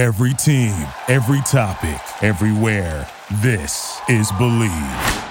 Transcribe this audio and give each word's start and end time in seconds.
Every 0.00 0.32
team, 0.32 0.72
every 1.08 1.42
topic, 1.42 2.00
everywhere. 2.24 3.06
This 3.42 4.00
is 4.08 4.32
Bleav. 4.32 5.28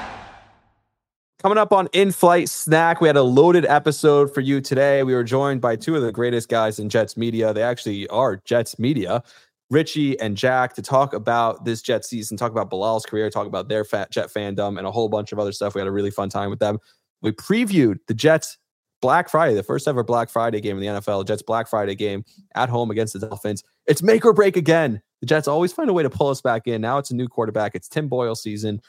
Coming 1.42 1.58
up 1.58 1.74
on 1.74 1.90
In 1.92 2.12
Flight 2.12 2.50
Snack, 2.50 3.02
we 3.02 3.08
had 3.08 3.18
a 3.18 3.24
loaded 3.24 3.66
episode 3.66 4.32
for 4.32 4.42
you 4.42 4.62
today. 4.62 5.02
We 5.02 5.16
were 5.16 5.24
joined 5.24 5.60
by 5.60 5.76
two 5.76 5.96
of 5.96 6.04
the 6.04 6.12
greatest 6.12 6.50
guys 6.50 6.78
in 6.78 6.88
Jets 6.88 7.18
media. 7.18 7.52
They 7.52 7.64
actually 7.64 8.08
are 8.10 8.44
Jets 8.46 8.78
media, 8.78 9.24
Richie 9.72 10.20
and 10.20 10.38
Jack, 10.38 10.76
to 10.76 10.84
talk 10.84 11.16
about 11.16 11.66
this 11.66 11.82
Jet 11.82 12.06
season, 12.06 12.38
talk 12.38 12.52
about 12.52 12.70
Bilal's 12.70 13.08
career, 13.08 13.28
talk 13.32 13.48
about 13.48 13.70
their 13.70 13.84
Jet 13.84 14.30
fandom, 14.32 14.78
and 14.78 14.86
a 14.86 14.92
whole 14.92 15.10
bunch 15.10 15.32
of 15.32 15.40
other 15.40 15.52
stuff. 15.52 15.74
We 15.74 15.82
had 15.82 15.88
a 15.88 15.92
really 15.92 16.12
fun 16.12 16.30
time 16.30 16.52
with 16.52 16.60
them. 16.60 16.78
We 17.24 17.32
previewed 17.32 18.02
the 18.06 18.14
Jets 18.14 18.60
Black 19.02 19.30
Friday, 19.30 19.56
the 19.56 19.64
first 19.64 19.88
ever 19.88 20.04
Black 20.04 20.30
Friday 20.30 20.62
game 20.62 20.78
in 20.78 20.82
the 20.82 21.00
NFL, 21.00 21.26
Jets 21.26 21.42
Black 21.42 21.68
Friday 21.68 21.96
game 21.96 22.24
at 22.54 22.70
home 22.70 22.92
against 22.92 23.14
the 23.14 23.28
Dolphins. 23.28 23.64
It's 23.90 24.04
make 24.04 24.24
or 24.24 24.34
break 24.34 24.56
again. 24.56 25.02
The 25.20 25.26
Jets 25.26 25.48
always 25.48 25.74
find 25.74 25.90
a 25.90 25.94
way 25.94 26.04
to 26.04 26.12
pull 26.12 26.28
us 26.28 26.42
back 26.42 26.68
in. 26.68 26.80
Now 26.80 27.00
it's 27.00 27.10
a 27.10 27.16
new 27.16 27.28
quarterback. 27.28 27.74
It's 27.74 27.90
Tim 27.90 28.08
Boyle 28.08 28.36
season. 28.36 28.82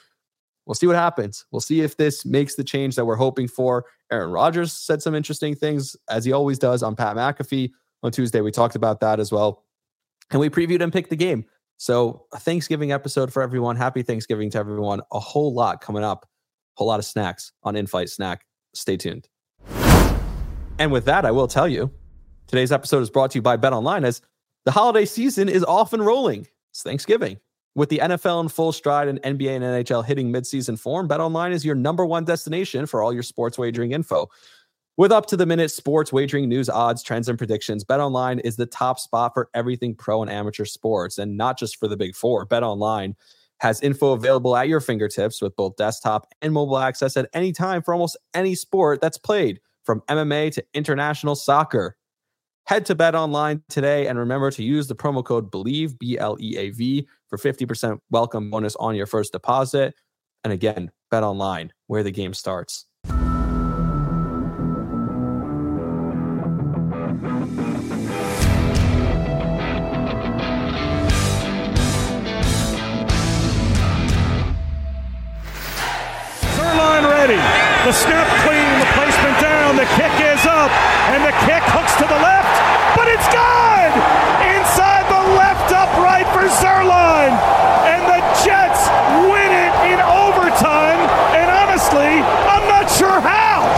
We'll 0.66 0.74
see 0.74 0.86
what 0.86 0.94
happens. 0.94 1.46
We'll 1.50 1.60
see 1.60 1.80
if 1.80 1.96
this 1.96 2.26
makes 2.26 2.54
the 2.54 2.62
change 2.62 2.96
that 2.96 3.06
we're 3.06 3.16
hoping 3.16 3.48
for. 3.48 3.86
Aaron 4.12 4.30
Rodgers 4.30 4.74
said 4.74 5.00
some 5.00 5.14
interesting 5.14 5.56
things, 5.56 5.96
as 6.10 6.26
he 6.26 6.32
always 6.32 6.58
does 6.58 6.82
on 6.82 6.96
Pat 6.96 7.16
McAfee 7.16 7.70
on 8.02 8.12
Tuesday. 8.12 8.42
We 8.42 8.50
talked 8.50 8.76
about 8.76 9.00
that 9.00 9.18
as 9.20 9.32
well. 9.32 9.64
And 10.30 10.38
we 10.38 10.50
previewed 10.50 10.82
and 10.82 10.92
picked 10.92 11.08
the 11.08 11.16
game. 11.16 11.46
So, 11.78 12.26
a 12.34 12.38
Thanksgiving 12.38 12.92
episode 12.92 13.32
for 13.32 13.42
everyone. 13.42 13.76
Happy 13.76 14.02
Thanksgiving 14.02 14.50
to 14.50 14.58
everyone. 14.58 15.00
A 15.12 15.18
whole 15.18 15.54
lot 15.54 15.80
coming 15.80 16.04
up, 16.04 16.24
a 16.24 16.28
whole 16.78 16.88
lot 16.88 16.98
of 16.98 17.06
snacks 17.06 17.52
on 17.62 17.74
In 17.74 17.86
Flight 17.86 18.10
Snack. 18.10 18.44
Stay 18.74 18.98
tuned. 18.98 19.28
And 20.78 20.92
with 20.92 21.06
that, 21.06 21.24
I 21.24 21.30
will 21.30 21.48
tell 21.48 21.66
you 21.66 21.90
today's 22.46 22.70
episode 22.70 23.00
is 23.00 23.08
brought 23.08 23.30
to 23.30 23.38
you 23.38 23.42
by 23.42 23.56
Bet 23.56 23.72
Online 23.72 24.04
as 24.04 24.20
the 24.64 24.70
holiday 24.70 25.04
season 25.04 25.48
is 25.48 25.64
off 25.64 25.92
and 25.92 26.04
rolling. 26.04 26.46
It's 26.70 26.82
Thanksgiving. 26.82 27.38
With 27.74 27.88
the 27.88 27.98
NFL 27.98 28.42
in 28.42 28.48
full 28.48 28.72
stride 28.72 29.08
and 29.08 29.22
NBA 29.22 29.56
and 29.56 29.64
NHL 29.64 30.04
hitting 30.04 30.32
midseason 30.32 30.78
form, 30.78 31.08
BetOnline 31.08 31.52
is 31.52 31.64
your 31.64 31.76
number 31.76 32.04
one 32.04 32.24
destination 32.24 32.86
for 32.86 33.02
all 33.02 33.12
your 33.12 33.22
sports 33.22 33.58
wagering 33.58 33.92
info. 33.92 34.28
With 34.96 35.12
up 35.12 35.26
to 35.26 35.36
the 35.36 35.46
minute 35.46 35.70
sports 35.70 36.12
wagering 36.12 36.48
news, 36.48 36.68
odds, 36.68 37.02
trends, 37.02 37.28
and 37.28 37.38
predictions, 37.38 37.84
BetOnline 37.84 38.40
is 38.44 38.56
the 38.56 38.66
top 38.66 38.98
spot 38.98 39.32
for 39.32 39.48
everything 39.54 39.94
pro 39.94 40.20
and 40.20 40.30
amateur 40.30 40.64
sports, 40.64 41.16
and 41.16 41.36
not 41.36 41.58
just 41.58 41.76
for 41.78 41.88
the 41.88 41.96
big 41.96 42.14
four. 42.14 42.44
BetOnline 42.44 43.14
has 43.60 43.80
info 43.82 44.12
available 44.12 44.56
at 44.56 44.68
your 44.68 44.80
fingertips 44.80 45.40
with 45.40 45.54
both 45.56 45.76
desktop 45.76 46.26
and 46.42 46.52
mobile 46.52 46.78
access 46.78 47.16
at 47.16 47.30
any 47.32 47.52
time 47.52 47.82
for 47.82 47.94
almost 47.94 48.16
any 48.34 48.54
sport 48.54 49.00
that's 49.00 49.18
played, 49.18 49.60
from 49.84 50.02
MMA 50.08 50.52
to 50.52 50.64
international 50.74 51.34
soccer. 51.34 51.96
Head 52.66 52.86
to 52.86 52.94
Bet 52.94 53.14
Online 53.14 53.62
today 53.68 54.06
and 54.06 54.18
remember 54.18 54.50
to 54.52 54.62
use 54.62 54.86
the 54.86 54.94
promo 54.94 55.24
code 55.24 55.50
BLEAV, 55.50 55.98
B 55.98 56.18
L 56.18 56.36
E 56.40 56.56
A 56.56 56.70
V, 56.70 57.08
for 57.28 57.36
50% 57.36 57.98
welcome 58.10 58.50
bonus 58.50 58.76
on 58.76 58.94
your 58.94 59.06
first 59.06 59.32
deposit. 59.32 59.94
And 60.44 60.52
again, 60.52 60.92
Bet 61.10 61.24
Online, 61.24 61.72
where 61.88 62.02
the 62.02 62.12
game 62.12 62.32
starts. 62.32 62.86
Zuerlein 76.54 77.04
ready. 77.10 77.40
The 77.84 77.92
snap 77.92 78.28
clean, 78.44 78.78
the 78.78 78.86
placement 78.94 79.40
down, 79.40 79.76
the 79.76 79.86
kick 79.96 80.29
up, 80.46 80.72
and 81.12 81.20
the 81.24 81.34
kick 81.44 81.60
hooks 81.74 81.92
to 82.00 82.06
the 82.08 82.20
left, 82.20 82.54
but 82.96 83.04
it's 83.08 83.28
good! 83.28 83.92
Inside 84.56 85.04
the 85.12 85.24
left 85.36 85.68
upright 85.68 86.24
for 86.32 86.48
Zuerlein, 86.48 87.32
and 87.84 88.00
the 88.08 88.20
Jets 88.40 88.88
win 89.28 89.52
it 89.52 89.72
in 89.92 89.98
overtime, 90.00 91.00
and 91.36 91.48
honestly, 91.50 92.24
I'm 92.24 92.64
not 92.72 92.88
sure 92.88 93.20
how! 93.20 93.68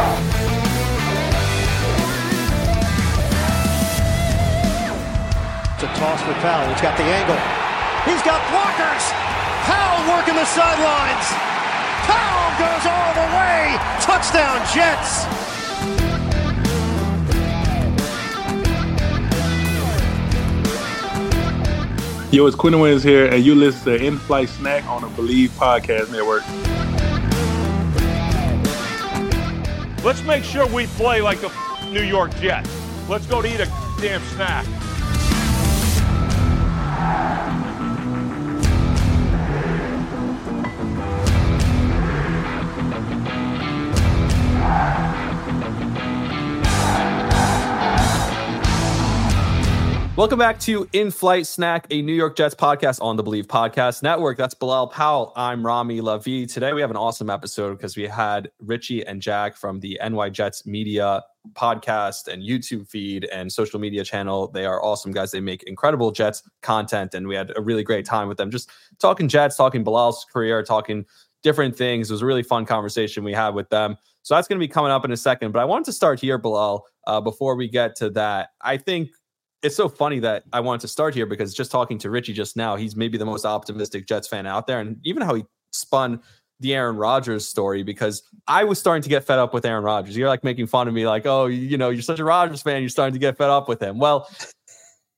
It's 5.75 5.83
a 5.83 5.91
toss 5.99 6.23
for 6.23 6.35
Powell. 6.47 6.69
He's 6.71 6.81
got 6.81 6.95
the 6.95 7.03
angle. 7.03 7.39
He's 8.07 8.23
got 8.23 8.39
blockers. 8.55 9.05
Powell 9.67 10.15
working 10.15 10.35
the 10.39 10.47
sidelines. 10.47 11.27
Powell 12.07 12.51
goes 12.59 12.85
all 12.87 13.15
the 13.19 13.29
way. 13.35 13.79
Touchdown, 13.99 14.63
Jets. 14.71 15.42
Yo, 22.33 22.47
it's 22.47 22.57
Quinn 22.57 22.81
Wins 22.81 23.03
here, 23.03 23.27
and 23.27 23.45
you 23.45 23.55
listen 23.55 23.85
to 23.85 24.03
In 24.03 24.17
Flight 24.17 24.49
Snack 24.49 24.87
on 24.87 25.03
the 25.03 25.09
Bleav 25.09 25.51
Podcast 25.51 26.11
Network. 26.11 26.43
Let's 30.03 30.23
make 30.23 30.43
sure 30.43 30.67
we 30.69 30.87
play 30.87 31.21
like 31.21 31.43
the 31.43 31.53
New 31.91 32.01
York 32.01 32.35
Jets. 32.37 32.71
Let's 33.07 33.27
go 33.27 33.43
to 33.43 33.49
eat 33.49 33.61
a 33.61 33.67
damn 34.01 34.23
snack. 34.29 34.65
Welcome 50.23 50.39
back 50.39 50.61
to 50.61 50.89
In 50.93 51.11
Flight 51.11 51.49
Snack, 51.49 51.89
a 51.91 52.01
New 52.01 52.13
York 52.13 52.37
Jets 52.37 52.55
podcast 52.55 53.03
on 53.03 53.17
the 53.17 53.25
Bleav 53.25 53.47
Podcast 53.47 54.05
Network. 54.05 54.39
That's 54.39 54.55
Bilal 54.55 54.87
Powell. 54.87 55.33
I'm 55.35 55.67
Rami 55.67 56.01
Lavi. 56.01 56.49
Today 56.49 56.73
we 56.73 56.81
have 56.81 56.93
an 56.93 56.97
awesome 56.97 57.29
episode 57.29 57.77
because 57.77 57.97
we 57.97 58.07
had 58.07 58.49
Richie 58.61 59.05
and 59.05 59.21
Jack 59.21 59.57
from 59.57 59.81
the 59.81 59.99
NY 60.01 60.31
Jets 60.31 60.65
Media 60.65 61.25
podcast 61.55 62.29
and 62.29 62.41
YouTube 62.41 62.89
feed 62.89 63.25
and 63.33 63.51
social 63.51 63.81
media 63.81 64.05
channel. 64.05 64.47
They 64.47 64.65
are 64.65 64.81
awesome 64.81 65.11
guys. 65.11 65.33
They 65.33 65.41
make 65.41 65.65
incredible 65.65 66.13
Jets 66.13 66.49
content, 66.61 67.15
and 67.15 67.27
we 67.27 67.35
had 67.35 67.51
a 67.57 67.61
really 67.61 67.83
great 67.83 68.05
time 68.05 68.29
with 68.29 68.37
them. 68.37 68.49
Just 68.49 68.71
talking 69.01 69.27
Jets, 69.27 69.57
talking 69.57 69.83
Bilal's 69.83 70.25
career, 70.33 70.63
talking 70.63 71.05
different 71.43 71.75
things. 71.75 72.11
It 72.11 72.15
was 72.15 72.23
a 72.23 72.27
really 72.27 72.45
fun 72.45 72.65
conversation 72.65 73.25
we 73.25 73.33
had 73.33 73.57
with 73.57 73.69
them. 73.71 73.97
So 74.23 74.37
that's 74.37 74.47
going 74.47 74.61
to 74.61 74.65
be 74.65 74.73
coming 74.73 74.93
up 74.93 75.05
in 75.05 75.11
a 75.11 75.17
second. 75.17 75.51
But 75.51 75.59
I 75.59 75.65
wanted 75.65 75.87
to 75.87 75.93
start 75.93 76.21
here, 76.21 76.39
Bilal, 76.39 76.87
uh, 77.09 77.21
before 77.21 77.57
we 77.57 77.67
get 77.67 77.97
to 77.97 78.11
that. 78.11 78.51
I 78.61 78.77
think 78.77 79.09
it's 79.63 79.77
so 79.77 79.89
funny 79.89 80.19
that 80.21 80.45
I 80.53 80.61
wanted 80.61 80.81
to 80.83 80.89
start 80.89 81.15
here 81.15 81.27
because 81.27 81.55
just 81.55 81.71
talking 81.71 81.99
to 81.99 82.11
Richie 82.11 82.33
just 82.33 82.57
now, 82.57 82.77
he's 82.77 82.97
maybe 82.97 83.17
the 83.17 83.25
most 83.25 83.45
optimistic 83.45 84.07
Jets 84.07 84.27
fan 84.27 84.47
out 84.47 84.67
there. 84.67 84.81
And 84.81 84.99
even 85.05 85.23
how 85.23 85.35
he 85.35 85.45
spun 85.73 86.21
the 86.61 86.75
Aaron 86.75 86.97
Rodgers 86.97 87.49
story, 87.49 87.83
because 87.83 88.23
I 88.47 88.65
was 88.65 88.79
starting 88.79 89.03
to 89.03 89.09
get 89.09 89.25
fed 89.25 89.39
up 89.39 89.55
with 89.55 89.65
Aaron 89.65 89.85
Rodgers. 89.85 90.17
You're 90.17 90.29
like 90.29 90.45
making 90.45 90.67
fun 90.67 90.89
of 90.89 90.95
me, 90.95 91.07
like, 91.07 91.27
oh, 91.27 91.47
you 91.47 91.79
know, 91.79 91.91
you're 91.91 92.03
such 92.03 92.19
a 92.19 92.25
Rodgers 92.25 92.63
fan, 92.63 92.83
you're 92.83 92.89
starting 92.89 93.15
to 93.15 93.19
get 93.19 93.37
fed 93.39 93.51
up 93.51 93.69
with 93.69 93.81
him. 93.81 93.99
Well, 93.99 94.29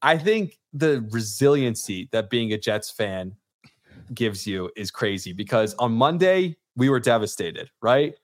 I 0.02 0.18
think 0.18 0.58
the 0.72 1.06
resiliency 1.10 2.08
that 2.12 2.28
being 2.30 2.52
a 2.52 2.58
Jets 2.58 2.90
fan 2.90 3.34
gives 4.12 4.46
you 4.46 4.70
is 4.76 4.90
crazy 4.90 5.32
because 5.32 5.74
on 5.74 5.92
Monday, 5.92 6.56
we 6.76 6.88
were 6.88 7.00
devastated, 7.00 7.70
right? 7.80 8.14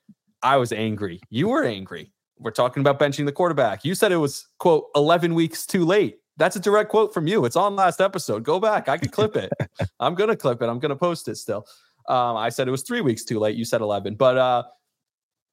I 0.43 0.57
was 0.57 0.73
angry. 0.73 1.21
You 1.31 1.49
were 1.49 1.65
angry 1.65 2.13
we're 2.41 2.51
talking 2.51 2.81
about 2.81 2.99
benching 2.99 3.27
the 3.27 3.33
quarterback. 3.33 3.85
You 3.85 3.95
said 3.95 4.13
it 4.13 4.17
was 4.17 4.49
quote 4.59 4.87
11 4.95 5.35
weeks 5.35 5.67
too 5.67 5.85
late. 5.85 6.19
That's 6.37 6.57
a 6.57 6.61
direct 6.61 6.91
quote 6.91 7.13
from 7.13 7.27
you. 7.27 7.45
It's 7.45 7.57
on 7.57 7.77
last 7.77 8.01
episode. 8.01 8.45
Go 8.45 8.59
back. 8.59 8.89
I 8.89 8.97
could 8.97 9.13
clip 9.13 9.37
it. 9.37 9.53
I'm 10.01 10.15
gonna 10.15 10.37
clip 10.37 10.63
it. 10.63 10.67
I'm 10.67 10.79
gonna 10.79 10.97
post 10.97 11.29
it 11.29 11.37
still. 11.37 11.67
Um, 12.09 12.37
I 12.37 12.49
said 12.49 12.67
it 12.67 12.71
was 12.71 12.83
three 12.83 13.03
weeks 13.03 13.25
too 13.25 13.39
late. 13.39 13.57
You 13.57 13.65
said 13.65 13.83
11, 13.83 14.15
but 14.15 14.39
uh, 14.39 14.63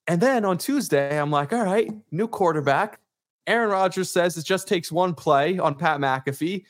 and 0.07 0.21
then 0.21 0.45
on 0.45 0.57
Tuesday, 0.57 1.19
I'm 1.19 1.29
like, 1.29 1.51
all 1.51 1.63
right, 1.63 1.91
new 2.11 2.27
quarterback. 2.27 2.99
Aaron 3.45 3.69
Rodgers 3.69 4.09
says 4.09 4.37
it 4.37 4.45
just 4.45 4.67
takes 4.67 4.91
one 4.91 5.13
play 5.13 5.59
on 5.59 5.75
Pat 5.75 5.99
McAfee. 5.99 6.65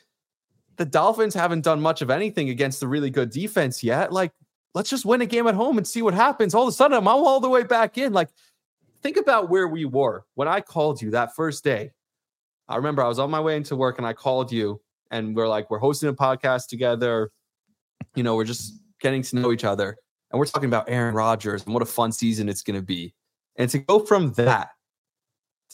The 0.76 0.84
Dolphins 0.84 1.34
haven't 1.34 1.62
done 1.62 1.80
much 1.80 2.02
of 2.02 2.10
anything 2.10 2.50
against 2.50 2.80
the 2.80 2.88
really 2.88 3.10
good 3.10 3.30
defense 3.30 3.82
yet. 3.82 4.12
Like, 4.12 4.32
let's 4.74 4.90
just 4.90 5.04
win 5.04 5.20
a 5.20 5.26
game 5.26 5.46
at 5.46 5.54
home 5.54 5.78
and 5.78 5.86
see 5.86 6.02
what 6.02 6.14
happens. 6.14 6.54
All 6.54 6.62
of 6.62 6.68
a 6.68 6.72
sudden, 6.72 6.96
I'm 6.96 7.08
all 7.08 7.40
the 7.40 7.48
way 7.48 7.62
back 7.62 7.98
in. 7.98 8.12
Like, 8.12 8.28
think 9.02 9.16
about 9.16 9.48
where 9.50 9.68
we 9.68 9.84
were 9.84 10.24
when 10.34 10.48
I 10.48 10.60
called 10.60 11.00
you 11.00 11.10
that 11.10 11.34
first 11.34 11.64
day. 11.64 11.92
I 12.68 12.76
remember 12.76 13.02
I 13.02 13.08
was 13.08 13.18
on 13.18 13.30
my 13.30 13.40
way 13.40 13.56
into 13.56 13.76
work 13.76 13.98
and 13.98 14.06
I 14.06 14.12
called 14.12 14.52
you 14.52 14.80
and 15.10 15.34
we're 15.34 15.48
like, 15.48 15.70
we're 15.70 15.78
hosting 15.78 16.08
a 16.08 16.14
podcast 16.14 16.68
together. 16.68 17.30
You 18.14 18.22
know, 18.22 18.36
we're 18.36 18.44
just 18.44 18.74
getting 19.00 19.22
to 19.22 19.36
know 19.36 19.52
each 19.52 19.64
other. 19.64 19.96
And 20.30 20.38
we're 20.38 20.46
talking 20.46 20.68
about 20.68 20.88
Aaron 20.88 21.14
Rodgers 21.14 21.64
and 21.64 21.72
what 21.72 21.82
a 21.82 21.86
fun 21.86 22.12
season 22.12 22.48
it's 22.48 22.62
going 22.62 22.78
to 22.78 22.84
be. 22.84 23.14
And 23.56 23.70
to 23.70 23.78
go 23.78 24.00
from 24.00 24.32
that 24.32 24.70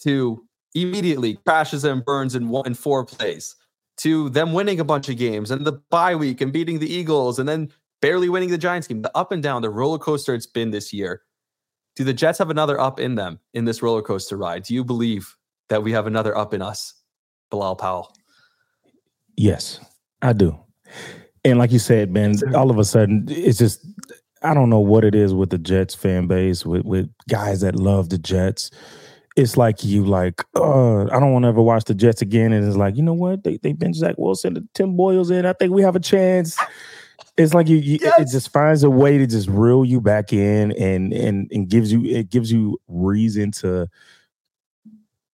to 0.03 0.47
immediately 0.75 1.39
crashes 1.47 1.85
and 1.85 2.05
burns 2.05 2.35
in 2.35 2.49
one 2.49 2.67
in 2.67 2.75
four 2.75 3.05
plays 3.05 3.57
to 3.97 4.29
them 4.31 4.53
winning 4.53 4.81
a 4.81 4.85
bunch 4.85 5.09
of 5.09 5.17
games 5.17 5.51
and 5.51 5.65
the 5.65 5.81
bye 5.91 6.15
week 6.15 6.41
and 6.41 6.53
beating 6.53 6.79
the 6.79 6.93
Eagles 6.93 7.39
and 7.39 7.49
then 7.49 7.71
barely 8.01 8.29
winning 8.29 8.51
the 8.51 8.59
Giants 8.59 8.87
game, 8.87 9.03
the 9.03 9.17
up 9.17 9.33
and 9.33 9.43
down, 9.43 9.63
the 9.63 9.71
roller 9.71 9.99
coaster 9.99 10.35
it's 10.35 10.47
been 10.47 10.71
this 10.71 10.93
year 10.93 11.23
do 11.97 12.05
the 12.05 12.15
Jets 12.15 12.39
have 12.39 12.51
another 12.51 12.81
up 12.81 12.99
in 12.99 13.15
them 13.15 13.39
in 13.53 13.65
this 13.65 13.83
roller 13.83 14.03
coaster 14.03 14.37
ride? 14.37 14.65
Do 14.65 14.75
you 14.75 14.85
believe 14.85 15.37
that 15.69 15.83
we 15.83 15.93
have 15.93 16.07
another 16.07 16.37
up 16.37 16.53
in 16.55 16.63
us, 16.63 16.95
Bilal 17.51 17.77
Powell? 17.77 18.15
Yes. 19.37 19.81
I 20.23 20.33
do. 20.33 20.59
And 21.45 21.59
like 21.59 21.73
you 21.73 21.79
said, 21.79 22.11
man, 22.11 22.35
all 22.55 22.71
of 22.71 22.79
a 22.79 22.85
sudden 22.85 23.27
it's 23.29 23.59
just 23.59 23.85
I 24.43 24.53
don't 24.53 24.71
know 24.71 24.81
what 24.81 25.05
it 25.05 25.15
is 25.15 25.33
with 25.33 25.51
the 25.51 25.59
Jets 25.59 25.95
fan 25.95 26.27
base, 26.27 26.67
with 26.67 26.85
with 26.85 27.11
guys 27.29 27.63
that 27.63 27.77
love 27.77 28.11
the 28.11 28.19
Jets. 28.19 28.71
It's 29.37 29.57
like 29.57 29.83
you 29.83 30.05
like, 30.05 30.45
uh, 30.55 31.05
I 31.07 31.19
don't 31.19 31.33
want 31.33 31.43
to 31.43 31.49
ever 31.49 31.63
watch 31.63 31.85
the 31.85 31.95
Jets 31.95 32.23
again. 32.23 32.53
And 32.53 32.65
it's 32.65 32.77
like, 32.77 32.97
you 32.97 33.03
know 33.03 33.15
what? 33.15 33.43
They 33.43 33.57
they 33.59 33.73
bench 33.73 33.97
Zach 33.97 34.15
Wilson, 34.17 34.69
Tim 34.75 34.97
Boyle's 34.97 35.31
in. 35.31 35.47
I 35.47 35.55
think 35.55 35.73
we 35.73 35.83
have 35.83 35.97
a 35.97 36.01
chance. 36.01 36.57
It's 37.37 37.53
like 37.53 37.69
you, 37.69 37.79
you 37.79 37.99
yes. 38.01 38.21
it 38.21 38.29
just 38.31 38.51
finds 38.51 38.85
a 38.85 38.91
way 38.91 39.19
to 39.19 39.27
just 39.27 39.49
reel 39.49 39.85
you 39.85 40.01
back 40.01 40.33
in 40.33 40.73
and 40.73 41.13
and 41.13 41.51
and 41.51 41.69
gives 41.69 41.93
you 41.93 42.05
it 42.05 42.31
gives 42.31 42.53
you 42.53 42.79
reason 42.87 43.51
to 43.53 43.89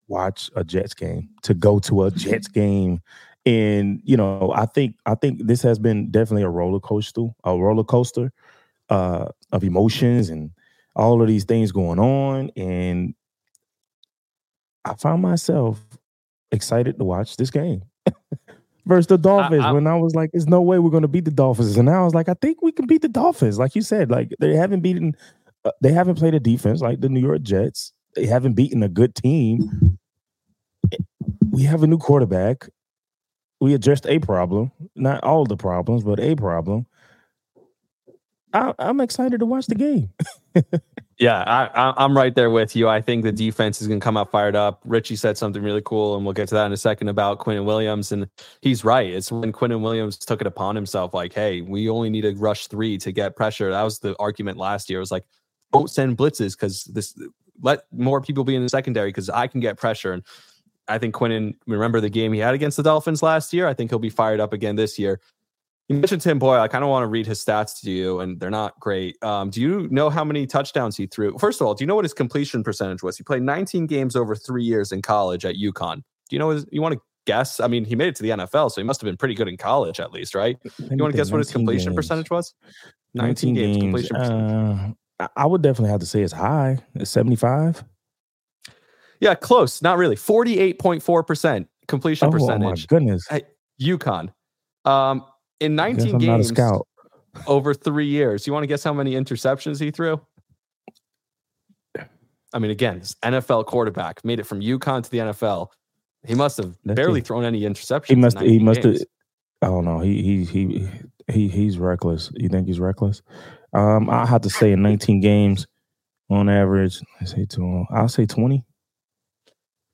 watch 0.08 0.50
a 0.56 0.64
Jets 0.64 0.94
game, 0.94 1.30
to 1.44 1.54
go 1.54 1.80
to 1.80 2.04
a 2.04 2.12
Jets 2.12 2.48
game 2.48 3.02
and 3.46 4.02
you 4.04 4.18
know, 4.18 4.52
I 4.56 4.66
think 4.66 4.96
I 5.06 5.16
think 5.16 5.46
this 5.46 5.62
has 5.64 5.80
been 5.80 6.12
definitely 6.12 6.44
a 6.44 6.50
roller 6.50 6.80
coaster, 6.80 7.28
a 7.44 7.58
roller 7.58 7.84
coaster 7.84 8.32
uh, 8.90 9.30
of 9.52 9.64
emotions 9.64 10.30
and 10.30 10.52
all 10.96 11.22
of 11.22 11.28
these 11.28 11.46
things 11.46 11.72
going 11.72 12.00
on. 12.00 12.52
And 12.56 13.16
I 14.86 14.94
found 14.96 15.22
myself 15.22 15.80
excited 16.52 16.98
to 16.98 17.04
watch 17.04 17.38
this 17.38 17.50
game 17.50 17.84
versus 18.90 19.08
the 19.08 19.18
Dolphins 19.18 19.64
I, 19.64 19.70
I, 19.70 19.72
when 19.72 19.88
I 19.88 19.96
was 19.96 20.16
like, 20.16 20.32
"There's 20.34 20.48
no 20.48 20.62
way 20.62 20.80
we're 20.80 20.90
going 20.90 21.04
to 21.04 21.08
beat 21.08 21.24
the 21.26 21.32
Dolphins." 21.32 21.78
And 21.78 21.86
now 21.86 22.02
I 22.02 22.04
was 22.04 22.14
like, 22.14 22.28
"I 22.28 22.34
think 22.34 22.62
we 22.62 22.74
can 22.74 22.88
beat 22.88 23.02
the 23.02 23.08
Dolphins." 23.08 23.58
Like 23.58 23.76
you 23.76 23.82
said, 23.82 24.12
like 24.12 24.34
they 24.40 24.56
haven't 24.56 24.82
beaten, 24.82 25.16
uh, 25.64 25.72
they 25.82 25.94
haven't 25.94 26.16
played 26.16 26.34
a 26.34 26.40
defense 26.40 26.82
like 26.82 27.00
the 27.00 27.08
New 27.08 27.22
York 27.22 27.44
Jets. 27.44 27.94
They 28.16 28.26
haven't 28.26 28.54
beaten 28.54 28.84
a 28.84 28.90
good 28.90 29.16
team. 29.16 29.98
We 31.52 31.64
have 31.64 31.84
a 31.84 31.88
new 31.88 31.98
quarterback 31.98 32.68
we 33.60 33.74
addressed 33.74 34.08
a 34.08 34.20
problem, 34.20 34.72
not 34.96 35.24
all 35.24 35.46
the 35.46 35.58
problems, 35.58 36.04
but 36.04 36.20
a 36.20 36.36
problem. 36.36 36.86
I, 38.54 38.74
am 38.80 39.02
excited 39.02 39.40
to 39.42 39.46
watch 39.46 39.68
the 39.68 39.76
game. 39.76 40.12
yeah, 41.20 41.44
I, 41.76 42.06
am 42.06 42.16
right 42.16 42.34
there 42.34 42.50
with 42.50 42.78
you. 42.78 42.88
I 42.88 43.02
think 43.02 43.24
the 43.24 43.32
defense 43.32 43.82
is 43.82 43.88
going 43.90 44.00
to 44.00 44.04
come 44.04 44.16
out 44.16 44.32
fired 44.32 44.56
up. 44.56 44.80
Richie 44.86 45.18
said 45.18 45.38
something 45.38 45.62
really 45.62 45.82
cool, 45.84 46.16
and 46.16 46.24
we'll 46.24 46.34
get 46.34 46.48
to 46.50 46.56
that 46.56 46.66
in 46.66 46.72
a 46.72 46.78
second 46.78 47.10
about 47.10 47.40
Quinnen 47.40 47.66
Williams. 47.66 48.14
And 48.14 48.30
he's 48.62 48.86
right. 48.86 49.12
It's 49.12 49.30
when 49.30 49.52
Quinnen 49.52 49.82
Williams 49.82 50.18
took 50.18 50.40
it 50.40 50.48
upon 50.48 50.78
himself, 50.78 51.14
like, 51.14 51.34
hey, 51.34 51.60
we 51.60 51.90
only 51.90 52.10
need 52.10 52.22
to 52.22 52.34
rush 52.36 52.68
three 52.68 52.98
to 53.00 53.12
get 53.12 53.36
pressure. 53.36 53.70
That 53.70 53.84
was 53.84 54.00
the 54.00 54.16
argument 54.18 54.58
last 54.58 54.90
year. 54.90 55.00
It 55.00 55.02
was 55.02 55.12
like, 55.12 55.26
don't 55.74 55.90
send 55.90 56.18
blitzes 56.18 56.54
because 56.54 56.86
this 56.86 57.14
let 57.62 57.82
more 57.92 58.22
people 58.22 58.46
be 58.46 58.56
in 58.56 58.64
the 58.64 58.70
secondary 58.70 59.10
because 59.10 59.30
I 59.30 59.48
can 59.48 59.60
get 59.60 59.78
pressure. 59.78 60.14
And 60.14 60.24
I 60.88 61.00
think 61.00 61.14
Quinnen, 61.14 61.56
remember 61.68 62.00
the 62.00 62.10
game 62.10 62.32
he 62.32 62.40
had 62.40 62.54
against 62.54 62.78
the 62.78 62.84
Dolphins 62.84 63.22
last 63.22 63.52
year? 63.52 63.68
I 63.68 63.74
think 63.74 63.92
he'll 63.92 64.00
be 64.00 64.10
fired 64.10 64.40
up 64.40 64.54
again 64.54 64.78
this 64.78 64.98
year. 64.98 65.20
You 65.90 65.96
mentioned 65.96 66.22
Tim 66.22 66.38
Boyle. 66.38 66.62
I 66.62 66.68
kind 66.68 66.84
of 66.84 66.90
want 66.92 67.04
to 67.04 67.08
read 67.08 67.26
his 67.26 67.44
stats 67.44 67.82
to 67.82 67.90
you, 67.90 68.20
and 68.20 68.40
they're 68.40 68.52
not 68.52 68.80
great. 68.80 69.22
Um, 69.24 69.50
do 69.50 69.60
you 69.60 69.88
know 69.90 70.12
how 70.12 70.24
many 70.24 70.46
touchdowns 70.46 70.96
he 70.96 71.08
threw? 71.08 71.36
First 71.40 71.60
of 71.60 71.68
all, 71.68 71.74
do 71.74 71.84
you 71.84 71.88
know 71.88 71.96
what 71.96 72.06
his 72.06 72.14
completion 72.14 72.64
percentage 72.64 73.02
was? 73.02 73.18
He 73.18 73.24
played 73.24 73.42
19 73.42 73.88
games 73.88 74.16
over 74.16 74.36
three 74.36 74.64
years 74.64 74.92
in 74.92 75.02
college 75.02 75.46
at 75.46 75.56
UConn. 75.56 75.96
Do 75.96 76.36
you 76.36 76.40
know? 76.40 76.52
His, 76.52 76.68
you 76.72 76.84
want 76.84 76.94
to 76.94 77.02
guess? 77.26 77.60
I 77.60 77.68
mean, 77.68 77.86
he 77.86 77.96
made 77.96 78.10
it 78.10 78.16
to 78.18 78.24
the 78.24 78.30
NFL, 78.30 78.72
so 78.72 78.80
he 78.80 78.86
must 78.86 79.02
have 79.02 79.08
been 79.08 79.18
pretty 79.18 79.34
good 79.34 79.48
in 79.48 79.58
college 79.58 80.00
at 80.00 80.12
least, 80.12 80.36
right? 80.36 80.60
You 80.64 80.98
want 80.98 81.12
to 81.12 81.18
guess 81.18 81.32
what 81.32 81.40
his 81.40 81.52
completion 81.52 81.88
games. 81.88 81.96
percentage 81.96 82.30
was? 82.30 82.54
19, 83.16 83.56
19 83.56 83.56
games, 83.56 83.68
games, 83.68 83.84
completion 83.84 84.16
percentage. 84.16 84.96
Uh, 85.20 85.28
I 85.36 85.46
would 85.48 85.64
definitely 85.64 85.90
have 85.90 86.02
to 86.02 86.06
say 86.06 86.22
it's 86.22 86.34
high. 86.34 86.78
It's 86.94 87.10
75. 87.10 87.84
Yeah, 89.20 89.34
close. 89.34 89.82
Not 89.82 89.98
really. 89.98 90.16
48.4% 90.16 91.68
completion 91.88 92.28
oh, 92.28 92.32
percentage. 92.32 92.64
Oh 92.64 92.70
my 92.70 92.76
goodness. 92.88 93.26
At 93.32 93.50
UConn. 93.82 94.32
Um, 94.86 95.26
in 95.60 95.76
19 95.76 96.18
games 96.18 96.52
over 97.48 97.74
three 97.74 98.08
years, 98.08 98.48
you 98.48 98.54
want 98.54 98.64
to 98.64 98.68
guess 98.68 98.84
how 98.84 98.94
many 98.94 99.14
interceptions 99.14 99.80
he 99.80 99.92
threw? 99.92 100.20
I 102.52 102.60
mean, 102.60 102.72
again, 102.72 103.00
this 103.00 103.16
NFL 103.24 103.66
quarterback 103.68 104.26
made 104.26 104.40
it 104.40 104.46
from 104.46 104.62
UConn 104.62 105.04
to 105.04 105.10
the 105.10 105.20
NFL. 105.20 105.68
He 106.26 106.36
must 106.36 106.58
have 106.58 106.76
That's 106.84 106.96
barely 106.96 107.20
it. 107.20 107.28
thrown 107.28 107.46
any 107.46 107.62
interceptions. 107.62 108.08
He 108.08 108.16
must. 108.16 108.40
He 108.40 108.60
must 108.60 108.84
have. 108.84 108.98
I 109.62 109.68
don't 109.68 109.86
know. 109.86 110.00
He 110.00 110.22
he 110.24 110.44
he 110.46 110.90
he 111.32 111.48
he's 111.48 111.78
reckless. 111.78 112.32
You 112.36 112.50
think 112.50 112.68
he's 112.68 112.80
reckless? 112.80 113.22
Um, 113.74 114.10
I 114.10 114.26
have 114.26 114.42
to 114.42 114.50
say, 114.50 114.72
in 114.72 114.82
19 114.82 115.22
games, 115.22 115.68
on 116.30 116.50
average, 116.50 117.02
I 117.22 117.26
say 117.26 117.46
two. 117.46 117.86
I'll 117.92 118.10
say 118.10 118.26
20. 118.26 118.66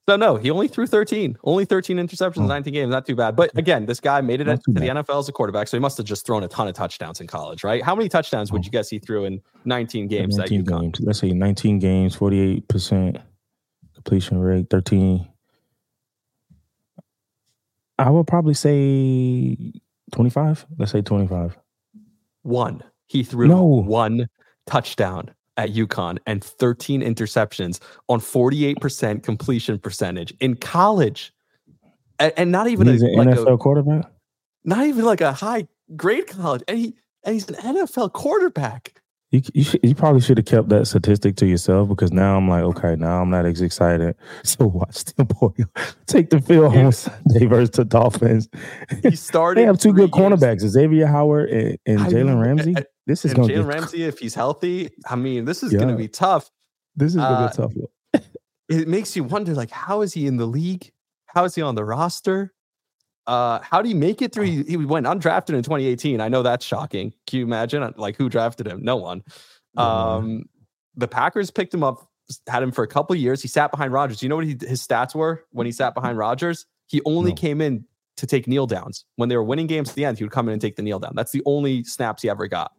So 0.07 0.15
no, 0.15 0.35
he 0.35 0.51
only 0.51 0.67
threw 0.67 0.85
13. 0.85 1.35
Only 1.43 1.65
13 1.65 1.97
interceptions 1.97 2.37
in 2.37 2.47
19 2.47 2.73
games. 2.73 2.91
Not 2.91 3.07
too 3.07 3.15
bad. 3.15 3.35
But 3.35 3.57
again, 3.57 3.87
this 3.87 3.99
guy 3.99 4.21
made 4.21 4.39
it 4.39 4.45
to 4.45 4.61
the 4.67 4.81
NFL 4.81 5.19
as 5.19 5.29
a 5.29 5.31
quarterback, 5.31 5.67
so 5.67 5.77
he 5.77 5.81
must 5.81 5.97
have 5.97 6.05
just 6.05 6.27
thrown 6.27 6.43
a 6.43 6.47
ton 6.47 6.67
of 6.67 6.75
touchdowns 6.75 7.21
in 7.21 7.27
college, 7.27 7.63
right? 7.63 7.81
How 7.83 7.95
many 7.95 8.07
touchdowns 8.07 8.51
would 8.51 8.61
oh. 8.61 8.65
you 8.65 8.71
guess 8.71 8.87
he 8.87 8.99
threw 8.99 9.25
in 9.25 9.41
19 9.65 10.07
games? 10.07 10.37
19 10.37 10.63
games. 10.63 10.99
Let's 10.99 11.19
say 11.19 11.31
19 11.31 11.79
games, 11.79 12.15
48% 12.15 13.19
completion 13.95 14.37
rate, 14.37 14.67
13. 14.69 15.27
I 17.97 18.09
would 18.11 18.27
probably 18.27 18.53
say 18.53 19.73
25. 20.13 20.67
Let's 20.77 20.91
say 20.91 21.01
25. 21.01 21.57
One. 22.43 22.83
He 23.07 23.23
threw 23.23 23.47
no. 23.47 23.63
one 23.63 24.27
touchdown 24.67 25.31
at 25.57 25.71
UConn 25.71 26.17
and 26.25 26.43
13 26.43 27.01
interceptions 27.01 27.79
on 28.09 28.19
48% 28.19 29.23
completion 29.23 29.79
percentage 29.79 30.33
in 30.39 30.55
college. 30.55 31.33
And, 32.19 32.33
and 32.37 32.51
not 32.51 32.67
even 32.67 32.87
he's 32.87 33.03
a, 33.03 33.07
an 33.07 33.15
like 33.15 33.27
NFL 33.29 33.53
a, 33.53 33.57
quarterback. 33.57 34.11
Not 34.63 34.85
even 34.85 35.05
like 35.05 35.21
a 35.21 35.33
high 35.33 35.67
grade 35.95 36.27
college. 36.27 36.63
And 36.67 36.77
he 36.77 36.95
and 37.23 37.33
he's 37.33 37.49
an 37.49 37.55
NFL 37.55 38.13
quarterback. 38.13 39.01
You, 39.31 39.41
you, 39.53 39.63
should, 39.63 39.79
you, 39.83 39.95
probably 39.95 40.21
should 40.21 40.37
have 40.37 40.45
kept 40.45 40.69
that 40.69 40.85
statistic 40.85 41.35
to 41.37 41.47
yourself 41.47 41.89
because 41.89 42.13
now 42.13 42.37
I'm 42.37 42.47
like, 42.47 42.63
okay, 42.63 42.95
now 42.95 43.21
I'm 43.21 43.29
not 43.29 43.45
as 43.45 43.59
excited. 43.59 44.15
So 44.43 44.67
watch 44.67 45.05
the 45.05 45.25
boy 45.25 45.51
take 46.05 46.29
the 46.29 46.39
field 46.39 46.73
yeah. 46.73 46.85
on 46.85 46.91
Sunday 46.91 47.45
versus 47.47 47.71
the 47.71 47.83
Dolphins. 47.83 48.47
He 49.01 49.15
started. 49.15 49.61
they 49.61 49.65
have 49.65 49.79
two 49.79 49.91
good 49.91 50.11
cornerbacks, 50.11 50.65
Xavier 50.65 51.07
Howard 51.07 51.49
and, 51.49 51.77
and 51.85 51.99
Jalen 52.01 52.41
Ramsey. 52.41 52.75
This 53.05 53.25
is 53.25 53.33
going 53.33 53.47
to 53.47 53.53
Jalen 53.53 53.67
Ramsey, 53.67 54.03
if 54.03 54.19
he's 54.19 54.33
healthy, 54.33 54.89
I 55.07 55.15
mean, 55.15 55.45
this 55.45 55.61
is 55.61 55.71
yeah. 55.71 55.79
going 55.79 55.91
to 55.91 55.95
be 55.95 56.07
tough. 56.07 56.49
This 56.95 57.09
is 57.11 57.17
going 57.17 57.29
to 57.29 57.37
uh, 57.37 57.49
be 57.49 57.55
tough. 57.55 58.23
it 58.69 58.87
makes 58.87 59.15
you 59.15 59.23
wonder, 59.23 59.53
like, 59.53 59.69
how 59.69 60.01
is 60.01 60.13
he 60.13 60.25
in 60.25 60.37
the 60.37 60.45
league? 60.45 60.91
How 61.27 61.43
is 61.43 61.53
he 61.53 61.61
on 61.61 61.75
the 61.75 61.85
roster? 61.85 62.53
Uh, 63.27 63.59
how 63.59 63.81
do 63.81 63.89
you 63.89 63.95
make 63.95 64.21
it 64.21 64.31
through? 64.31 64.45
He, 64.45 64.63
he, 64.63 64.77
went 64.77 65.05
undrafted 65.05 65.49
in 65.49 65.63
2018. 65.63 66.21
I 66.21 66.29
know 66.29 66.43
that's 66.43 66.65
shocking. 66.65 67.13
Can 67.27 67.39
you 67.39 67.45
imagine? 67.45 67.83
Uh, 67.83 67.91
like, 67.95 68.15
who 68.15 68.29
drafted 68.29 68.67
him? 68.67 68.83
No 68.83 68.95
one. 68.95 69.23
Um, 69.77 70.45
the 70.95 71.07
Packers 71.07 71.51
picked 71.51 71.73
him 71.73 71.83
up, 71.83 72.07
had 72.47 72.63
him 72.63 72.71
for 72.71 72.83
a 72.83 72.87
couple 72.87 73.15
years. 73.15 73.41
He 73.41 73.47
sat 73.47 73.71
behind 73.71 73.91
Rodgers. 73.91 74.23
You 74.23 74.29
know 74.29 74.35
what 74.35 74.45
he, 74.45 74.57
his 74.61 74.85
stats 74.85 75.13
were 75.13 75.43
when 75.51 75.65
he 75.65 75.71
sat 75.71 75.93
behind 75.93 76.17
Rodgers? 76.17 76.65
He 76.87 77.01
only 77.05 77.31
no. 77.31 77.35
came 77.35 77.61
in 77.61 77.85
to 78.17 78.25
take 78.25 78.47
kneel 78.47 78.67
downs. 78.67 79.05
When 79.17 79.27
they 79.27 79.35
were 79.35 79.43
winning 79.43 79.67
games 79.67 79.89
at 79.89 79.95
the 79.95 80.05
end, 80.05 80.17
he 80.17 80.23
would 80.23 80.31
come 80.31 80.47
in 80.47 80.53
and 80.53 80.61
take 80.61 80.75
the 80.75 80.81
kneel 80.81 80.99
down. 80.99 81.13
That's 81.15 81.31
the 81.31 81.41
only 81.45 81.83
snaps 81.83 82.21
he 82.21 82.29
ever 82.29 82.47
got. 82.47 82.71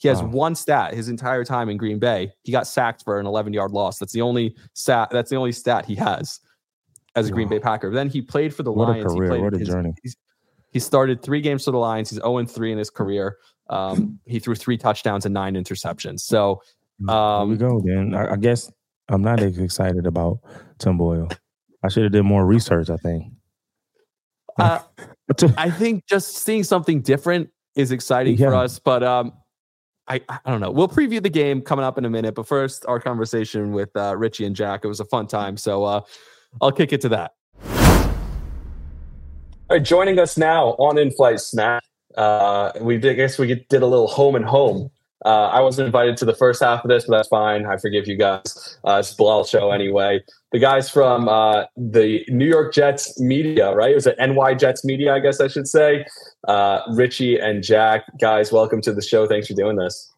He 0.00 0.08
has 0.08 0.22
wow. 0.22 0.28
one 0.28 0.54
stat 0.54 0.94
his 0.94 1.10
entire 1.10 1.44
time 1.44 1.68
in 1.68 1.76
Green 1.76 1.98
Bay. 1.98 2.32
He 2.42 2.52
got 2.52 2.66
sacked 2.66 3.04
for 3.04 3.20
an 3.20 3.26
11 3.26 3.52
yard 3.52 3.70
loss. 3.70 3.98
That's 3.98 4.14
the 4.14 4.22
only 4.22 4.56
stat. 4.72 5.10
That's 5.12 5.28
the 5.28 5.36
only 5.36 5.52
stat 5.52 5.84
he 5.84 5.94
has 5.96 6.40
as 7.14 7.28
a 7.28 7.30
wow. 7.30 7.34
Green 7.34 7.48
Bay 7.48 7.58
Packer. 7.60 7.90
Then 7.90 8.08
he 8.08 8.22
played 8.22 8.54
for 8.54 8.62
the 8.62 8.72
what 8.72 8.88
Lions. 8.88 9.12
A 9.12 9.14
career. 9.14 9.24
He 9.24 9.28
played 9.28 9.42
what 9.42 9.54
a 9.54 9.58
his, 9.58 9.68
journey. 9.68 9.92
He 10.72 10.78
started 10.78 11.22
three 11.22 11.42
games 11.42 11.66
for 11.66 11.72
the 11.72 11.78
Lions. 11.78 12.08
He's 12.08 12.18
0 12.20 12.46
3 12.46 12.72
in 12.72 12.78
his 12.78 12.88
career. 12.88 13.36
Um, 13.68 14.18
he 14.24 14.38
threw 14.38 14.54
three 14.54 14.78
touchdowns 14.78 15.26
and 15.26 15.34
nine 15.34 15.54
interceptions. 15.54 16.20
So 16.20 16.62
um, 17.08 17.58
here 17.58 17.68
we 17.68 17.78
go. 17.78 17.82
Then 17.84 18.14
I, 18.14 18.32
I 18.32 18.36
guess 18.36 18.72
I'm 19.10 19.20
not 19.22 19.42
excited 19.42 20.06
about 20.06 20.38
Tim 20.78 20.96
Boyle. 20.96 21.28
I 21.84 21.88
should 21.88 22.04
have 22.04 22.12
did 22.12 22.22
more 22.22 22.46
research. 22.46 22.88
I 22.88 22.96
think. 22.96 23.24
Uh, 24.58 24.80
I 25.58 25.70
think 25.70 26.06
just 26.06 26.38
seeing 26.38 26.64
something 26.64 27.02
different 27.02 27.50
is 27.76 27.92
exciting 27.92 28.36
yeah. 28.36 28.48
for 28.48 28.54
us. 28.54 28.78
But 28.78 29.02
um, 29.02 29.32
I, 30.10 30.20
I 30.28 30.50
don't 30.50 30.60
know. 30.60 30.72
We'll 30.72 30.88
preview 30.88 31.22
the 31.22 31.30
game 31.30 31.62
coming 31.62 31.84
up 31.84 31.96
in 31.96 32.04
a 32.04 32.10
minute, 32.10 32.34
but 32.34 32.48
first, 32.48 32.84
our 32.86 32.98
conversation 32.98 33.70
with 33.70 33.94
uh, 33.94 34.16
Richie 34.16 34.44
and 34.44 34.56
Jack. 34.56 34.84
It 34.84 34.88
was 34.88 34.98
a 34.98 35.04
fun 35.04 35.28
time, 35.28 35.56
so 35.56 35.84
uh, 35.84 36.00
I'll 36.60 36.72
kick 36.72 36.92
it 36.92 37.00
to 37.02 37.08
that. 37.10 37.34
All 39.70 39.76
right, 39.76 39.82
joining 39.84 40.18
us 40.18 40.36
now 40.36 40.70
on 40.80 40.98
In-Flight 40.98 41.38
Snack. 41.38 41.84
Uh, 42.16 42.72
we 42.80 42.98
did, 42.98 43.12
I 43.12 43.14
guess 43.14 43.38
we 43.38 43.54
did 43.54 43.82
a 43.82 43.86
little 43.86 44.08
home 44.08 44.34
and 44.34 44.44
home. 44.44 44.90
Uh, 45.24 45.48
I 45.48 45.60
wasn't 45.60 45.86
invited 45.86 46.16
to 46.18 46.24
the 46.24 46.34
first 46.34 46.62
half 46.62 46.84
of 46.84 46.88
this, 46.88 47.04
but 47.06 47.16
that's 47.16 47.28
fine. 47.28 47.66
I 47.66 47.76
forgive 47.76 48.06
you 48.06 48.16
guys. 48.16 48.78
Uh, 48.86 48.96
it's 49.00 49.12
Bilal 49.14 49.44
show 49.44 49.70
anyway. 49.70 50.22
The 50.52 50.58
guys 50.58 50.88
from 50.88 51.28
uh, 51.28 51.64
the 51.76 52.24
New 52.28 52.48
York 52.48 52.72
Jets 52.72 53.20
media, 53.20 53.72
right? 53.74 53.92
It 53.92 53.94
was 53.94 54.06
it 54.06 54.16
NY 54.18 54.54
Jets 54.54 54.84
media, 54.84 55.14
I 55.14 55.20
guess 55.20 55.40
I 55.40 55.48
should 55.48 55.68
say. 55.68 56.06
Uh, 56.48 56.80
Richie 56.92 57.38
and 57.38 57.62
Jack, 57.62 58.04
guys, 58.18 58.50
welcome 58.50 58.80
to 58.82 58.92
the 58.92 59.02
show. 59.02 59.26
Thanks 59.26 59.46
for 59.46 59.54
doing 59.54 59.76
this. 59.76 60.09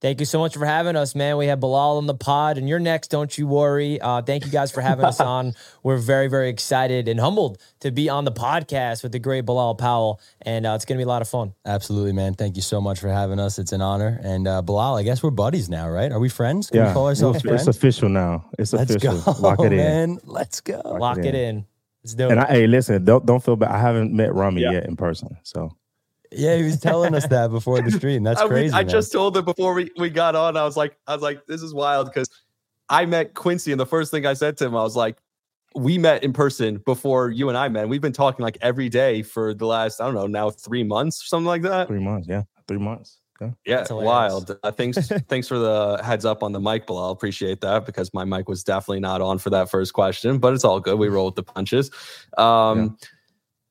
Thank 0.00 0.20
you 0.20 0.26
so 0.26 0.38
much 0.38 0.54
for 0.54 0.66
having 0.66 0.96
us, 0.96 1.14
man. 1.14 1.38
We 1.38 1.46
have 1.46 1.60
Bilal 1.60 1.96
on 1.96 2.06
the 2.06 2.14
pod, 2.14 2.58
and 2.58 2.68
you're 2.68 2.78
next. 2.78 3.08
Don't 3.08 3.38
you 3.38 3.46
worry. 3.46 3.98
Uh, 3.98 4.20
thank 4.20 4.44
you 4.44 4.50
guys 4.52 4.70
for 4.70 4.82
having 4.82 5.04
us 5.06 5.18
on. 5.34 5.54
We're 5.82 5.96
very, 5.96 6.28
very 6.28 6.50
excited 6.50 7.08
and 7.08 7.18
humbled 7.18 7.56
to 7.80 7.90
be 7.90 8.10
on 8.10 8.26
the 8.26 8.32
podcast 8.32 9.02
with 9.02 9.12
the 9.12 9.18
great 9.18 9.46
Bilal 9.46 9.76
Powell, 9.76 10.20
and 10.42 10.66
uh, 10.66 10.72
it's 10.74 10.84
going 10.84 10.96
to 10.98 11.00
be 11.00 11.04
a 11.04 11.08
lot 11.08 11.22
of 11.22 11.28
fun. 11.28 11.54
Absolutely, 11.64 12.12
man. 12.12 12.34
Thank 12.34 12.56
you 12.56 12.62
so 12.62 12.82
much 12.82 13.00
for 13.00 13.08
having 13.08 13.38
us. 13.40 13.58
It's 13.58 13.72
an 13.72 13.80
honor. 13.80 14.20
And 14.22 14.46
uh, 14.46 14.60
Bilal, 14.60 14.96
I 14.96 15.04
guess 15.04 15.22
we're 15.22 15.30
buddies 15.30 15.70
now, 15.70 15.88
right? 15.88 16.12
Are 16.12 16.20
we 16.20 16.28
friends? 16.28 16.68
Can 16.68 16.80
yeah, 16.80 16.88
we 16.88 16.92
call 16.92 17.06
ourselves 17.06 17.36
it's, 17.36 17.46
friends? 17.46 17.66
it's 17.66 17.76
official 17.78 18.10
now. 18.10 18.44
It's 18.58 18.74
Let's 18.74 18.90
official. 18.94 19.22
go, 19.22 19.40
Lock 19.40 19.60
it 19.60 19.72
in. 19.72 19.78
man. 19.78 20.18
Let's 20.24 20.60
go. 20.60 20.82
Lock 20.84 21.16
it 21.18 21.34
in. 21.34 21.64
Let's 22.02 22.14
do 22.14 22.28
And 22.28 22.40
it. 22.40 22.46
I, 22.46 22.52
hey, 22.52 22.66
listen, 22.66 23.02
don't 23.06 23.24
don't 23.24 23.42
feel 23.42 23.56
bad. 23.56 23.70
I 23.70 23.78
haven't 23.78 24.12
met 24.12 24.34
Rami 24.34 24.60
Yeah. 24.60 24.72
yet 24.72 24.84
in 24.84 24.96
person, 24.96 25.38
so 25.44 25.70
Yeah, 26.36 26.56
he 26.56 26.62
was 26.64 26.80
telling 26.80 27.14
us 27.14 27.26
that 27.28 27.50
before 27.50 27.80
the 27.80 27.90
stream. 27.90 28.22
That's 28.22 28.40
I, 28.40 28.44
we- 28.44 28.50
crazy. 28.50 28.74
I 28.74 28.78
man. 28.78 28.88
just 28.88 29.12
told 29.12 29.36
him 29.36 29.44
before 29.44 29.74
we, 29.74 29.90
we 29.98 30.10
got 30.10 30.34
on. 30.34 30.56
I 30.56 30.64
was 30.64 30.76
like, 30.76 30.96
I 31.06 31.14
was 31.14 31.22
like, 31.22 31.46
this 31.46 31.62
is 31.62 31.74
wild 31.74 32.06
because 32.06 32.28
I 32.88 33.06
met 33.06 33.34
Quincy, 33.34 33.72
and 33.72 33.80
the 33.80 33.86
first 33.86 34.10
thing 34.10 34.26
I 34.26 34.34
said 34.34 34.56
to 34.58 34.66
him, 34.66 34.76
I 34.76 34.82
was 34.82 34.96
like, 34.96 35.16
we 35.74 35.98
met 35.98 36.22
in 36.22 36.32
person 36.32 36.80
before 36.84 37.30
you 37.30 37.48
and 37.48 37.58
I 37.58 37.68
met. 37.68 37.88
We've 37.88 38.00
been 38.00 38.12
talking 38.12 38.42
like 38.44 38.58
every 38.60 38.88
day 38.88 39.22
for 39.22 39.54
the 39.54 39.66
last, 39.66 40.00
I 40.00 40.04
don't 40.04 40.14
know, 40.14 40.26
now 40.26 40.50
three 40.50 40.84
months 40.84 41.22
or 41.22 41.26
something 41.26 41.46
like 41.46 41.62
that. 41.62 41.88
three 41.88 41.98
months. 41.98 42.28
Yeah, 42.28 42.42
three 42.68 42.78
months. 42.78 43.20
Yeah. 43.40 43.50
Yeah, 43.66 43.84
wild. 43.90 44.56
Uh, 44.62 44.70
thanks, 44.70 45.08
thanks 45.28 45.48
for 45.48 45.58
the 45.58 46.00
heads 46.02 46.24
up 46.24 46.42
on 46.42 46.52
the 46.52 46.60
mic, 46.60 46.86
Bilal. 46.86 47.10
Appreciate 47.10 47.60
that 47.62 47.84
because 47.84 48.14
my 48.14 48.24
mic 48.24 48.48
was 48.48 48.62
definitely 48.62 49.00
not 49.00 49.20
on 49.20 49.38
for 49.38 49.50
that 49.50 49.68
first 49.68 49.92
question, 49.92 50.38
but 50.38 50.54
it's 50.54 50.64
all 50.64 50.80
good. 50.80 50.98
We 50.98 51.08
roll 51.08 51.26
with 51.26 51.34
the 51.34 51.42
punches. 51.42 51.90
Um, 52.38 52.96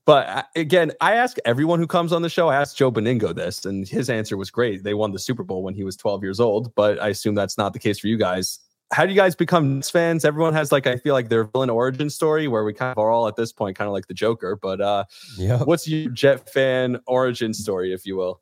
But 0.06 0.28
uh, 0.28 0.44
again, 0.56 0.92
I 1.00 1.14
ask 1.16 1.38
everyone 1.46 1.80
who 1.80 1.88
comes 1.88 2.12
on 2.12 2.22
the 2.22 2.30
show. 2.30 2.50
I 2.50 2.56
asked 2.58 2.76
Joe 2.78 2.92
Benigno 2.92 3.34
this, 3.34 3.64
and 3.66 3.88
his 3.88 4.10
answer 4.10 4.36
was 4.36 4.52
great. 4.52 4.84
They 4.84 4.94
won 4.94 5.12
the 5.14 5.20
Super 5.20 5.44
Bowl 5.44 5.64
when 5.64 5.74
he 5.74 5.84
was 5.84 5.96
12 5.96 6.24
years 6.24 6.40
old, 6.40 6.76
but 6.76 7.02
I 7.02 7.10
assume 7.10 7.36
that's 7.36 7.58
not 7.58 7.72
the 7.74 7.80
case 7.80 8.00
for 8.00 8.08
you 8.08 8.18
guys. 8.18 8.60
How 8.92 9.06
do 9.06 9.12
you 9.12 9.16
guys 9.18 9.34
become 9.36 9.82
fans? 9.82 10.24
Everyone 10.26 10.54
has 10.54 10.72
like 10.72 10.86
I 10.88 10.98
feel 10.98 11.14
like 11.14 11.30
their 11.30 11.46
villain 11.46 11.70
origin 11.70 12.10
story 12.10 12.48
where 12.48 12.64
we 12.64 12.74
kind 12.74 12.92
of 12.92 12.98
are 13.02 13.10
all 13.10 13.28
at 13.28 13.36
this 13.36 13.52
point 13.54 13.76
kind 13.78 13.88
of 13.88 13.94
like 13.94 14.08
the 14.08 14.14
Joker. 14.14 14.56
But 14.62 14.82
uh, 14.82 15.06
Yep. 15.38 15.62
what's 15.62 15.88
your 15.88 16.12
Jet 16.12 16.50
fan 16.50 17.00
origin 17.08 17.54
story, 17.54 17.94
if 17.94 18.06
you 18.06 18.18
will? 18.18 18.42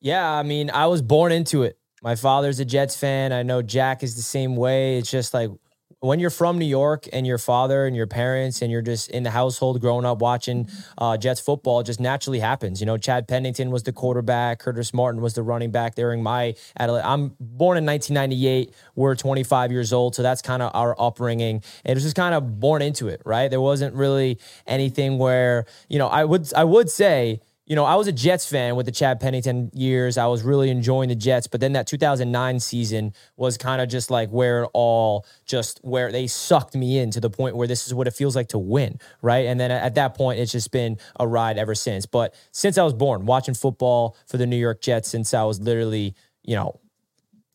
Yeah, 0.00 0.30
I 0.30 0.42
mean, 0.44 0.70
I 0.70 0.86
was 0.86 1.02
born 1.02 1.32
into 1.32 1.64
it. 1.64 1.76
My 2.02 2.14
father's 2.14 2.60
a 2.60 2.64
Jets 2.64 2.96
fan. 2.96 3.32
I 3.32 3.42
know 3.42 3.60
Jack 3.60 4.04
is 4.04 4.14
the 4.14 4.22
same 4.22 4.54
way. 4.54 4.96
It's 4.98 5.10
just 5.10 5.34
like 5.34 5.50
when 6.00 6.20
you're 6.20 6.30
from 6.30 6.58
New 6.58 6.66
York 6.66 7.08
and 7.12 7.26
your 7.26 7.38
father 7.38 7.86
and 7.86 7.96
your 7.96 8.06
parents 8.06 8.62
and 8.62 8.70
you're 8.70 8.82
just 8.82 9.10
in 9.10 9.24
the 9.24 9.30
household 9.30 9.80
growing 9.80 10.04
up 10.04 10.20
watching 10.20 10.68
uh, 10.96 11.16
Jets 11.16 11.40
football, 11.40 11.80
it 11.80 11.84
just 11.84 11.98
naturally 11.98 12.38
happens. 12.38 12.80
You 12.80 12.86
know, 12.86 12.96
Chad 12.96 13.26
Pennington 13.26 13.70
was 13.70 13.82
the 13.82 13.92
quarterback, 13.92 14.60
Curtis 14.60 14.94
Martin 14.94 15.20
was 15.20 15.34
the 15.34 15.42
running 15.42 15.72
back 15.72 15.96
during 15.96 16.22
my 16.22 16.54
adolescence. 16.78 17.08
I'm 17.08 17.28
born 17.40 17.78
in 17.78 17.84
1998. 17.84 18.72
We're 18.94 19.16
25 19.16 19.72
years 19.72 19.92
old, 19.92 20.14
so 20.14 20.22
that's 20.22 20.40
kind 20.40 20.62
of 20.62 20.70
our 20.72 20.94
upbringing. 21.00 21.62
And 21.84 21.92
it 21.92 21.94
was 21.94 22.04
just 22.04 22.16
kind 22.16 22.34
of 22.34 22.60
born 22.60 22.80
into 22.80 23.08
it, 23.08 23.20
right? 23.24 23.48
There 23.48 23.60
wasn't 23.60 23.94
really 23.94 24.38
anything 24.66 25.18
where 25.18 25.66
you 25.88 25.98
know 25.98 26.06
I 26.06 26.24
would 26.24 26.52
I 26.54 26.64
would 26.64 26.90
say 26.90 27.40
you 27.68 27.76
know, 27.76 27.84
I 27.84 27.96
was 27.96 28.06
a 28.06 28.12
Jets 28.12 28.46
fan 28.46 28.76
with 28.76 28.86
the 28.86 28.92
Chad 28.92 29.20
Pennington 29.20 29.70
years. 29.74 30.16
I 30.16 30.26
was 30.26 30.42
really 30.42 30.70
enjoying 30.70 31.10
the 31.10 31.14
Jets, 31.14 31.46
but 31.46 31.60
then 31.60 31.74
that 31.74 31.86
2009 31.86 32.60
season 32.60 33.12
was 33.36 33.58
kind 33.58 33.82
of 33.82 33.90
just 33.90 34.10
like 34.10 34.30
where 34.30 34.62
it 34.64 34.70
all 34.72 35.26
just 35.44 35.78
where 35.82 36.10
they 36.10 36.26
sucked 36.26 36.74
me 36.74 36.98
in 36.98 37.10
to 37.10 37.20
the 37.20 37.28
point 37.28 37.56
where 37.56 37.68
this 37.68 37.86
is 37.86 37.92
what 37.92 38.06
it 38.06 38.12
feels 38.12 38.34
like 38.34 38.48
to 38.48 38.58
win, 38.58 38.98
right? 39.20 39.44
And 39.44 39.60
then 39.60 39.70
at 39.70 39.94
that 39.96 40.14
point, 40.14 40.40
it's 40.40 40.50
just 40.50 40.72
been 40.72 40.96
a 41.20 41.28
ride 41.28 41.58
ever 41.58 41.74
since. 41.74 42.06
But 42.06 42.34
since 42.52 42.78
I 42.78 42.84
was 42.84 42.94
born, 42.94 43.26
watching 43.26 43.54
football 43.54 44.16
for 44.26 44.38
the 44.38 44.46
New 44.46 44.56
York 44.56 44.80
Jets 44.80 45.10
since 45.10 45.34
I 45.34 45.44
was 45.44 45.60
literally, 45.60 46.14
you 46.44 46.56
know, 46.56 46.80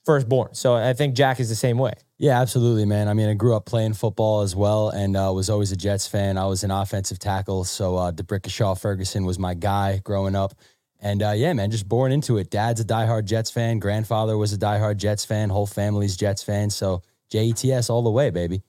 firstborn. 0.06 0.54
So 0.54 0.76
I 0.76 0.94
think 0.94 1.16
Jack 1.16 1.40
is 1.40 1.50
the 1.50 1.56
same 1.56 1.78
way. 1.78 1.94
Yeah, 2.18 2.40
absolutely, 2.40 2.86
man. 2.86 3.08
I 3.08 3.14
mean, 3.14 3.30
I 3.30 3.34
grew 3.34 3.56
up 3.56 3.66
playing 3.66 3.94
football 3.94 4.42
as 4.42 4.56
well 4.56 4.90
and 4.90 5.16
uh, 5.16 5.32
was 5.34 5.50
always 5.50 5.72
a 5.72 5.78
Jets 5.78 6.08
fan. 6.08 6.38
I 6.38 6.46
was 6.46 6.64
an 6.64 6.72
offensive 6.72 7.20
tackle. 7.20 7.64
So 7.64 7.98
uh, 7.98 8.12
D'Brickashaw 8.12 8.80
Ferguson 8.80 9.26
was 9.26 9.40
my 9.40 9.54
guy 9.54 10.00
growing 10.04 10.36
up. 10.36 10.54
And 11.02 11.22
uh, 11.22 11.32
yeah, 11.32 11.52
man, 11.52 11.70
just 11.70 11.90
born 11.90 12.12
into 12.14 12.38
it. 12.38 12.50
Dad's 12.50 12.80
a 12.80 12.86
diehard 12.86 13.26
Jets 13.26 13.52
fan. 13.52 13.80
Grandfather 13.80 14.38
was 14.38 14.54
a 14.54 14.58
diehard 14.58 14.98
Jets 14.98 15.26
fan. 15.26 15.50
Whole 15.50 15.68
family's 15.68 16.16
Jets 16.16 16.44
fan. 16.44 16.70
So 16.70 17.02
JETS 17.30 17.90
all 17.90 18.04
the 18.04 18.10
way, 18.10 18.30
baby. 18.30 18.62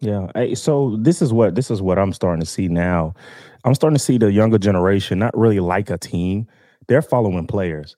Yeah. 0.00 0.28
Hey, 0.34 0.54
so 0.54 0.96
this 1.00 1.22
is 1.22 1.32
what 1.32 1.54
this 1.54 1.70
is 1.70 1.80
what 1.80 1.98
I'm 1.98 2.12
starting 2.12 2.40
to 2.40 2.46
see 2.46 2.68
now. 2.68 3.14
I'm 3.64 3.74
starting 3.74 3.96
to 3.96 4.02
see 4.02 4.18
the 4.18 4.30
younger 4.30 4.58
generation 4.58 5.18
not 5.18 5.36
really 5.36 5.60
like 5.60 5.90
a 5.90 5.98
team. 5.98 6.46
They're 6.86 7.02
following 7.02 7.46
players. 7.46 7.96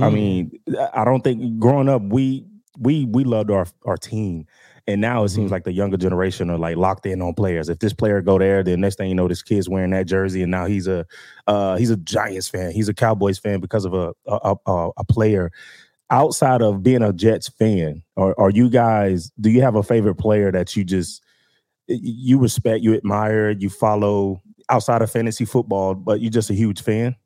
I 0.00 0.10
Mm. 0.10 0.12
mean, 0.12 0.50
I 0.94 1.04
don't 1.04 1.22
think 1.24 1.58
growing 1.58 1.88
up 1.88 2.02
we 2.02 2.46
we 2.78 3.04
we 3.06 3.24
loved 3.24 3.50
our 3.50 3.66
our 3.84 3.96
team. 3.96 4.46
And 4.86 5.02
now 5.02 5.22
it 5.24 5.28
seems 5.28 5.50
Mhm. 5.50 5.52
like 5.52 5.64
the 5.64 5.72
younger 5.72 5.98
generation 5.98 6.48
are 6.48 6.56
like 6.56 6.76
locked 6.78 7.04
in 7.04 7.20
on 7.20 7.34
players. 7.34 7.68
If 7.68 7.78
this 7.80 7.92
player 7.92 8.22
go 8.22 8.38
there, 8.38 8.62
then 8.62 8.80
next 8.80 8.96
thing 8.96 9.08
you 9.10 9.14
know, 9.14 9.28
this 9.28 9.42
kid's 9.42 9.68
wearing 9.68 9.90
that 9.90 10.06
jersey, 10.06 10.42
and 10.42 10.50
now 10.50 10.66
he's 10.66 10.86
a 10.86 11.04
uh, 11.46 11.76
he's 11.76 11.90
a 11.90 11.96
Giants 11.98 12.48
fan. 12.48 12.70
He's 12.72 12.88
a 12.88 12.94
Cowboys 12.94 13.38
fan 13.38 13.60
because 13.60 13.84
of 13.84 13.92
a 13.94 14.14
a, 14.26 14.56
a, 14.66 14.90
a 14.98 15.04
player. 15.04 15.50
Outside 16.10 16.62
of 16.62 16.82
being 16.82 17.02
a 17.02 17.12
Jets 17.12 17.48
fan, 17.48 18.02
or 18.16 18.38
are 18.40 18.50
you 18.50 18.70
guys? 18.70 19.30
Do 19.40 19.50
you 19.50 19.60
have 19.62 19.76
a 19.76 19.82
favorite 19.82 20.14
player 20.16 20.50
that 20.52 20.74
you 20.76 20.84
just 20.84 21.22
you 21.88 22.38
respect, 22.38 22.82
you 22.84 22.94
admire, 22.94 23.50
you 23.50 23.70
follow 23.70 24.40
outside 24.70 25.02
of 25.02 25.10
fantasy 25.10 25.44
football, 25.44 25.94
but 25.94 26.20
you're 26.20 26.30
just 26.30 26.50
a 26.50 26.54
huge 26.54 26.82
fan? 26.82 27.16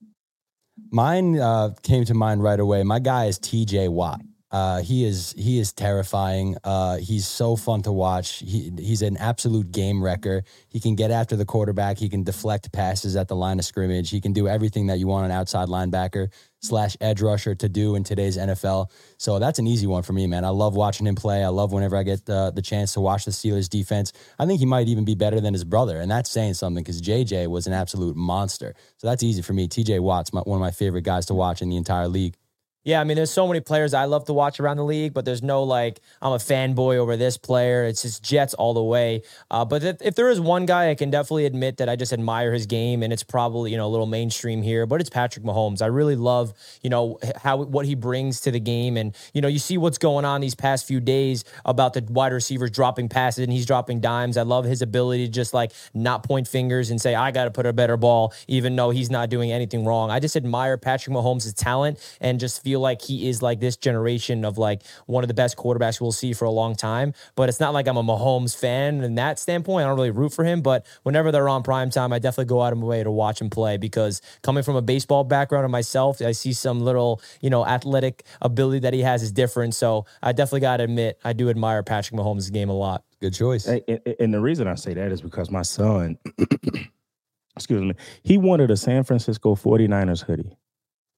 Mine 0.91 1.39
uh, 1.39 1.71
came 1.83 2.05
to 2.05 2.15
mind 2.15 2.43
right 2.43 2.61
away. 2.61 2.83
My 2.83 2.99
guy 2.99 3.27
is 3.27 3.39
TJ 3.39 3.89
Watt. 3.91 4.21
Uh, 4.53 4.83
he 4.83 5.05
is 5.05 5.35
he 5.37 5.59
is 5.59 5.73
terrifying. 5.73 6.57
Uh, 6.63 6.99
he's 6.99 7.27
so 7.27 7.57
fun 7.57 7.81
to 7.83 7.91
watch. 7.91 8.41
He 8.41 8.71
he's 8.79 9.01
an 9.01 9.17
absolute 9.17 9.73
game 9.73 10.05
wrecker. 10.05 10.45
He 10.69 10.79
can 10.79 10.95
get 10.95 11.11
after 11.11 11.37
the 11.37 11.47
quarterback. 11.47 11.99
He 11.99 12.11
can 12.11 12.23
deflect 12.23 12.71
passes 12.71 13.17
at 13.17 13.29
the 13.29 13.37
line 13.37 13.59
of 13.59 13.65
scrimmage. 13.65 14.11
He 14.11 14.21
can 14.21 14.35
do 14.35 14.47
everything 14.47 14.89
that 14.89 14.99
you 14.99 15.07
want 15.07 15.25
an 15.25 15.31
outside 15.31 15.69
linebacker 15.69 16.29
slash 16.61 16.97
edge 17.01 17.21
rusher 17.21 17.55
to 17.57 17.69
do 17.69 17.97
in 17.97 18.05
today's 18.05 18.37
NFL. 18.37 18.91
So 19.17 19.39
that's 19.39 19.59
an 19.59 19.67
easy 19.67 19.87
one 19.87 20.03
for 20.03 20.13
me, 20.13 20.27
man. 20.27 20.45
I 20.45 20.51
love 20.51 20.77
watching 20.77 21.07
him 21.07 21.15
play. 21.15 21.43
I 21.43 21.49
love 21.49 21.73
whenever 21.73 21.97
I 21.97 22.03
get 22.03 22.25
the, 22.25 22.53
the 22.55 22.63
chance 22.63 22.93
to 22.93 23.01
watch 23.01 23.25
the 23.25 23.31
Steelers 23.33 23.69
defense. 23.69 24.13
I 24.39 24.47
think 24.47 24.61
he 24.61 24.67
might 24.67 24.87
even 24.89 25.05
be 25.05 25.15
better 25.15 25.41
than 25.41 25.55
his 25.55 25.65
brother, 25.65 25.99
and 25.99 26.11
that's 26.11 26.31
saying 26.31 26.55
something 26.55 26.85
because 26.85 27.01
JJ 27.01 27.49
was 27.49 27.67
an 27.67 27.73
absolute 27.73 28.17
monster. 28.17 28.75
So 28.99 29.09
that's 29.09 29.23
easy 29.23 29.43
for 29.43 29.55
me. 29.55 29.67
TJ 29.67 30.01
Watt's 30.01 30.33
my, 30.33 30.43
one 30.43 30.57
of 30.57 30.61
my 30.61 30.71
favorite 30.71 31.03
guys 31.03 31.27
to 31.27 31.35
watch 31.35 31.63
in 31.63 31.69
the 31.69 31.77
entire 31.77 32.07
league. 32.07 32.37
Yeah, 32.85 33.01
I 33.01 33.05
mean, 33.05 33.15
there's 33.15 33.31
so 33.31 33.47
many 33.47 33.61
players 33.61 33.95
I 33.95 34.07
love 34.07 34.25
to 34.25 34.33
watch 34.33 34.59
around 34.59 34.77
the 34.77 34.85
league, 34.85 35.15
but 35.15 35.25
there's 35.25 35.43
no 35.43 35.63
like 35.63 36.01
I'm 36.21 36.33
a 36.33 36.39
fanboy 36.39 36.97
over 36.97 37.17
this 37.17 37.37
player. 37.37 37.85
It's 37.85 38.03
just 38.03 38.25
Jets 38.25 38.55
all 38.55 38.75
the 38.75 38.83
way. 38.83 39.23
Uh, 39.53 39.65
but 39.65 39.85
if, 39.85 40.03
if 40.03 40.15
there 40.17 40.29
is 40.29 40.41
one 40.41 40.67
guy, 40.67 40.91
I 40.91 40.97
can 40.97 41.09
definitely 41.09 41.47
admit 41.47 41.77
that 41.77 41.89
I 41.89 41.95
just 41.95 42.13
admire 42.13 42.53
his 42.53 42.67
game, 42.67 43.05
and 43.05 43.13
it's 43.13 43.23
probably 43.23 43.71
you 43.71 43.77
know 43.77 43.87
a 43.87 43.89
little 43.93 44.07
mainstream 44.07 44.63
here, 44.63 44.85
but 44.87 45.01
it's 45.01 45.11
Patrick 45.11 45.45
Mahomes. 45.45 45.81
I 45.81 45.87
really 45.87 46.17
love 46.17 46.55
you 46.83 46.91
know 46.91 47.21
how 47.37 47.59
what 47.59 47.87
he 47.87 47.95
brings 47.95 48.41
to 48.43 48.51
the 48.51 48.59
game, 48.59 48.97
and 48.97 49.15
you 49.33 49.41
know 49.41 49.49
you 49.49 49.61
see 49.61 49.79
what's 49.79 49.99
going 49.99 50.25
on 50.25 50.41
these 50.41 50.57
past 50.57 50.85
few 50.85 50.99
days 50.99 51.45
about 51.65 51.95
the 51.95 52.05
wide 52.09 52.33
receivers 52.33 52.73
dropping 52.73 53.09
passes 53.09 53.45
and 53.45 53.53
he's 53.53 53.67
dropping 53.67 54.01
dimes. 54.01 54.37
I 54.37 54.43
love 54.43 54.65
his 54.65 54.83
ability 54.83 55.27
to 55.27 55.33
just 55.33 55.55
like 55.55 55.71
not 55.95 56.25
point 56.25 56.49
fingers 56.49 56.91
and 56.91 57.01
say 57.01 57.15
I 57.15 57.31
got 57.31 57.45
to 57.45 57.53
put 57.53 57.65
a 57.65 57.73
better 57.73 57.97
ball, 57.97 58.35
even 58.49 58.75
though 58.75 58.91
he's 58.91 59.11
not 59.11 59.31
doing 59.31 59.53
anything 59.53 59.85
wrong. 59.85 60.11
I 60.11 60.19
just 60.19 60.35
admire 60.35 60.77
Patrick 60.79 61.15
Mahomes' 61.15 61.55
talent 61.55 62.01
and 62.21 62.41
just 62.41 62.61
feel 62.63 62.72
like 62.81 63.03
he 63.03 63.29
is 63.29 63.43
like 63.43 63.61
this 63.61 63.77
generation 63.77 64.45
of 64.45 64.59
like 64.59 64.83
one 65.07 65.25
of 65.25 65.29
the 65.29 65.35
best 65.35 65.57
quarterbacks 65.57 66.01
we'll 66.01 66.13
see 66.13 66.33
for 66.33 66.45
a 66.45 66.51
long 66.51 66.75
time. 66.75 67.15
But 67.35 67.49
it's 67.49 67.61
not 67.61 67.73
like 67.75 67.87
I'm 67.89 67.97
a 67.97 68.03
Mahomes 68.03 68.57
fan 68.59 69.03
in 69.03 69.15
that 69.17 69.39
standpoint. 69.39 69.85
I 69.85 69.89
don't 69.89 69.97
really 69.97 70.11
root 70.11 70.33
for 70.33 70.45
him, 70.45 70.63
but 70.63 70.87
whenever 71.03 71.33
they're 71.33 71.49
on 71.49 71.63
prime 71.63 71.91
time, 71.91 72.13
I 72.13 72.19
definitely 72.19 72.47
go 72.47 72.63
out 72.63 72.73
of 72.73 72.79
my 72.79 72.87
way 72.87 73.03
to 73.03 73.11
watch 73.11 73.41
him 73.41 73.51
play 73.51 73.77
because 73.77 74.21
coming 74.43 74.63
from 74.63 74.77
a 74.77 74.83
baseball 74.83 75.25
background 75.25 75.65
of 75.65 75.71
myself, 75.71 76.21
I 76.23 76.33
see 76.33 76.53
some 76.53 76.81
little, 76.81 77.21
you 77.41 77.51
know, 77.51 77.67
athletic 77.67 78.25
ability 78.41 78.81
that 78.81 78.93
he 78.95 79.01
has 79.01 79.23
is 79.23 79.33
different. 79.33 79.75
So 79.75 80.07
I 80.23 80.33
definitely 80.33 80.61
got 80.61 80.79
to 80.79 80.85
admit, 80.85 81.19
I 81.25 81.33
do 81.33 81.51
admire 81.51 81.83
Patrick 81.83 82.19
Mahomes' 82.19 82.53
game 82.53 82.69
a 82.69 82.75
lot. 82.77 83.05
Good 83.21 83.35
choice. 83.35 83.67
And, 83.67 83.83
and- 83.89 84.01
and 84.19 84.35
the 84.35 84.41
reason 84.41 84.67
I 84.67 84.75
say 84.75 84.95
that 84.95 85.13
is 85.13 85.23
because 85.23 85.51
my 85.51 85.63
son, 85.63 86.19
excuse 87.57 87.83
me, 87.83 87.95
he 88.23 88.39
wanted 88.39 88.71
a 88.71 88.77
San 88.77 89.05
Francisco 89.05 89.55
49ers 89.55 90.25
hoodie. 90.25 90.57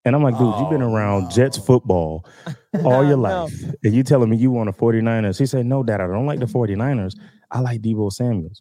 And 0.04 0.14
I'm 0.14 0.23
like, 0.23 0.37
dude, 0.38 0.54
you've 0.58 0.70
been 0.70 0.82
Oh, 0.82 0.92
around 0.94 1.25
no. 1.25 1.30
Jets 1.30 1.56
football 1.58 2.26
all 2.84 3.04
your 3.04 3.16
No. 3.16 3.44
life. 3.44 3.52
And 3.82 3.94
you 3.94 4.02
telling 4.02 4.28
me 4.30 4.37
you 4.37 4.50
want 4.50 4.68
a 4.68 4.73
49ers. 4.73 5.38
He 5.38 5.46
said, 5.46 5.64
no, 5.66 5.82
dad, 5.82 6.00
I 6.00 6.06
don't 6.06 6.26
like 6.26 6.40
the 6.40 6.46
49ers. 6.46 7.14
I 7.50 7.61
like 7.61 7.80
Deebo 7.80 8.12
Samuels. 8.12 8.61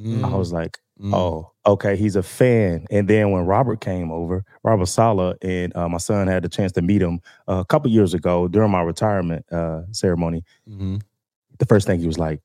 Mm, 0.00 0.24
I 0.24 0.34
was 0.34 0.52
like, 0.52 0.78
mm. 1.00 1.14
oh, 1.14 1.52
okay, 1.66 1.94
he's 1.96 2.16
a 2.16 2.22
fan. 2.22 2.86
And 2.90 3.06
then 3.06 3.30
when 3.30 3.44
Robert 3.46 3.80
came 3.80 4.10
over, 4.10 4.44
Robert 4.64 4.86
Saleh, 4.86 5.36
and 5.42 5.76
uh, 5.76 5.88
my 5.88 5.98
son 5.98 6.26
had 6.26 6.42
the 6.42 6.48
chance 6.48 6.72
to 6.72 6.82
meet 6.82 7.02
him 7.02 7.20
uh, 7.48 7.56
a 7.60 7.64
couple 7.66 7.90
years 7.90 8.14
ago 8.14 8.48
during 8.48 8.70
my 8.70 8.80
retirement 8.82 9.44
uh, 9.52 9.82
ceremony. 9.92 10.42
Mhm. 10.68 11.02
The 11.58 11.66
first 11.66 11.86
thing 11.86 12.00
he 12.00 12.06
was 12.06 12.18
like, 12.18 12.40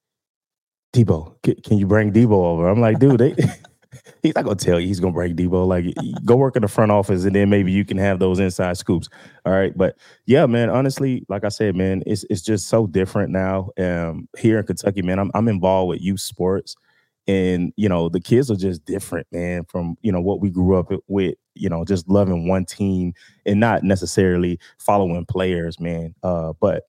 Deebo, 0.94 1.42
can, 1.44 1.56
can 1.62 1.78
you 1.78 1.88
bring 1.88 2.12
Deebo 2.12 2.32
over? 2.34 2.70
I'm 2.70 2.82
like, 2.82 3.00
dude, 3.00 3.20
they 3.20 3.36
he's 4.24 4.36
not 4.36 4.44
gonna 4.44 4.56
tell 4.56 4.80
you 4.80 4.88
he's 4.88 5.00
gonna 5.00 5.14
break 5.14 5.36
Deebo. 5.36 5.68
Like, 5.68 5.94
go 6.26 6.36
work 6.36 6.56
in 6.56 6.62
the 6.62 6.68
front 6.68 6.92
office, 6.92 7.26
and 7.26 7.36
then 7.36 7.50
maybe 7.50 7.72
you 7.72 7.86
can 7.86 7.98
have 7.98 8.20
those 8.20 8.40
inside 8.40 8.78
scoops. 8.78 9.10
All 9.46 9.54
right, 9.54 9.76
but 9.78 9.98
yeah, 10.26 10.46
man. 10.46 10.70
Honestly, 10.70 11.26
like 11.30 11.44
I 11.44 11.50
said, 11.50 11.76
man, 11.76 12.04
it's 12.06 12.26
it's 12.30 12.42
just 12.42 12.68
so 12.68 12.88
different 12.88 13.32
now. 13.32 13.70
Um, 13.78 14.28
here 14.38 14.60
in 14.60 14.66
Kentucky, 14.66 15.02
man, 15.02 15.20
I'm 15.20 15.32
I'm 15.34 15.48
involved 15.48 15.90
with 15.90 16.02
youth 16.02 16.22
sports, 16.22 16.76
and 17.28 17.74
you 17.76 17.90
know 17.90 18.10
the 18.10 18.22
kids 18.22 18.52
are 18.52 18.56
just 18.56 18.86
different, 18.86 19.28
man, 19.32 19.64
from 19.66 19.96
you 20.02 20.12
know 20.12 20.22
what 20.22 20.42
we 20.42 20.50
grew 20.50 20.78
up 20.78 20.92
with. 21.08 21.36
You 21.56 21.70
know, 21.70 21.86
just 21.86 22.10
loving 22.10 22.48
one 22.50 22.66
team 22.66 23.14
and 23.46 23.60
not 23.62 23.84
necessarily 23.84 24.60
following 24.78 25.26
players, 25.26 25.80
man. 25.80 26.14
Uh, 26.22 26.52
but 26.60 26.84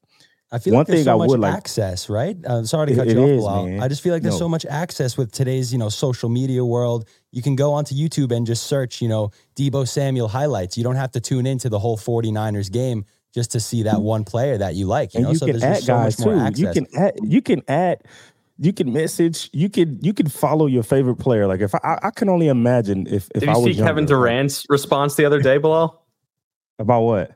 I 0.52 0.58
feel 0.58 0.74
One 0.74 0.80
like 0.80 0.86
there's 0.86 0.98
thing 1.00 1.04
so 1.06 1.14
I 1.14 1.18
much 1.18 1.28
would 1.30 1.40
like- 1.40 1.54
access, 1.54 2.08
right? 2.08 2.36
Uh, 2.46 2.62
sorry 2.62 2.86
to 2.88 2.92
It- 2.92 2.96
cut 2.96 3.08
it 3.08 3.16
you 3.16 3.22
off, 3.22 3.28
is, 3.30 3.40
Bilal. 3.42 3.66
man. 3.66 3.82
I 3.82 3.88
just 3.88 4.00
feel 4.00 4.12
like 4.12 4.22
there's 4.22 4.34
No. 4.34 4.38
so 4.40 4.48
much 4.48 4.64
access 4.66 5.16
with 5.16 5.32
today's, 5.32 5.72
you 5.72 5.78
know, 5.78 5.88
social 5.88 6.28
media 6.28 6.64
world. 6.64 7.04
You 7.32 7.42
can 7.42 7.56
go 7.56 7.72
onto 7.72 7.94
YouTube 7.96 8.30
and 8.30 8.46
just 8.46 8.64
search, 8.64 9.02
you 9.02 9.08
know, 9.08 9.30
Deebo 9.56 9.88
Samuel 9.88 10.28
highlights. 10.28 10.76
You 10.78 10.84
don't 10.84 10.94
have 10.96 11.10
to 11.12 11.20
tune 11.20 11.46
into 11.46 11.68
the 11.68 11.80
whole 11.80 11.96
49ers 11.96 12.70
game 12.70 13.04
just 13.34 13.50
to 13.52 13.60
see 13.60 13.82
that 13.82 14.00
one 14.02 14.22
player 14.24 14.56
that 14.56 14.76
you 14.76 14.86
like. 14.86 15.14
You 15.14 15.18
and 15.18 15.24
know, 15.24 15.30
you 15.32 15.38
so 15.38 15.46
can 15.46 15.52
there's 15.58 15.64
add 15.64 15.74
just 15.74 15.86
so 15.86 15.92
guys 15.94 16.18
much 16.20 16.26
more 16.26 16.34
too. 16.36 16.40
access. 16.40 16.58
You 16.60 16.72
can 16.72 16.86
add. 16.96 17.14
You 17.24 17.42
can 17.42 17.62
add. 17.68 18.02
You 18.58 18.72
can 18.72 18.92
message. 18.92 19.50
You 19.52 19.68
can 19.68 19.98
you 20.00 20.14
can 20.14 20.28
follow 20.28 20.66
your 20.66 20.82
favorite 20.84 21.16
player. 21.16 21.46
Like 21.48 21.60
if 21.60 21.74
I, 21.74 21.98
I 22.02 22.10
can 22.10 22.28
only 22.28 22.46
imagine 22.48 23.06
if 23.08 23.28
if 23.34 23.40
Did 23.40 23.48
I 23.48 23.52
you 23.54 23.58
was 23.58 23.76
see 23.76 23.82
Kevin 23.82 24.04
younger, 24.04 24.14
Durant's 24.14 24.64
response 24.70 25.16
the 25.16 25.24
other 25.26 25.42
day, 25.42 25.58
Bilal? 25.58 26.00
about 26.78 27.02
what? 27.02 27.32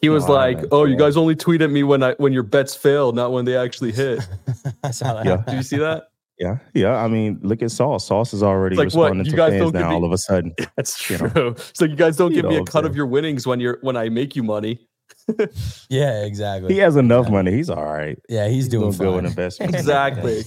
He 0.00 0.08
was 0.08 0.26
No, 0.28 0.34
like, 0.34 0.58
"Oh, 0.70 0.84
you 0.84 0.96
guys 0.96 1.16
only 1.16 1.34
tweet 1.34 1.60
at 1.60 1.70
me 1.70 1.82
when 1.82 2.02
I 2.02 2.12
when 2.14 2.32
your 2.32 2.44
bets 2.44 2.74
fail, 2.74 3.12
not 3.12 3.32
when 3.32 3.44
they 3.44 3.56
actually 3.56 3.92
hit." 3.92 4.20
I 4.84 4.90
saw 4.92 5.14
that. 5.14 5.26
Yeah. 5.26 5.42
Did 5.46 5.54
you 5.54 5.62
see 5.62 5.78
that? 5.78 6.04
Yeah, 6.38 6.58
yeah. 6.72 6.94
I 6.94 7.08
mean, 7.08 7.40
look 7.42 7.62
at 7.62 7.72
Sauce. 7.72 8.06
Sauce 8.06 8.32
is 8.32 8.44
already 8.44 8.74
It's 8.74 8.78
like, 8.78 8.94
what, 8.94 9.06
responding 9.10 9.26
you 9.26 9.30
to 9.32 9.36
guys 9.36 9.50
fans 9.50 9.62
don't 9.62 9.72
give 9.72 9.80
now. 9.80 9.88
me- 9.90 9.94
All 9.96 10.04
of 10.04 10.12
a 10.12 10.18
sudden, 10.18 10.54
That's 10.76 11.10
You 11.10 11.18
true. 11.18 11.30
know. 11.34 11.54
So 11.72 11.84
you 11.84 11.96
guys 11.96 12.16
don't 12.16 12.30
You 12.30 12.36
give 12.36 12.44
know 12.44 12.50
me 12.50 12.56
a 12.56 12.60
what 12.60 12.68
I'm 12.68 12.72
cut 12.72 12.84
of 12.84 12.94
your 12.94 13.06
winnings 13.06 13.44
when 13.44 13.58
you're 13.58 13.78
when 13.80 13.96
I 13.96 14.08
make 14.08 14.36
you 14.36 14.44
money. 14.44 14.86
yeah, 15.88 16.22
exactly. 16.24 16.72
he 16.72 16.78
has 16.80 16.94
enough 16.96 17.28
money. 17.28 17.50
He's 17.50 17.68
all 17.70 17.82
right. 17.84 18.18
yeah, 18.28 18.46
he's, 18.48 18.68
doing, 18.68 18.90
good 18.92 19.00
with 19.00 19.16
fine. 19.16 19.26
investments. 19.26 19.74
Exactly. 19.74 20.44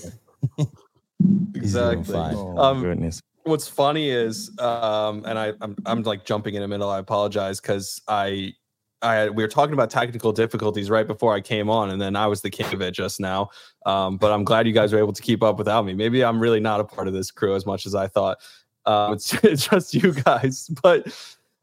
Exactly. 1.55 2.15
Oh, 2.15 2.57
Um, 2.57 2.81
goodness. 2.81 3.21
What's 3.43 3.67
funny 3.67 4.09
is, 4.09 4.51
um, 4.59 5.23
and 5.25 5.37
I, 5.37 5.53
I'm, 5.61 5.75
I'm 5.85 6.03
like 6.03 6.25
jumping 6.25 6.53
in 6.55 6.61
the 6.61 6.67
middle. 6.67 6.89
I 6.89 6.99
apologize 6.99 7.59
because 7.59 8.01
I, 8.07 8.53
I, 9.01 9.29
we 9.29 9.43
were 9.43 9.49
talking 9.49 9.73
about 9.73 9.89
technical 9.89 10.31
difficulties 10.31 10.89
right 10.89 11.07
before 11.07 11.33
I 11.33 11.41
came 11.41 11.69
on, 11.69 11.89
and 11.89 12.01
then 12.01 12.15
I 12.15 12.27
was 12.27 12.41
the 12.41 12.49
king 12.49 12.71
of 12.73 12.81
it 12.81 12.91
just 12.91 13.19
now. 13.19 13.49
Um, 13.85 14.17
but 14.17 14.31
I'm 14.31 14.43
glad 14.43 14.67
you 14.67 14.73
guys 14.73 14.93
were 14.93 14.99
able 14.99 15.13
to 15.13 15.21
keep 15.21 15.41
up 15.41 15.57
without 15.57 15.85
me. 15.85 15.93
Maybe 15.93 16.23
I'm 16.23 16.39
really 16.39 16.59
not 16.59 16.79
a 16.79 16.83
part 16.83 17.07
of 17.07 17.13
this 17.13 17.31
crew 17.31 17.55
as 17.55 17.65
much 17.65 17.85
as 17.85 17.95
I 17.95 18.07
thought. 18.07 18.39
Um, 18.85 19.13
it's, 19.13 19.33
it's 19.43 19.67
just 19.67 19.93
you 19.93 20.13
guys, 20.13 20.67
but 20.81 21.07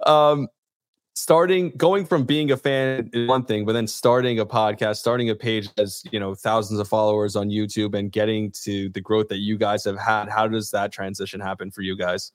um, 0.06 0.48
starting 1.14 1.70
going 1.76 2.06
from 2.06 2.24
being 2.24 2.50
a 2.50 2.56
fan 2.56 3.10
is 3.12 3.28
one 3.28 3.44
thing, 3.44 3.64
but 3.64 3.72
then 3.72 3.86
starting 3.86 4.38
a 4.38 4.46
podcast, 4.46 4.96
starting 4.96 5.30
a 5.30 5.34
page 5.34 5.68
as 5.78 6.02
you 6.10 6.20
know 6.20 6.34
thousands 6.34 6.80
of 6.80 6.88
followers 6.88 7.36
on 7.36 7.48
YouTube, 7.50 7.94
and 7.94 8.12
getting 8.12 8.50
to 8.62 8.88
the 8.90 9.00
growth 9.00 9.28
that 9.28 9.38
you 9.38 9.56
guys 9.58 9.84
have 9.84 9.98
had. 9.98 10.28
How 10.28 10.46
does 10.46 10.70
that 10.70 10.92
transition 10.92 11.40
happen 11.40 11.70
for 11.70 11.82
you 11.82 11.96
guys? 11.96 12.32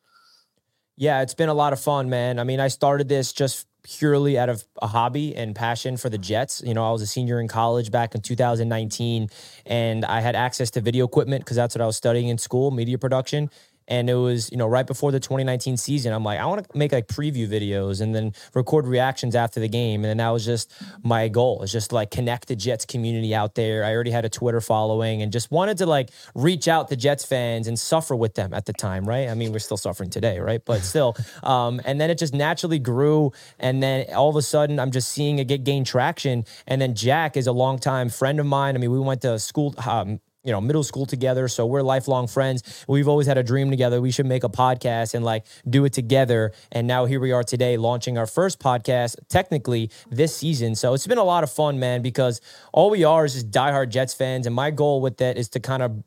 Yeah, 0.95 1.21
it's 1.21 1.33
been 1.33 1.49
a 1.49 1.53
lot 1.53 1.73
of 1.73 1.79
fun, 1.79 2.09
man. 2.09 2.37
I 2.37 2.43
mean, 2.43 2.59
I 2.59 2.67
started 2.67 3.09
this 3.09 3.33
just 3.33 3.65
purely 3.83 4.37
out 4.37 4.49
of 4.49 4.63
a 4.81 4.87
hobby 4.87 5.35
and 5.35 5.55
passion 5.55 5.97
for 5.97 6.09
the 6.09 6.17
Jets. 6.17 6.61
You 6.65 6.73
know, 6.73 6.87
I 6.87 6.91
was 6.91 7.01
a 7.01 7.07
senior 7.07 7.39
in 7.39 7.47
college 7.47 7.91
back 7.91 8.15
in 8.15 8.21
2019, 8.21 9.29
and 9.65 10.05
I 10.05 10.21
had 10.21 10.35
access 10.35 10.71
to 10.71 10.81
video 10.81 11.05
equipment 11.05 11.43
because 11.43 11.57
that's 11.57 11.75
what 11.75 11.81
I 11.81 11.85
was 11.85 11.97
studying 11.97 12.29
in 12.29 12.37
school, 12.37 12.71
media 12.71 12.97
production. 12.97 13.49
And 13.87 14.09
it 14.09 14.15
was, 14.15 14.51
you 14.51 14.57
know, 14.57 14.67
right 14.67 14.85
before 14.85 15.11
the 15.11 15.19
2019 15.19 15.77
season. 15.77 16.13
I'm 16.13 16.23
like, 16.23 16.39
I 16.39 16.45
want 16.45 16.67
to 16.67 16.77
make 16.77 16.91
like 16.91 17.07
preview 17.07 17.47
videos 17.47 18.01
and 18.01 18.13
then 18.13 18.33
record 18.53 18.87
reactions 18.87 19.35
after 19.35 19.59
the 19.59 19.67
game. 19.67 20.03
And 20.03 20.09
then 20.09 20.17
that 20.17 20.29
was 20.29 20.45
just 20.45 20.71
my 21.03 21.27
goal. 21.27 21.61
It's 21.63 21.71
just 21.71 21.91
like 21.91 22.11
connect 22.11 22.47
the 22.47 22.55
Jets 22.55 22.85
community 22.85 23.35
out 23.35 23.55
there. 23.55 23.83
I 23.83 23.93
already 23.93 24.11
had 24.11 24.25
a 24.25 24.29
Twitter 24.29 24.61
following 24.61 25.21
and 25.21 25.31
just 25.31 25.51
wanted 25.51 25.77
to 25.79 25.85
like 25.85 26.09
reach 26.35 26.67
out 26.67 26.89
to 26.89 26.95
Jets 26.95 27.25
fans 27.25 27.67
and 27.67 27.77
suffer 27.77 28.15
with 28.15 28.35
them 28.35 28.53
at 28.53 28.65
the 28.65 28.73
time, 28.73 29.05
right? 29.07 29.29
I 29.29 29.33
mean, 29.33 29.51
we're 29.51 29.59
still 29.59 29.77
suffering 29.77 30.09
today, 30.09 30.39
right? 30.39 30.63
But 30.63 30.81
still. 30.81 31.15
Um, 31.43 31.81
and 31.83 31.99
then 31.99 32.09
it 32.09 32.17
just 32.17 32.33
naturally 32.33 32.79
grew. 32.79 33.31
And 33.59 33.81
then 33.83 34.05
all 34.13 34.29
of 34.29 34.35
a 34.35 34.41
sudden, 34.41 34.79
I'm 34.79 34.91
just 34.91 35.11
seeing 35.11 35.39
it 35.39 35.45
get 35.47 35.63
gain 35.63 35.83
traction. 35.83 36.45
And 36.67 36.81
then 36.81 36.95
Jack 36.95 37.35
is 37.37 37.47
a 37.47 37.51
longtime 37.51 38.09
friend 38.09 38.39
of 38.39 38.45
mine. 38.45 38.75
I 38.75 38.79
mean, 38.79 38.91
we 38.91 38.99
went 38.99 39.21
to 39.21 39.39
school. 39.39 39.73
Um, 39.85 40.19
you 40.43 40.51
know, 40.51 40.59
middle 40.59 40.83
school 40.83 41.05
together. 41.05 41.47
So 41.47 41.65
we're 41.65 41.81
lifelong 41.81 42.27
friends. 42.27 42.85
We've 42.87 43.07
always 43.07 43.27
had 43.27 43.37
a 43.37 43.43
dream 43.43 43.69
together. 43.69 44.01
We 44.01 44.11
should 44.11 44.25
make 44.25 44.43
a 44.43 44.49
podcast 44.49 45.13
and 45.13 45.23
like 45.23 45.45
do 45.69 45.85
it 45.85 45.93
together. 45.93 46.51
And 46.71 46.85
now 46.87 47.05
here 47.05 47.19
we 47.19 47.31
are 47.31 47.43
today 47.43 47.77
launching 47.77 48.17
our 48.17 48.27
first 48.27 48.59
podcast, 48.59 49.15
technically 49.29 49.89
this 50.09 50.35
season. 50.35 50.75
So 50.75 50.93
it's 50.93 51.07
been 51.07 51.17
a 51.17 51.23
lot 51.23 51.43
of 51.43 51.51
fun, 51.51 51.79
man, 51.79 52.01
because 52.01 52.41
all 52.73 52.89
we 52.89 53.03
are 53.03 53.25
is 53.25 53.33
just 53.33 53.51
diehard 53.51 53.89
Jets 53.89 54.13
fans. 54.13 54.45
And 54.45 54.55
my 54.55 54.71
goal 54.71 55.01
with 55.01 55.17
that 55.17 55.37
is 55.37 55.49
to 55.49 55.59
kind 55.59 55.81
of 55.81 56.03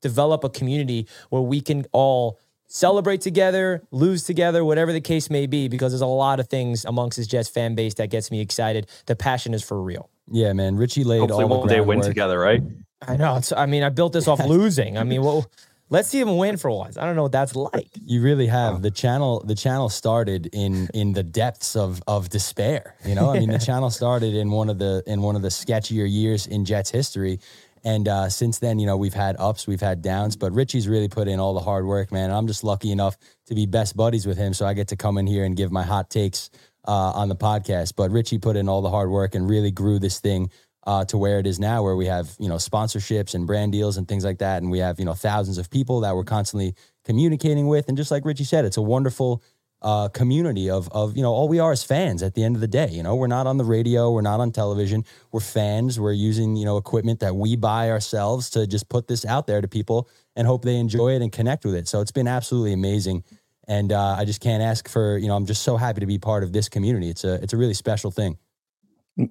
develop 0.00 0.44
a 0.44 0.50
community 0.50 1.06
where 1.30 1.42
we 1.42 1.60
can 1.60 1.86
all 1.92 2.38
celebrate 2.66 3.20
together, 3.20 3.82
lose 3.90 4.24
together, 4.24 4.64
whatever 4.64 4.92
the 4.92 5.00
case 5.00 5.30
may 5.30 5.46
be, 5.46 5.68
because 5.68 5.92
there's 5.92 6.00
a 6.00 6.06
lot 6.06 6.40
of 6.40 6.48
things 6.48 6.84
amongst 6.84 7.18
this 7.18 7.26
Jets 7.26 7.48
fan 7.48 7.74
base 7.74 7.94
that 7.94 8.10
gets 8.10 8.30
me 8.30 8.40
excited. 8.40 8.88
The 9.06 9.14
passion 9.14 9.54
is 9.54 9.62
for 9.62 9.80
real. 9.80 10.10
Yeah, 10.30 10.52
man. 10.54 10.76
Richie 10.76 11.04
laid 11.04 11.20
Hopefully, 11.20 11.42
all 11.44 11.48
the 11.48 11.56
one 11.56 11.68
day 11.68 11.80
win 11.80 12.00
together, 12.00 12.38
right? 12.38 12.62
I 13.06 13.16
know. 13.16 13.36
It's, 13.36 13.52
I 13.52 13.66
mean, 13.66 13.82
I 13.82 13.88
built 13.88 14.12
this 14.12 14.28
off 14.28 14.44
losing. 14.46 14.98
I 14.98 15.04
mean, 15.04 15.22
well, 15.22 15.50
let's 15.90 16.08
see 16.08 16.20
him 16.20 16.36
win 16.36 16.56
for 16.56 16.70
once. 16.70 16.96
I 16.96 17.04
don't 17.04 17.16
know 17.16 17.22
what 17.22 17.32
that's 17.32 17.54
like. 17.54 17.88
You 18.04 18.22
really 18.22 18.46
have 18.46 18.82
the 18.82 18.90
channel. 18.90 19.42
The 19.44 19.54
channel 19.54 19.88
started 19.88 20.48
in 20.52 20.88
in 20.94 21.12
the 21.12 21.22
depths 21.22 21.76
of 21.76 22.02
of 22.06 22.28
despair. 22.28 22.96
You 23.04 23.14
know, 23.14 23.30
I 23.30 23.38
mean, 23.38 23.50
the 23.50 23.58
channel 23.70 23.90
started 23.90 24.34
in 24.34 24.50
one 24.50 24.68
of 24.68 24.78
the 24.78 25.02
in 25.06 25.22
one 25.22 25.36
of 25.36 25.42
the 25.42 25.48
sketchier 25.48 26.10
years 26.10 26.46
in 26.46 26.64
Jets 26.64 26.90
history, 26.90 27.40
and 27.84 28.08
uh, 28.08 28.28
since 28.28 28.58
then, 28.58 28.78
you 28.78 28.86
know, 28.86 28.96
we've 28.96 29.14
had 29.14 29.36
ups, 29.38 29.66
we've 29.66 29.80
had 29.80 30.02
downs. 30.02 30.36
But 30.36 30.52
Richie's 30.52 30.88
really 30.88 31.08
put 31.08 31.28
in 31.28 31.38
all 31.38 31.54
the 31.54 31.60
hard 31.60 31.86
work, 31.86 32.10
man. 32.10 32.30
I'm 32.30 32.46
just 32.46 32.64
lucky 32.64 32.90
enough 32.90 33.16
to 33.46 33.54
be 33.54 33.66
best 33.66 33.96
buddies 33.96 34.26
with 34.26 34.38
him, 34.38 34.54
so 34.54 34.66
I 34.66 34.74
get 34.74 34.88
to 34.88 34.96
come 34.96 35.18
in 35.18 35.26
here 35.26 35.44
and 35.44 35.56
give 35.56 35.70
my 35.70 35.82
hot 35.82 36.10
takes 36.10 36.50
uh, 36.86 37.12
on 37.14 37.28
the 37.28 37.36
podcast. 37.36 37.94
But 37.96 38.10
Richie 38.10 38.38
put 38.38 38.56
in 38.56 38.68
all 38.68 38.82
the 38.82 38.90
hard 38.90 39.10
work 39.10 39.34
and 39.34 39.48
really 39.48 39.70
grew 39.70 39.98
this 39.98 40.18
thing 40.20 40.50
uh, 40.86 41.04
to 41.06 41.16
where 41.16 41.38
it 41.38 41.46
is 41.46 41.58
now, 41.58 41.82
where 41.82 41.96
we 41.96 42.06
have 42.06 42.34
you 42.38 42.48
know 42.48 42.56
sponsorships 42.56 43.34
and 43.34 43.46
brand 43.46 43.72
deals 43.72 43.96
and 43.96 44.06
things 44.06 44.24
like 44.24 44.38
that, 44.38 44.62
and 44.62 44.70
we 44.70 44.78
have 44.78 44.98
you 44.98 45.04
know 45.04 45.14
thousands 45.14 45.58
of 45.58 45.70
people 45.70 46.00
that 46.00 46.14
we're 46.14 46.24
constantly 46.24 46.74
communicating 47.04 47.66
with, 47.66 47.88
and 47.88 47.96
just 47.96 48.10
like 48.10 48.24
Richie 48.24 48.44
said, 48.44 48.64
it's 48.64 48.76
a 48.76 48.82
wonderful 48.82 49.42
uh, 49.84 50.08
community 50.08 50.70
of 50.70 50.88
of 50.92 51.16
you 51.16 51.22
know 51.22 51.32
all 51.32 51.48
we 51.48 51.58
are 51.58 51.72
is 51.72 51.82
fans. 51.82 52.22
At 52.22 52.34
the 52.34 52.42
end 52.42 52.56
of 52.56 52.60
the 52.60 52.68
day, 52.68 52.88
you 52.90 53.02
know 53.02 53.14
we're 53.14 53.26
not 53.26 53.46
on 53.46 53.56
the 53.56 53.64
radio, 53.64 54.10
we're 54.10 54.22
not 54.22 54.40
on 54.40 54.50
television, 54.50 55.04
we're 55.32 55.40
fans. 55.40 55.98
We're 55.98 56.12
using 56.12 56.56
you 56.56 56.64
know 56.64 56.76
equipment 56.76 57.20
that 57.20 57.36
we 57.36 57.56
buy 57.56 57.90
ourselves 57.90 58.50
to 58.50 58.66
just 58.66 58.88
put 58.88 59.08
this 59.08 59.24
out 59.24 59.46
there 59.46 59.60
to 59.60 59.68
people 59.68 60.08
and 60.36 60.46
hope 60.46 60.64
they 60.64 60.76
enjoy 60.76 61.12
it 61.14 61.22
and 61.22 61.30
connect 61.30 61.64
with 61.64 61.74
it. 61.74 61.86
So 61.86 62.00
it's 62.00 62.12
been 62.12 62.28
absolutely 62.28 62.72
amazing. 62.72 63.24
And 63.66 63.92
uh, 63.92 64.16
I 64.18 64.24
just 64.24 64.40
can't 64.40 64.62
ask 64.62 64.88
for 64.88 65.16
you 65.16 65.28
know 65.28 65.36
I'm 65.36 65.46
just 65.46 65.62
so 65.62 65.76
happy 65.76 66.00
to 66.00 66.06
be 66.06 66.18
part 66.18 66.42
of 66.42 66.52
this 66.52 66.68
community. 66.68 67.08
It's 67.08 67.24
a 67.24 67.34
it's 67.42 67.52
a 67.52 67.56
really 67.56 67.74
special 67.74 68.10
thing. 68.10 68.38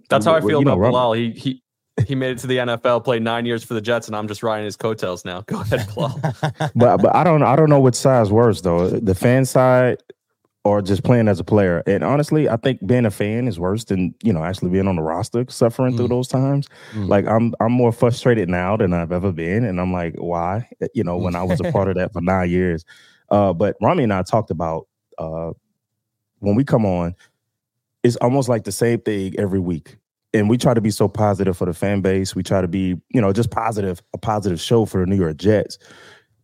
That's 0.09 0.25
how 0.25 0.33
I 0.35 0.41
feel 0.41 0.51
you 0.51 0.57
about 0.61 0.79
Rob- 0.79 0.91
Bilal. 0.91 1.13
He 1.13 1.31
he 1.31 1.63
he 2.07 2.15
made 2.15 2.31
it 2.31 2.37
to 2.39 2.47
the 2.47 2.57
NFL, 2.57 3.03
played 3.03 3.21
nine 3.21 3.45
years 3.45 3.63
for 3.63 3.73
the 3.75 3.81
Jets, 3.81 4.07
and 4.07 4.15
I'm 4.15 4.27
just 4.27 4.41
riding 4.43 4.65
his 4.65 4.75
coattails 4.75 5.25
now. 5.25 5.41
Go 5.47 5.61
ahead, 5.61 5.87
Bilal. 5.93 6.19
but 6.75 6.97
but 6.97 7.15
I 7.15 7.23
don't 7.23 7.43
I 7.43 7.55
don't 7.55 7.69
know 7.69 7.79
which 7.79 7.95
side's 7.95 8.31
worse 8.31 8.61
though, 8.61 8.89
the 8.89 9.15
fan 9.15 9.45
side 9.45 10.01
or 10.65 10.81
just 10.81 11.03
playing 11.03 11.27
as 11.27 11.41
a 11.41 11.43
player. 11.43 11.83
And 11.85 12.05
honestly, 12.05 12.47
I 12.47 12.55
think 12.55 12.85
being 12.87 13.05
a 13.05 13.11
fan 13.11 13.49
is 13.49 13.59
worse 13.59 13.83
than 13.83 14.15
you 14.23 14.31
know 14.31 14.43
actually 14.43 14.69
being 14.69 14.87
on 14.87 14.95
the 14.95 15.01
roster, 15.01 15.45
suffering 15.49 15.97
through 15.97 16.05
Mm. 16.07 16.09
those 16.11 16.27
times. 16.29 16.69
Mm. 16.93 17.09
Like 17.09 17.27
I'm 17.27 17.53
I'm 17.59 17.73
more 17.73 17.91
frustrated 17.91 18.47
now 18.49 18.77
than 18.77 18.93
I've 18.93 19.11
ever 19.11 19.31
been, 19.33 19.65
and 19.65 19.79
I'm 19.81 19.91
like, 19.91 20.15
why? 20.17 20.69
You 20.93 21.03
know, 21.03 21.17
when 21.17 21.35
I 21.35 21.43
was 21.43 21.59
a 21.59 21.63
part 21.73 21.89
of 21.89 21.95
that 21.95 22.13
for 22.13 22.21
nine 22.21 22.49
years. 22.49 22.85
Uh, 23.29 23.51
but 23.51 23.75
Rami 23.81 24.03
and 24.03 24.13
I 24.13 24.21
talked 24.23 24.51
about 24.51 24.87
uh, 25.17 25.51
when 26.39 26.55
we 26.55 26.63
come 26.63 26.85
on, 26.85 27.15
it's 28.03 28.15
almost 28.17 28.49
like 28.49 28.63
the 28.65 28.71
same 28.71 28.99
thing 28.99 29.33
every 29.39 29.59
week. 29.59 29.97
And 30.33 30.49
we 30.49 30.57
try 30.57 30.73
to 30.73 30.81
be 30.81 30.89
so 30.91 31.07
positive 31.07 31.55
for 31.55 31.65
the 31.65 31.73
fan 31.73 32.01
base. 32.01 32.35
We 32.35 32.43
try 32.43 32.61
to 32.61 32.67
be, 32.67 32.99
you 33.09 33.21
know, 33.21 33.31
just 33.31 33.51
positive, 33.51 34.01
a 34.13 34.17
positive 34.17 34.59
show 34.59 34.85
for 34.85 34.99
the 34.99 35.05
New 35.05 35.15
York 35.15 35.37
Jets. 35.37 35.77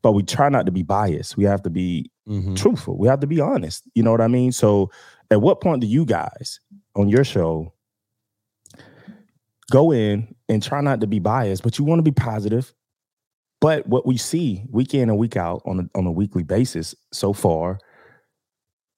But 0.02 0.12
we 0.13 0.24
try 0.24 0.48
not 0.50 0.65
to 0.67 0.72
be 0.72 0.84
biased. 0.84 1.36
We 1.38 1.43
have 1.45 1.62
to 1.63 1.69
be 1.69 2.10
Mhm. 2.28 2.56
truthful. 2.56 2.98
We 2.98 3.08
have 3.08 3.19
to 3.22 3.28
be 3.28 3.41
honest. 3.41 3.84
You 3.95 4.04
know 4.04 4.12
what 4.12 4.22
I 4.22 4.28
mean? 4.28 4.52
So, 4.52 4.91
at 5.32 5.41
what 5.41 5.60
point 5.62 5.82
do 5.82 5.88
you 5.88 6.06
guys 6.06 6.60
on 6.95 7.10
your 7.10 7.24
show 7.24 7.74
go 9.72 9.91
in 9.91 10.34
and 10.48 10.62
try 10.63 10.82
not 10.82 11.02
to 11.02 11.08
be 11.08 11.19
biased, 11.19 11.63
but 11.63 11.78
you 11.78 11.86
want 11.86 12.00
to 12.00 12.04
be 12.04 12.12
positive? 12.12 12.74
But 13.62 13.88
what 13.88 14.06
we 14.06 14.15
see 14.17 14.63
week 14.72 14.93
in 14.93 15.10
and 15.10 15.17
week 15.17 15.36
out 15.36 15.62
on 15.65 15.80
a, 15.93 15.98
on 15.98 16.06
a 16.06 16.12
weekly 16.12 16.43
basis 16.43 16.95
so 17.12 17.34
far 17.34 17.80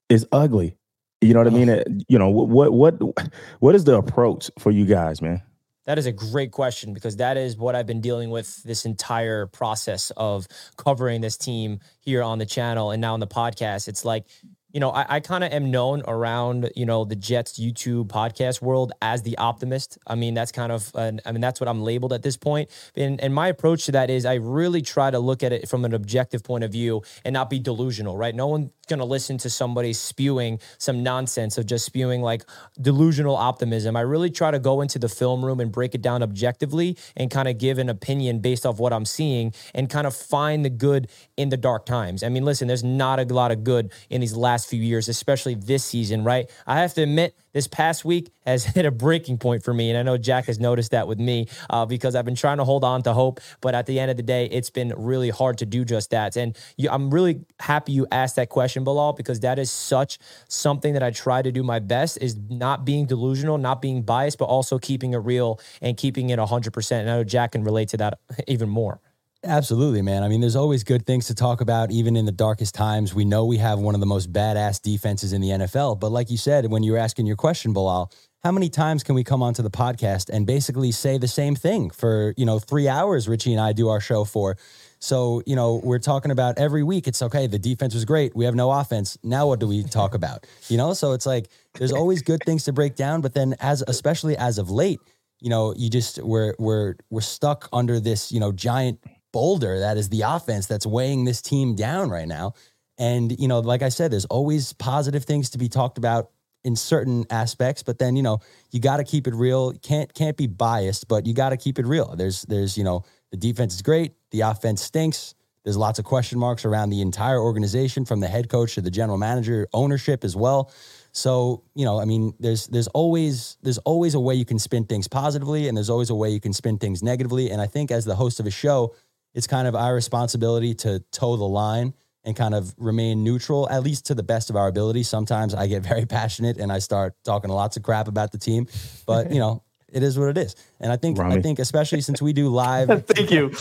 is 0.09 0.27
ugly. 0.31 0.77
You 1.21 1.33
know 1.33 1.39
what 1.39 1.47
I 1.47 1.51
mean? 1.51 2.03
You 2.07 2.17
know 2.17 2.29
what 2.29 2.71
what 2.71 2.99
what 2.99 3.29
what 3.59 3.75
is 3.75 3.83
the 3.83 3.95
approach 3.95 4.49
for 4.57 4.71
you 4.71 4.85
guys, 4.85 5.21
man? 5.21 5.41
That 5.85 5.97
is 5.97 6.05
a 6.05 6.11
great 6.11 6.51
question 6.51 6.93
because 6.93 7.17
that 7.17 7.37
is 7.37 7.57
what 7.57 7.75
I've 7.75 7.87
been 7.87 8.01
dealing 8.01 8.29
with 8.29 8.61
this 8.63 8.85
entire 8.85 9.47
process 9.47 10.11
of 10.15 10.47
covering 10.77 11.21
this 11.21 11.37
team 11.37 11.79
here 11.99 12.21
on 12.21 12.37
the 12.37 12.45
channel 12.45 12.91
and 12.91 13.01
now 13.01 13.13
on 13.13 13.19
the 13.19 13.27
podcast. 13.27 13.87
It's 13.87 14.05
like 14.05 14.25
you 14.73 14.79
know, 14.79 14.91
I, 14.91 15.15
I 15.15 15.19
kind 15.19 15.43
of 15.43 15.51
am 15.51 15.71
known 15.71 16.01
around, 16.07 16.71
you 16.75 16.85
know, 16.85 17.05
the 17.05 17.15
Jets 17.15 17.59
YouTube 17.59 18.07
podcast 18.07 18.61
world 18.61 18.93
as 19.01 19.23
the 19.23 19.37
optimist. 19.37 19.97
I 20.07 20.15
mean, 20.15 20.33
that's 20.33 20.51
kind 20.51 20.71
of, 20.71 20.91
an, 20.95 21.21
I 21.25 21.31
mean, 21.31 21.41
that's 21.41 21.59
what 21.59 21.67
I'm 21.67 21.83
labeled 21.83 22.13
at 22.13 22.23
this 22.23 22.37
point. 22.37 22.69
And, 22.95 23.19
and 23.21 23.33
my 23.33 23.47
approach 23.47 23.85
to 23.85 23.91
that 23.93 24.09
is 24.09 24.25
I 24.25 24.35
really 24.35 24.81
try 24.81 25.11
to 25.11 25.19
look 25.19 25.43
at 25.43 25.51
it 25.51 25.67
from 25.67 25.85
an 25.85 25.93
objective 25.93 26.43
point 26.43 26.63
of 26.63 26.71
view 26.71 27.01
and 27.25 27.33
not 27.33 27.49
be 27.49 27.59
delusional, 27.59 28.17
right? 28.17 28.33
No 28.33 28.47
one's 28.47 28.69
going 28.87 28.99
to 28.99 29.05
listen 29.05 29.37
to 29.37 29.49
somebody 29.49 29.93
spewing 29.93 30.59
some 30.77 31.01
nonsense 31.01 31.57
of 31.57 31.65
just 31.65 31.85
spewing 31.85 32.21
like 32.21 32.43
delusional 32.79 33.35
optimism. 33.35 33.95
I 33.95 34.01
really 34.01 34.29
try 34.29 34.51
to 34.51 34.59
go 34.59 34.81
into 34.81 34.99
the 34.99 35.07
film 35.07 35.43
room 35.43 35.59
and 35.59 35.71
break 35.71 35.95
it 35.95 36.01
down 36.01 36.21
objectively 36.21 36.97
and 37.15 37.31
kind 37.31 37.47
of 37.47 37.57
give 37.57 37.77
an 37.77 37.89
opinion 37.89 38.39
based 38.39 38.65
off 38.65 38.79
what 38.79 38.91
I'm 38.91 39.05
seeing 39.05 39.53
and 39.73 39.89
kind 39.89 40.05
of 40.05 40.15
find 40.15 40.65
the 40.65 40.69
good 40.69 41.09
in 41.37 41.49
the 41.49 41.57
dark 41.57 41.85
times. 41.85 42.21
I 42.23 42.29
mean, 42.29 42.43
listen, 42.43 42.67
there's 42.67 42.83
not 42.83 43.19
a 43.19 43.23
lot 43.23 43.51
of 43.51 43.63
good 43.63 43.91
in 44.09 44.21
these 44.21 44.35
last 44.35 44.60
few 44.69 44.81
years, 44.81 45.09
especially 45.09 45.55
this 45.55 45.83
season, 45.83 46.23
right? 46.23 46.49
I 46.65 46.79
have 46.79 46.93
to 46.95 47.03
admit, 47.03 47.35
this 47.53 47.67
past 47.67 48.05
week 48.05 48.31
has 48.45 48.65
hit 48.75 48.85
a 48.85 48.91
breaking 48.91 49.37
point 49.37 49.63
for 49.63 49.73
me. 49.73 49.89
And 49.89 49.97
I 49.97 50.03
know 50.03 50.17
Jack 50.17 50.45
has 50.45 50.59
noticed 50.59 50.91
that 50.91 51.07
with 51.07 51.19
me 51.19 51.47
uh, 51.69 51.85
because 51.85 52.15
I've 52.15 52.25
been 52.25 52.35
trying 52.35 52.57
to 52.57 52.63
hold 52.63 52.83
on 52.83 53.01
to 53.03 53.13
hope. 53.13 53.39
But 53.61 53.75
at 53.75 53.85
the 53.85 53.99
end 53.99 54.11
of 54.11 54.17
the 54.17 54.23
day, 54.23 54.45
it's 54.45 54.69
been 54.69 54.93
really 54.97 55.29
hard 55.29 55.57
to 55.59 55.65
do 55.65 55.85
just 55.85 56.11
that. 56.11 56.35
And 56.35 56.57
you, 56.77 56.89
I'm 56.89 57.11
really 57.11 57.41
happy 57.59 57.91
you 57.91 58.07
asked 58.11 58.35
that 58.37 58.49
question, 58.49 58.83
Bilal, 58.83 59.13
because 59.13 59.41
that 59.41 59.59
is 59.59 59.71
such 59.71 60.19
something 60.47 60.93
that 60.93 61.03
I 61.03 61.11
try 61.11 61.41
to 61.41 61.51
do 61.51 61.63
my 61.63 61.79
best 61.79 62.17
is 62.21 62.37
not 62.49 62.85
being 62.85 63.05
delusional, 63.05 63.57
not 63.57 63.81
being 63.81 64.01
biased, 64.01 64.37
but 64.37 64.45
also 64.45 64.79
keeping 64.79 65.13
it 65.13 65.17
real 65.17 65.59
and 65.81 65.97
keeping 65.97 66.29
it 66.29 66.39
100%. 66.39 66.91
And 66.91 67.09
I 67.09 67.17
know 67.17 67.23
Jack 67.23 67.53
can 67.53 67.63
relate 67.63 67.89
to 67.89 67.97
that 67.97 68.19
even 68.47 68.69
more. 68.69 68.99
Absolutely, 69.43 70.03
man. 70.03 70.21
I 70.21 70.27
mean, 70.27 70.39
there's 70.39 70.55
always 70.55 70.83
good 70.83 71.03
things 71.07 71.25
to 71.27 71.33
talk 71.33 71.61
about, 71.61 71.89
even 71.89 72.15
in 72.15 72.25
the 72.25 72.31
darkest 72.31 72.75
times. 72.75 73.15
We 73.15 73.25
know 73.25 73.45
we 73.45 73.57
have 73.57 73.79
one 73.79 73.95
of 73.95 73.99
the 73.99 74.05
most 74.05 74.31
badass 74.31 74.79
defenses 74.79 75.33
in 75.33 75.41
the 75.41 75.49
NFL. 75.49 75.99
But 75.99 76.11
like 76.11 76.29
you 76.29 76.37
said, 76.37 76.69
when 76.69 76.83
you 76.83 76.91
were 76.91 76.99
asking 76.99 77.25
your 77.25 77.35
question, 77.35 77.73
Bilal, 77.73 78.11
how 78.43 78.51
many 78.51 78.69
times 78.69 79.01
can 79.01 79.15
we 79.15 79.23
come 79.23 79.41
onto 79.41 79.63
the 79.63 79.71
podcast 79.71 80.29
and 80.29 80.45
basically 80.45 80.91
say 80.91 81.17
the 81.17 81.27
same 81.27 81.55
thing 81.55 81.89
for, 81.89 82.35
you 82.37 82.45
know, 82.45 82.59
three 82.59 82.87
hours 82.87 83.27
Richie 83.27 83.51
and 83.51 83.59
I 83.59 83.73
do 83.73 83.89
our 83.89 83.99
show 83.99 84.25
for? 84.25 84.57
So, 84.99 85.41
you 85.47 85.55
know, 85.55 85.81
we're 85.83 85.97
talking 85.97 86.29
about 86.29 86.59
every 86.59 86.83
week. 86.83 87.07
It's 87.07 87.23
okay. 87.23 87.47
The 87.47 87.57
defense 87.57 87.95
was 87.95 88.05
great. 88.05 88.35
We 88.35 88.45
have 88.45 88.53
no 88.53 88.69
offense. 88.69 89.17
Now, 89.23 89.47
what 89.47 89.59
do 89.59 89.67
we 89.67 89.81
talk 89.81 90.13
about? 90.13 90.45
You 90.69 90.77
know, 90.77 90.93
so 90.93 91.13
it's 91.13 91.25
like 91.25 91.49
there's 91.79 91.91
always 91.91 92.21
good 92.21 92.43
things 92.45 92.65
to 92.65 92.73
break 92.73 92.95
down. 92.95 93.21
But 93.21 93.33
then, 93.33 93.55
as 93.59 93.83
especially 93.87 94.37
as 94.37 94.59
of 94.59 94.69
late, 94.69 94.99
you 95.39 95.49
know, 95.49 95.73
you 95.75 95.89
just 95.89 96.19
we're 96.21 96.53
we're 96.59 96.95
we're 97.09 97.21
stuck 97.21 97.67
under 97.73 97.99
this, 97.99 98.31
you 98.31 98.39
know, 98.39 98.51
giant 98.51 98.99
boulder 99.31 99.79
that 99.79 99.97
is 99.97 100.09
the 100.09 100.21
offense 100.21 100.65
that's 100.65 100.85
weighing 100.85 101.25
this 101.25 101.41
team 101.41 101.75
down 101.75 102.09
right 102.09 102.27
now. 102.27 102.53
And, 102.97 103.37
you 103.39 103.47
know, 103.47 103.59
like 103.59 103.81
I 103.81 103.89
said, 103.89 104.11
there's 104.11 104.25
always 104.25 104.73
positive 104.73 105.23
things 105.25 105.49
to 105.51 105.57
be 105.57 105.69
talked 105.69 105.97
about 105.97 106.29
in 106.63 106.75
certain 106.75 107.25
aspects, 107.31 107.81
but 107.81 107.97
then, 107.97 108.15
you 108.15 108.21
know, 108.21 108.39
you 108.71 108.79
got 108.79 108.97
to 108.97 109.03
keep 109.03 109.27
it 109.27 109.33
real. 109.33 109.73
Can't 109.73 110.13
can't 110.13 110.37
be 110.37 110.45
biased, 110.45 111.07
but 111.07 111.25
you 111.25 111.33
got 111.33 111.49
to 111.49 111.57
keep 111.57 111.79
it 111.79 111.85
real. 111.85 112.15
There's 112.15 112.43
there's, 112.43 112.77
you 112.77 112.83
know, 112.83 113.03
the 113.31 113.37
defense 113.37 113.73
is 113.73 113.81
great, 113.81 114.13
the 114.29 114.41
offense 114.41 114.83
stinks. 114.83 115.33
There's 115.63 115.77
lots 115.77 115.99
of 115.99 116.05
question 116.05 116.39
marks 116.39 116.65
around 116.65 116.89
the 116.89 117.01
entire 117.01 117.39
organization 117.39 118.05
from 118.05 118.19
the 118.19 118.27
head 118.27 118.49
coach 118.49 118.75
to 118.75 118.81
the 118.81 118.89
general 118.89 119.17
manager, 119.17 119.67
ownership 119.73 120.23
as 120.23 120.35
well. 120.35 120.71
So, 121.11 121.63
you 121.75 121.85
know, 121.85 121.99
I 121.99 122.05
mean, 122.05 122.33
there's 122.39 122.67
there's 122.67 122.87
always 122.87 123.57
there's 123.61 123.77
always 123.79 124.13
a 124.13 124.19
way 124.19 124.35
you 124.35 124.45
can 124.45 124.59
spin 124.59 124.85
things 124.85 125.07
positively 125.07 125.67
and 125.67 125.75
there's 125.77 125.89
always 125.89 126.09
a 126.09 126.15
way 126.15 126.29
you 126.29 126.39
can 126.39 126.53
spin 126.53 126.77
things 126.77 127.03
negatively. 127.03 127.51
And 127.51 127.61
I 127.61 127.67
think 127.67 127.91
as 127.91 128.05
the 128.05 128.15
host 128.15 128.39
of 128.39 128.47
a 128.47 128.51
show, 128.51 128.95
it's 129.33 129.47
kind 129.47 129.67
of 129.67 129.75
our 129.75 129.93
responsibility 129.93 130.73
to 130.75 130.99
toe 131.11 131.35
the 131.35 131.47
line 131.47 131.93
and 132.23 132.35
kind 132.35 132.53
of 132.53 132.73
remain 132.77 133.23
neutral, 133.23 133.67
at 133.69 133.83
least 133.83 134.05
to 134.07 134.15
the 134.15 134.23
best 134.23 134.49
of 134.49 134.55
our 134.55 134.67
ability. 134.67 135.03
Sometimes 135.03 135.53
I 135.53 135.67
get 135.67 135.83
very 135.93 136.05
passionate 136.05 136.57
and 136.57 136.71
I 136.71 136.79
start 136.79 137.15
talking 137.23 137.49
lots 137.49 137.77
of 137.77 137.83
crap 137.83 138.07
about 138.07 138.31
the 138.31 138.37
team, 138.37 138.67
but 139.05 139.31
you 139.31 139.39
know, 139.39 139.63
it 139.91 140.03
is 140.03 140.17
what 140.17 140.29
it 140.29 140.37
is. 140.37 140.55
And 140.79 140.91
I 140.91 140.97
think 140.97 141.17
Rami. 141.17 141.35
I 141.35 141.41
think 141.41 141.59
especially 141.59 142.01
since 142.01 142.21
we 142.21 142.33
do 142.33 142.49
live 142.49 143.05
Thank 143.07 143.31
you. 143.31 143.51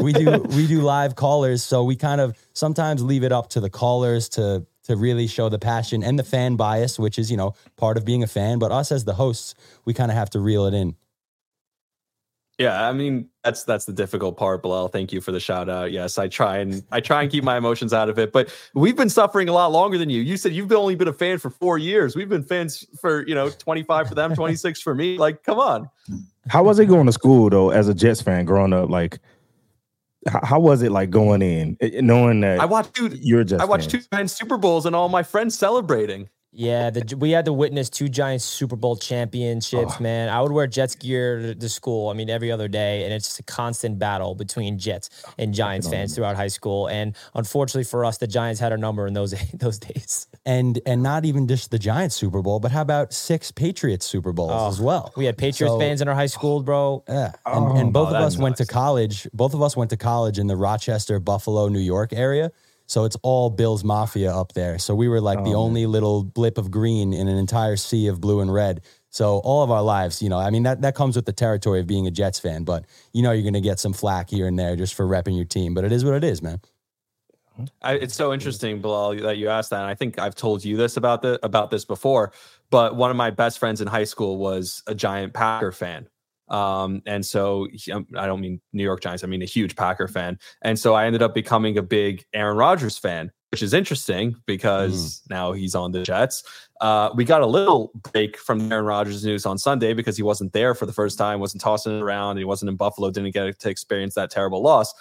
we 0.00 0.12
do 0.12 0.38
we 0.50 0.66
do 0.66 0.82
live 0.82 1.16
callers, 1.16 1.62
so 1.62 1.84
we 1.84 1.96
kind 1.96 2.20
of 2.20 2.36
sometimes 2.52 3.02
leave 3.02 3.24
it 3.24 3.32
up 3.32 3.50
to 3.50 3.60
the 3.60 3.70
callers 3.70 4.28
to 4.30 4.66
to 4.84 4.96
really 4.96 5.26
show 5.26 5.48
the 5.48 5.58
passion 5.58 6.02
and 6.02 6.18
the 6.18 6.24
fan 6.24 6.56
bias, 6.56 6.98
which 6.98 7.18
is, 7.18 7.30
you 7.30 7.36
know, 7.36 7.54
part 7.76 7.96
of 7.96 8.04
being 8.04 8.22
a 8.22 8.26
fan, 8.26 8.58
but 8.58 8.72
us 8.72 8.90
as 8.90 9.04
the 9.04 9.14
hosts, 9.14 9.54
we 9.84 9.94
kind 9.94 10.10
of 10.10 10.16
have 10.16 10.30
to 10.30 10.40
reel 10.40 10.66
it 10.66 10.74
in. 10.74 10.96
Yeah, 12.60 12.86
I 12.86 12.92
mean 12.92 13.26
that's 13.42 13.64
that's 13.64 13.86
the 13.86 13.92
difficult 13.94 14.36
part, 14.36 14.60
Bilal. 14.60 14.88
Thank 14.88 15.14
you 15.14 15.22
for 15.22 15.32
the 15.32 15.40
shout 15.40 15.70
out. 15.70 15.92
Yes, 15.92 16.18
I 16.18 16.28
try 16.28 16.58
and 16.58 16.84
I 16.92 17.00
try 17.00 17.22
and 17.22 17.32
keep 17.32 17.42
my 17.42 17.56
emotions 17.56 17.94
out 17.94 18.10
of 18.10 18.18
it, 18.18 18.32
but 18.32 18.54
we've 18.74 18.96
been 18.96 19.08
suffering 19.08 19.48
a 19.48 19.52
lot 19.54 19.72
longer 19.72 19.96
than 19.96 20.10
you. 20.10 20.20
You 20.20 20.36
said 20.36 20.52
you've 20.52 20.70
only 20.70 20.94
been 20.94 21.08
a 21.08 21.12
fan 21.14 21.38
for 21.38 21.48
four 21.48 21.78
years. 21.78 22.14
We've 22.14 22.28
been 22.28 22.44
fans 22.44 22.84
for 23.00 23.26
you 23.26 23.34
know 23.34 23.48
twenty 23.48 23.82
five 23.82 24.10
for 24.10 24.14
them, 24.14 24.34
twenty 24.34 24.56
six 24.56 24.82
for 24.82 24.94
me. 24.94 25.16
Like, 25.16 25.42
come 25.42 25.58
on. 25.58 25.88
How 26.48 26.62
was 26.62 26.78
it 26.78 26.84
going 26.84 27.06
to 27.06 27.12
school 27.12 27.48
though, 27.48 27.70
as 27.70 27.88
a 27.88 27.94
Jets 27.94 28.20
fan 28.20 28.44
growing 28.44 28.74
up? 28.74 28.90
Like, 28.90 29.20
how, 30.28 30.60
was 30.60 30.82
it 30.82 30.92
like 30.92 31.08
going 31.08 31.40
in, 31.40 31.78
eh, 31.80 32.02
knowing 32.02 32.42
that 32.42 32.60
I 32.60 32.66
watched 32.66 32.98
you're 32.98 33.42
just 33.42 33.62
I 33.62 33.64
watched 33.64 33.88
two 33.88 34.02
times 34.12 34.32
Super 34.32 34.58
Bowls 34.58 34.84
and 34.84 34.94
all 34.94 35.08
my 35.08 35.22
friends 35.22 35.56
celebrating. 35.58 36.28
Yeah, 36.52 36.90
the, 36.90 37.16
we 37.16 37.30
had 37.30 37.44
to 37.44 37.52
witness 37.52 37.88
two 37.88 38.08
Giants 38.08 38.44
Super 38.44 38.74
Bowl 38.74 38.96
championships, 38.96 39.94
oh. 39.98 40.02
man. 40.02 40.28
I 40.28 40.40
would 40.40 40.50
wear 40.50 40.66
Jets 40.66 40.96
gear 40.96 41.54
to 41.54 41.68
school. 41.68 42.08
I 42.08 42.14
mean, 42.14 42.28
every 42.28 42.50
other 42.50 42.66
day, 42.66 43.04
and 43.04 43.12
it's 43.12 43.26
just 43.26 43.38
a 43.38 43.44
constant 43.44 44.00
battle 44.00 44.34
between 44.34 44.76
Jets 44.76 45.10
and 45.38 45.54
Giants 45.54 45.88
fans 45.88 46.14
throughout 46.14 46.34
high 46.34 46.48
school. 46.48 46.88
And 46.88 47.14
unfortunately 47.34 47.84
for 47.84 48.04
us, 48.04 48.18
the 48.18 48.26
Giants 48.26 48.60
had 48.60 48.72
our 48.72 48.78
number 48.78 49.06
in 49.06 49.14
those 49.14 49.32
those 49.54 49.78
days. 49.78 50.26
And 50.44 50.80
and 50.86 51.02
not 51.04 51.24
even 51.24 51.46
just 51.46 51.70
the 51.70 51.78
Giants 51.78 52.16
Super 52.16 52.42
Bowl, 52.42 52.58
but 52.58 52.72
how 52.72 52.82
about 52.82 53.12
six 53.12 53.52
Patriots 53.52 54.04
Super 54.04 54.32
Bowls 54.32 54.50
oh, 54.52 54.68
as 54.68 54.80
well? 54.80 55.12
We 55.16 55.26
had 55.26 55.38
Patriots 55.38 55.74
so, 55.74 55.78
fans 55.78 56.00
in 56.00 56.08
our 56.08 56.14
high 56.14 56.26
school, 56.26 56.62
bro. 56.62 57.04
Yeah, 57.10 57.32
and, 57.44 57.64
oh, 57.64 57.76
and 57.76 57.92
both 57.92 58.08
of 58.08 58.14
us 58.14 58.34
nuts. 58.34 58.38
went 58.38 58.56
to 58.58 58.66
college. 58.66 59.28
Both 59.32 59.52
of 59.52 59.62
us 59.62 59.76
went 59.76 59.90
to 59.90 59.96
college 59.96 60.38
in 60.38 60.46
the 60.46 60.56
Rochester, 60.56 61.18
Buffalo, 61.18 61.68
New 61.68 61.80
York 61.80 62.12
area. 62.12 62.52
So 62.90 63.04
it's 63.04 63.16
all 63.22 63.50
Bills 63.50 63.84
Mafia 63.84 64.34
up 64.34 64.52
there. 64.54 64.76
So 64.80 64.96
we 64.96 65.06
were 65.06 65.20
like 65.20 65.38
oh, 65.38 65.44
the 65.44 65.54
only 65.54 65.86
little 65.86 66.24
blip 66.24 66.58
of 66.58 66.72
green 66.72 67.12
in 67.12 67.28
an 67.28 67.36
entire 67.36 67.76
sea 67.76 68.08
of 68.08 68.20
blue 68.20 68.40
and 68.40 68.52
red. 68.52 68.80
So 69.10 69.38
all 69.44 69.62
of 69.62 69.70
our 69.70 69.80
lives, 69.80 70.20
you 70.20 70.28
know, 70.28 70.38
I 70.38 70.50
mean 70.50 70.64
that 70.64 70.82
that 70.82 70.96
comes 70.96 71.14
with 71.14 71.24
the 71.24 71.32
territory 71.32 71.78
of 71.78 71.86
being 71.86 72.08
a 72.08 72.10
Jets 72.10 72.40
fan, 72.40 72.64
but 72.64 72.86
you 73.12 73.22
know 73.22 73.30
you're 73.30 73.44
going 73.44 73.54
to 73.54 73.60
get 73.60 73.78
some 73.78 73.92
flack 73.92 74.28
here 74.28 74.48
and 74.48 74.58
there 74.58 74.74
just 74.74 74.94
for 74.94 75.06
repping 75.06 75.36
your 75.36 75.44
team, 75.44 75.72
but 75.72 75.84
it 75.84 75.92
is 75.92 76.04
what 76.04 76.14
it 76.14 76.24
is, 76.24 76.42
man. 76.42 76.60
I, 77.80 77.92
it's 77.92 78.14
so 78.14 78.32
interesting, 78.32 78.80
Bilal, 78.80 79.16
that 79.18 79.36
you 79.36 79.50
asked 79.50 79.70
that. 79.70 79.82
And 79.82 79.88
I 79.88 79.94
think 79.94 80.18
I've 80.18 80.34
told 80.34 80.64
you 80.64 80.76
this 80.76 80.96
about 80.96 81.22
the 81.22 81.38
about 81.44 81.70
this 81.70 81.84
before. 81.84 82.32
But 82.70 82.96
one 82.96 83.12
of 83.12 83.16
my 83.16 83.30
best 83.30 83.60
friends 83.60 83.80
in 83.80 83.86
high 83.86 84.04
school 84.04 84.36
was 84.36 84.82
a 84.88 84.96
giant 84.96 85.32
Packer 85.32 85.70
fan. 85.70 86.08
Um, 86.50 87.02
and 87.06 87.24
so 87.24 87.68
um, 87.92 88.06
I 88.16 88.26
don't 88.26 88.40
mean 88.40 88.60
New 88.72 88.82
York 88.82 89.00
Giants, 89.00 89.24
I 89.24 89.26
mean 89.26 89.42
a 89.42 89.46
huge 89.46 89.76
Packer 89.76 90.08
fan. 90.08 90.38
And 90.62 90.78
so 90.78 90.94
I 90.94 91.06
ended 91.06 91.22
up 91.22 91.34
becoming 91.34 91.78
a 91.78 91.82
big 91.82 92.24
Aaron 92.34 92.56
Rodgers 92.56 92.98
fan, 92.98 93.30
which 93.50 93.62
is 93.62 93.72
interesting 93.72 94.34
because 94.46 95.20
mm. 95.20 95.30
now 95.30 95.52
he's 95.52 95.74
on 95.74 95.92
the 95.92 96.02
Jets. 96.02 96.42
Uh, 96.80 97.10
we 97.14 97.24
got 97.24 97.42
a 97.42 97.46
little 97.46 97.92
break 98.12 98.36
from 98.36 98.70
Aaron 98.72 98.84
Rodgers 98.84 99.24
news 99.24 99.46
on 99.46 99.58
Sunday 99.58 99.92
because 99.94 100.16
he 100.16 100.22
wasn't 100.22 100.52
there 100.52 100.74
for 100.74 100.86
the 100.86 100.92
first 100.92 101.16
time, 101.16 101.38
wasn't 101.38 101.62
tossing 101.62 101.96
it 101.96 102.02
around, 102.02 102.36
he 102.36 102.44
wasn't 102.44 102.68
in 102.68 102.76
Buffalo, 102.76 103.10
didn't 103.10 103.30
get 103.30 103.58
to 103.58 103.70
experience 103.70 104.14
that 104.14 104.30
terrible 104.30 104.60
loss. 104.60 104.92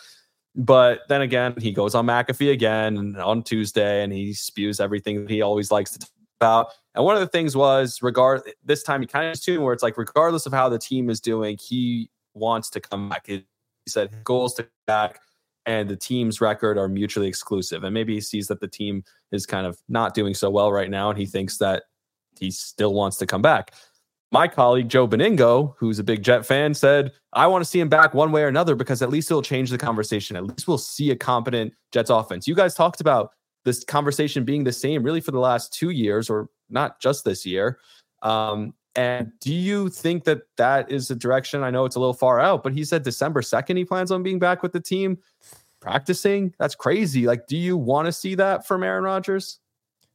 But 0.56 1.02
then 1.08 1.22
again, 1.22 1.54
he 1.58 1.72
goes 1.72 1.96
on 1.96 2.06
McAfee 2.06 2.52
again 2.52 3.16
on 3.16 3.44
Tuesday 3.44 4.04
and 4.04 4.12
he 4.12 4.34
spews 4.34 4.80
everything 4.80 5.22
that 5.22 5.30
he 5.30 5.42
always 5.42 5.72
likes 5.72 5.92
to 5.92 6.00
talk 6.00 6.10
about. 6.40 6.72
And 6.96 7.04
one 7.06 7.16
of 7.16 7.22
the 7.22 7.28
things 7.28 7.56
was 7.56 8.02
regard 8.02 8.42
this 8.64 8.84
time 8.84 9.02
he 9.02 9.08
kind 9.08 9.30
of 9.30 9.42
tuned 9.42 9.64
where 9.64 9.74
it's 9.74 9.84
like 9.84 9.98
regardless 9.98 10.46
of 10.46 10.54
how 10.54 10.70
the 10.70 10.80
team 10.80 11.10
is 11.10 11.20
doing, 11.20 11.58
he 11.60 12.10
wants 12.34 12.70
to 12.72 12.80
come 12.80 13.10
back. 13.10 13.28
He 13.28 13.46
said 13.88 14.24
goals 14.24 14.54
to 14.56 14.68
back 14.88 15.20
and 15.66 15.90
the 15.90 15.96
team's 15.96 16.42
record 16.42 16.78
are 16.78 16.88
mutually 16.88 17.28
exclusive. 17.28 17.84
And 17.84 17.94
maybe 17.94 18.16
he 18.16 18.22
sees 18.22 18.48
that 18.48 18.60
the 18.60 18.68
team 18.68 19.04
is 19.32 19.46
kind 19.46 19.68
of 19.68 19.78
not 19.88 20.14
doing 20.14 20.34
so 20.34 20.50
well 20.50 20.72
right 20.72 20.90
now, 20.90 21.10
and 21.10 21.20
he 21.20 21.26
thinks 21.26 21.58
that 21.58 21.84
he 22.40 22.50
still 22.50 22.94
wants 22.94 23.18
to 23.18 23.28
come 23.28 23.42
back. 23.42 23.74
My 24.32 24.48
colleague 24.48 24.90
Joe 24.90 25.08
Benigno, 25.08 25.76
who's 25.78 26.00
a 26.00 26.04
big 26.04 26.24
Jet 26.24 26.46
fan, 26.46 26.74
said, 26.74 27.12
I 27.34 27.48
want 27.48 27.64
to 27.64 27.70
see 27.70 27.80
him 27.80 27.90
back 27.90 28.14
one 28.14 28.32
way 28.32 28.44
or 28.44 28.48
another 28.48 28.76
because 28.76 29.02
at 29.02 29.10
least 29.10 29.30
it'll 29.30 29.42
change 29.42 29.70
the 29.70 29.78
conversation. 29.78 30.36
At 30.36 30.46
least 30.46 30.68
we'll 30.68 30.78
see 30.78 31.12
a 31.12 31.16
competent 31.16 31.74
Jets 31.92 32.10
offense. 32.10 32.48
You 32.48 32.56
guys 32.56 32.76
talked 32.76 33.02
about 33.02 33.34
this 33.70 33.84
conversation 33.84 34.44
being 34.44 34.64
the 34.64 34.74
same 34.74 35.04
really 35.04 35.22
for 35.22 35.32
the 35.32 35.40
last 35.40 35.74
two 35.74 35.92
years, 35.92 36.30
or 36.30 36.50
not 36.70 37.00
just 37.00 37.24
this 37.24 37.46
year. 37.46 37.80
Um, 38.24 38.74
and 38.96 39.32
do 39.40 39.54
you 39.54 39.90
think 39.90 40.24
that 40.24 40.42
that 40.58 40.92
is 40.92 41.12
a 41.12 41.16
direction? 41.16 41.64
I 41.64 41.70
know 41.70 41.86
it's 41.86 41.96
a 41.96 42.00
little 42.00 42.14
far 42.14 42.40
out, 42.40 42.64
but 42.64 42.74
he 42.74 42.84
said 42.84 43.04
December 43.04 43.42
2nd, 43.42 43.78
he 43.78 43.86
plans 43.86 44.12
on 44.12 44.24
being 44.24 44.40
back 44.40 44.64
with 44.64 44.74
the 44.74 44.80
team 44.80 45.20
practicing. 45.80 46.54
That's 46.60 46.76
crazy. 46.76 47.28
Like, 47.28 47.48
do 47.48 47.56
you 47.56 47.78
want 47.78 48.08
to 48.08 48.12
see 48.12 48.36
that 48.36 48.68
from 48.68 48.84
Aaron 48.84 49.04
Rodgers? 49.04 49.60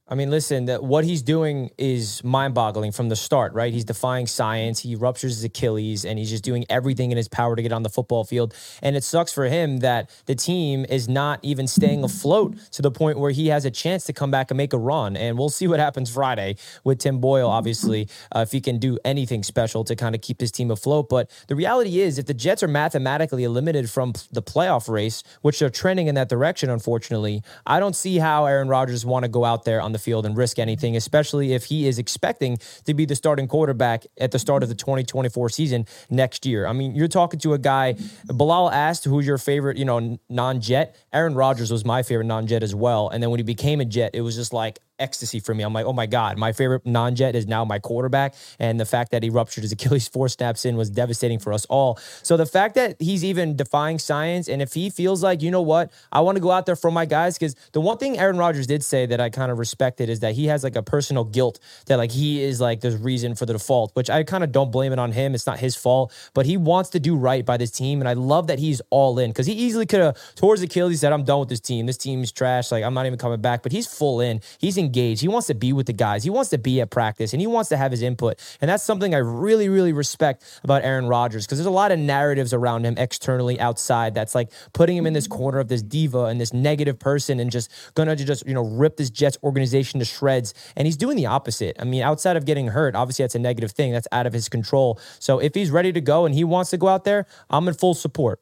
I 0.06 0.14
mean, 0.14 0.30
listen, 0.30 0.66
that 0.66 0.84
what 0.84 1.06
he's 1.06 1.22
doing 1.22 1.70
is 1.78 2.22
mind-boggling 2.22 2.92
from 2.92 3.08
the 3.08 3.16
start, 3.16 3.54
right? 3.54 3.72
He's 3.72 3.86
defying 3.86 4.26
science. 4.26 4.80
He 4.80 4.96
ruptures 4.96 5.36
his 5.36 5.44
Achilles, 5.44 6.04
and 6.04 6.18
he's 6.18 6.28
just 6.28 6.44
doing 6.44 6.66
everything 6.68 7.10
in 7.10 7.16
his 7.16 7.26
power 7.26 7.56
to 7.56 7.62
get 7.62 7.72
on 7.72 7.84
the 7.84 7.88
football 7.88 8.22
field. 8.22 8.52
And 8.82 8.96
it 8.96 9.02
sucks 9.02 9.32
for 9.32 9.46
him 9.46 9.78
that 9.78 10.10
the 10.26 10.34
team 10.34 10.84
is 10.90 11.08
not 11.08 11.40
even 11.40 11.66
staying 11.66 12.04
afloat 12.04 12.54
to 12.72 12.82
the 12.82 12.90
point 12.90 13.18
where 13.18 13.30
he 13.30 13.48
has 13.48 13.64
a 13.64 13.70
chance 13.70 14.04
to 14.04 14.12
come 14.12 14.30
back 14.30 14.50
and 14.50 14.58
make 14.58 14.74
a 14.74 14.78
run. 14.78 15.16
And 15.16 15.38
we'll 15.38 15.48
see 15.48 15.66
what 15.66 15.80
happens 15.80 16.12
Friday 16.12 16.56
with 16.84 16.98
Tim 16.98 17.18
Boyle, 17.18 17.48
obviously, 17.48 18.06
uh, 18.36 18.40
if 18.40 18.52
he 18.52 18.60
can 18.60 18.78
do 18.78 18.98
anything 19.06 19.42
special 19.42 19.84
to 19.84 19.96
kind 19.96 20.14
of 20.14 20.20
keep 20.20 20.38
his 20.38 20.52
team 20.52 20.70
afloat. 20.70 21.08
But 21.08 21.30
the 21.48 21.56
reality 21.56 22.00
is, 22.00 22.18
if 22.18 22.26
the 22.26 22.34
Jets 22.34 22.62
are 22.62 22.68
mathematically 22.68 23.44
eliminated 23.44 23.88
from 23.88 24.12
the 24.30 24.42
playoff 24.42 24.86
race, 24.86 25.22
which 25.40 25.60
they're 25.60 25.70
trending 25.70 26.08
in 26.08 26.14
that 26.16 26.28
direction, 26.28 26.68
unfortunately, 26.68 27.42
I 27.64 27.80
don't 27.80 27.96
see 27.96 28.18
how 28.18 28.44
Aaron 28.44 28.68
Rodgers 28.68 29.06
want 29.06 29.22
to 29.22 29.30
go 29.30 29.46
out 29.46 29.64
there 29.64 29.80
on 29.80 29.93
the 29.94 29.98
field 29.98 30.26
and 30.26 30.36
risk 30.36 30.58
anything, 30.58 30.96
especially 30.96 31.54
if 31.54 31.64
he 31.64 31.86
is 31.88 31.98
expecting 31.98 32.58
to 32.84 32.92
be 32.92 33.06
the 33.06 33.14
starting 33.16 33.48
quarterback 33.48 34.04
at 34.18 34.30
the 34.30 34.38
start 34.38 34.62
of 34.62 34.68
the 34.68 34.74
2024 34.74 35.48
season 35.48 35.86
next 36.10 36.44
year. 36.44 36.66
I 36.66 36.74
mean, 36.74 36.94
you're 36.94 37.08
talking 37.08 37.40
to 37.40 37.54
a 37.54 37.58
guy, 37.58 37.96
Bilal 38.26 38.70
asked 38.70 39.04
who's 39.04 39.26
your 39.26 39.38
favorite, 39.38 39.78
you 39.78 39.86
know, 39.86 40.18
non 40.28 40.60
Jet. 40.60 40.96
Aaron 41.12 41.34
Rodgers 41.34 41.70
was 41.70 41.84
my 41.84 42.02
favorite 42.02 42.26
non 42.26 42.46
Jet 42.46 42.62
as 42.62 42.74
well. 42.74 43.08
And 43.08 43.22
then 43.22 43.30
when 43.30 43.38
he 43.38 43.44
became 43.44 43.80
a 43.80 43.86
Jet, 43.86 44.10
it 44.12 44.20
was 44.20 44.36
just 44.36 44.52
like, 44.52 44.80
ecstasy 44.98 45.40
for 45.40 45.54
me. 45.54 45.62
I'm 45.62 45.72
like, 45.72 45.86
oh 45.86 45.92
my 45.92 46.06
God, 46.06 46.38
my 46.38 46.52
favorite 46.52 46.84
non 46.84 47.14
jet 47.14 47.34
is 47.34 47.46
now 47.46 47.64
my 47.64 47.78
quarterback. 47.78 48.34
And 48.58 48.78
the 48.80 48.84
fact 48.84 49.10
that 49.12 49.22
he 49.22 49.30
ruptured 49.30 49.62
his 49.62 49.72
Achilles 49.76 50.08
four 50.08 50.28
snaps 50.28 50.64
in 50.64 50.76
was 50.76 50.90
devastating 50.90 51.38
for 51.38 51.52
us 51.52 51.64
all. 51.66 51.98
So 52.22 52.36
the 52.36 52.46
fact 52.46 52.74
that 52.74 52.96
he's 53.00 53.24
even 53.24 53.56
defying 53.56 53.98
science, 53.98 54.48
and 54.48 54.60
if 54.60 54.74
he 54.74 54.90
feels 54.90 55.22
like, 55.22 55.42
you 55.42 55.50
know 55.50 55.62
what, 55.62 55.92
I 56.12 56.20
want 56.20 56.36
to 56.36 56.40
go 56.40 56.50
out 56.50 56.66
there 56.66 56.76
for 56.76 56.90
my 56.90 57.06
guys, 57.06 57.38
because 57.38 57.54
the 57.72 57.80
one 57.80 57.98
thing 57.98 58.18
Aaron 58.18 58.36
Rodgers 58.36 58.66
did 58.66 58.84
say 58.84 59.06
that 59.06 59.20
I 59.20 59.30
kind 59.30 59.50
of 59.50 59.58
respected 59.58 60.08
is 60.08 60.20
that 60.20 60.34
he 60.34 60.46
has 60.46 60.64
like 60.64 60.76
a 60.76 60.82
personal 60.82 61.24
guilt 61.24 61.60
that 61.86 61.96
like 61.96 62.10
he 62.10 62.42
is 62.42 62.60
like 62.60 62.80
the 62.80 62.96
reason 62.98 63.34
for 63.34 63.46
the 63.46 63.52
default, 63.52 63.94
which 63.94 64.10
I 64.10 64.22
kind 64.22 64.44
of 64.44 64.52
don't 64.52 64.70
blame 64.70 64.92
it 64.92 64.98
on 64.98 65.12
him. 65.12 65.34
It's 65.34 65.46
not 65.46 65.58
his 65.58 65.76
fault, 65.76 66.12
but 66.34 66.46
he 66.46 66.56
wants 66.56 66.90
to 66.90 67.00
do 67.00 67.16
right 67.16 67.44
by 67.44 67.56
this 67.56 67.70
team. 67.70 68.00
And 68.00 68.08
I 68.08 68.14
love 68.14 68.46
that 68.48 68.58
he's 68.58 68.80
all 68.90 69.18
in 69.18 69.30
because 69.30 69.46
he 69.46 69.52
easily 69.52 69.86
could 69.86 70.00
have 70.00 70.34
towards 70.34 70.62
Achilles 70.62 71.00
said, 71.00 71.12
I'm 71.12 71.24
done 71.24 71.40
with 71.40 71.48
this 71.48 71.60
team. 71.60 71.86
This 71.86 71.96
team's 71.96 72.32
trash. 72.32 72.72
Like, 72.72 72.84
I'm 72.84 72.94
not 72.94 73.06
even 73.06 73.18
coming 73.18 73.40
back. 73.40 73.62
But 73.62 73.72
he's 73.72 73.86
full 73.86 74.20
in. 74.20 74.40
He's 74.58 74.78
engaged. 74.84 75.20
He 75.20 75.28
wants 75.28 75.46
to 75.48 75.54
be 75.54 75.72
with 75.72 75.86
the 75.86 75.92
guys. 75.92 76.24
He 76.24 76.30
wants 76.30 76.50
to 76.50 76.58
be 76.58 76.80
at 76.80 76.90
practice 76.90 77.32
and 77.32 77.40
he 77.40 77.46
wants 77.46 77.68
to 77.70 77.76
have 77.76 77.90
his 77.90 78.02
input. 78.02 78.38
And 78.60 78.68
that's 78.68 78.82
something 78.82 79.14
I 79.14 79.18
really, 79.18 79.68
really 79.68 79.92
respect 79.92 80.44
about 80.62 80.84
Aaron 80.84 81.06
Rodgers 81.06 81.46
because 81.46 81.58
there's 81.58 81.66
a 81.66 81.70
lot 81.70 81.92
of 81.92 81.98
narratives 81.98 82.52
around 82.52 82.84
him 82.84 82.94
externally 82.98 83.58
outside 83.58 84.14
that's 84.14 84.34
like 84.34 84.52
putting 84.72 84.96
him 84.96 85.06
in 85.06 85.12
this 85.12 85.26
corner 85.26 85.58
of 85.58 85.68
this 85.68 85.82
diva 85.82 86.24
and 86.24 86.40
this 86.40 86.52
negative 86.52 86.98
person 86.98 87.40
and 87.40 87.50
just 87.50 87.70
gonna 87.94 88.14
just, 88.14 88.46
you 88.46 88.54
know, 88.54 88.64
rip 88.64 88.96
this 88.96 89.10
Jets 89.10 89.38
organization 89.42 90.00
to 90.00 90.04
shreds. 90.04 90.54
And 90.76 90.86
he's 90.86 90.96
doing 90.96 91.16
the 91.16 91.26
opposite. 91.26 91.76
I 91.80 91.84
mean, 91.84 92.02
outside 92.02 92.36
of 92.36 92.44
getting 92.44 92.68
hurt, 92.68 92.94
obviously 92.94 93.24
that's 93.24 93.34
a 93.34 93.38
negative 93.38 93.72
thing. 93.72 93.92
That's 93.92 94.08
out 94.12 94.26
of 94.26 94.32
his 94.32 94.48
control. 94.48 95.00
So 95.18 95.38
if 95.38 95.54
he's 95.54 95.70
ready 95.70 95.92
to 95.92 96.00
go 96.00 96.26
and 96.26 96.34
he 96.34 96.44
wants 96.44 96.70
to 96.70 96.76
go 96.76 96.88
out 96.88 97.04
there, 97.04 97.26
I'm 97.50 97.66
in 97.68 97.74
full 97.74 97.94
support. 97.94 98.40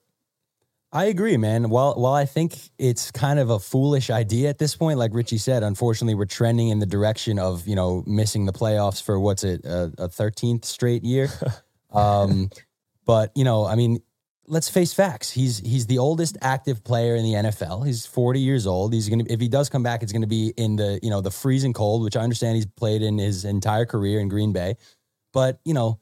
I 0.95 1.07
agree, 1.07 1.39
man. 1.39 1.71
While 1.71 1.95
while 1.95 2.13
I 2.13 2.27
think 2.27 2.55
it's 2.79 3.11
kind 3.11 3.39
of 3.39 3.49
a 3.49 3.59
foolish 3.59 4.11
idea 4.11 4.51
at 4.51 4.59
this 4.59 4.77
point, 4.77 4.99
like 4.99 5.15
Richie 5.15 5.39
said, 5.39 5.63
unfortunately 5.63 6.15
we're 6.15 6.27
trending 6.27 6.69
in 6.69 6.81
the 6.81 6.87
direction 6.87 7.39
of 7.39 7.67
you 7.67 7.75
know 7.75 8.05
missing 8.07 8.45
the 8.45 8.53
playoffs 8.53 9.03
for 9.03 9.19
what's 9.19 9.43
it 9.43 9.63
a 9.65 10.09
thirteenth 10.09 10.67
straight 10.67 11.03
year. 11.03 11.29
um, 11.93 12.51
but 13.07 13.33
you 13.35 13.45
know, 13.45 13.65
I 13.65 13.75
mean, 13.75 14.01
let's 14.47 14.69
face 14.69 14.93
facts. 14.93 15.31
He's 15.31 15.61
he's 15.61 15.87
the 15.87 15.99
oldest 15.99 16.37
active 16.43 16.85
player 16.85 17.17
in 17.17 17.25
the 17.25 17.33
NFL. 17.49 17.87
He's 17.87 18.05
forty 18.05 18.41
years 18.41 18.67
old. 18.67 18.93
He's 18.93 19.09
gonna 19.09 19.25
if 19.31 19.41
he 19.41 19.49
does 19.49 19.71
come 19.71 19.83
back, 19.83 20.03
it's 20.03 20.13
gonna 20.13 20.27
be 20.27 20.53
in 20.59 20.77
the 20.77 21.01
you 21.03 21.09
know 21.09 21.23
the 21.23 21.31
freezing 21.31 21.73
cold, 21.73 22.03
which 22.03 22.19
I 22.19 22.21
understand 22.21 22.57
he's 22.57 22.67
played 22.67 23.01
in 23.01 23.17
his 23.17 23.47
entire 23.47 23.87
career 23.87 24.21
in 24.21 24.29
Green 24.29 24.53
Bay. 24.53 24.77
But 25.33 25.59
you 25.65 25.73
know, 25.73 26.01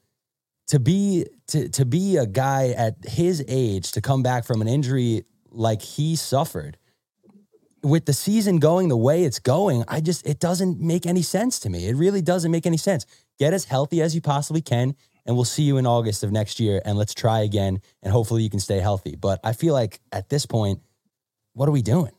to 0.70 0.78
be 0.78 1.26
to 1.48 1.68
to 1.68 1.84
be 1.84 2.16
a 2.16 2.26
guy 2.26 2.68
at 2.68 2.94
his 3.04 3.44
age 3.48 3.90
to 3.90 4.00
come 4.00 4.22
back 4.22 4.44
from 4.44 4.62
an 4.62 4.68
injury 4.68 5.24
like 5.50 5.82
he 5.82 6.14
suffered 6.14 6.78
with 7.82 8.06
the 8.06 8.12
season 8.12 8.58
going 8.58 8.88
the 8.88 8.96
way 8.96 9.24
it's 9.24 9.40
going 9.40 9.82
i 9.88 10.00
just 10.00 10.24
it 10.24 10.38
doesn't 10.38 10.78
make 10.80 11.06
any 11.06 11.22
sense 11.22 11.58
to 11.58 11.68
me. 11.68 11.88
It 11.88 11.96
really 11.96 12.22
doesn't 12.22 12.52
make 12.52 12.66
any 12.66 12.76
sense. 12.76 13.04
Get 13.40 13.52
as 13.52 13.64
healthy 13.64 14.00
as 14.00 14.14
you 14.14 14.20
possibly 14.20 14.62
can 14.62 14.94
and 15.26 15.34
we'll 15.34 15.44
see 15.44 15.64
you 15.64 15.76
in 15.76 15.86
august 15.86 16.22
of 16.22 16.30
next 16.30 16.60
year 16.60 16.80
and 16.84 16.96
let's 16.96 17.14
try 17.14 17.40
again 17.40 17.80
and 18.04 18.12
hopefully 18.12 18.44
you 18.44 18.50
can 18.50 18.60
stay 18.60 18.78
healthy. 18.78 19.16
But 19.16 19.40
i 19.42 19.52
feel 19.52 19.74
like 19.74 20.00
at 20.12 20.28
this 20.28 20.46
point 20.46 20.80
what 21.54 21.68
are 21.68 21.72
we 21.72 21.82
doing? 21.82 22.12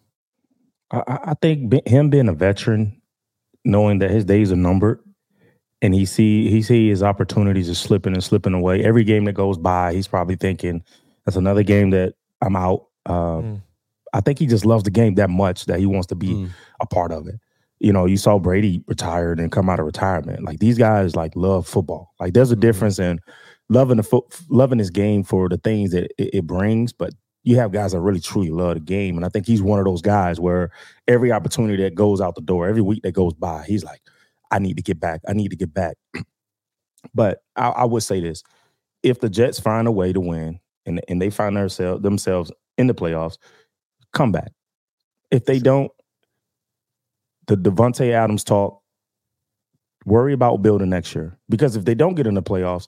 I, 0.92 1.04
I 1.08 1.34
think 1.42 1.88
him 1.88 2.10
being 2.10 2.28
a 2.28 2.34
veteran 2.34 3.02
knowing 3.64 4.00
that 4.00 4.12
his 4.12 4.26
days 4.26 4.52
are 4.52 4.58
numbered 4.58 5.00
and 5.82 5.94
he 5.94 6.06
see 6.06 6.50
he 6.50 6.62
see 6.62 6.90
his 6.90 7.04
opportunities 7.04 7.70
are 7.70 7.76
slipping 7.76 8.14
and 8.14 8.24
slipping 8.24 8.54
away. 8.54 8.84
Every 8.84 9.04
game 9.04 9.26
that 9.26 9.34
goes 9.34 9.58
by, 9.58 9.94
he's 9.94 10.08
probably 10.08 10.36
thinking, 10.36 10.84
"That's 11.26 11.38
another 11.38 11.64
game 11.64 11.90
that 11.92 12.14
I'm 12.42 12.56
out." 12.56 12.88
Uh, 13.06 13.42
mm. 13.42 13.62
I 14.14 14.22
think 14.22 14.40
he 14.40 14.46
just 14.46 14.66
loves 14.66 14.84
the 14.84 14.92
game 14.92 15.16
that 15.16 15.30
much 15.30 15.66
that 15.66 15.80
he 15.80 15.86
wants 15.86 16.08
to 16.08 16.16
be 16.16 16.30
mm. 16.30 16.50
a 16.80 16.86
part 16.86 17.12
of 17.12 17.28
it. 17.28 17.36
You 17.80 17.92
know, 17.92 18.06
you 18.06 18.18
saw 18.18 18.38
Brady 18.38 18.84
retired 18.88 19.40
and 19.40 19.52
come 19.52 19.70
out 19.70 19.80
of 19.80 19.86
retirement. 19.86 20.44
Like 20.44 20.60
these 20.60 20.78
guys, 20.78 21.16
like 21.16 21.36
love 21.36 21.68
football. 21.68 22.14
Like 22.20 22.34
there's 22.34 22.52
a 22.52 22.56
mm. 22.56 22.62
difference 22.62 23.00
in 23.00 23.20
loving 23.70 23.98
the 23.98 24.04
fo- 24.04 24.28
loving 24.50 24.78
this 24.78 24.92
game 24.92 25.24
for 25.24 25.50
the 25.50 25.58
things 25.58 25.92
that 25.92 26.12
it, 26.18 26.30
it 26.36 26.48
brings, 26.48 26.94
but 26.94 27.14
you 27.44 27.56
have 27.56 27.72
guys 27.72 27.94
that 27.94 28.02
really 28.02 28.20
truly 28.20 28.52
love 28.52 28.76
the 28.76 28.80
game, 28.82 29.16
and 29.16 29.26
I 29.26 29.30
think 29.30 29.48
he's 29.48 29.64
one 29.64 29.80
of 29.80 29.86
those 29.86 30.04
guys 30.04 30.40
where 30.40 30.70
every 31.08 31.32
opportunity 31.32 31.82
that 31.82 31.96
goes 31.96 32.22
out 32.22 32.36
the 32.36 32.42
door, 32.42 32.68
every 32.68 32.84
week 32.84 33.02
that 33.02 33.14
goes 33.14 33.34
by, 33.34 33.66
he's 33.68 33.84
like, 33.84 34.02
I 34.52 34.60
need 34.60 34.78
to 34.78 34.84
get 34.84 35.00
back. 35.00 35.22
I 35.28 35.34
need 35.34 35.50
to 35.50 35.56
get 35.56 35.74
back. 35.74 35.96
but 37.14 37.40
I, 37.56 37.70
I, 37.70 37.86
would 37.86 38.04
say 38.04 38.20
this: 38.20 38.44
if 39.04 39.20
the 39.20 39.30
Jets 39.30 39.60
find 39.60 39.88
a 39.88 39.92
way 39.92 40.14
to 40.14 40.20
win 40.20 40.60
and 40.86 41.02
and 41.08 41.22
they 41.22 41.30
find 41.30 41.56
themselves 41.56 42.02
themselves 42.04 42.52
in 42.78 42.88
the 42.88 42.94
playoffs, 42.94 43.38
come 44.14 44.32
back. 44.32 44.52
If 45.32 45.46
they 45.46 45.60
don't, 45.60 45.92
the 47.48 47.56
Davante 47.56 48.12
Adams 48.12 48.44
talk. 48.44 48.80
Worry 50.04 50.34
about 50.34 50.64
building 50.64 50.90
next 50.90 51.14
year 51.14 51.38
because 51.48 51.76
if 51.76 51.86
they 51.86 51.94
don't 51.94 52.16
get 52.16 52.26
in 52.26 52.34
the 52.34 52.42
playoffs, 52.42 52.88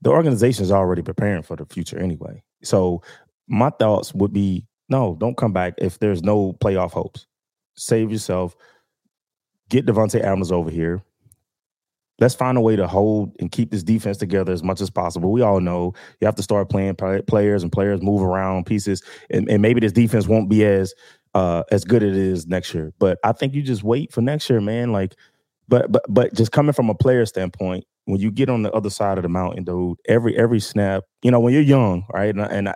the 0.00 0.08
organization 0.08 0.64
is 0.64 0.72
already 0.72 1.02
preparing 1.02 1.42
for 1.42 1.54
the 1.54 1.66
future 1.66 1.98
anyway. 1.98 2.42
So 2.62 3.02
my 3.46 3.68
thoughts 3.68 4.14
would 4.14 4.32
be 4.32 4.66
no, 4.88 5.16
don't 5.18 5.36
come 5.36 5.52
back 5.52 5.74
if 5.78 5.98
there's 5.98 6.22
no 6.22 6.54
playoff 6.54 6.92
hopes. 6.92 7.26
Save 7.76 8.10
yourself 8.10 8.56
get 9.68 9.86
Davante 9.86 10.20
Adams 10.20 10.52
over 10.52 10.70
here. 10.70 11.02
Let's 12.18 12.34
find 12.34 12.56
a 12.56 12.62
way 12.62 12.76
to 12.76 12.86
hold 12.86 13.36
and 13.40 13.52
keep 13.52 13.70
this 13.70 13.82
defense 13.82 14.16
together 14.16 14.52
as 14.52 14.62
much 14.62 14.80
as 14.80 14.88
possible. 14.88 15.32
We 15.32 15.42
all 15.42 15.60
know 15.60 15.92
you 16.20 16.26
have 16.26 16.36
to 16.36 16.42
start 16.42 16.70
playing 16.70 16.96
players 17.26 17.62
and 17.62 17.70
players 17.70 18.00
move 18.00 18.22
around 18.22 18.64
pieces, 18.64 19.02
and, 19.28 19.50
and 19.50 19.60
maybe 19.60 19.80
this 19.80 19.92
defense 19.92 20.26
won't 20.26 20.48
be 20.48 20.64
as 20.64 20.94
uh, 21.34 21.64
as 21.70 21.84
good 21.84 22.02
as 22.02 22.12
it 22.12 22.18
is 22.18 22.46
next 22.46 22.72
year. 22.72 22.92
But 22.98 23.18
I 23.22 23.32
think 23.32 23.54
you 23.54 23.62
just 23.62 23.82
wait 23.82 24.12
for 24.12 24.22
next 24.22 24.48
year, 24.48 24.62
man. 24.62 24.92
Like, 24.92 25.14
but 25.68 25.92
but 25.92 26.04
but 26.08 26.34
just 26.34 26.52
coming 26.52 26.72
from 26.72 26.88
a 26.88 26.94
player 26.94 27.26
standpoint, 27.26 27.84
when 28.06 28.18
you 28.18 28.30
get 28.30 28.48
on 28.48 28.62
the 28.62 28.72
other 28.72 28.88
side 28.88 29.18
of 29.18 29.22
the 29.22 29.28
mountain, 29.28 29.64
dude, 29.64 29.98
every 30.08 30.34
every 30.38 30.60
snap, 30.60 31.04
you 31.22 31.30
know, 31.30 31.40
when 31.40 31.52
you're 31.52 31.62
young, 31.62 32.06
right? 32.14 32.30
And, 32.30 32.42
I, 32.42 32.46
and 32.46 32.68
I, 32.70 32.74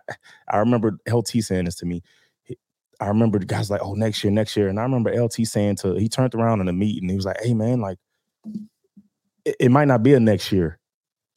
I 0.50 0.58
remember 0.58 0.98
LT 1.10 1.28
saying 1.28 1.64
this 1.64 1.76
to 1.76 1.86
me. 1.86 2.02
I 3.00 3.08
remember 3.08 3.38
the 3.38 3.46
guys 3.46 3.70
like, 3.70 3.82
oh, 3.82 3.94
next 3.94 4.22
year, 4.22 4.32
next 4.32 4.56
year. 4.56 4.68
And 4.68 4.78
I 4.78 4.82
remember 4.82 5.10
LT 5.10 5.46
saying 5.46 5.76
to, 5.76 5.94
he 5.94 6.08
turned 6.08 6.34
around 6.34 6.60
in 6.60 6.66
the 6.66 6.72
meeting, 6.72 7.04
and 7.04 7.10
he 7.10 7.16
was 7.16 7.24
like, 7.24 7.40
hey, 7.42 7.54
man, 7.54 7.80
like, 7.80 7.98
it, 9.44 9.56
it 9.58 9.70
might 9.70 9.88
not 9.88 10.02
be 10.02 10.14
a 10.14 10.20
next 10.20 10.52
year. 10.52 10.78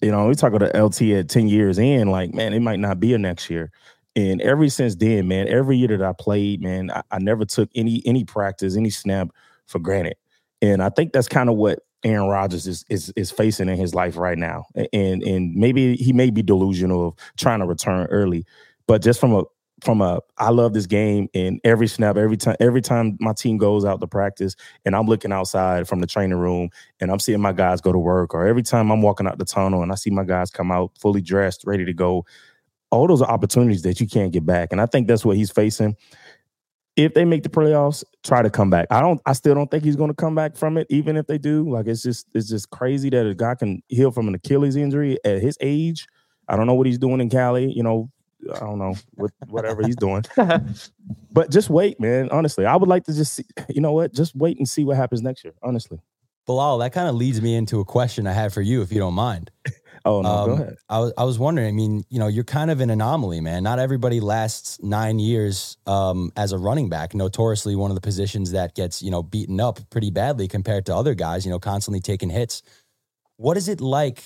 You 0.01 0.11
know, 0.11 0.27
we 0.27 0.35
talk 0.35 0.53
about 0.53 0.75
LT 0.75 1.01
at 1.13 1.29
10 1.29 1.47
years 1.47 1.79
in, 1.79 2.11
like, 2.11 2.33
man, 2.33 2.53
it 2.53 2.59
might 2.59 2.79
not 2.79 2.99
be 2.99 3.13
a 3.13 3.17
next 3.17 3.49
year. 3.49 3.71
And 4.15 4.41
ever 4.41 4.67
since 4.69 4.95
then, 4.95 5.27
man, 5.27 5.47
every 5.47 5.77
year 5.77 5.97
that 5.97 6.03
I 6.03 6.13
played, 6.13 6.61
man, 6.61 6.91
I, 6.91 7.01
I 7.11 7.19
never 7.19 7.45
took 7.45 7.69
any 7.73 8.03
any 8.05 8.23
practice, 8.23 8.75
any 8.77 8.91
snap 8.91 9.29
for 9.65 9.79
granted. 9.79 10.17
And 10.61 10.83
I 10.83 10.89
think 10.89 11.13
that's 11.13 11.27
kind 11.27 11.49
of 11.49 11.55
what 11.55 11.79
Aaron 12.03 12.27
Rodgers 12.27 12.67
is, 12.67 12.85
is 12.89 13.11
is 13.15 13.31
facing 13.31 13.69
in 13.69 13.77
his 13.77 13.95
life 13.95 14.15
right 14.15 14.37
now. 14.37 14.65
And 14.91 15.23
and 15.23 15.55
maybe 15.55 15.95
he 15.95 16.13
may 16.13 16.29
be 16.29 16.43
delusional 16.43 17.07
of 17.07 17.13
trying 17.37 17.59
to 17.59 17.65
return 17.65 18.05
early, 18.07 18.45
but 18.87 19.01
just 19.01 19.19
from 19.19 19.33
a 19.33 19.43
from 19.83 20.01
a 20.01 20.21
I 20.37 20.49
love 20.49 20.73
this 20.73 20.85
game 20.85 21.27
and 21.33 21.59
every 21.63 21.87
snap, 21.87 22.17
every 22.17 22.37
time 22.37 22.55
every 22.59 22.81
time 22.81 23.17
my 23.19 23.33
team 23.33 23.57
goes 23.57 23.85
out 23.85 24.01
to 24.01 24.07
practice 24.07 24.55
and 24.85 24.95
I'm 24.95 25.05
looking 25.05 25.31
outside 25.31 25.87
from 25.87 25.99
the 25.99 26.07
training 26.07 26.37
room 26.37 26.69
and 26.99 27.11
I'm 27.11 27.19
seeing 27.19 27.41
my 27.41 27.53
guys 27.53 27.81
go 27.81 27.91
to 27.91 27.99
work, 27.99 28.33
or 28.33 28.47
every 28.47 28.63
time 28.63 28.91
I'm 28.91 29.01
walking 29.01 29.27
out 29.27 29.37
the 29.37 29.45
tunnel 29.45 29.83
and 29.83 29.91
I 29.91 29.95
see 29.95 30.09
my 30.09 30.23
guys 30.23 30.49
come 30.49 30.71
out 30.71 30.91
fully 30.99 31.21
dressed, 31.21 31.63
ready 31.65 31.85
to 31.85 31.93
go. 31.93 32.25
All 32.91 33.07
those 33.07 33.21
are 33.21 33.29
opportunities 33.29 33.81
that 33.83 33.99
you 33.99 34.07
can't 34.07 34.31
get 34.31 34.45
back. 34.45 34.69
And 34.71 34.79
I 34.79 34.85
think 34.85 35.07
that's 35.07 35.25
what 35.25 35.35
he's 35.35 35.51
facing. 35.51 35.95
If 36.95 37.15
they 37.15 37.25
make 37.25 37.41
the 37.41 37.49
playoffs, 37.49 38.03
try 38.23 38.43
to 38.43 38.51
come 38.51 38.69
back. 38.69 38.87
I 38.91 39.01
don't 39.01 39.19
I 39.25 39.33
still 39.33 39.55
don't 39.55 39.69
think 39.69 39.83
he's 39.83 39.95
gonna 39.95 40.13
come 40.13 40.35
back 40.35 40.55
from 40.55 40.77
it, 40.77 40.87
even 40.89 41.17
if 41.17 41.27
they 41.27 41.37
do. 41.37 41.69
Like 41.69 41.87
it's 41.87 42.03
just 42.03 42.27
it's 42.33 42.49
just 42.49 42.69
crazy 42.69 43.09
that 43.09 43.25
a 43.25 43.33
guy 43.33 43.55
can 43.55 43.81
heal 43.87 44.11
from 44.11 44.27
an 44.27 44.35
Achilles 44.35 44.75
injury 44.75 45.17
at 45.25 45.41
his 45.41 45.57
age. 45.59 46.07
I 46.47 46.55
don't 46.55 46.67
know 46.67 46.73
what 46.75 46.87
he's 46.87 46.97
doing 46.97 47.21
in 47.21 47.29
Cali, 47.29 47.71
you 47.71 47.83
know, 47.83 48.11
I 48.53 48.59
don't 48.59 48.79
know 48.79 48.95
what 49.15 49.31
whatever 49.47 49.83
he's 49.85 49.95
doing. 49.95 50.23
but 51.31 51.49
just 51.49 51.69
wait, 51.69 51.99
man. 51.99 52.29
Honestly, 52.31 52.65
I 52.65 52.75
would 52.75 52.89
like 52.89 53.03
to 53.05 53.13
just 53.13 53.33
see, 53.33 53.45
you 53.69 53.81
know 53.81 53.91
what? 53.93 54.13
Just 54.13 54.35
wait 54.35 54.57
and 54.57 54.67
see 54.67 54.83
what 54.83 54.97
happens 54.97 55.21
next 55.21 55.43
year. 55.43 55.53
Honestly. 55.61 55.99
Bilal, 56.45 56.79
that 56.79 56.91
kind 56.91 57.07
of 57.07 57.15
leads 57.15 57.41
me 57.41 57.55
into 57.55 57.79
a 57.79 57.85
question 57.85 58.27
I 58.27 58.33
had 58.33 58.51
for 58.53 58.61
you, 58.61 58.81
if 58.81 58.91
you 58.91 58.99
don't 58.99 59.13
mind. 59.13 59.49
Oh 60.05 60.21
no, 60.21 60.29
Um, 60.29 60.45
go 60.47 60.53
ahead. 60.55 60.75
I 60.89 60.99
was 60.99 61.13
I 61.17 61.23
was 61.23 61.39
wondering. 61.39 61.67
I 61.67 61.71
mean, 61.71 62.03
you 62.09 62.19
know, 62.19 62.27
you're 62.27 62.43
kind 62.43 62.69
of 62.69 62.81
an 62.81 62.89
anomaly, 62.89 63.39
man. 63.39 63.63
Not 63.63 63.79
everybody 63.79 64.19
lasts 64.19 64.81
nine 64.83 65.17
years 65.17 65.77
um, 65.87 66.31
as 66.35 66.51
a 66.51 66.57
running 66.57 66.89
back. 66.89 67.13
Notoriously, 67.15 67.75
one 67.77 67.89
of 67.89 67.95
the 67.95 68.01
positions 68.01 68.51
that 68.51 68.75
gets 68.75 69.01
you 69.01 69.11
know 69.11 69.23
beaten 69.23 69.61
up 69.61 69.79
pretty 69.91 70.11
badly 70.11 70.49
compared 70.49 70.85
to 70.87 70.95
other 70.95 71.13
guys. 71.13 71.45
You 71.45 71.51
know, 71.51 71.59
constantly 71.59 72.01
taking 72.01 72.29
hits. 72.29 72.63
What 73.37 73.55
is 73.55 73.69
it 73.69 73.79
like? 73.79 74.21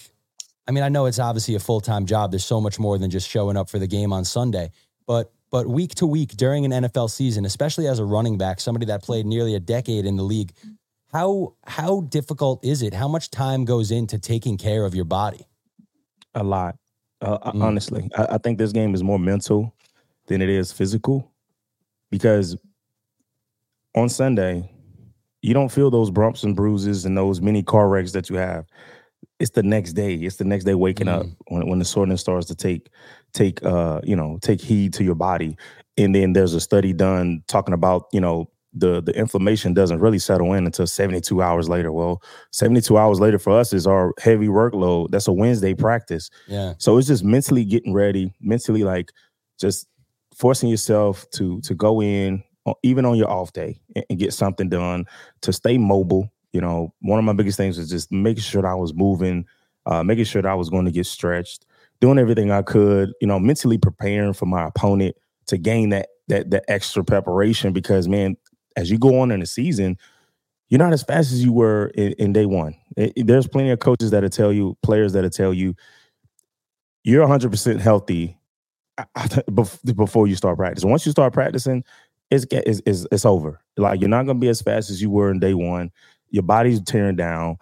I 0.67 0.71
mean, 0.71 0.84
I 0.84 0.89
know 0.89 1.06
it's 1.06 1.19
obviously 1.19 1.56
a 1.56 1.60
full 1.60 1.82
time 1.82 2.06
job. 2.06 2.32
There's 2.32 2.45
so 2.45 2.60
much 2.60 2.80
more 2.80 2.97
than 2.97 3.10
just 3.10 3.30
showing 3.30 3.58
up 3.58 3.69
for 3.69 3.80
the 3.80 3.88
game 3.88 4.12
on 4.12 4.25
Sunday. 4.25 4.71
But 5.06 5.32
but 5.49 5.67
week 5.67 5.95
to 5.95 6.06
week 6.06 6.32
during 6.32 6.65
an 6.65 6.84
NFL 6.84 7.10
season, 7.10 7.45
especially 7.45 7.88
as 7.88 7.99
a 7.99 8.06
running 8.06 8.38
back, 8.38 8.60
somebody 8.60 8.86
that 8.88 9.03
played 9.03 9.25
nearly 9.25 9.56
a 9.56 9.60
decade 9.60 10.06
in 10.06 10.17
the 10.17 10.23
league, 10.23 10.51
how 11.13 11.56
how 11.65 12.01
difficult 12.01 12.63
is 12.65 12.82
it? 12.82 12.93
How 12.93 13.08
much 13.08 13.32
time 13.32 13.63
goes 13.63 13.91
into 13.91 14.19
taking 14.19 14.58
care 14.58 14.86
of 14.86 14.93
your 14.93 15.06
body? 15.06 15.47
A 16.36 16.43
lot. 16.43 16.77
Uh, 17.21 17.38
Mm. 17.51 17.63
Honestly, 17.63 18.10
I, 18.17 18.27
I 18.32 18.38
think 18.38 18.58
this 18.58 18.71
game 18.71 18.93
is 18.93 19.03
more 19.03 19.17
mental 19.17 19.73
than 20.27 20.41
it 20.41 20.49
is 20.49 20.71
physical 20.71 21.32
because 22.12 22.58
on 23.95 24.10
Sunday, 24.10 24.69
you 25.41 25.53
don't 25.53 25.69
feel 25.69 25.89
those 25.89 26.12
bumps 26.12 26.43
and 26.43 26.56
bruises 26.56 27.06
and 27.06 27.17
those 27.17 27.41
many 27.41 27.63
car 27.63 27.88
wrecks 27.88 28.12
that 28.12 28.30
you 28.30 28.36
have. 28.36 28.65
It's 29.39 29.52
the 29.52 29.63
next 29.63 29.93
day. 29.93 30.15
It's 30.15 30.38
the 30.38 30.45
next 30.45 30.63
day 30.63 30.73
waking 30.73 31.08
up 31.08 31.26
when, 31.47 31.69
when 31.69 31.80
the 31.80 31.86
soreness 31.86 32.21
starts 32.21 32.47
to 32.47 32.56
take 32.56 32.89
take 33.34 33.63
uh 33.63 34.02
you 34.04 34.15
know 34.15 34.39
take 34.41 34.62
heed 34.62 34.93
to 34.93 35.04
your 35.04 35.15
body. 35.15 35.58
And 35.97 36.13
then 36.13 36.34
there's 36.34 36.54
a 36.54 36.60
study 36.60 36.93
done 36.93 37.43
talking 37.47 37.73
about 37.73 38.08
you 38.12 38.19
know 38.19 38.50
the 38.73 39.02
the 39.02 39.15
inflammation 39.17 39.73
doesn't 39.73 40.00
really 40.00 40.19
settle 40.19 40.54
in 40.54 40.65
until 40.65 40.88
72 40.88 41.41
hours 41.41 41.69
later. 41.69 41.91
Well, 41.91 42.21
72 42.52 42.97
hours 42.97 43.19
later 43.19 43.39
for 43.39 43.58
us 43.58 43.73
is 43.73 43.88
our 43.88 44.13
heavy 44.19 44.47
workload. 44.47 45.12
That's 45.12 45.28
a 45.28 45.34
Wednesday 45.34 45.73
practice. 45.73 46.30
Yeah. 46.47 46.73
So 46.78 46.97
it's 46.97 47.08
just 47.08 47.23
mentally 47.23 47.65
getting 47.65 47.93
ready, 47.93 48.34
mentally 48.41 48.84
like 48.84 49.12
just 49.60 49.88
forcing 50.36 50.69
yourself 50.69 51.30
to 51.32 51.62
to 51.62 51.76
go 51.76 52.02
in 52.02 52.43
even 52.84 53.06
on 53.06 53.15
your 53.15 53.30
off 53.30 53.54
day 53.54 53.80
and, 53.95 54.06
and 54.10 54.19
get 54.19 54.34
something 54.34 54.69
done 54.69 55.06
to 55.41 55.54
stay 55.54 55.78
mobile. 55.78 56.30
You 56.53 56.62
know, 56.62 56.93
one 57.01 57.19
of 57.19 57.25
my 57.25 57.33
biggest 57.33 57.57
things 57.57 57.77
was 57.77 57.89
just 57.89 58.12
making 58.12 58.43
sure 58.43 58.62
that 58.62 58.67
I 58.67 58.75
was 58.75 58.93
moving, 58.93 59.45
uh, 59.86 60.03
making 60.03 60.25
sure 60.25 60.41
that 60.41 60.49
I 60.51 60.55
was 60.55 60.69
going 60.69 60.86
to 60.86 60.91
get 60.91 61.05
stretched, 61.05 61.65
doing 62.01 62.17
everything 62.19 62.51
I 62.51 62.62
could. 62.62 63.13
You 63.21 63.27
know, 63.27 63.39
mentally 63.39 63.77
preparing 63.77 64.33
for 64.33 64.45
my 64.45 64.65
opponent 64.67 65.15
to 65.47 65.57
gain 65.57 65.89
that 65.89 66.10
that 66.29 66.49
that 66.51 66.65
extra 66.67 67.03
preparation 67.03 67.73
because 67.73 68.07
man, 68.07 68.38
as 68.75 68.89
you 68.91 68.97
go 68.97 69.19
on 69.19 69.31
in 69.31 69.39
the 69.41 69.45
season, 69.45 69.97
you're 70.69 70.79
not 70.79 70.93
as 70.93 71.03
fast 71.03 71.31
as 71.31 71.43
you 71.43 71.53
were 71.53 71.88
in, 71.95 72.13
in 72.13 72.33
day 72.33 72.45
one. 72.45 72.75
It- 72.97 73.13
it- 73.15 73.27
there's 73.27 73.47
plenty 73.47 73.71
of 73.71 73.79
coaches 73.79 74.12
that'll 74.12 74.29
tell 74.29 74.53
you, 74.53 74.77
players 74.83 75.13
that'll 75.13 75.29
tell 75.29 75.53
you, 75.53 75.75
you're 77.03 77.21
100% 77.21 77.79
healthy 77.79 78.38
before 79.95 80.27
you 80.27 80.36
start 80.36 80.57
practicing. 80.57 80.89
Once 80.89 81.05
you 81.05 81.12
start 81.12 81.33
practicing, 81.33 81.83
it's 82.29 82.45
it's, 82.51 82.81
it's 82.86 83.07
it's 83.12 83.25
over. 83.25 83.60
Like 83.77 83.99
you're 84.01 84.10
not 84.10 84.25
gonna 84.25 84.39
be 84.39 84.49
as 84.49 84.62
fast 84.62 84.89
as 84.89 85.01
you 85.01 85.10
were 85.10 85.31
in 85.31 85.39
day 85.39 85.53
one. 85.53 85.91
Your 86.31 86.43
body's 86.43 86.81
tearing 86.81 87.15
down, 87.17 87.57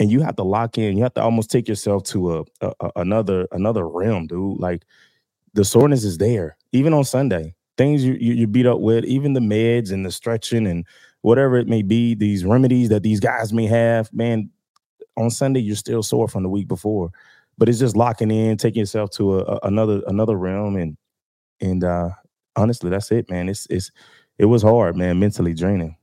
and 0.00 0.10
you 0.10 0.22
have 0.22 0.36
to 0.36 0.44
lock 0.44 0.78
in. 0.78 0.96
You 0.96 1.04
have 1.04 1.14
to 1.14 1.22
almost 1.22 1.50
take 1.50 1.68
yourself 1.68 2.04
to 2.04 2.38
a, 2.38 2.44
a, 2.62 2.72
a- 2.80 2.92
another 2.96 3.48
another 3.52 3.88
realm, 3.88 4.26
dude. 4.28 4.60
Like 4.60 4.84
the 5.54 5.64
soreness 5.64 6.04
is 6.04 6.18
there, 6.18 6.56
even 6.72 6.92
on 6.94 7.04
Sunday. 7.04 7.54
Things 7.76 8.04
you, 8.04 8.14
you 8.20 8.34
you 8.34 8.46
beat 8.46 8.66
up 8.66 8.80
with, 8.80 9.04
even 9.04 9.32
the 9.32 9.40
meds 9.40 9.92
and 9.92 10.04
the 10.04 10.10
stretching 10.10 10.66
and 10.66 10.86
whatever 11.22 11.56
it 11.56 11.68
may 11.68 11.82
be, 11.82 12.14
these 12.14 12.44
remedies 12.44 12.90
that 12.90 13.02
these 13.02 13.20
guys 13.20 13.52
may 13.52 13.66
have, 13.66 14.12
man. 14.12 14.50
On 15.16 15.30
Sunday, 15.30 15.60
you're 15.60 15.76
still 15.76 16.02
sore 16.02 16.28
from 16.28 16.42
the 16.44 16.50
week 16.50 16.68
before, 16.68 17.10
but 17.58 17.68
it's 17.68 17.78
just 17.80 17.96
locking 17.96 18.30
in, 18.30 18.56
taking 18.58 18.80
yourself 18.80 19.10
to 19.12 19.40
a, 19.40 19.60
another 19.64 20.02
another 20.08 20.36
realm, 20.36 20.76
and 20.76 20.96
and 21.60 21.84
uh 21.84 22.10
honestly, 22.56 22.90
that's 22.90 23.12
it, 23.12 23.30
man. 23.30 23.48
It's 23.50 23.66
it's 23.70 23.92
it 24.38 24.46
was 24.46 24.62
hard, 24.62 24.96
man, 24.96 25.20
mentally 25.20 25.54
draining. 25.54 25.96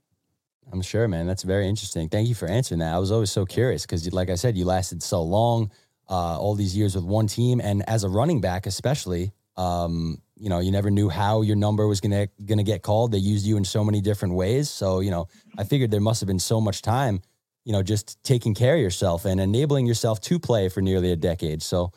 I'm 0.71 0.81
sure, 0.81 1.07
man. 1.07 1.25
That's 1.27 1.43
very 1.43 1.67
interesting. 1.67 2.09
Thank 2.09 2.27
you 2.27 2.35
for 2.35 2.47
answering 2.47 2.79
that. 2.79 2.93
I 2.93 2.99
was 2.99 3.11
always 3.11 3.31
so 3.31 3.45
curious 3.45 3.83
because, 3.85 4.11
like 4.13 4.29
I 4.29 4.35
said, 4.35 4.57
you 4.57 4.65
lasted 4.65 5.01
so 5.01 5.21
long, 5.23 5.71
uh, 6.09 6.37
all 6.39 6.55
these 6.55 6.75
years 6.77 6.95
with 6.95 7.03
one 7.05 7.27
team, 7.27 7.59
and 7.59 7.87
as 7.89 8.03
a 8.03 8.09
running 8.09 8.41
back, 8.41 8.65
especially, 8.65 9.31
um, 9.57 10.21
you 10.37 10.49
know, 10.49 10.59
you 10.59 10.71
never 10.71 10.89
knew 10.91 11.09
how 11.09 11.41
your 11.41 11.55
number 11.55 11.87
was 11.87 11.99
gonna 12.01 12.27
gonna 12.45 12.63
get 12.63 12.81
called. 12.81 13.11
They 13.11 13.17
used 13.17 13.45
you 13.45 13.57
in 13.57 13.65
so 13.65 13.83
many 13.83 13.99
different 14.01 14.35
ways. 14.35 14.69
So, 14.69 14.99
you 15.01 15.11
know, 15.11 15.27
I 15.57 15.63
figured 15.63 15.91
there 15.91 15.99
must 15.99 16.21
have 16.21 16.27
been 16.27 16.39
so 16.39 16.61
much 16.61 16.81
time, 16.81 17.21
you 17.65 17.73
know, 17.73 17.83
just 17.83 18.21
taking 18.23 18.53
care 18.53 18.75
of 18.75 18.81
yourself 18.81 19.25
and 19.25 19.41
enabling 19.41 19.85
yourself 19.85 20.21
to 20.21 20.39
play 20.39 20.69
for 20.69 20.81
nearly 20.81 21.11
a 21.11 21.15
decade. 21.17 21.61
So, 21.61 21.91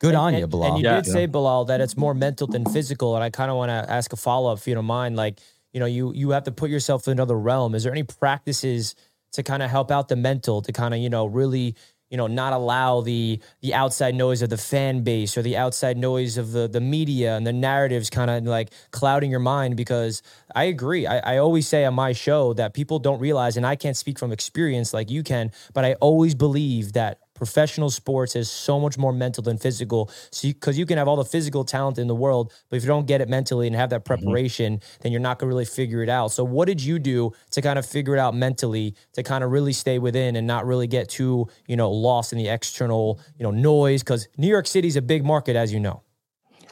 good 0.00 0.08
And- 0.10 0.16
on 0.18 0.34
and, 0.34 0.40
you, 0.40 0.46
Bilal. 0.48 0.68
And 0.74 0.78
you 0.78 0.84
Yeah. 0.84 0.96
did 1.00 1.06
say, 1.10 1.26
Bilal, 1.26 1.64
that 1.66 1.80
it's 1.80 1.96
more 1.96 2.14
mental 2.14 2.46
than 2.46 2.64
physical. 2.66 3.14
And 3.14 3.24
I 3.24 3.30
kind 3.30 3.50
of 3.50 3.56
want 3.56 3.70
to 3.70 3.90
ask 3.90 4.12
a 4.12 4.16
follow 4.16 4.52
up 4.52 4.58
if 4.58 4.66
you 4.68 4.74
don't 4.74 4.84
mind. 4.84 5.16
Like, 5.16 5.40
you 5.72 5.80
know, 5.80 5.86
you 5.86 6.12
you 6.14 6.30
have 6.30 6.44
to 6.44 6.52
put 6.52 6.70
yourself 6.70 7.06
in 7.06 7.12
another 7.12 7.38
realm. 7.38 7.74
Is 7.74 7.84
there 7.84 7.92
any 7.92 8.02
practices 8.02 8.94
to 9.32 9.42
kind 9.42 9.62
of 9.62 9.70
help 9.70 9.90
out 9.90 10.08
the 10.08 10.16
mental 10.16 10.62
to 10.62 10.72
kind 10.72 10.92
of, 10.92 11.00
you 11.00 11.08
know, 11.08 11.24
really, 11.24 11.74
you 12.10 12.18
know, 12.18 12.26
not 12.26 12.52
allow 12.52 13.00
the 13.00 13.40
the 13.62 13.72
outside 13.72 14.14
noise 14.14 14.42
of 14.42 14.50
the 14.50 14.58
fan 14.58 15.02
base 15.02 15.36
or 15.38 15.42
the 15.42 15.56
outside 15.56 15.96
noise 15.96 16.36
of 16.36 16.52
the 16.52 16.68
the 16.68 16.80
media 16.80 17.36
and 17.36 17.46
the 17.46 17.52
narratives 17.52 18.10
kind 18.10 18.30
of 18.30 18.44
like 18.44 18.70
clouding 18.90 19.30
your 19.30 19.40
mind? 19.40 19.76
Because 19.76 20.22
I 20.54 20.64
agree. 20.64 21.06
I, 21.06 21.34
I 21.34 21.36
always 21.38 21.66
say 21.66 21.84
on 21.86 21.94
my 21.94 22.12
show 22.12 22.52
that 22.54 22.74
people 22.74 22.98
don't 22.98 23.20
realize, 23.20 23.56
and 23.56 23.66
I 23.66 23.76
can't 23.76 23.96
speak 23.96 24.18
from 24.18 24.32
experience 24.32 24.92
like 24.92 25.10
you 25.10 25.22
can, 25.22 25.52
but 25.72 25.84
I 25.84 25.94
always 25.94 26.34
believe 26.34 26.92
that 26.92 27.20
professional 27.34 27.90
sports 27.90 28.36
is 28.36 28.50
so 28.50 28.78
much 28.78 28.98
more 28.98 29.12
mental 29.12 29.42
than 29.42 29.58
physical. 29.58 30.10
So, 30.30 30.48
because 30.48 30.78
you, 30.78 30.86
can 30.86 30.98
have 30.98 31.08
all 31.08 31.16
the 31.16 31.24
physical 31.24 31.64
talent 31.64 31.98
in 31.98 32.06
the 32.06 32.14
world, 32.14 32.52
but 32.68 32.76
if 32.76 32.82
you 32.82 32.88
don't 32.88 33.06
get 33.06 33.20
it 33.20 33.28
mentally 33.28 33.66
and 33.66 33.76
have 33.76 33.90
that 33.90 34.04
preparation, 34.04 34.80
then 35.00 35.12
you're 35.12 35.20
not 35.20 35.38
gonna 35.38 35.48
really 35.48 35.64
figure 35.64 36.02
it 36.02 36.08
out. 36.08 36.32
So, 36.32 36.44
what 36.44 36.66
did 36.66 36.82
you 36.82 36.98
do 36.98 37.32
to 37.50 37.62
kind 37.62 37.78
of 37.78 37.86
figure 37.86 38.14
it 38.14 38.18
out 38.18 38.34
mentally 38.34 38.94
to 39.14 39.22
kind 39.22 39.44
of 39.44 39.50
really 39.50 39.72
stay 39.72 39.98
within 39.98 40.36
and 40.36 40.46
not 40.46 40.66
really 40.66 40.86
get 40.86 41.08
too, 41.08 41.46
you 41.66 41.76
know, 41.76 41.90
lost 41.90 42.32
in 42.32 42.38
the 42.38 42.48
external, 42.48 43.20
you 43.36 43.42
know, 43.42 43.50
noise? 43.50 44.02
Because 44.02 44.28
New 44.36 44.48
York 44.48 44.66
City's 44.66 44.96
a 44.96 45.02
big 45.02 45.24
market, 45.24 45.56
as 45.56 45.72
you 45.72 45.80
know. 45.80 46.02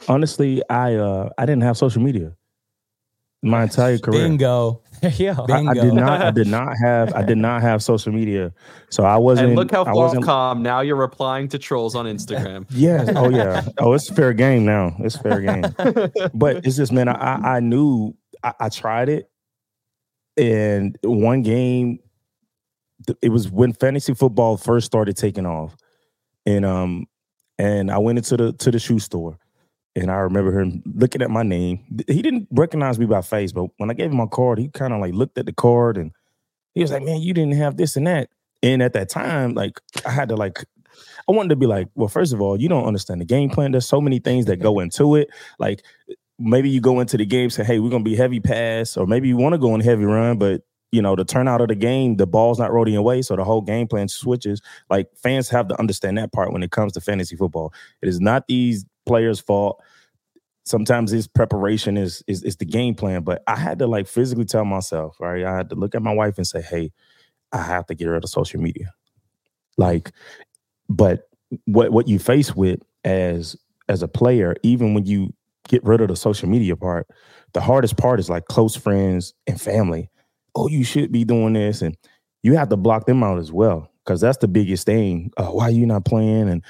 Honestly, 0.07 0.61
I 0.69 0.95
uh 0.95 1.29
I 1.37 1.45
didn't 1.45 1.63
have 1.63 1.77
social 1.77 2.01
media 2.01 2.35
my 3.41 3.63
entire 3.63 3.97
career. 3.97 4.27
Bingo. 4.27 4.81
yeah. 5.15 5.35
I, 5.49 5.65
I 5.65 5.73
did 5.73 5.93
not. 5.93 6.21
I 6.21 6.31
did 6.31 6.47
not 6.47 6.75
have. 6.83 7.13
I 7.13 7.23
did 7.23 7.37
not 7.37 7.61
have 7.61 7.81
social 7.81 8.11
media, 8.11 8.53
so 8.89 9.03
I 9.03 9.17
wasn't. 9.17 9.49
And 9.49 9.55
look 9.55 9.71
how 9.71 9.81
I 9.81 9.85
far 9.85 9.95
wasn't. 9.95 10.25
calm. 10.25 10.61
Now 10.61 10.81
you're 10.81 10.95
replying 10.95 11.47
to 11.49 11.57
trolls 11.57 11.95
on 11.95 12.05
Instagram. 12.05 12.65
Yes. 12.71 13.09
Oh 13.15 13.29
yeah. 13.29 13.63
Oh, 13.79 13.93
it's 13.93 14.09
fair 14.09 14.33
game 14.33 14.65
now. 14.65 14.95
It's 14.99 15.17
fair 15.17 15.41
game. 15.41 15.63
but 16.33 16.65
it's 16.65 16.77
just 16.77 16.91
man. 16.91 17.07
I 17.07 17.13
I, 17.13 17.55
I 17.57 17.59
knew. 17.59 18.15
I, 18.43 18.53
I 18.59 18.69
tried 18.69 19.09
it, 19.09 19.29
and 20.37 20.97
one 21.03 21.41
game. 21.41 21.99
It 23.21 23.29
was 23.29 23.49
when 23.49 23.73
fantasy 23.73 24.13
football 24.13 24.57
first 24.57 24.85
started 24.85 25.17
taking 25.17 25.47
off, 25.47 25.75
and 26.45 26.63
um, 26.63 27.07
and 27.57 27.91
I 27.91 27.97
went 27.97 28.19
into 28.19 28.37
the 28.37 28.53
to 28.53 28.71
the 28.71 28.79
shoe 28.79 28.99
store, 28.99 29.39
and 29.95 30.09
I 30.09 30.15
remember 30.17 30.57
him 30.59 30.81
looking 30.85 31.21
at 31.21 31.29
my 31.29 31.43
name. 31.43 31.79
He 32.07 32.21
didn't 32.21 32.47
recognize 32.51 32.97
me 32.97 33.05
by 33.05 33.21
face, 33.21 33.51
but 33.51 33.67
when 33.77 33.89
I 33.89 33.93
gave 33.93 34.11
him 34.11 34.17
my 34.17 34.25
card, 34.25 34.59
he 34.59 34.69
kind 34.69 34.93
of 34.93 35.01
like 35.01 35.13
looked 35.13 35.37
at 35.37 35.45
the 35.45 35.53
card 35.53 35.97
and 35.97 36.11
he 36.73 36.81
was 36.81 36.91
like, 36.91 37.03
"Man, 37.03 37.21
you 37.21 37.33
didn't 37.33 37.55
have 37.55 37.77
this 37.77 37.97
and 37.97 38.07
that." 38.07 38.29
And 38.63 38.81
at 38.81 38.93
that 38.93 39.09
time, 39.09 39.53
like 39.53 39.81
I 40.05 40.11
had 40.11 40.29
to 40.29 40.35
like, 40.35 40.63
I 41.27 41.31
wanted 41.31 41.49
to 41.49 41.55
be 41.55 41.65
like, 41.65 41.87
well, 41.95 42.07
first 42.07 42.33
of 42.33 42.41
all, 42.41 42.59
you 42.59 42.69
don't 42.69 42.85
understand 42.85 43.19
the 43.21 43.25
game 43.25 43.49
plan. 43.49 43.71
There's 43.71 43.87
so 43.87 43.99
many 43.99 44.19
things 44.19 44.45
that 44.45 44.57
go 44.57 44.79
into 44.79 45.15
it. 45.15 45.29
Like 45.59 45.83
maybe 46.39 46.69
you 46.69 46.81
go 46.81 46.99
into 46.99 47.17
the 47.17 47.25
game 47.25 47.49
say, 47.49 47.63
"Hey, 47.63 47.79
we're 47.79 47.89
gonna 47.89 48.03
be 48.03 48.15
heavy 48.15 48.39
pass," 48.39 48.97
or 48.97 49.05
maybe 49.05 49.27
you 49.27 49.37
want 49.37 49.53
to 49.53 49.59
go 49.59 49.75
in 49.75 49.81
heavy 49.81 50.05
run, 50.05 50.37
but 50.37 50.61
you 50.91 51.01
know 51.01 51.15
the 51.15 51.25
turnout 51.25 51.61
of 51.61 51.67
the 51.67 51.75
game, 51.75 52.17
the 52.17 52.27
ball's 52.27 52.59
not 52.59 52.71
rolling 52.71 52.95
away, 52.95 53.21
so 53.21 53.35
the 53.35 53.43
whole 53.43 53.61
game 53.61 53.87
plan 53.87 54.07
switches. 54.07 54.61
Like 54.89 55.07
fans 55.21 55.49
have 55.49 55.67
to 55.69 55.79
understand 55.79 56.17
that 56.17 56.31
part 56.31 56.53
when 56.53 56.63
it 56.63 56.71
comes 56.71 56.93
to 56.93 57.01
fantasy 57.01 57.35
football. 57.35 57.73
It 58.01 58.09
is 58.09 58.19
not 58.19 58.47
these 58.47 58.85
players' 59.05 59.39
fault 59.39 59.81
sometimes 60.65 61.11
his 61.11 61.27
preparation 61.27 61.97
is, 61.97 62.23
is 62.27 62.43
is 62.43 62.57
the 62.57 62.65
game 62.65 62.95
plan. 62.95 63.23
But 63.23 63.43
I 63.47 63.55
had 63.55 63.79
to 63.79 63.87
like 63.87 64.07
physically 64.07 64.45
tell 64.45 64.65
myself, 64.65 65.17
right? 65.19 65.43
I 65.43 65.55
had 65.55 65.69
to 65.69 65.75
look 65.75 65.95
at 65.95 66.01
my 66.01 66.13
wife 66.13 66.37
and 66.37 66.47
say, 66.47 66.61
"Hey, 66.61 66.91
I 67.51 67.63
have 67.63 67.85
to 67.87 67.95
get 67.95 68.07
rid 68.07 68.23
of 68.23 68.29
social 68.29 68.61
media." 68.61 68.93
Like, 69.77 70.11
but 70.89 71.29
what 71.65 71.91
what 71.91 72.07
you 72.07 72.19
face 72.19 72.55
with 72.55 72.79
as 73.03 73.55
as 73.89 74.03
a 74.03 74.07
player, 74.07 74.55
even 74.63 74.93
when 74.93 75.05
you 75.05 75.33
get 75.67 75.83
rid 75.83 76.01
of 76.01 76.07
the 76.09 76.15
social 76.15 76.49
media 76.49 76.75
part, 76.75 77.07
the 77.53 77.61
hardest 77.61 77.97
part 77.97 78.19
is 78.19 78.29
like 78.29 78.45
close 78.45 78.75
friends 78.75 79.33
and 79.47 79.59
family. 79.59 80.09
Oh, 80.55 80.67
you 80.67 80.83
should 80.83 81.11
be 81.11 81.23
doing 81.25 81.53
this, 81.53 81.81
and 81.81 81.97
you 82.43 82.55
have 82.55 82.69
to 82.69 82.77
block 82.77 83.05
them 83.05 83.23
out 83.23 83.39
as 83.39 83.51
well 83.51 83.91
because 84.05 84.21
that's 84.21 84.37
the 84.39 84.47
biggest 84.47 84.85
thing. 84.85 85.31
Uh, 85.37 85.47
why 85.47 85.69
you 85.69 85.85
not 85.85 86.05
playing? 86.05 86.49
And 86.49 86.63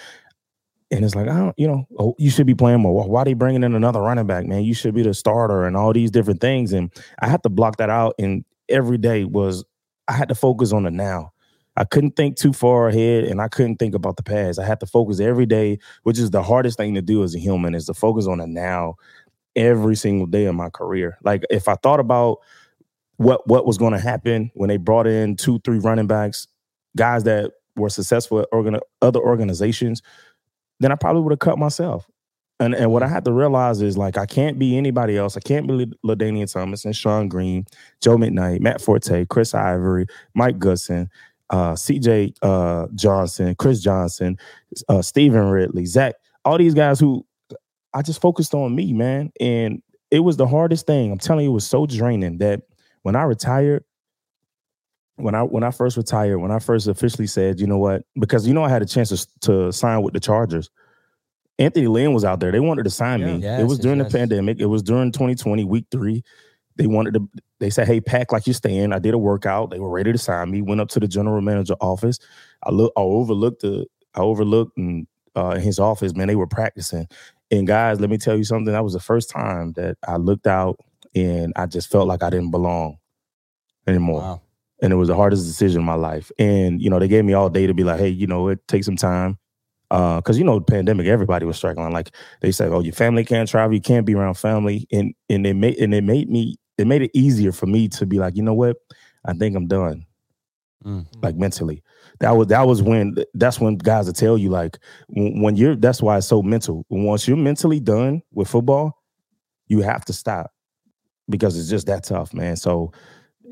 and 0.92 1.06
it's 1.06 1.16
like, 1.16 1.30
I 1.30 1.38
don't, 1.38 1.58
you 1.58 1.68
know, 1.68 1.88
oh, 1.98 2.16
you 2.18 2.30
should 2.30 2.46
be 2.46 2.54
playing 2.54 2.82
more. 2.82 3.08
Why 3.08 3.22
are 3.22 3.26
they 3.26 3.34
bringing 3.34 3.64
in 3.64 3.74
another 3.76 4.02
running 4.02 4.28
back, 4.28 4.46
man? 4.46 4.64
You 4.64 4.74
should 4.74 4.94
be 4.94 5.04
the 5.04 5.14
starter 5.14 5.66
and 5.66 5.78
all 5.78 5.94
these 5.94 6.12
different 6.12 6.42
things. 6.42 6.74
And 6.74 6.92
I 7.20 7.28
had 7.30 7.44
to 7.44 7.50
block 7.50 7.78
that 7.78 7.90
out. 7.90 8.16
And 8.20 8.44
every 8.68 8.98
day 8.98 9.24
was, 9.24 9.64
I 10.10 10.14
had 10.14 10.28
to 10.30 10.36
focus 10.36 10.74
on 10.74 10.84
the 10.84 10.92
now. 10.92 11.32
I 11.78 11.86
couldn't 11.86 12.18
think 12.18 12.36
too 12.36 12.52
far 12.52 12.90
ahead 12.90 13.24
and 13.24 13.42
I 13.42 13.48
couldn't 13.48 13.78
think 13.78 13.96
about 13.96 14.18
the 14.18 14.24
past. 14.24 14.60
I 14.60 14.66
had 14.66 14.82
to 14.82 14.86
focus 14.86 15.22
every 15.22 15.46
day, 15.46 15.80
which 16.04 16.20
is 16.20 16.32
the 16.32 16.44
hardest 16.44 16.78
thing 16.78 16.94
to 16.96 17.02
do 17.02 17.24
as 17.24 17.34
a 17.34 17.40
human, 17.40 17.74
is 17.74 17.86
to 17.86 17.94
focus 17.94 18.28
on 18.28 18.40
the 18.40 18.48
now 18.48 18.96
every 19.56 19.96
single 19.96 20.28
day 20.28 20.46
of 20.46 20.56
my 20.56 20.70
career. 20.70 21.18
Like 21.24 21.44
if 21.50 21.70
I 21.70 21.76
thought 21.76 22.02
about 22.02 22.40
what 23.16 23.48
what 23.48 23.66
was 23.66 23.78
going 23.78 23.94
to 23.94 24.00
happen 24.00 24.52
when 24.56 24.68
they 24.68 24.78
brought 24.78 25.08
in 25.08 25.38
two, 25.38 25.60
three 25.64 25.80
running 25.80 26.08
backs, 26.08 26.48
guys 26.98 27.24
that 27.24 27.52
were 27.78 27.90
successful 27.90 28.42
at 28.42 28.50
organ- 28.52 28.80
other 29.02 29.20
organizations, 29.20 30.02
then 30.82 30.92
I 30.92 30.96
probably 30.96 31.22
would 31.22 31.32
have 31.32 31.40
cut 31.40 31.58
myself. 31.58 32.10
And 32.60 32.76
and 32.76 32.92
what 32.92 33.02
I 33.02 33.08
had 33.08 33.26
to 33.26 33.32
realize 33.32 33.82
is 33.82 33.98
like 33.98 34.18
I 34.18 34.26
can't 34.26 34.60
be 34.60 34.78
anybody 34.78 35.18
else. 35.18 35.36
I 35.36 35.40
can't 35.40 35.68
be 35.68 35.92
LaDainian 36.06 36.52
Thomas 36.52 36.86
and 36.86 36.94
Shonn 36.94 37.28
Greene, 37.28 37.66
Joe 38.02 38.18
McKnight, 38.18 38.60
Matt 38.62 38.82
Forte, 38.82 39.26
Chris 39.26 39.56
Ivory, 39.56 40.06
Mike 40.36 40.60
Goodson, 40.60 41.10
uh, 41.50 41.74
CJ 41.74 42.36
uh, 42.42 42.88
Johnson, 42.94 43.56
Chris 43.56 43.82
Johnson, 43.82 44.38
uh, 44.90 45.02
Stevan 45.02 45.50
Ridley, 45.50 45.86
Zach, 45.86 46.16
all 46.46 46.58
these 46.58 46.76
guys 46.76 47.00
who 47.00 47.26
I 47.94 48.02
just 48.02 48.22
focused 48.22 48.54
on 48.54 48.76
me, 48.76 48.94
man. 48.94 49.32
And 49.40 49.82
it 50.12 50.20
was 50.20 50.38
the 50.38 50.48
hardest 50.48 50.86
thing. 50.86 51.12
I'm 51.12 51.18
telling 51.18 51.46
you, 51.46 51.52
it 51.52 51.56
was 51.56 51.68
so 51.68 51.86
draining 51.86 52.38
that 52.40 52.62
when 53.02 53.16
I 53.16 53.24
retired, 53.24 53.84
when 55.22 55.36
I 55.36 55.44
when 55.44 55.64
I 55.64 55.72
first 55.72 55.98
retired, 55.98 56.40
when 56.40 56.52
I 56.52 56.60
first 56.60 56.88
officially 56.88 57.28
said, 57.28 57.60
you 57.60 57.68
know 57.68 57.78
what, 57.78 58.04
because 58.20 58.48
you 58.48 58.54
know 58.54 58.64
I 58.64 58.70
had 58.70 58.82
a 58.82 58.86
chance 58.86 59.10
to, 59.10 59.40
to 59.42 59.72
sign 59.72 60.02
with 60.02 60.14
the 60.14 60.20
Chargers. 60.20 60.70
Anthony 61.60 61.88
Lynn 61.88 62.14
was 62.14 62.26
out 62.26 62.40
there. 62.40 62.52
They 62.52 62.60
wanted 62.60 62.84
to 62.84 62.90
sign 62.90 63.20
yeah, 63.20 63.26
me. 63.26 63.44
Yes, 63.44 63.62
it 63.62 63.66
was 63.66 63.80
during 63.80 64.00
yes. 64.00 64.12
the 64.12 64.18
pandemic. 64.18 64.60
It 64.60 64.66
was 64.66 64.82
during 64.82 65.12
2020, 65.12 65.64
week 65.66 65.86
three. 65.92 66.24
They 66.76 66.88
wanted 66.88 67.14
to. 67.14 67.30
They 67.60 67.70
said, 67.70 67.88
"Hey, 67.88 68.02
pack 68.02 68.32
like 68.32 68.48
you're 68.48 68.54
staying." 68.54 68.94
I 68.94 69.00
did 69.00 69.14
a 69.14 69.18
workout. 69.18 69.70
They 69.70 69.80
were 69.80 69.90
ready 69.90 70.12
to 70.12 70.18
sign 70.18 70.50
me. 70.50 70.62
Went 70.62 70.82
up 70.82 70.90
to 70.90 71.00
the 71.00 71.08
general 71.08 71.42
manager 71.42 71.76
office. 71.82 72.20
I 72.64 72.72
look. 72.72 72.92
I 72.98 73.02
overlooked 73.02 73.62
the. 73.62 73.86
I 74.16 74.22
overlooked 74.22 74.78
and 74.78 75.06
uh, 75.36 75.52
in 75.52 75.62
his 75.62 75.80
office. 75.80 76.16
Man, 76.16 76.28
they 76.28 76.36
were 76.36 76.48
practicing. 76.48 77.08
And 77.52 77.68
guys, 77.68 78.00
let 78.00 78.10
me 78.10 78.18
tell 78.18 78.38
you 78.38 78.44
something. 78.44 78.74
That 78.74 78.84
was 78.84 78.94
the 78.94 79.00
first 79.00 79.30
time 79.30 79.74
that 79.74 79.98
I 80.08 80.16
looked 80.16 80.48
out 80.48 80.80
and 81.14 81.52
I 81.58 81.66
just 81.66 81.92
felt 81.92 82.08
like 82.08 82.24
I 82.24 82.30
didn't 82.30 82.52
belong 82.52 82.98
anymore. 83.86 84.22
Wow 84.22 84.42
and 84.82 84.92
it 84.92 84.96
was 84.96 85.08
the 85.08 85.16
hardest 85.16 85.46
decision 85.46 85.82
in 85.82 85.86
my 85.86 85.96
life. 85.96 86.32
And 86.40 86.82
you 86.82 86.90
know, 86.90 87.00
they 87.00 87.08
gave 87.08 87.26
me 87.26 87.34
all 87.34 87.50
day 87.50 87.68
to 87.68 87.74
be 87.74 87.84
like, 87.84 88.00
hey, 88.00 88.10
you 88.10 88.28
know, 88.28 88.48
it 88.48 88.68
takes 88.68 88.86
some 88.86 88.96
time. 88.96 89.38
Uh, 89.92 90.22
cause 90.22 90.38
you 90.38 90.44
know, 90.44 90.60
the 90.60 90.66
pandemic, 90.66 91.06
everybody 91.06 91.46
was 91.46 91.58
struggling. 91.58 91.92
Like 91.92 92.12
they 92.42 92.52
said, 92.52 92.72
oh, 92.72 92.80
your 92.80 92.94
family 92.94 93.26
can't 93.26 93.48
travel, 93.48 93.74
you 93.74 93.82
can't 93.82 94.06
be 94.06 94.16
around 94.16 94.36
family, 94.36 94.88
and 94.92 95.14
and 95.30 95.46
it 95.46 95.54
made 95.54 95.78
and 95.78 95.94
it 95.94 96.04
made 96.04 96.30
me 96.30 96.58
it 96.78 96.88
made 96.88 97.02
it 97.02 97.12
easier 97.14 97.52
for 97.52 97.68
me 97.68 97.88
to 97.90 98.06
be 98.06 98.18
like, 98.18 98.36
you 98.36 98.42
know 98.42 98.54
what, 98.54 98.78
I 99.26 99.34
think 99.34 99.56
I'm 99.56 99.68
done, 99.68 100.06
mm. 100.84 101.06
like 101.22 101.36
mentally. 101.36 101.84
That 102.22 102.32
was 102.32 102.48
that 102.48 102.66
was 102.66 102.82
when 102.82 103.16
that's 103.34 103.60
when 103.60 103.76
guys 103.76 104.06
will 104.06 104.14
tell 104.14 104.38
you 104.38 104.50
like 104.50 104.80
when 105.10 105.58
you're 105.58 105.76
that's 105.76 106.02
why 106.02 106.18
it's 106.18 106.28
so 106.28 106.42
mental. 106.42 106.86
Once 106.90 107.28
you're 107.28 107.38
mentally 107.38 107.82
done 107.82 108.22
with 108.32 108.48
football, 108.48 108.98
you 109.68 109.82
have 109.82 110.06
to 110.06 110.14
stop 110.14 110.52
because 111.30 111.60
it's 111.60 111.70
just 111.70 111.88
that 111.88 112.04
tough, 112.06 112.34
man. 112.34 112.56
So 112.56 112.94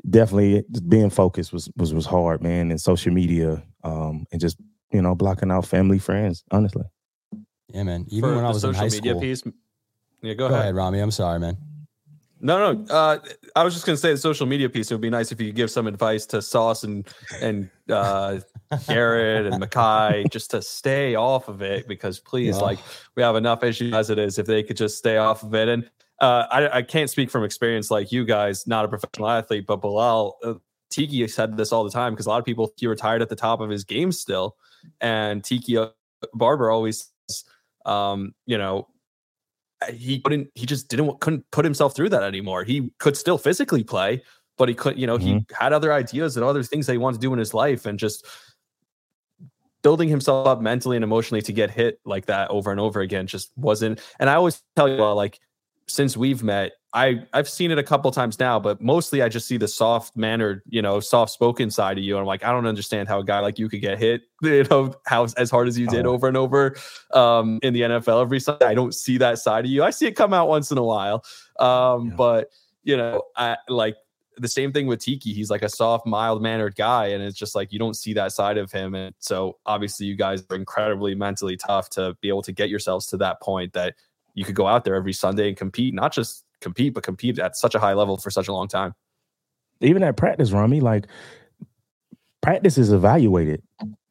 definitely 0.08 0.64
being 0.88 1.10
focused 1.10 1.52
was 1.52 1.70
was 1.76 1.92
was 1.92 2.06
hard, 2.06 2.42
man, 2.42 2.70
and 2.70 2.80
social 2.80 3.12
media, 3.12 3.62
um, 3.84 4.26
and 4.32 4.40
just 4.40 4.58
you 4.92 5.02
know 5.02 5.14
blocking 5.14 5.50
out 5.50 5.66
family, 5.66 5.98
friends. 5.98 6.44
Honestly, 6.50 6.84
yeah, 7.68 7.82
man. 7.82 8.06
Even 8.08 8.30
For 8.30 8.36
when 8.36 8.44
I 8.44 8.48
was 8.48 8.64
in 8.64 8.74
high 8.74 8.88
school. 8.88 9.20
Piece, 9.20 9.42
yeah, 10.22 10.34
go, 10.34 10.48
go 10.48 10.54
ahead. 10.54 10.60
ahead, 10.60 10.74
Rami. 10.74 11.00
I'm 11.00 11.10
sorry, 11.10 11.38
man. 11.40 11.56
No, 12.42 12.72
no. 12.72 12.84
Uh, 12.92 13.18
I 13.54 13.62
was 13.62 13.74
just 13.74 13.84
gonna 13.84 13.98
say 13.98 14.12
the 14.12 14.16
social 14.16 14.46
media 14.46 14.70
piece. 14.70 14.90
It 14.90 14.94
would 14.94 15.02
be 15.02 15.10
nice 15.10 15.30
if 15.30 15.40
you 15.40 15.48
could 15.48 15.56
give 15.56 15.70
some 15.70 15.86
advice 15.86 16.24
to 16.26 16.40
Sauce 16.40 16.84
and 16.84 17.06
and 17.40 17.68
uh, 17.90 18.40
Garrett 18.88 19.52
and 19.52 19.62
Mekhi 19.62 20.30
just 20.30 20.50
to 20.52 20.62
stay 20.62 21.14
off 21.16 21.48
of 21.48 21.60
it 21.60 21.86
because 21.86 22.18
please, 22.18 22.58
like 22.58 22.78
we 23.14 23.22
have 23.22 23.36
enough 23.36 23.62
issues 23.62 23.92
as 23.92 24.08
it 24.08 24.18
is. 24.18 24.38
If 24.38 24.46
they 24.46 24.62
could 24.62 24.78
just 24.78 24.96
stay 24.96 25.18
off 25.18 25.42
of 25.42 25.54
it, 25.54 25.68
and 25.68 25.90
uh, 26.20 26.46
I, 26.50 26.78
I, 26.78 26.82
can't 26.82 27.08
speak 27.08 27.30
from 27.30 27.44
experience 27.44 27.90
like 27.90 28.12
you 28.12 28.26
guys, 28.26 28.66
not 28.66 28.84
a 28.84 28.88
professional 28.88 29.28
athlete, 29.28 29.66
but 29.66 29.80
Bilal, 29.80 30.36
uh, 30.44 30.54
Tiki 30.90 31.26
said 31.28 31.56
this 31.56 31.72
all 31.72 31.82
the 31.82 31.90
time 31.90 32.12
because 32.12 32.26
a 32.26 32.28
lot 32.28 32.38
of 32.38 32.44
people 32.44 32.72
he 32.76 32.86
retired 32.86 33.22
at 33.22 33.30
the 33.30 33.36
top 33.36 33.60
of 33.60 33.70
his 33.70 33.84
game 33.84 34.12
still, 34.12 34.56
and 35.00 35.42
Tiki 35.42 35.78
uh, 35.78 35.88
Barber 36.34 36.70
always, 36.70 37.08
um, 37.86 38.34
you 38.44 38.58
know, 38.58 38.88
he 39.94 40.20
couldn't, 40.20 40.50
he 40.54 40.66
just 40.66 40.88
didn't 40.88 41.20
couldn't 41.20 41.50
put 41.52 41.64
himself 41.64 41.96
through 41.96 42.10
that 42.10 42.22
anymore. 42.22 42.64
He 42.64 42.90
could 42.98 43.16
still 43.16 43.38
physically 43.38 43.82
play, 43.82 44.22
but 44.58 44.68
he 44.68 44.74
could, 44.74 44.98
you 44.98 45.06
know, 45.06 45.16
mm-hmm. 45.16 45.38
he 45.38 45.46
had 45.58 45.72
other 45.72 45.90
ideas 45.90 46.36
and 46.36 46.44
other 46.44 46.62
things 46.62 46.86
that 46.86 46.92
he 46.92 46.98
wanted 46.98 47.20
to 47.20 47.26
do 47.26 47.32
in 47.32 47.38
his 47.38 47.54
life, 47.54 47.86
and 47.86 47.98
just 47.98 48.26
building 49.82 50.10
himself 50.10 50.46
up 50.46 50.60
mentally 50.60 50.96
and 50.96 51.04
emotionally 51.04 51.40
to 51.40 51.52
get 51.54 51.70
hit 51.70 51.98
like 52.04 52.26
that 52.26 52.50
over 52.50 52.70
and 52.70 52.78
over 52.78 53.00
again 53.00 53.26
just 53.26 53.50
wasn't. 53.56 53.98
And 54.18 54.28
I 54.28 54.34
always 54.34 54.62
tell 54.76 54.86
you, 54.86 54.98
well, 54.98 55.14
like 55.14 55.40
since 55.90 56.16
we've 56.16 56.42
met, 56.42 56.72
I 56.92 57.22
I've 57.32 57.48
seen 57.48 57.70
it 57.70 57.78
a 57.78 57.82
couple 57.82 58.10
times 58.10 58.38
now, 58.38 58.58
but 58.58 58.80
mostly 58.80 59.22
I 59.22 59.28
just 59.28 59.46
see 59.46 59.56
the 59.56 59.68
soft 59.68 60.16
mannered, 60.16 60.62
you 60.66 60.82
know, 60.82 61.00
soft 61.00 61.32
spoken 61.32 61.70
side 61.70 61.98
of 61.98 62.04
you. 62.04 62.14
And 62.14 62.20
I'm 62.20 62.26
like, 62.26 62.44
I 62.44 62.50
don't 62.50 62.66
understand 62.66 63.08
how 63.08 63.20
a 63.20 63.24
guy 63.24 63.40
like 63.40 63.58
you 63.58 63.68
could 63.68 63.80
get 63.80 63.98
hit, 63.98 64.22
you 64.42 64.64
know, 64.64 64.94
how 65.06 65.26
as 65.36 65.50
hard 65.50 65.68
as 65.68 65.78
you 65.78 65.86
did 65.86 66.06
oh. 66.06 66.12
over 66.12 66.26
and 66.28 66.36
over 66.36 66.76
um, 67.12 67.58
in 67.62 67.72
the 67.72 67.82
NFL 67.82 68.22
every 68.22 68.40
Sunday. 68.40 68.66
I 68.66 68.74
don't 68.74 68.94
see 68.94 69.18
that 69.18 69.38
side 69.38 69.64
of 69.64 69.70
you. 69.70 69.84
I 69.84 69.90
see 69.90 70.06
it 70.06 70.16
come 70.16 70.32
out 70.32 70.48
once 70.48 70.70
in 70.70 70.78
a 70.78 70.84
while, 70.84 71.24
um, 71.58 72.08
yeah. 72.08 72.14
but 72.16 72.50
you 72.82 72.96
know, 72.96 73.22
I 73.36 73.56
like 73.68 73.96
the 74.36 74.48
same 74.48 74.72
thing 74.72 74.86
with 74.86 75.00
Tiki. 75.00 75.32
He's 75.32 75.50
like 75.50 75.62
a 75.62 75.68
soft, 75.68 76.06
mild 76.06 76.42
mannered 76.42 76.74
guy, 76.74 77.08
and 77.08 77.22
it's 77.22 77.38
just 77.38 77.54
like 77.54 77.72
you 77.72 77.78
don't 77.78 77.94
see 77.94 78.14
that 78.14 78.32
side 78.32 78.58
of 78.58 78.72
him. 78.72 78.94
And 78.94 79.14
so 79.18 79.58
obviously, 79.66 80.06
you 80.06 80.16
guys 80.16 80.42
are 80.50 80.56
incredibly 80.56 81.14
mentally 81.14 81.56
tough 81.56 81.90
to 81.90 82.16
be 82.20 82.28
able 82.28 82.42
to 82.42 82.52
get 82.52 82.68
yourselves 82.68 83.06
to 83.08 83.16
that 83.18 83.40
point 83.40 83.74
that 83.74 83.94
you 84.40 84.46
could 84.46 84.54
go 84.54 84.66
out 84.66 84.86
there 84.86 84.94
every 84.94 85.12
Sunday 85.12 85.48
and 85.48 85.56
compete, 85.56 85.92
not 85.92 86.14
just 86.14 86.46
compete, 86.62 86.94
but 86.94 87.02
compete 87.02 87.38
at 87.38 87.56
such 87.56 87.74
a 87.74 87.78
high 87.78 87.92
level 87.92 88.16
for 88.16 88.30
such 88.30 88.48
a 88.48 88.54
long 88.54 88.68
time. 88.68 88.94
Even 89.82 90.02
at 90.02 90.16
practice, 90.16 90.50
Rami, 90.50 90.80
like 90.80 91.06
practice 92.40 92.78
is 92.78 92.90
evaluated. 92.90 93.62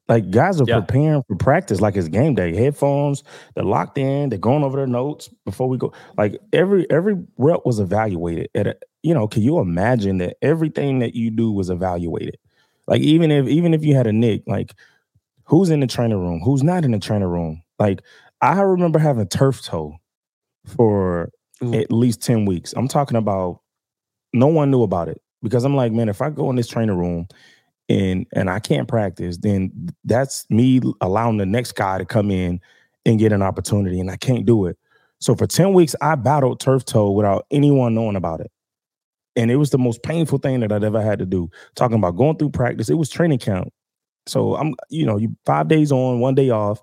Like 0.08 0.30
guys 0.30 0.62
are 0.62 0.66
yeah. 0.68 0.82
preparing 0.82 1.24
for 1.28 1.36
practice 1.36 1.82
like 1.82 1.96
it's 1.96 2.08
game 2.08 2.36
day. 2.36 2.56
Headphones, 2.56 3.24
they're 3.56 3.64
locked 3.64 3.98
in, 3.98 4.30
they're 4.30 4.38
going 4.38 4.64
over 4.64 4.78
their 4.78 4.86
notes 4.86 5.30
before 5.46 5.68
we 5.68 5.80
go. 5.80 5.94
Like 6.16 6.40
every 6.54 6.90
every 6.92 7.16
rep 7.40 7.62
was 7.66 7.80
evaluated. 7.80 8.50
At 8.54 8.68
a, 8.68 8.78
you 9.02 9.16
know, 9.16 9.28
can 9.28 9.42
you 9.42 9.58
imagine 9.58 10.20
that 10.20 10.38
everything 10.44 11.00
that 11.00 11.16
you 11.16 11.32
do 11.32 11.52
was 11.52 11.72
evaluated? 11.72 12.38
Like 12.86 13.02
even 13.02 13.32
if 13.32 13.48
even 13.48 13.74
if 13.74 13.84
you 13.84 13.96
had 13.96 14.06
a 14.06 14.14
nick, 14.14 14.44
like 14.46 14.76
who's 15.46 15.72
in 15.72 15.80
the 15.80 15.88
training 15.88 16.20
room, 16.20 16.40
who's 16.40 16.62
not 16.62 16.86
in 16.86 16.92
the 16.92 17.00
training 17.00 17.28
room. 17.28 17.64
Like 17.80 18.04
I 18.42 18.62
remember 18.62 19.00
having 19.00 19.28
turf 19.28 19.64
toe 19.64 19.96
for 20.70 21.32
mm. 21.62 21.80
at 21.80 21.92
least 21.92 22.22
10 22.22 22.46
weeks. 22.46 22.74
I'm 22.76 22.88
talking 22.88 23.18
about 23.18 23.62
no 24.34 24.48
one 24.48 24.72
knew 24.72 24.84
about 24.84 25.08
it 25.08 25.22
because 25.42 25.64
I'm 25.64 25.76
like, 25.76 25.92
man, 25.92 26.10
if 26.10 26.22
I 26.22 26.30
go 26.30 26.50
in 26.50 26.56
this 26.56 26.68
training 26.68 26.98
room 26.98 27.28
and 27.88 28.28
and 28.34 28.50
I 28.50 28.60
can't 28.60 28.88
practice, 28.88 29.38
then 29.38 29.90
that's 30.04 30.46
me 30.50 30.82
allowing 31.02 31.38
the 31.38 31.46
next 31.46 31.74
guy 31.74 31.98
to 31.98 32.06
come 32.06 32.32
in 32.32 32.60
and 33.06 33.20
get 33.20 33.32
an 33.32 33.42
opportunity 33.42 34.00
and 34.00 34.12
I 34.12 34.18
can't 34.18 34.46
do 34.46 34.66
it. 34.66 34.78
So 35.20 35.36
for 35.36 35.48
10 35.48 35.74
weeks 35.74 35.96
I 36.02 36.16
battled 36.16 36.60
turf 36.60 36.86
toe 36.86 37.12
without 37.12 37.46
anyone 37.52 37.96
knowing 37.96 38.16
about 38.16 38.42
it. 38.42 38.52
And 39.36 39.50
it 39.50 39.56
was 39.56 39.70
the 39.70 39.78
most 39.78 40.04
painful 40.04 40.40
thing 40.40 40.60
that 40.60 40.72
I'd 40.72 40.84
ever 40.84 41.02
had 41.02 41.20
to 41.20 41.26
do. 41.26 41.50
Talking 41.76 41.98
about 41.98 42.18
going 42.18 42.38
through 42.38 42.50
practice, 42.50 42.90
it 42.90 42.96
was 42.96 43.10
training 43.10 43.40
camp. 43.40 43.70
So 44.28 44.56
I'm, 44.56 44.76
you 44.90 45.06
know, 45.06 45.18
you 45.18 45.36
five 45.46 45.68
days 45.68 45.92
on, 45.92 46.20
one 46.20 46.36
day 46.36 46.50
off, 46.50 46.82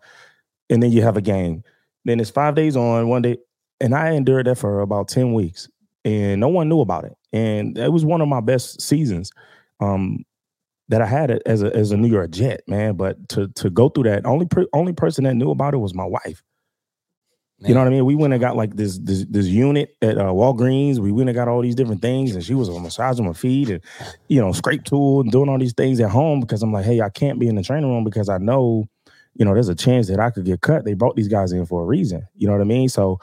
and 0.70 0.82
then 0.82 0.90
you 0.90 1.02
have 1.02 1.16
a 1.16 1.22
game. 1.22 1.62
Then 2.04 2.20
it's 2.20 2.30
five 2.30 2.54
days 2.54 2.76
on, 2.76 3.08
one 3.08 3.22
day 3.22 3.36
and 3.80 3.94
I 3.94 4.12
endured 4.12 4.46
that 4.46 4.58
for 4.58 4.80
about 4.80 5.08
10 5.08 5.32
weeks 5.32 5.68
and 6.06 6.40
no 6.40 6.48
one 6.48 6.68
knew 6.68 6.80
about 6.80 7.04
it. 7.04 7.16
And 7.32 7.76
it 7.76 7.92
was 7.92 8.04
one 8.04 8.20
of 8.20 8.28
my 8.28 8.40
best 8.40 8.80
seasons 8.80 9.32
um, 9.80 10.24
that 10.88 11.02
I 11.02 11.06
had 11.06 11.30
as 11.44 11.62
a 11.62 11.74
as 11.74 11.90
a 11.90 11.96
New 11.96 12.08
York 12.08 12.30
Jet, 12.30 12.62
man. 12.68 12.94
But 12.94 13.28
to 13.30 13.48
to 13.48 13.68
go 13.68 13.88
through 13.88 14.04
that, 14.04 14.24
only 14.24 14.46
per, 14.46 14.66
only 14.72 14.92
person 14.92 15.24
that 15.24 15.34
knew 15.34 15.50
about 15.50 15.74
it 15.74 15.78
was 15.78 15.94
my 15.94 16.04
wife. 16.04 16.42
Man. 17.58 17.68
You 17.68 17.74
know 17.74 17.80
what 17.80 17.88
I 17.88 17.90
mean? 17.90 18.04
We 18.04 18.14
went 18.14 18.34
and 18.34 18.40
got 18.40 18.54
like 18.54 18.76
this 18.76 18.98
this, 18.98 19.26
this 19.28 19.46
unit 19.46 19.96
at 20.00 20.16
uh, 20.16 20.26
Walgreens. 20.26 20.98
We 20.98 21.10
went 21.10 21.28
and 21.28 21.34
got 21.36 21.48
all 21.48 21.60
these 21.60 21.74
different 21.74 22.02
things, 22.02 22.36
and 22.36 22.44
she 22.44 22.54
was 22.54 22.68
on 22.68 22.82
massaging 22.82 23.26
my 23.26 23.32
feet 23.32 23.68
and 23.68 23.82
you 24.28 24.40
know 24.40 24.52
scrape 24.52 24.84
tool 24.84 25.22
and 25.22 25.32
doing 25.32 25.48
all 25.48 25.58
these 25.58 25.74
things 25.74 25.98
at 25.98 26.10
home 26.10 26.38
because 26.40 26.62
I'm 26.62 26.72
like, 26.72 26.84
hey, 26.84 27.00
I 27.00 27.08
can't 27.08 27.40
be 27.40 27.48
in 27.48 27.56
the 27.56 27.64
training 27.64 27.90
room 27.90 28.04
because 28.04 28.28
I 28.28 28.38
know, 28.38 28.88
you 29.34 29.44
know, 29.44 29.54
there's 29.54 29.68
a 29.68 29.74
chance 29.74 30.06
that 30.06 30.20
I 30.20 30.30
could 30.30 30.44
get 30.44 30.60
cut. 30.60 30.84
They 30.84 30.94
brought 30.94 31.16
these 31.16 31.28
guys 31.28 31.50
in 31.50 31.66
for 31.66 31.82
a 31.82 31.86
reason. 31.86 32.28
You 32.36 32.46
know 32.46 32.52
what 32.52 32.60
I 32.62 32.64
mean? 32.64 32.88
So 32.88 33.18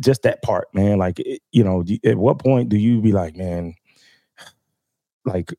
just 0.00 0.22
that 0.22 0.42
part, 0.42 0.68
man. 0.74 0.98
Like, 0.98 1.18
you 1.52 1.64
know, 1.64 1.84
at 2.04 2.16
what 2.16 2.38
point 2.38 2.68
do 2.68 2.76
you 2.76 3.00
be 3.00 3.12
like, 3.12 3.36
man, 3.36 3.74
like, 5.24 5.52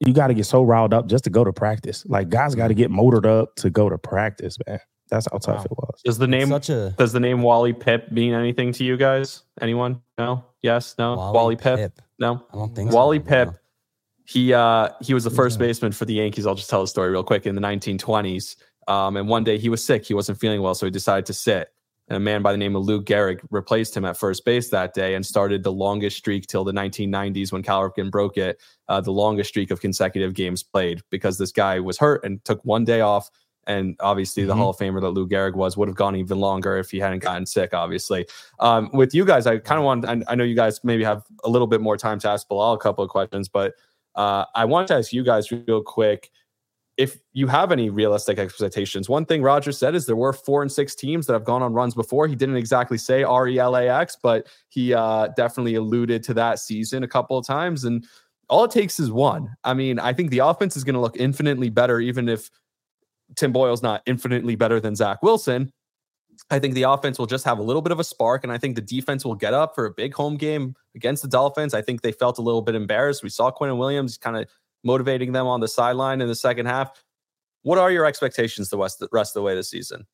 you 0.00 0.12
got 0.12 0.28
to 0.28 0.34
get 0.34 0.46
so 0.46 0.62
riled 0.62 0.92
up 0.92 1.06
just 1.06 1.24
to 1.24 1.30
go 1.30 1.44
to 1.44 1.52
practice. 1.52 2.04
Like, 2.06 2.28
guys 2.28 2.54
got 2.54 2.68
to 2.68 2.74
get 2.74 2.90
motored 2.90 3.26
up 3.26 3.54
to 3.56 3.70
go 3.70 3.88
to 3.88 3.98
practice, 3.98 4.56
man. 4.66 4.80
That's 5.10 5.28
how 5.30 5.38
tough 5.38 5.58
Wow. 5.58 5.64
it 5.64 5.70
was. 5.72 6.00
Does 6.04 6.18
the 6.18 6.26
name 6.26 6.48
Such 6.48 6.70
a 6.70 6.94
does 6.96 7.12
the 7.12 7.20
name 7.20 7.42
Wally 7.42 7.72
Pipp 7.74 8.10
mean 8.10 8.32
anything 8.32 8.72
to 8.72 8.84
you 8.84 8.96
guys? 8.96 9.42
Anyone? 9.60 10.00
No? 10.16 10.44
Yes? 10.62 10.94
No? 10.98 11.14
Wally, 11.16 11.54
Pipp? 11.56 11.92
No? 12.18 12.42
I 12.50 12.56
don't 12.56 12.74
think 12.74 12.90
so. 12.90 12.96
Wally 12.96 13.18
No. 13.18 13.24
Pipp. 13.26 13.58
He 14.24 14.54
uh 14.54 14.88
he 15.02 15.12
was 15.12 15.24
the 15.24 15.30
first 15.30 15.58
that? 15.58 15.64
baseman 15.66 15.92
for 15.92 16.06
the 16.06 16.14
Yankees. 16.14 16.46
I'll 16.46 16.54
just 16.54 16.70
tell 16.70 16.80
the 16.80 16.86
story 16.86 17.10
real 17.10 17.24
quick 17.24 17.44
in 17.46 17.54
the 17.54 17.60
1920s. 17.60 18.56
Um, 18.88 19.16
and 19.16 19.28
one 19.28 19.44
day 19.44 19.58
he 19.58 19.68
was 19.68 19.84
sick. 19.84 20.06
He 20.06 20.14
wasn't 20.14 20.38
feeling 20.38 20.62
well, 20.62 20.74
so 20.74 20.86
he 20.86 20.90
decided 20.90 21.26
to 21.26 21.34
sit. 21.34 21.68
A 22.12 22.20
man 22.20 22.42
by 22.42 22.52
the 22.52 22.58
name 22.58 22.76
of 22.76 22.84
Lou 22.84 23.02
Gehrig 23.02 23.40
replaced 23.50 23.96
him 23.96 24.04
at 24.04 24.16
first 24.16 24.44
base 24.44 24.68
that 24.70 24.92
day 24.92 25.14
and 25.14 25.24
started 25.24 25.62
the 25.62 25.72
longest 25.72 26.18
streak 26.18 26.46
till 26.46 26.62
the 26.62 26.72
1990s 26.72 27.52
when 27.52 27.62
Cal 27.62 27.80
Ripken 27.80 28.10
broke 28.10 28.36
it. 28.36 28.60
Uh, 28.88 29.00
the 29.00 29.10
longest 29.12 29.48
streak 29.48 29.70
of 29.70 29.80
consecutive 29.80 30.34
games 30.34 30.62
played 30.62 31.00
because 31.10 31.38
this 31.38 31.52
guy 31.52 31.80
was 31.80 31.98
hurt 31.98 32.24
and 32.24 32.44
took 32.44 32.62
one 32.64 32.84
day 32.84 33.00
off. 33.00 33.30
And 33.66 33.96
obviously, 34.00 34.44
the 34.44 34.52
Mhm. 34.52 34.58
Hall 34.58 34.70
of 34.70 34.76
Famer 34.76 35.00
that 35.00 35.10
Lou 35.10 35.26
Gehrig 35.26 35.54
was 35.54 35.76
would 35.76 35.88
have 35.88 35.96
gone 35.96 36.16
even 36.16 36.38
longer 36.38 36.76
if 36.76 36.90
he 36.90 36.98
hadn't 36.98 37.20
gotten 37.20 37.46
sick. 37.46 37.72
Obviously, 37.72 38.26
um, 38.58 38.90
with 38.92 39.14
you 39.14 39.24
guys, 39.24 39.46
I 39.46 39.58
kind 39.58 39.78
of 39.78 39.84
want. 39.84 40.04
I, 40.04 40.20
I 40.28 40.34
know 40.34 40.44
you 40.44 40.56
guys 40.56 40.80
maybe 40.84 41.04
have 41.04 41.22
a 41.44 41.48
little 41.48 41.68
bit 41.68 41.80
more 41.80 41.96
time 41.96 42.18
to 42.20 42.28
ask 42.28 42.46
Bilal 42.48 42.74
a 42.74 42.78
couple 42.78 43.04
of 43.04 43.10
questions, 43.10 43.48
but 43.48 43.74
uh, 44.16 44.44
I 44.54 44.64
want 44.66 44.88
to 44.88 44.94
ask 44.96 45.12
you 45.12 45.22
guys 45.22 45.50
real 45.50 45.80
quick 45.82 46.30
if 47.02 47.18
you 47.32 47.48
have 47.48 47.72
any 47.72 47.90
realistic 47.90 48.38
expectations. 48.38 49.08
One 49.08 49.24
thing 49.24 49.42
Roger 49.42 49.72
said 49.72 49.94
is 49.94 50.06
there 50.06 50.14
were 50.14 50.32
four 50.32 50.62
and 50.62 50.70
six 50.70 50.94
teams 50.94 51.26
that 51.26 51.32
have 51.32 51.44
gone 51.44 51.60
on 51.60 51.72
runs 51.72 51.94
before. 51.94 52.28
He 52.28 52.36
didn't 52.36 52.56
exactly 52.56 52.96
say 52.96 53.24
R 53.24 53.48
E 53.48 53.58
L 53.58 53.76
A 53.76 53.88
X, 53.88 54.16
but 54.22 54.46
he 54.68 54.94
uh, 54.94 55.28
definitely 55.36 55.74
alluded 55.74 56.22
to 56.24 56.34
that 56.34 56.60
season 56.60 57.02
a 57.02 57.08
couple 57.08 57.36
of 57.36 57.44
times. 57.44 57.84
And 57.84 58.06
all 58.48 58.64
it 58.64 58.70
takes 58.70 59.00
is 59.00 59.10
one. 59.10 59.54
I 59.64 59.74
mean, 59.74 59.98
I 59.98 60.12
think 60.12 60.30
the 60.30 60.38
offense 60.38 60.76
is 60.76 60.84
going 60.84 60.94
to 60.94 61.00
look 61.00 61.16
infinitely 61.16 61.70
better, 61.70 61.98
even 62.00 62.28
if 62.28 62.50
Tim 63.34 63.52
Boyle's 63.52 63.82
not 63.82 64.02
infinitely 64.06 64.54
better 64.54 64.78
than 64.78 64.94
Zach 64.94 65.22
Wilson. 65.22 65.72
I 66.50 66.58
think 66.58 66.74
the 66.74 66.84
offense 66.84 67.18
will 67.18 67.26
just 67.26 67.44
have 67.44 67.58
a 67.58 67.62
little 67.62 67.82
bit 67.82 67.92
of 67.92 68.00
a 68.00 68.04
spark, 68.04 68.44
and 68.44 68.52
I 68.52 68.58
think 68.58 68.74
the 68.74 68.82
defense 68.82 69.24
will 69.24 69.34
get 69.34 69.54
up 69.54 69.74
for 69.74 69.86
a 69.86 69.90
big 69.90 70.14
home 70.14 70.36
game 70.36 70.74
against 70.94 71.22
the 71.22 71.28
Dolphins. 71.28 71.74
I 71.74 71.82
think 71.82 72.02
they 72.02 72.12
felt 72.12 72.38
a 72.38 72.42
little 72.42 72.62
bit 72.62 72.74
embarrassed. 72.74 73.22
We 73.22 73.28
saw 73.28 73.50
Quinn 73.50 73.76
Williams 73.76 74.18
kind 74.18 74.36
of 74.36 74.46
motivating 74.84 75.32
them 75.32 75.46
on 75.46 75.60
the 75.60 75.68
sideline 75.68 76.20
in 76.20 76.28
the 76.28 76.34
second 76.34 76.66
half. 76.66 77.04
What 77.62 77.78
are 77.78 77.90
your 77.90 78.04
expectations 78.06 78.70
the 78.70 78.78
rest, 78.78 78.98
the 78.98 79.08
rest 79.12 79.36
of 79.36 79.40
the 79.40 79.44
way 79.44 79.54
this 79.54 79.70
season? 79.70 80.06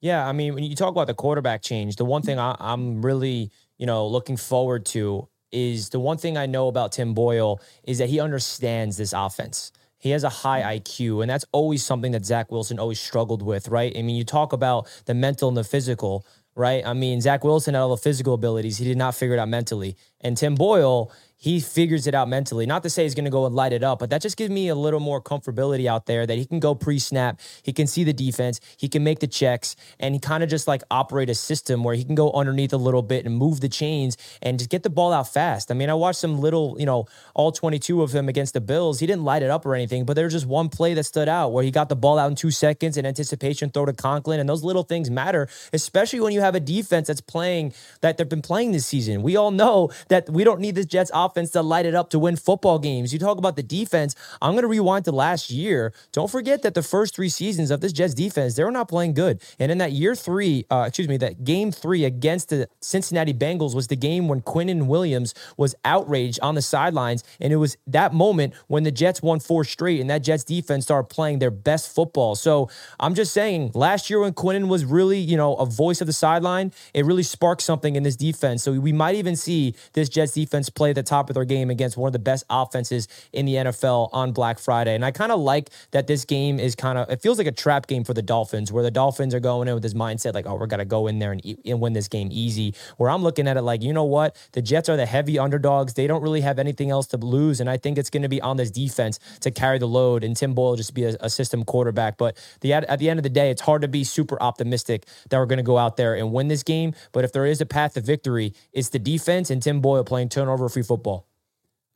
Yeah, 0.00 0.26
I 0.28 0.32
mean, 0.32 0.54
when 0.54 0.64
you 0.64 0.76
talk 0.76 0.90
about 0.90 1.06
the 1.06 1.14
quarterback 1.14 1.62
change, 1.62 1.96
the 1.96 2.04
one 2.04 2.22
thing 2.22 2.38
I, 2.38 2.54
I'm 2.60 3.04
really, 3.04 3.50
you 3.78 3.86
know, 3.86 4.06
looking 4.06 4.36
forward 4.36 4.84
to 4.86 5.28
is 5.52 5.88
the 5.88 6.00
one 6.00 6.18
thing 6.18 6.36
I 6.36 6.46
know 6.46 6.68
about 6.68 6.92
Tim 6.92 7.14
Boyle 7.14 7.60
is 7.84 7.98
that 7.98 8.10
he 8.10 8.20
understands 8.20 8.96
this 8.98 9.14
offense. 9.14 9.72
He 9.98 10.10
has 10.10 10.24
a 10.24 10.28
high 10.28 10.60
mm-hmm. 10.60 10.82
IQ, 10.82 11.22
and 11.22 11.30
that's 11.30 11.44
always 11.52 11.84
something 11.84 12.12
that 12.12 12.26
Zach 12.26 12.52
Wilson 12.52 12.78
always 12.78 13.00
struggled 13.00 13.42
with, 13.42 13.68
right? 13.68 13.92
I 13.96 14.02
mean, 14.02 14.16
you 14.16 14.24
talk 14.24 14.52
about 14.52 14.86
the 15.06 15.14
mental 15.14 15.48
and 15.48 15.56
the 15.56 15.64
physical, 15.64 16.26
right? 16.54 16.86
I 16.86 16.92
mean, 16.92 17.20
Zach 17.20 17.44
Wilson 17.44 17.74
had 17.74 17.80
all 17.80 17.90
the 17.90 17.96
physical 17.96 18.34
abilities. 18.34 18.76
He 18.76 18.84
did 18.84 18.98
not 18.98 19.14
figure 19.14 19.34
it 19.34 19.38
out 19.38 19.48
mentally. 19.48 19.96
And 20.20 20.36
Tim 20.36 20.54
Boyle, 20.54 21.10
he 21.46 21.60
figures 21.60 22.08
it 22.08 22.14
out 22.14 22.28
mentally. 22.28 22.66
Not 22.66 22.82
to 22.82 22.90
say 22.90 23.04
he's 23.04 23.14
going 23.14 23.24
to 23.24 23.30
go 23.30 23.46
and 23.46 23.54
light 23.54 23.72
it 23.72 23.84
up, 23.84 24.00
but 24.00 24.10
that 24.10 24.20
just 24.20 24.36
gives 24.36 24.50
me 24.50 24.66
a 24.66 24.74
little 24.74 24.98
more 24.98 25.22
comfortability 25.22 25.86
out 25.86 26.06
there 26.06 26.26
that 26.26 26.36
he 26.36 26.44
can 26.44 26.58
go 26.58 26.74
pre 26.74 26.98
snap. 26.98 27.38
He 27.62 27.72
can 27.72 27.86
see 27.86 28.02
the 28.02 28.12
defense. 28.12 28.58
He 28.76 28.88
can 28.88 29.04
make 29.04 29.20
the 29.20 29.28
checks 29.28 29.76
and 30.00 30.12
he 30.12 30.18
kind 30.18 30.42
of 30.42 30.50
just 30.50 30.66
like 30.66 30.82
operate 30.90 31.30
a 31.30 31.36
system 31.36 31.84
where 31.84 31.94
he 31.94 32.02
can 32.02 32.16
go 32.16 32.32
underneath 32.32 32.72
a 32.72 32.76
little 32.76 33.00
bit 33.00 33.26
and 33.26 33.36
move 33.36 33.60
the 33.60 33.68
chains 33.68 34.16
and 34.42 34.58
just 34.58 34.70
get 34.70 34.82
the 34.82 34.90
ball 34.90 35.12
out 35.12 35.32
fast. 35.32 35.70
I 35.70 35.74
mean, 35.74 35.88
I 35.88 35.94
watched 35.94 36.18
some 36.18 36.40
little, 36.40 36.74
you 36.80 36.86
know, 36.86 37.06
all 37.32 37.52
22 37.52 38.02
of 38.02 38.12
him 38.12 38.28
against 38.28 38.52
the 38.52 38.60
Bills. 38.60 38.98
He 38.98 39.06
didn't 39.06 39.22
light 39.22 39.44
it 39.44 39.50
up 39.50 39.64
or 39.64 39.76
anything, 39.76 40.04
but 40.04 40.14
there 40.14 40.24
was 40.24 40.32
just 40.32 40.46
one 40.46 40.68
play 40.68 40.94
that 40.94 41.04
stood 41.04 41.28
out 41.28 41.52
where 41.52 41.62
he 41.62 41.70
got 41.70 41.88
the 41.88 41.94
ball 41.94 42.18
out 42.18 42.28
in 42.28 42.34
two 42.34 42.50
seconds 42.50 42.96
in 42.96 43.06
anticipation, 43.06 43.70
throw 43.70 43.86
to 43.86 43.92
Conklin. 43.92 44.40
And 44.40 44.48
those 44.48 44.64
little 44.64 44.82
things 44.82 45.10
matter, 45.10 45.48
especially 45.72 46.18
when 46.18 46.32
you 46.32 46.40
have 46.40 46.56
a 46.56 46.60
defense 46.60 47.06
that's 47.06 47.20
playing 47.20 47.72
that 48.00 48.18
they've 48.18 48.28
been 48.28 48.42
playing 48.42 48.72
this 48.72 48.84
season. 48.84 49.22
We 49.22 49.36
all 49.36 49.52
know 49.52 49.90
that 50.08 50.28
we 50.28 50.42
don't 50.42 50.58
need 50.58 50.74
this 50.74 50.86
Jets 50.86 51.12
offense 51.14 51.35
to 51.36 51.62
light 51.62 51.84
it 51.84 51.94
up 51.94 52.08
to 52.10 52.18
win 52.18 52.36
football 52.36 52.78
games. 52.78 53.12
You 53.12 53.18
talk 53.18 53.36
about 53.36 53.56
the 53.56 53.62
defense. 53.62 54.14
I'm 54.40 54.52
going 54.52 54.62
to 54.62 54.68
rewind 54.68 55.04
to 55.04 55.12
last 55.12 55.50
year. 55.50 55.92
Don't 56.12 56.30
forget 56.30 56.62
that 56.62 56.72
the 56.72 56.82
first 56.82 57.14
three 57.14 57.28
seasons 57.28 57.70
of 57.70 57.82
this 57.82 57.92
Jets 57.92 58.14
defense, 58.14 58.54
they 58.54 58.64
were 58.64 58.70
not 58.70 58.88
playing 58.88 59.12
good. 59.12 59.42
And 59.58 59.70
in 59.70 59.78
that 59.78 59.92
year 59.92 60.14
three, 60.14 60.64
uh, 60.70 60.84
excuse 60.86 61.08
me, 61.08 61.18
that 61.18 61.44
game 61.44 61.70
three 61.72 62.04
against 62.04 62.48
the 62.48 62.68
Cincinnati 62.80 63.34
Bengals 63.34 63.74
was 63.74 63.88
the 63.88 63.96
game 63.96 64.28
when 64.28 64.40
Quinnen 64.40 64.86
Williams 64.86 65.34
was 65.58 65.74
outraged 65.84 66.40
on 66.40 66.54
the 66.54 66.62
sidelines. 66.62 67.22
And 67.40 67.52
it 67.52 67.56
was 67.56 67.76
that 67.86 68.14
moment 68.14 68.54
when 68.68 68.84
the 68.84 68.90
Jets 68.90 69.20
won 69.22 69.40
four 69.40 69.64
straight 69.64 70.00
and 70.00 70.08
that 70.08 70.22
Jets 70.22 70.44
defense 70.44 70.84
started 70.84 71.08
playing 71.08 71.38
their 71.38 71.50
best 71.50 71.94
football. 71.94 72.34
So 72.34 72.70
I'm 72.98 73.14
just 73.14 73.34
saying, 73.34 73.72
last 73.74 74.08
year 74.08 74.20
when 74.20 74.32
Quinnen 74.32 74.68
was 74.68 74.84
really, 74.84 75.18
you 75.18 75.36
know, 75.36 75.54
a 75.56 75.66
voice 75.66 76.00
of 76.00 76.06
the 76.06 76.12
sideline, 76.12 76.72
it 76.94 77.04
really 77.04 77.22
sparked 77.22 77.62
something 77.62 77.96
in 77.96 78.02
this 78.02 78.16
defense. 78.16 78.62
So 78.62 78.72
we 78.72 78.92
might 78.92 79.16
even 79.16 79.36
see 79.36 79.74
this 79.92 80.08
Jets 80.08 80.32
defense 80.32 80.70
play 80.70 80.92
the 80.92 81.02
top 81.02 81.15
of 81.30 81.34
their 81.34 81.44
game 81.44 81.70
against 81.70 81.96
one 81.96 82.08
of 82.08 82.12
the 82.12 82.18
best 82.18 82.44
offenses 82.50 83.08
in 83.32 83.46
the 83.46 83.54
NFL 83.54 84.10
on 84.12 84.32
Black 84.32 84.58
Friday. 84.58 84.94
And 84.94 85.04
I 85.04 85.10
kind 85.10 85.32
of 85.32 85.40
like 85.40 85.70
that 85.90 86.06
this 86.06 86.24
game 86.24 86.58
is 86.58 86.74
kind 86.74 86.98
of, 86.98 87.10
it 87.10 87.22
feels 87.22 87.38
like 87.38 87.46
a 87.46 87.52
trap 87.52 87.86
game 87.86 88.04
for 88.04 88.14
the 88.14 88.22
Dolphins, 88.22 88.70
where 88.70 88.82
the 88.82 88.90
Dolphins 88.90 89.34
are 89.34 89.40
going 89.40 89.68
in 89.68 89.74
with 89.74 89.82
this 89.82 89.94
mindset 89.94 90.34
like, 90.34 90.46
oh, 90.46 90.54
we're 90.54 90.66
going 90.66 90.78
to 90.78 90.84
go 90.84 91.06
in 91.06 91.18
there 91.18 91.32
and, 91.32 91.44
e- 91.44 91.58
and 91.64 91.80
win 91.80 91.92
this 91.92 92.08
game 92.08 92.28
easy. 92.30 92.74
Where 92.96 93.10
I'm 93.10 93.22
looking 93.22 93.48
at 93.48 93.56
it 93.56 93.62
like, 93.62 93.82
you 93.82 93.92
know 93.92 94.04
what? 94.04 94.36
The 94.52 94.62
Jets 94.62 94.88
are 94.88 94.96
the 94.96 95.06
heavy 95.06 95.38
underdogs. 95.38 95.94
They 95.94 96.06
don't 96.06 96.22
really 96.22 96.42
have 96.42 96.58
anything 96.58 96.90
else 96.90 97.06
to 97.08 97.16
lose. 97.16 97.60
And 97.60 97.70
I 97.70 97.76
think 97.76 97.98
it's 97.98 98.10
going 98.10 98.22
to 98.22 98.28
be 98.28 98.40
on 98.40 98.56
this 98.56 98.70
defense 98.70 99.18
to 99.40 99.50
carry 99.50 99.78
the 99.78 99.88
load 99.88 100.24
and 100.24 100.36
Tim 100.36 100.54
Boyle 100.54 100.76
just 100.76 100.94
be 100.94 101.04
a, 101.04 101.16
a 101.20 101.30
system 101.30 101.64
quarterback. 101.64 102.18
But 102.18 102.36
the 102.60 102.72
at, 102.72 102.84
at 102.84 102.98
the 102.98 103.08
end 103.08 103.18
of 103.18 103.22
the 103.22 103.30
day, 103.30 103.50
it's 103.50 103.62
hard 103.62 103.82
to 103.82 103.88
be 103.88 104.04
super 104.04 104.40
optimistic 104.42 105.06
that 105.30 105.38
we're 105.38 105.46
going 105.46 105.58
to 105.58 105.62
go 105.62 105.78
out 105.78 105.96
there 105.96 106.14
and 106.14 106.32
win 106.32 106.48
this 106.48 106.62
game. 106.62 106.94
But 107.12 107.24
if 107.24 107.32
there 107.32 107.46
is 107.46 107.60
a 107.60 107.66
path 107.66 107.94
to 107.94 108.00
victory, 108.00 108.52
it's 108.72 108.90
the 108.90 108.98
defense 108.98 109.50
and 109.50 109.62
Tim 109.62 109.80
Boyle 109.80 110.04
playing 110.04 110.28
turnover 110.28 110.68
free 110.68 110.82
football. 110.82 111.05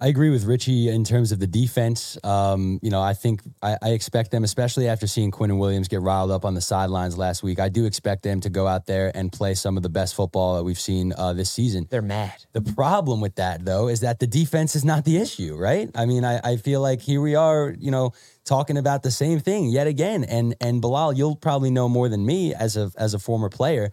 I 0.02 0.08
agree 0.08 0.30
with 0.30 0.44
Richie 0.44 0.88
in 0.88 1.04
terms 1.04 1.30
of 1.30 1.40
the 1.40 1.46
defense. 1.46 2.16
Um, 2.24 2.78
you 2.80 2.90
know, 2.90 3.02
I 3.02 3.12
think 3.12 3.42
I, 3.60 3.76
I 3.82 3.90
expect 3.90 4.30
them, 4.30 4.44
especially 4.44 4.88
after 4.88 5.06
seeing 5.06 5.30
Quinnen 5.30 5.58
Williams 5.58 5.88
get 5.88 6.00
riled 6.00 6.30
up 6.30 6.46
on 6.46 6.54
the 6.54 6.62
sidelines 6.62 7.18
last 7.18 7.42
week. 7.42 7.60
I 7.60 7.68
do 7.68 7.84
expect 7.84 8.22
them 8.22 8.40
to 8.40 8.48
go 8.48 8.66
out 8.66 8.86
there 8.86 9.14
and 9.14 9.30
play 9.30 9.52
some 9.52 9.76
of 9.76 9.82
the 9.82 9.90
best 9.90 10.14
football 10.14 10.56
that 10.56 10.64
we've 10.64 10.80
seen 10.80 11.12
uh, 11.18 11.34
this 11.34 11.50
season. 11.50 11.86
They're 11.90 12.00
mad. 12.00 12.32
The 12.52 12.62
problem 12.62 13.20
with 13.20 13.34
that, 13.34 13.66
though, 13.66 13.88
is 13.88 14.00
that 14.00 14.20
the 14.20 14.26
defense 14.26 14.74
is 14.74 14.86
not 14.86 15.04
the 15.04 15.18
issue, 15.18 15.54
right? 15.54 15.90
I 15.94 16.06
mean, 16.06 16.24
I, 16.24 16.40
I 16.42 16.56
feel 16.56 16.80
like 16.80 17.02
here 17.02 17.20
we 17.20 17.34
are, 17.34 17.74
you 17.78 17.90
know, 17.90 18.14
talking 18.46 18.78
about 18.78 19.02
the 19.02 19.10
same 19.10 19.38
thing 19.38 19.68
yet 19.68 19.86
again. 19.86 20.24
And 20.24 20.54
and 20.62 20.80
Bilal, 20.80 21.12
you'll 21.12 21.36
probably 21.36 21.70
know 21.70 21.90
more 21.90 22.08
than 22.08 22.24
me 22.24 22.54
as 22.54 22.78
a 22.78 22.90
as 22.96 23.12
a 23.12 23.18
former 23.18 23.50
player. 23.50 23.92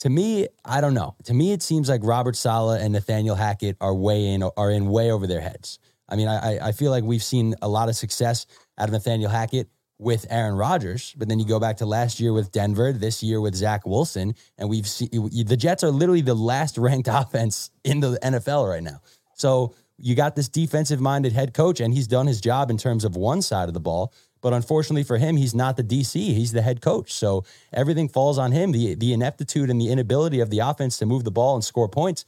To 0.00 0.10
me, 0.10 0.48
I 0.64 0.80
don't 0.80 0.94
know. 0.94 1.16
To 1.24 1.34
me, 1.34 1.52
it 1.52 1.62
seems 1.62 1.88
like 1.88 2.02
Robert 2.04 2.36
Saleh 2.36 2.80
and 2.82 2.92
Nathaniel 2.92 3.34
Hackett 3.34 3.76
are 3.80 3.94
way 3.94 4.26
in 4.26 4.42
are 4.42 4.70
in 4.70 4.88
way 4.88 5.10
over 5.10 5.26
their 5.26 5.40
heads. 5.40 5.78
I 6.08 6.16
mean, 6.16 6.28
I 6.28 6.68
I 6.68 6.72
feel 6.72 6.90
like 6.90 7.04
we've 7.04 7.22
seen 7.22 7.54
a 7.62 7.68
lot 7.68 7.88
of 7.88 7.96
success 7.96 8.46
out 8.78 8.88
of 8.88 8.92
Nathaniel 8.92 9.30
Hackett 9.30 9.68
with 9.98 10.26
Aaron 10.28 10.56
Rodgers, 10.56 11.14
but 11.16 11.28
then 11.28 11.38
you 11.38 11.46
go 11.46 11.58
back 11.58 11.78
to 11.78 11.86
last 11.86 12.20
year 12.20 12.32
with 12.32 12.52
Denver, 12.52 12.92
this 12.92 13.22
year 13.22 13.40
with 13.40 13.54
Zach 13.54 13.86
Wilson, 13.86 14.34
and 14.58 14.68
we've 14.68 14.86
seen 14.86 15.08
the 15.10 15.56
Jets 15.56 15.82
are 15.82 15.90
literally 15.90 16.20
the 16.20 16.34
last 16.34 16.76
ranked 16.86 17.08
offense 17.10 17.70
in 17.84 18.00
the 18.00 18.18
NFL 18.22 18.68
right 18.68 18.82
now. 18.82 19.00
So 19.34 19.74
you 19.98 20.14
got 20.14 20.36
this 20.36 20.48
defensive 20.48 21.00
minded 21.00 21.32
head 21.32 21.54
coach, 21.54 21.80
and 21.80 21.94
he's 21.94 22.06
done 22.06 22.26
his 22.26 22.40
job 22.40 22.70
in 22.70 22.76
terms 22.76 23.04
of 23.04 23.16
one 23.16 23.40
side 23.40 23.68
of 23.68 23.74
the 23.74 23.80
ball. 23.80 24.12
But 24.40 24.52
unfortunately 24.52 25.02
for 25.02 25.18
him, 25.18 25.36
he's 25.36 25.54
not 25.54 25.76
the 25.76 25.82
DC. 25.82 26.14
He's 26.14 26.52
the 26.52 26.62
head 26.62 26.80
coach. 26.80 27.12
So 27.12 27.44
everything 27.72 28.08
falls 28.08 28.38
on 28.38 28.52
him. 28.52 28.72
The 28.72 28.94
the 28.94 29.12
ineptitude 29.12 29.70
and 29.70 29.80
the 29.80 29.88
inability 29.88 30.40
of 30.40 30.50
the 30.50 30.60
offense 30.60 30.98
to 30.98 31.06
move 31.06 31.24
the 31.24 31.30
ball 31.30 31.54
and 31.54 31.64
score 31.64 31.88
points 31.88 32.24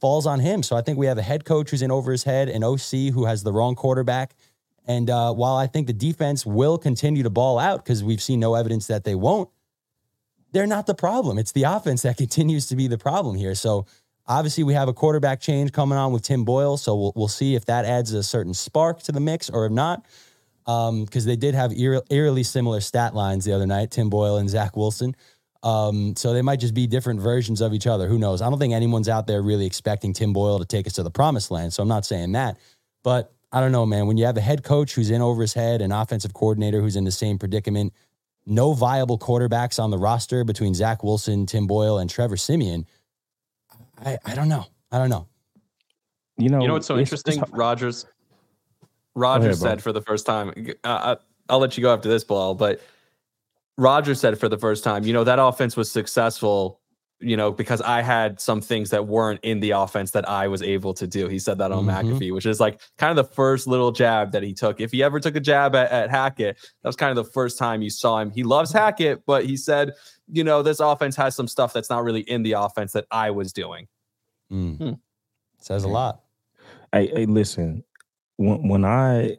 falls 0.00 0.26
on 0.26 0.40
him. 0.40 0.64
So 0.64 0.76
I 0.76 0.82
think 0.82 0.98
we 0.98 1.06
have 1.06 1.16
a 1.16 1.22
head 1.22 1.44
coach 1.44 1.70
who's 1.70 1.80
in 1.80 1.92
over 1.92 2.10
his 2.10 2.24
head, 2.24 2.48
an 2.48 2.64
OC 2.64 3.14
who 3.14 3.24
has 3.24 3.44
the 3.44 3.52
wrong 3.52 3.76
quarterback. 3.76 4.34
And 4.84 5.08
uh, 5.08 5.32
while 5.32 5.56
I 5.56 5.68
think 5.68 5.86
the 5.86 5.92
defense 5.92 6.44
will 6.44 6.76
continue 6.76 7.22
to 7.22 7.30
ball 7.30 7.58
out 7.58 7.84
because 7.84 8.02
we've 8.02 8.20
seen 8.20 8.40
no 8.40 8.56
evidence 8.56 8.88
that 8.88 9.04
they 9.04 9.14
won't, 9.14 9.48
they're 10.50 10.66
not 10.66 10.86
the 10.86 10.94
problem. 10.94 11.38
It's 11.38 11.52
the 11.52 11.62
offense 11.62 12.02
that 12.02 12.16
continues 12.24 12.66
to 12.66 12.76
be 12.76 12.88
the 12.88 12.98
problem 12.98 13.36
here. 13.36 13.54
So 13.54 13.86
obviously 14.26 14.64
we 14.64 14.74
have 14.74 14.88
a 14.88 14.92
quarterback 14.92 15.40
change 15.40 15.72
coming 15.72 15.96
on 15.96 16.12
with 16.12 16.22
Tim 16.22 16.44
Boyle. 16.44 16.76
So 16.76 16.96
we'll, 16.96 17.12
we'll 17.14 17.28
see 17.28 17.54
if 17.54 17.64
that 17.66 17.84
adds 17.84 18.12
a 18.12 18.24
certain 18.24 18.54
spark 18.54 19.02
to 19.04 19.12
the 19.12 19.20
mix 19.20 19.50
or 19.50 19.66
if 19.66 19.72
not. 19.72 20.04
Because 20.64 21.24
they 21.24 21.36
did 21.36 21.54
have 21.54 21.72
eer- 21.72 22.02
eerily 22.10 22.42
similar 22.42 22.80
stat 22.80 23.14
lines 23.14 23.44
the 23.44 23.52
other 23.52 23.66
night, 23.66 23.90
Tim 23.90 24.08
Boyle 24.10 24.36
and 24.38 24.48
Zach 24.48 24.76
Wilson. 24.76 25.14
Um, 25.64 26.16
so 26.16 26.32
they 26.32 26.42
might 26.42 26.58
just 26.60 26.74
be 26.74 26.86
different 26.88 27.20
versions 27.20 27.60
of 27.60 27.72
each 27.72 27.86
other. 27.86 28.08
Who 28.08 28.18
knows? 28.18 28.42
I 28.42 28.50
don't 28.50 28.58
think 28.58 28.72
anyone's 28.74 29.08
out 29.08 29.26
there 29.28 29.42
really 29.42 29.64
expecting 29.66 30.12
Tim 30.12 30.32
Boyle 30.32 30.58
to 30.58 30.64
take 30.64 30.86
us 30.86 30.94
to 30.94 31.02
the 31.04 31.10
promised 31.10 31.50
land. 31.52 31.72
So 31.72 31.82
I'm 31.82 31.88
not 31.88 32.04
saying 32.04 32.32
that. 32.32 32.58
But 33.04 33.32
I 33.52 33.60
don't 33.60 33.70
know, 33.72 33.86
man. 33.86 34.06
When 34.06 34.16
you 34.16 34.24
have 34.26 34.36
a 34.36 34.40
head 34.40 34.64
coach 34.64 34.94
who's 34.94 35.10
in 35.10 35.20
over 35.22 35.40
his 35.42 35.54
head, 35.54 35.80
an 35.82 35.92
offensive 35.92 36.34
coordinator 36.34 36.80
who's 36.80 36.96
in 36.96 37.04
the 37.04 37.12
same 37.12 37.38
predicament, 37.38 37.92
no 38.44 38.72
viable 38.72 39.18
quarterbacks 39.18 39.78
on 39.82 39.90
the 39.90 39.98
roster 39.98 40.42
between 40.42 40.74
Zach 40.74 41.04
Wilson, 41.04 41.46
Tim 41.46 41.66
Boyle, 41.68 41.98
and 41.98 42.10
Trevor 42.10 42.36
Siemian. 42.36 42.86
I, 44.04 44.18
I 44.24 44.34
don't 44.34 44.48
know. 44.48 44.66
I 44.90 44.98
don't 44.98 45.10
know. 45.10 45.28
You 46.38 46.48
know, 46.48 46.60
You 46.60 46.66
know 46.68 46.74
what's 46.74 46.86
so 46.88 46.94
it's- 46.98 47.12
it's 47.12 47.22
interesting? 47.28 47.56
Rodgers 47.56 48.06
Rodgers 49.14 49.60
bro. 49.60 49.70
said 49.70 49.82
for 49.82 49.92
the 49.92 50.00
first 50.02 50.26
time. 50.26 50.52
Uh, 50.84 51.16
I- 51.16 51.24
I'll 51.48 51.58
let 51.58 51.76
you 51.76 51.82
go 51.82 51.92
after 51.92 52.08
this, 52.08 52.24
Bilal, 52.24 52.54
but 52.54 52.80
Roger 53.76 54.14
said 54.14 54.38
for 54.38 54.48
the 54.48 54.58
first 54.58 54.84
time, 54.84 55.04
you 55.04 55.12
know, 55.12 55.24
that 55.24 55.38
offense 55.40 55.76
was 55.76 55.90
successful, 55.90 56.80
you 57.20 57.36
know, 57.36 57.50
because 57.50 57.80
I 57.82 58.00
had 58.02 58.40
some 58.40 58.60
things 58.60 58.90
that 58.90 59.06
weren't 59.06 59.40
in 59.42 59.60
the 59.60 59.72
offense 59.72 60.12
that 60.12 60.28
I 60.28 60.48
was 60.48 60.62
able 60.62 60.94
to 60.94 61.06
do. 61.06 61.28
He 61.28 61.38
said 61.38 61.58
that 61.58 61.72
on 61.72 61.84
Mhm. 61.84 62.18
McAfee, 62.18 62.32
which 62.32 62.46
is 62.46 62.60
like 62.60 62.80
kind 62.98 63.10
of 63.16 63.16
the 63.28 63.32
first 63.34 63.66
little 63.66 63.92
jab 63.92 64.32
that 64.32 64.42
he 64.42 64.54
took. 64.54 64.80
If 64.80 64.92
he 64.92 65.02
ever 65.02 65.20
took 65.20 65.34
a 65.36 65.40
jab 65.40 65.74
at, 65.74 65.90
at 65.90 66.10
Hackett, 66.10 66.56
that 66.82 66.88
was 66.88 66.96
kind 66.96 67.16
of 67.16 67.24
the 67.24 67.30
first 67.30 67.58
time 67.58 67.82
you 67.82 67.90
saw 67.90 68.18
him. 68.20 68.30
He 68.30 68.44
loves 68.44 68.72
Hackett, 68.72 69.24
but 69.26 69.44
he 69.44 69.56
said, 69.56 69.92
you 70.28 70.44
know, 70.44 70.62
this 70.62 70.80
offense 70.80 71.16
has 71.16 71.34
some 71.34 71.48
stuff 71.48 71.72
that's 71.72 71.90
not 71.90 72.04
really 72.04 72.20
in 72.22 72.42
the 72.44 72.52
offense 72.52 72.92
that 72.92 73.06
I 73.10 73.30
was 73.30 73.52
doing. 73.52 73.88
Mm. 74.50 74.76
Hmm. 74.78 74.92
Says 75.60 75.84
a 75.84 75.88
lot. 75.88 76.20
Hey, 76.92 77.06
hey, 77.08 77.26
listen. 77.26 77.84
When 78.42 78.68
when 78.68 78.84
I 78.84 79.36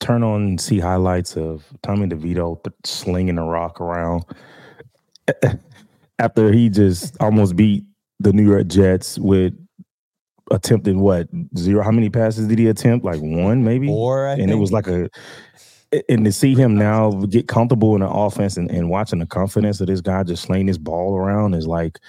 turn 0.00 0.22
on 0.22 0.42
and 0.42 0.60
see 0.60 0.78
highlights 0.78 1.36
of 1.36 1.64
Tommy 1.82 2.06
DeVito 2.06 2.60
slinging 2.84 3.36
the 3.36 3.42
rock 3.42 3.80
around 3.80 4.24
after 6.18 6.52
he 6.52 6.68
just 6.68 7.16
almost 7.20 7.56
beat 7.56 7.84
the 8.20 8.32
New 8.32 8.46
York 8.46 8.66
Jets 8.66 9.18
with 9.18 9.54
attempted 10.50 10.96
what 10.96 11.28
zero? 11.56 11.82
How 11.82 11.90
many 11.90 12.10
passes 12.10 12.48
did 12.48 12.58
he 12.58 12.68
attempt? 12.68 13.04
Like 13.04 13.20
one, 13.20 13.64
maybe. 13.64 13.88
Or 13.88 14.28
I 14.28 14.34
and 14.34 14.50
it 14.50 14.56
was 14.56 14.72
like 14.72 14.86
a 14.86 15.08
and 16.08 16.24
to 16.24 16.32
see 16.32 16.54
him 16.54 16.76
now 16.76 17.12
get 17.12 17.48
comfortable 17.48 17.94
in 17.94 18.00
the 18.00 18.08
offense 18.08 18.56
and, 18.56 18.70
and 18.70 18.90
watching 18.90 19.20
the 19.20 19.26
confidence 19.26 19.80
of 19.80 19.86
this 19.86 20.00
guy 20.00 20.22
just 20.22 20.42
slaying 20.42 20.66
his 20.66 20.78
ball 20.78 21.16
around 21.16 21.54
is 21.54 21.66
like 21.66 22.00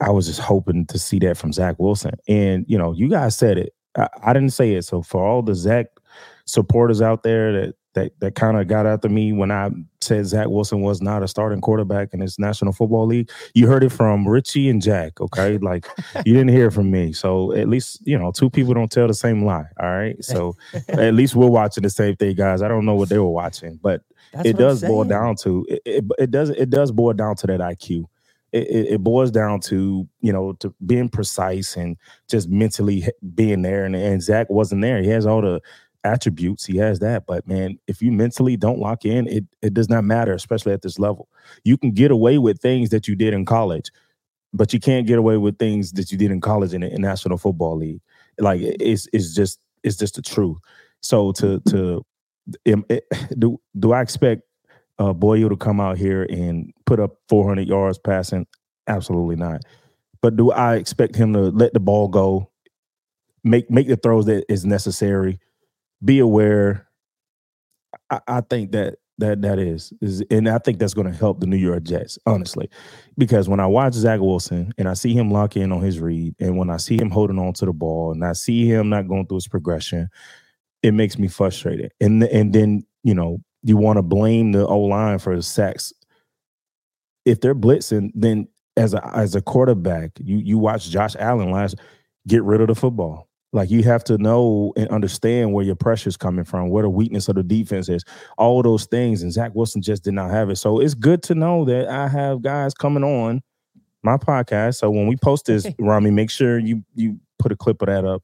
I 0.00 0.10
was 0.10 0.26
just 0.26 0.40
hoping 0.40 0.86
to 0.86 0.98
see 0.98 1.18
that 1.20 1.36
from 1.36 1.52
Zach 1.52 1.76
Wilson. 1.78 2.12
And 2.28 2.64
you 2.68 2.78
know, 2.78 2.92
you 2.92 3.08
guys 3.08 3.36
said 3.36 3.58
it. 3.58 3.73
I, 3.96 4.08
I 4.22 4.32
didn't 4.32 4.52
say 4.52 4.72
it. 4.72 4.82
So 4.82 5.02
for 5.02 5.24
all 5.26 5.42
the 5.42 5.54
Zach 5.54 5.86
supporters 6.46 7.00
out 7.00 7.22
there 7.22 7.52
that 7.52 7.74
that 7.94 8.12
that 8.20 8.34
kind 8.34 8.56
of 8.56 8.66
got 8.68 8.86
after 8.86 9.08
me 9.08 9.32
when 9.32 9.50
I 9.50 9.70
said 10.00 10.26
Zach 10.26 10.48
Wilson 10.48 10.80
was 10.80 11.00
not 11.00 11.22
a 11.22 11.28
starting 11.28 11.60
quarterback 11.60 12.12
in 12.12 12.20
this 12.20 12.38
National 12.38 12.72
Football 12.72 13.06
League, 13.06 13.30
you 13.54 13.66
heard 13.66 13.82
it 13.82 13.92
from 13.92 14.26
Richie 14.28 14.68
and 14.68 14.82
Jack. 14.82 15.20
Okay, 15.20 15.58
like 15.62 15.86
you 16.26 16.34
didn't 16.34 16.48
hear 16.48 16.66
it 16.66 16.72
from 16.72 16.90
me. 16.90 17.12
So 17.12 17.52
at 17.52 17.68
least 17.68 18.06
you 18.06 18.18
know 18.18 18.32
two 18.32 18.50
people 18.50 18.74
don't 18.74 18.90
tell 18.90 19.06
the 19.06 19.14
same 19.14 19.44
lie. 19.44 19.66
All 19.80 19.90
right, 19.90 20.22
so 20.22 20.56
at 20.88 21.14
least 21.14 21.34
we're 21.34 21.46
watching 21.46 21.82
the 21.82 21.90
same 21.90 22.16
thing, 22.16 22.34
guys. 22.34 22.62
I 22.62 22.68
don't 22.68 22.84
know 22.84 22.94
what 22.94 23.08
they 23.08 23.18
were 23.18 23.30
watching, 23.30 23.78
but 23.82 24.02
That's 24.32 24.48
it 24.48 24.58
does 24.58 24.82
boil 24.82 25.04
down 25.04 25.36
to 25.36 25.64
it, 25.68 25.82
it. 25.84 26.04
It 26.18 26.30
does 26.30 26.50
it 26.50 26.70
does 26.70 26.92
boil 26.92 27.14
down 27.14 27.36
to 27.36 27.46
that 27.46 27.60
IQ. 27.60 28.06
It, 28.54 28.86
it, 28.92 28.98
boils 29.02 29.32
down 29.32 29.58
to 29.62 30.08
you 30.20 30.32
know 30.32 30.52
to 30.60 30.72
being 30.86 31.08
precise 31.08 31.76
and 31.76 31.96
just 32.28 32.48
mentally 32.48 33.08
being 33.34 33.62
there. 33.62 33.84
And, 33.84 33.96
and 33.96 34.22
Zach 34.22 34.48
wasn't 34.48 34.82
there. 34.82 35.02
He 35.02 35.08
has 35.08 35.26
all 35.26 35.42
the 35.42 35.60
attributes. 36.04 36.64
He 36.64 36.76
has 36.76 37.00
that, 37.00 37.26
but 37.26 37.48
man, 37.48 37.78
if 37.88 38.00
you 38.00 38.12
mentally 38.12 38.56
don't 38.56 38.78
lock 38.78 39.04
in, 39.04 39.26
it 39.26 39.44
it 39.62 39.74
does 39.74 39.88
not 39.88 40.04
matter, 40.04 40.32
especially 40.32 40.72
at 40.72 40.82
this 40.82 40.98
level. 40.98 41.28
You 41.64 41.76
can 41.76 41.90
get 41.90 42.10
away 42.10 42.38
with 42.38 42.60
things 42.60 42.90
that 42.90 43.08
you 43.08 43.16
did 43.16 43.34
in 43.34 43.44
college, 43.44 43.90
but 44.52 44.72
you 44.72 44.78
can't 44.78 45.06
get 45.06 45.18
away 45.18 45.36
with 45.36 45.58
things 45.58 45.92
that 45.92 46.12
you 46.12 46.18
did 46.18 46.30
in 46.30 46.40
college 46.40 46.74
in 46.74 46.82
the 46.82 46.90
National 46.90 47.38
Football 47.38 47.76
League. 47.78 48.00
Like 48.38 48.60
it's 48.62 49.08
it's 49.12 49.34
just 49.34 49.58
it's 49.82 49.96
just 49.96 50.14
the 50.14 50.22
truth. 50.22 50.58
So 51.00 51.32
to 51.32 51.60
to 51.68 52.04
it- 52.64 53.04
do 53.38 53.60
do 53.78 53.92
I 53.92 54.00
expect 54.00 54.42
uh, 54.98 55.12
Boyle 55.12 55.48
to 55.48 55.56
come 55.56 55.80
out 55.80 55.98
here 55.98 56.24
and 56.24 56.72
put 56.86 57.00
up 57.00 57.16
400 57.28 57.68
yards 57.68 57.98
passing? 57.98 58.46
Absolutely 58.86 59.36
not. 59.36 59.62
But 60.22 60.36
do 60.36 60.50
I 60.52 60.76
expect 60.76 61.16
him 61.16 61.32
to 61.34 61.50
let 61.50 61.74
the 61.74 61.80
ball 61.80 62.08
go, 62.08 62.50
make 63.42 63.70
make 63.70 63.88
the 63.88 63.96
throws 63.96 64.26
that 64.26 64.44
is 64.48 64.64
necessary, 64.64 65.38
be 66.02 66.18
aware? 66.18 66.88
I, 68.10 68.20
I 68.26 68.40
think 68.40 68.72
that 68.72 68.96
that 69.18 69.42
that 69.42 69.58
is 69.58 69.92
is, 70.00 70.22
and 70.30 70.48
I 70.48 70.58
think 70.58 70.78
that's 70.78 70.94
going 70.94 71.10
to 71.10 71.16
help 71.16 71.40
the 71.40 71.46
New 71.46 71.56
York 71.56 71.82
Jets 71.82 72.18
honestly, 72.26 72.68
because 73.16 73.48
when 73.48 73.60
I 73.60 73.66
watch 73.66 73.94
Zach 73.94 74.20
Wilson 74.20 74.72
and 74.78 74.88
I 74.88 74.94
see 74.94 75.12
him 75.12 75.30
lock 75.30 75.56
in 75.56 75.72
on 75.72 75.82
his 75.82 76.00
read, 76.00 76.34
and 76.40 76.56
when 76.56 76.70
I 76.70 76.78
see 76.78 76.96
him 76.96 77.10
holding 77.10 77.38
on 77.38 77.52
to 77.54 77.66
the 77.66 77.72
ball, 77.72 78.12
and 78.12 78.24
I 78.24 78.32
see 78.32 78.66
him 78.66 78.88
not 78.88 79.08
going 79.08 79.26
through 79.26 79.36
his 79.38 79.48
progression, 79.48 80.08
it 80.82 80.92
makes 80.92 81.18
me 81.18 81.28
frustrated. 81.28 81.92
And 82.00 82.22
and 82.24 82.52
then 82.52 82.86
you 83.02 83.14
know 83.14 83.40
you 83.64 83.76
want 83.76 83.96
to 83.96 84.02
blame 84.02 84.52
the 84.52 84.66
O 84.66 84.78
line 84.78 85.18
for 85.18 85.34
the 85.34 85.42
sacks. 85.42 85.92
If 87.24 87.40
they're 87.40 87.54
blitzing, 87.54 88.10
then 88.14 88.46
as 88.76 88.94
a 88.94 89.04
as 89.16 89.34
a 89.34 89.40
quarterback, 89.40 90.12
you 90.20 90.36
you 90.36 90.58
watch 90.58 90.90
Josh 90.90 91.16
Allen 91.18 91.50
last 91.50 91.76
get 92.28 92.42
rid 92.42 92.60
of 92.60 92.68
the 92.68 92.74
football. 92.74 93.28
Like 93.52 93.70
you 93.70 93.82
have 93.84 94.04
to 94.04 94.18
know 94.18 94.72
and 94.76 94.88
understand 94.88 95.52
where 95.52 95.64
your 95.64 95.76
pressure 95.76 96.08
is 96.08 96.16
coming 96.16 96.44
from, 96.44 96.70
where 96.70 96.82
the 96.82 96.90
weakness 96.90 97.28
of 97.28 97.36
the 97.36 97.42
defense 97.42 97.88
is, 97.88 98.04
all 98.36 98.62
those 98.62 98.86
things. 98.86 99.22
And 99.22 99.32
Zach 99.32 99.52
Wilson 99.54 99.80
just 99.80 100.02
did 100.02 100.14
not 100.14 100.30
have 100.30 100.50
it. 100.50 100.56
So 100.56 100.80
it's 100.80 100.94
good 100.94 101.22
to 101.24 101.34
know 101.34 101.64
that 101.64 101.88
I 101.88 102.08
have 102.08 102.42
guys 102.42 102.74
coming 102.74 103.04
on 103.04 103.42
my 104.02 104.16
podcast. 104.16 104.76
So 104.76 104.90
when 104.90 105.06
we 105.06 105.16
post 105.16 105.46
this, 105.46 105.66
Rami, 105.78 106.10
make 106.10 106.30
sure 106.30 106.58
you 106.58 106.84
you 106.94 107.18
put 107.38 107.52
a 107.52 107.56
clip 107.56 107.80
of 107.80 107.86
that 107.86 108.04
up. 108.04 108.22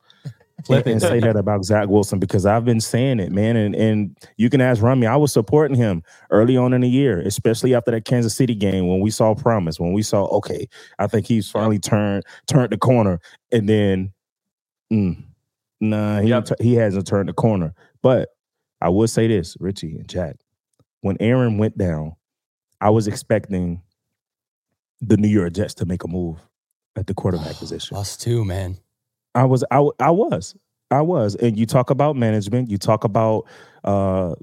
Flip 0.64 0.86
and 0.86 1.00
say 1.00 1.20
that 1.20 1.36
about 1.36 1.64
Zach 1.64 1.88
Wilson 1.88 2.18
because 2.18 2.46
I've 2.46 2.64
been 2.64 2.80
saying 2.80 3.20
it, 3.20 3.32
man. 3.32 3.56
And 3.56 3.74
and 3.74 4.16
you 4.36 4.50
can 4.50 4.60
ask 4.60 4.82
Rami. 4.82 5.06
I 5.06 5.16
was 5.16 5.32
supporting 5.32 5.76
him 5.76 6.02
early 6.30 6.56
on 6.56 6.72
in 6.72 6.80
the 6.80 6.88
year, 6.88 7.20
especially 7.20 7.74
after 7.74 7.90
that 7.90 8.04
Kansas 8.04 8.34
City 8.34 8.54
game 8.54 8.88
when 8.88 9.00
we 9.00 9.10
saw 9.10 9.34
promise, 9.34 9.78
when 9.80 9.92
we 9.92 10.02
saw 10.02 10.26
okay, 10.26 10.68
I 10.98 11.06
think 11.06 11.26
he's 11.26 11.50
finally 11.50 11.78
turned 11.78 12.24
turned 12.46 12.70
the 12.70 12.78
corner, 12.78 13.20
and 13.52 13.68
then 13.68 14.12
mm, 14.92 15.22
nah, 15.80 16.20
he 16.20 16.28
Yep. 16.28 16.48
he 16.60 16.74
hasn't 16.74 17.06
turned 17.06 17.28
the 17.28 17.32
corner. 17.34 17.74
But 18.02 18.30
I 18.80 18.88
would 18.88 19.10
say 19.10 19.26
this, 19.28 19.56
Richie 19.60 19.96
and 19.96 20.08
Jack, 20.08 20.36
when 21.02 21.16
Aaron 21.20 21.58
went 21.58 21.76
down, 21.76 22.16
I 22.80 22.90
was 22.90 23.06
expecting 23.06 23.82
the 25.00 25.16
New 25.16 25.28
York 25.28 25.52
Jets 25.52 25.74
to 25.74 25.86
make 25.86 26.04
a 26.04 26.08
move 26.08 26.38
at 26.96 27.06
the 27.06 27.14
quarterback 27.14 27.56
position. 27.58 27.96
Us 27.96 28.16
too, 28.16 28.44
man. 28.44 28.78
I 29.34 29.44
was 29.44 29.64
I, 29.70 29.86
I 30.00 30.10
was 30.10 30.54
I 30.90 31.00
was. 31.02 31.36
And 31.36 31.56
you 31.58 31.66
talk 31.66 31.90
about 31.90 32.16
management 32.16 32.70
you 32.70 32.78
talk 32.78 33.04
about 33.04 33.46
uh 33.84 34.34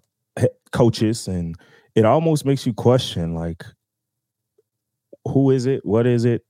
coaches 0.72 1.28
and 1.28 1.56
it 1.96 2.06
almost 2.06 2.46
makes 2.46 2.66
you 2.66 2.74
question 2.74 3.34
like 3.34 3.64
who 5.28 5.52
is 5.52 5.66
it? 5.66 5.86
What 5.86 6.08
is 6.08 6.26
it? 6.26 6.44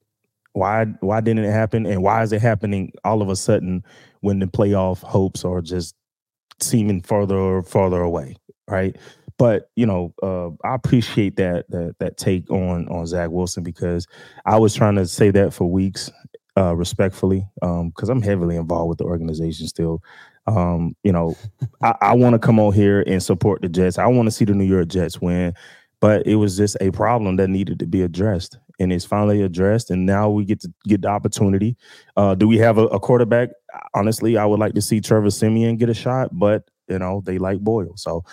Why 0.54 0.86
why 1.02 1.22
didn't 1.22 1.46
it 1.46 1.52
happen? 1.52 1.86
And 1.86 2.04
why 2.04 2.24
is 2.24 2.34
it 2.34 2.42
happening 2.42 2.92
all 3.04 3.22
of 3.22 3.30
a 3.30 3.36
sudden 3.36 3.84
when 4.22 4.40
the 4.40 4.48
playoff 4.48 5.00
hopes 5.02 5.46
are 5.46 5.62
just 5.62 5.96
seeming 6.62 7.02
further 7.02 7.62
further 7.64 8.02
away 8.02 8.36
right? 8.70 8.96
But 9.38 9.70
you 9.76 9.86
know 9.86 10.14
uh 10.24 10.50
I 10.68 10.76
appreciate 10.76 11.38
that 11.38 11.70
that 11.72 11.96
that 12.00 12.18
take 12.18 12.50
on 12.52 12.88
on 12.90 13.08
Zach 13.08 13.30
Wilson 13.32 13.64
because 13.64 14.08
I 14.46 14.58
was 14.58 14.76
trying 14.76 14.96
to 14.96 15.08
say 15.08 15.32
that 15.32 15.54
for 15.54 15.70
weeks 15.72 16.12
uh, 16.58 16.76
respectfully, 16.76 17.48
because 17.62 18.10
I'm 18.10 18.22
heavily 18.22 18.56
involved 18.56 18.90
with 18.90 18.98
the 18.98 19.04
organization 19.04 19.68
still. 19.68 20.02
Um, 20.48 20.96
you 21.04 21.12
know, 21.12 21.36
I, 21.82 21.94
I 22.02 22.16
want 22.16 22.34
to 22.34 22.40
come 22.40 22.60
on 22.60 22.74
here 22.74 23.04
and 23.06 23.22
support 23.22 23.62
the 23.62 23.70
Jets. 23.70 23.98
I 23.98 24.08
want 24.08 24.28
to 24.28 24.32
see 24.32 24.46
the 24.46 24.54
New 24.54 24.66
York 24.66 24.88
Jets 24.88 25.22
win, 25.22 25.54
but 26.00 26.26
it 26.26 26.36
was 26.36 26.58
just 26.58 26.78
a 26.82 26.92
problem 26.92 27.36
that 27.38 27.50
needed 27.50 27.80
to 27.80 27.86
be 27.86 28.02
addressed, 28.02 28.58
and 28.80 28.92
it's 28.92 29.06
finally 29.06 29.42
addressed. 29.42 29.92
And 29.92 30.06
now 30.06 30.30
we 30.30 30.46
get 30.46 30.62
to 30.62 30.74
get 30.88 31.02
the 31.02 31.10
opportunity. 31.10 31.78
Uh, 32.16 32.34
do 32.34 32.48
we 32.48 32.58
have 32.58 32.78
a, 32.78 32.86
a 32.88 33.00
quarterback? 33.00 33.50
Honestly, 33.94 34.38
I 34.38 34.46
would 34.46 34.60
like 34.60 34.74
to 34.74 34.82
see 34.82 35.00
Trevor 35.00 35.30
Siemian 35.30 35.78
get 35.78 35.90
a 35.90 35.94
shot, 35.94 36.30
but 36.32 36.70
you 36.88 36.98
know 36.98 37.22
they 37.26 37.38
like 37.38 37.60
Boyle, 37.60 37.96
so 37.98 38.24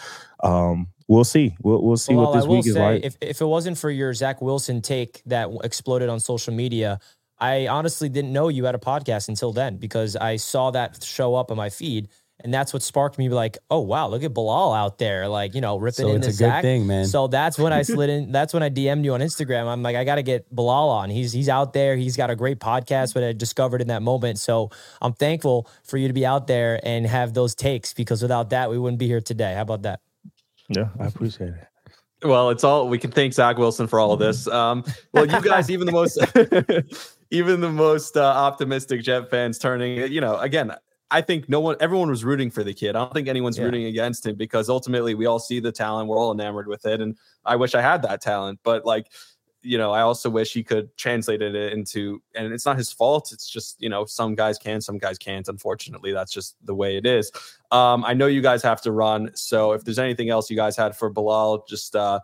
um, 0.42 0.88
we'll 1.08 1.24
see. 1.24 1.56
We'll 1.60 1.82
we'll 1.82 1.96
see 1.96 2.14
Bilal, 2.14 2.26
what 2.26 2.34
this 2.36 2.44
I 2.44 2.48
will 2.48 2.56
week 2.56 2.66
is 2.66 2.74
say, 2.74 2.80
like. 2.80 3.04
if, 3.04 3.16
if 3.20 3.40
it 3.40 3.46
wasn't 3.46 3.76
for 3.76 3.90
your 3.90 4.14
Zach 4.14 4.40
Wilson 4.40 4.80
take 4.80 5.22
that 5.26 5.50
exploded 5.64 6.08
on 6.08 6.20
social 6.20 6.54
media, 6.54 7.00
I 7.38 7.66
honestly 7.66 8.08
didn't 8.08 8.32
know 8.32 8.48
you 8.48 8.64
had 8.64 8.74
a 8.74 8.78
podcast 8.78 9.28
until 9.28 9.52
then 9.52 9.76
because 9.76 10.16
I 10.16 10.36
saw 10.36 10.70
that 10.70 11.02
show 11.02 11.34
up 11.34 11.50
on 11.50 11.56
my 11.56 11.70
feed. 11.70 12.08
And 12.40 12.52
that's 12.52 12.72
what 12.72 12.82
sparked 12.82 13.16
me 13.16 13.28
like, 13.28 13.58
oh 13.70 13.80
wow, 13.80 14.08
look 14.08 14.24
at 14.24 14.34
Bilal 14.34 14.72
out 14.72 14.98
there, 14.98 15.28
like, 15.28 15.54
you 15.54 15.60
know, 15.60 15.76
ripping 15.76 16.06
So 16.06 16.08
in 16.10 16.16
it's 16.16 16.36
the 16.36 16.46
a 16.46 16.50
good 16.50 16.62
thing, 16.62 16.86
man. 16.86 17.06
So 17.06 17.28
that's 17.28 17.58
when 17.58 17.72
I 17.72 17.82
slid 17.94 18.10
in. 18.10 18.32
That's 18.32 18.52
when 18.52 18.62
I 18.62 18.70
DM'd 18.70 19.04
you 19.04 19.14
on 19.14 19.20
Instagram. 19.20 19.66
I'm 19.66 19.82
like, 19.82 19.94
I 19.94 20.04
got 20.04 20.16
to 20.16 20.22
get 20.22 20.52
Bilal 20.54 20.88
on. 20.90 21.10
He's 21.10 21.32
he's 21.32 21.48
out 21.48 21.72
there. 21.72 21.96
He's 21.96 22.16
got 22.16 22.30
a 22.30 22.36
great 22.36 22.58
podcast, 22.58 23.14
what 23.14 23.22
I 23.22 23.32
discovered 23.32 23.80
in 23.80 23.86
that 23.88 24.02
moment. 24.02 24.40
So 24.40 24.70
I'm 25.00 25.12
thankful 25.12 25.68
for 25.84 25.96
you 25.96 26.08
to 26.08 26.14
be 26.14 26.26
out 26.26 26.48
there 26.48 26.80
and 26.82 27.06
have 27.06 27.34
those 27.34 27.54
takes 27.54 27.94
because 27.94 28.20
without 28.20 28.50
that, 28.50 28.68
we 28.68 28.78
wouldn't 28.78 28.98
be 28.98 29.06
here 29.06 29.20
today. 29.20 29.54
How 29.54 29.62
about 29.62 29.82
that? 29.82 30.00
yeah, 30.68 30.88
I 30.98 31.06
appreciate 31.06 31.50
it. 31.50 31.66
Well, 32.22 32.50
it's 32.50 32.64
all 32.64 32.88
we 32.88 32.98
can 32.98 33.10
thank 33.10 33.34
Zach 33.34 33.58
Wilson 33.58 33.86
for 33.86 34.00
all 34.00 34.12
of 34.12 34.18
this. 34.18 34.46
Um, 34.46 34.84
well, 35.12 35.26
you 35.26 35.40
guys, 35.42 35.70
even 35.70 35.86
the 35.86 35.92
most, 35.92 36.18
even 37.30 37.60
the 37.60 37.70
most 37.70 38.16
uh, 38.16 38.22
optimistic 38.24 39.02
Jet 39.02 39.28
fans 39.28 39.58
turning, 39.58 40.10
you 40.10 40.20
know, 40.20 40.38
again, 40.38 40.72
I 41.10 41.20
think 41.20 41.48
no 41.48 41.60
one, 41.60 41.76
everyone 41.80 42.08
was 42.08 42.24
rooting 42.24 42.50
for 42.50 42.64
the 42.64 42.72
kid. 42.72 42.96
I 42.96 43.00
don't 43.00 43.12
think 43.12 43.28
anyone's 43.28 43.58
Yeah. 43.58 43.64
rooting 43.64 43.84
against 43.84 44.24
him 44.24 44.36
because 44.36 44.68
ultimately 44.70 45.14
we 45.14 45.26
all 45.26 45.38
see 45.38 45.60
the 45.60 45.70
talent, 45.70 46.08
we're 46.08 46.18
all 46.18 46.32
enamored 46.32 46.66
with 46.66 46.86
it, 46.86 47.00
and 47.00 47.16
I 47.44 47.56
wish 47.56 47.74
I 47.74 47.82
had 47.82 48.02
that 48.02 48.20
talent. 48.22 48.58
But 48.64 48.86
like, 48.86 49.08
you 49.64 49.78
know, 49.78 49.92
I 49.92 50.02
also 50.02 50.28
wish 50.28 50.52
he 50.52 50.62
could 50.62 50.94
translate 50.96 51.42
it 51.42 51.54
into, 51.54 52.22
and 52.34 52.52
it's 52.52 52.66
not 52.66 52.76
his 52.76 52.92
fault. 52.92 53.32
It's 53.32 53.48
just, 53.48 53.80
you 53.80 53.88
know, 53.88 54.04
some 54.04 54.34
guys 54.34 54.58
can, 54.58 54.80
some 54.80 54.98
guys 54.98 55.18
can't. 55.18 55.48
Unfortunately, 55.48 56.12
that's 56.12 56.32
just 56.32 56.56
the 56.64 56.74
way 56.74 56.96
it 56.96 57.06
is. 57.06 57.32
Um, 57.70 58.04
I 58.04 58.14
know 58.14 58.26
you 58.26 58.42
guys 58.42 58.62
have 58.62 58.82
to 58.82 58.92
run. 58.92 59.30
So 59.34 59.72
if 59.72 59.84
there's 59.84 59.98
anything 59.98 60.28
else 60.28 60.50
you 60.50 60.56
guys 60.56 60.76
had 60.76 60.94
for 60.94 61.08
Bilal, 61.08 61.64
just, 61.68 61.96
uh, 61.96 62.20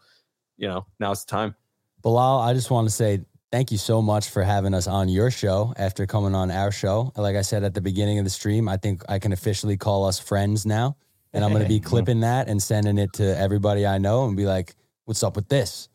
you 0.57 0.68
know, 0.68 0.86
now's 0.99 1.24
the 1.24 1.30
time. 1.30 1.55
Bilal, 2.03 2.41
I 2.41 2.55
just 2.55 2.70
want 2.70 2.88
to 2.88 2.95
say 2.95 3.20
thank 3.51 3.72
you 3.72 3.78
so 3.78 4.01
much 4.01 4.28
for 4.28 4.43
having 4.43 4.74
us 4.74 4.86
on 4.86 5.09
your 5.09 5.30
show 5.30 5.72
after 5.76 6.07
coming 6.07 6.34
on 6.34 6.51
our 6.51 6.70
show. 6.70 7.12
Like 7.16 7.36
I 7.36 7.43
said 7.43 7.64
at 7.64 7.74
the 7.74 7.80
beginning 7.80 8.18
of 8.18 8.24
the 8.24 8.30
stream, 8.30 8.68
I 8.68 8.76
think 8.76 9.03
I 9.09 9.18
can 9.18 9.32
officially 9.32 9.76
call 9.76 10.05
us 10.05 10.18
friends 10.18 10.66
now. 10.66 10.97
And 11.32 11.45
I'm 11.45 11.51
going 11.51 11.62
to 11.62 11.68
be 11.68 11.80
clipping 11.91 12.20
that 12.20 12.49
and 12.49 12.62
sending 12.62 12.99
it 12.99 13.12
to 13.14 13.38
everybody 13.38 13.86
I 13.86 13.99
know 13.99 14.26
and 14.26 14.36
be 14.36 14.47
like, 14.47 14.74
what's 15.05 15.22
up 15.22 15.36
with 15.36 15.49
this? 15.49 15.88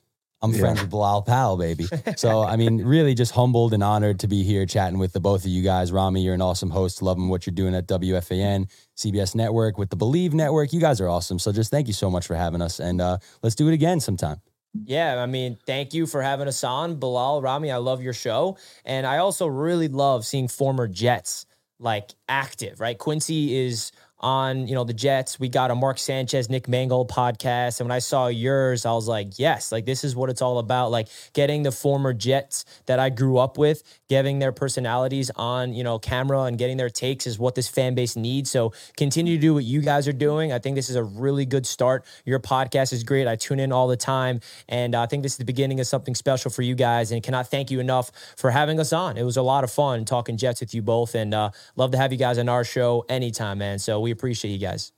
I'm 0.45 0.53
Yeah. 0.53 0.59
friends 0.59 0.81
with 0.81 0.89
Bilal 0.89 1.23
Powell, 1.23 1.57
baby. 1.57 1.87
So, 2.17 2.41
I 2.41 2.55
mean, 2.55 2.83
really 2.85 3.13
just 3.13 3.33
humbled 3.33 3.73
and 3.73 3.83
honored 3.83 4.19
to 4.21 4.27
be 4.27 4.43
here 4.43 4.65
chatting 4.65 4.97
with 4.99 5.11
the 5.11 5.19
both 5.19 5.43
of 5.43 5.51
you 5.51 5.61
guys. 5.63 5.91
Rami, 5.91 6.21
you're 6.21 6.33
an 6.33 6.41
awesome 6.41 6.69
host. 6.69 7.01
Loving 7.01 7.27
what 7.29 7.45
you're 7.45 7.53
doing 7.53 7.75
at 7.75 7.87
WFAN, 7.87 8.69
CBS 8.95 9.35
Network, 9.35 9.77
with 9.77 9.89
the 9.89 9.97
Bleav 9.97 10.33
Network. 10.33 10.71
You 10.71 10.79
guys 10.79 11.01
are 11.01 11.09
awesome. 11.09 11.39
So, 11.39 11.51
just 11.51 11.69
thank 11.71 11.87
you 11.87 11.93
so 11.93 12.09
much 12.09 12.25
for 12.25 12.35
having 12.35 12.61
us. 12.61 12.79
And 12.79 13.01
uh, 13.01 13.17
let's 13.43 13.55
do 13.55 13.67
it 13.67 13.73
again 13.73 13.99
sometime. 13.99 14.39
Yeah, 14.85 15.21
I 15.21 15.25
mean, 15.25 15.57
thank 15.65 15.93
you 15.93 16.05
for 16.05 16.21
having 16.21 16.47
us 16.49 16.63
on, 16.63 16.95
Bilal 16.95 17.41
Rami. 17.41 17.71
I 17.71 17.77
love 17.77 18.01
your 18.01 18.13
show, 18.13 18.57
and 18.83 19.07
I 19.07 19.17
also 19.19 19.47
really 19.47 19.87
love 19.87 20.25
seeing 20.25 20.47
former 20.49 20.87
Jets 20.87 21.45
like 21.79 22.11
active. 22.27 22.79
Right, 22.79 22.97
Quincy 22.97 23.55
is 23.55 23.91
on 24.25 24.67
you 24.67 24.73
know 24.73 24.83
the 24.83 24.93
Jets. 24.93 25.39
We 25.39 25.49
got 25.49 25.69
a 25.69 25.75
Mark 25.75 25.99
Sanchez, 25.99 26.49
Nick 26.49 26.67
Mangold 26.67 27.11
podcast, 27.11 27.79
and 27.79 27.87
when 27.87 27.95
I 27.95 27.99
saw 27.99 28.25
yours, 28.25 28.83
I 28.83 28.91
was 28.93 29.07
like, 29.07 29.37
yes, 29.37 29.71
like 29.71 29.85
this 29.85 30.03
is 30.03 30.15
what 30.15 30.31
it's 30.31 30.41
all 30.41 30.57
about. 30.57 30.89
Like 30.89 31.09
getting 31.33 31.61
the 31.61 31.71
former 31.71 32.11
Jets 32.11 32.65
that 32.87 32.97
I 32.97 33.11
grew 33.11 33.37
up 33.37 33.59
with, 33.59 33.83
getting 34.09 34.39
their 34.39 34.51
personalities 34.51 35.29
on 35.35 35.75
you 35.75 35.83
know 35.83 35.99
camera 35.99 36.41
and 36.41 36.57
getting 36.57 36.77
their 36.77 36.89
takes 36.89 37.27
is 37.27 37.37
what 37.37 37.53
this 37.53 37.67
fan 37.67 37.93
base 37.93 38.15
needs. 38.15 38.49
So 38.49 38.73
continue 38.97 39.35
to 39.35 39.41
do 39.41 39.53
what 39.53 39.63
you 39.63 39.81
guys 39.81 40.07
are 40.07 40.13
doing. 40.13 40.51
I 40.51 40.57
think 40.57 40.75
this 40.75 40.89
is 40.89 40.95
a 40.95 41.03
really 41.03 41.45
good 41.45 41.67
start. 41.67 42.03
Your 42.25 42.39
podcast 42.39 42.93
is 42.93 43.03
great. 43.03 43.27
I 43.27 43.35
tune 43.35 43.59
in 43.59 43.71
all 43.71 43.87
the 43.87 43.95
time, 43.95 44.39
and 44.67 44.95
I 44.95 45.05
think 45.05 45.21
this 45.21 45.33
is 45.33 45.37
the 45.37 45.45
beginning 45.45 45.79
of 45.79 45.85
something 45.85 46.15
special 46.15 46.49
for 46.49 46.63
you 46.63 46.73
guys. 46.73 47.11
And 47.11 47.21
cannot 47.21 47.51
thank 47.51 47.69
you 47.69 47.79
enough 47.79 48.11
for 48.37 48.49
having 48.49 48.79
us 48.79 48.91
on. 48.91 49.17
It 49.17 49.23
was 49.23 49.37
a 49.37 49.43
lot 49.43 49.63
of 49.63 49.71
fun 49.71 50.03
talking 50.03 50.35
Jets 50.35 50.61
with 50.61 50.73
you 50.73 50.81
both, 50.81 51.13
and 51.13 51.31
uh, 51.31 51.51
love 51.75 51.91
to 51.91 51.97
have 51.99 52.11
you 52.11 52.17
guys 52.17 52.39
on 52.39 52.49
our 52.49 52.63
show 52.63 53.05
anytime, 53.07 53.59
man. 53.59 53.77
So 53.77 53.99
we 53.99 54.14
appreciate 54.15 54.51
you 54.51 54.57
guys. 54.57 54.91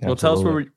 Well, 0.00 0.16
tell 0.16 0.36
us 0.38 0.42
where 0.42 0.54
we 0.54 0.68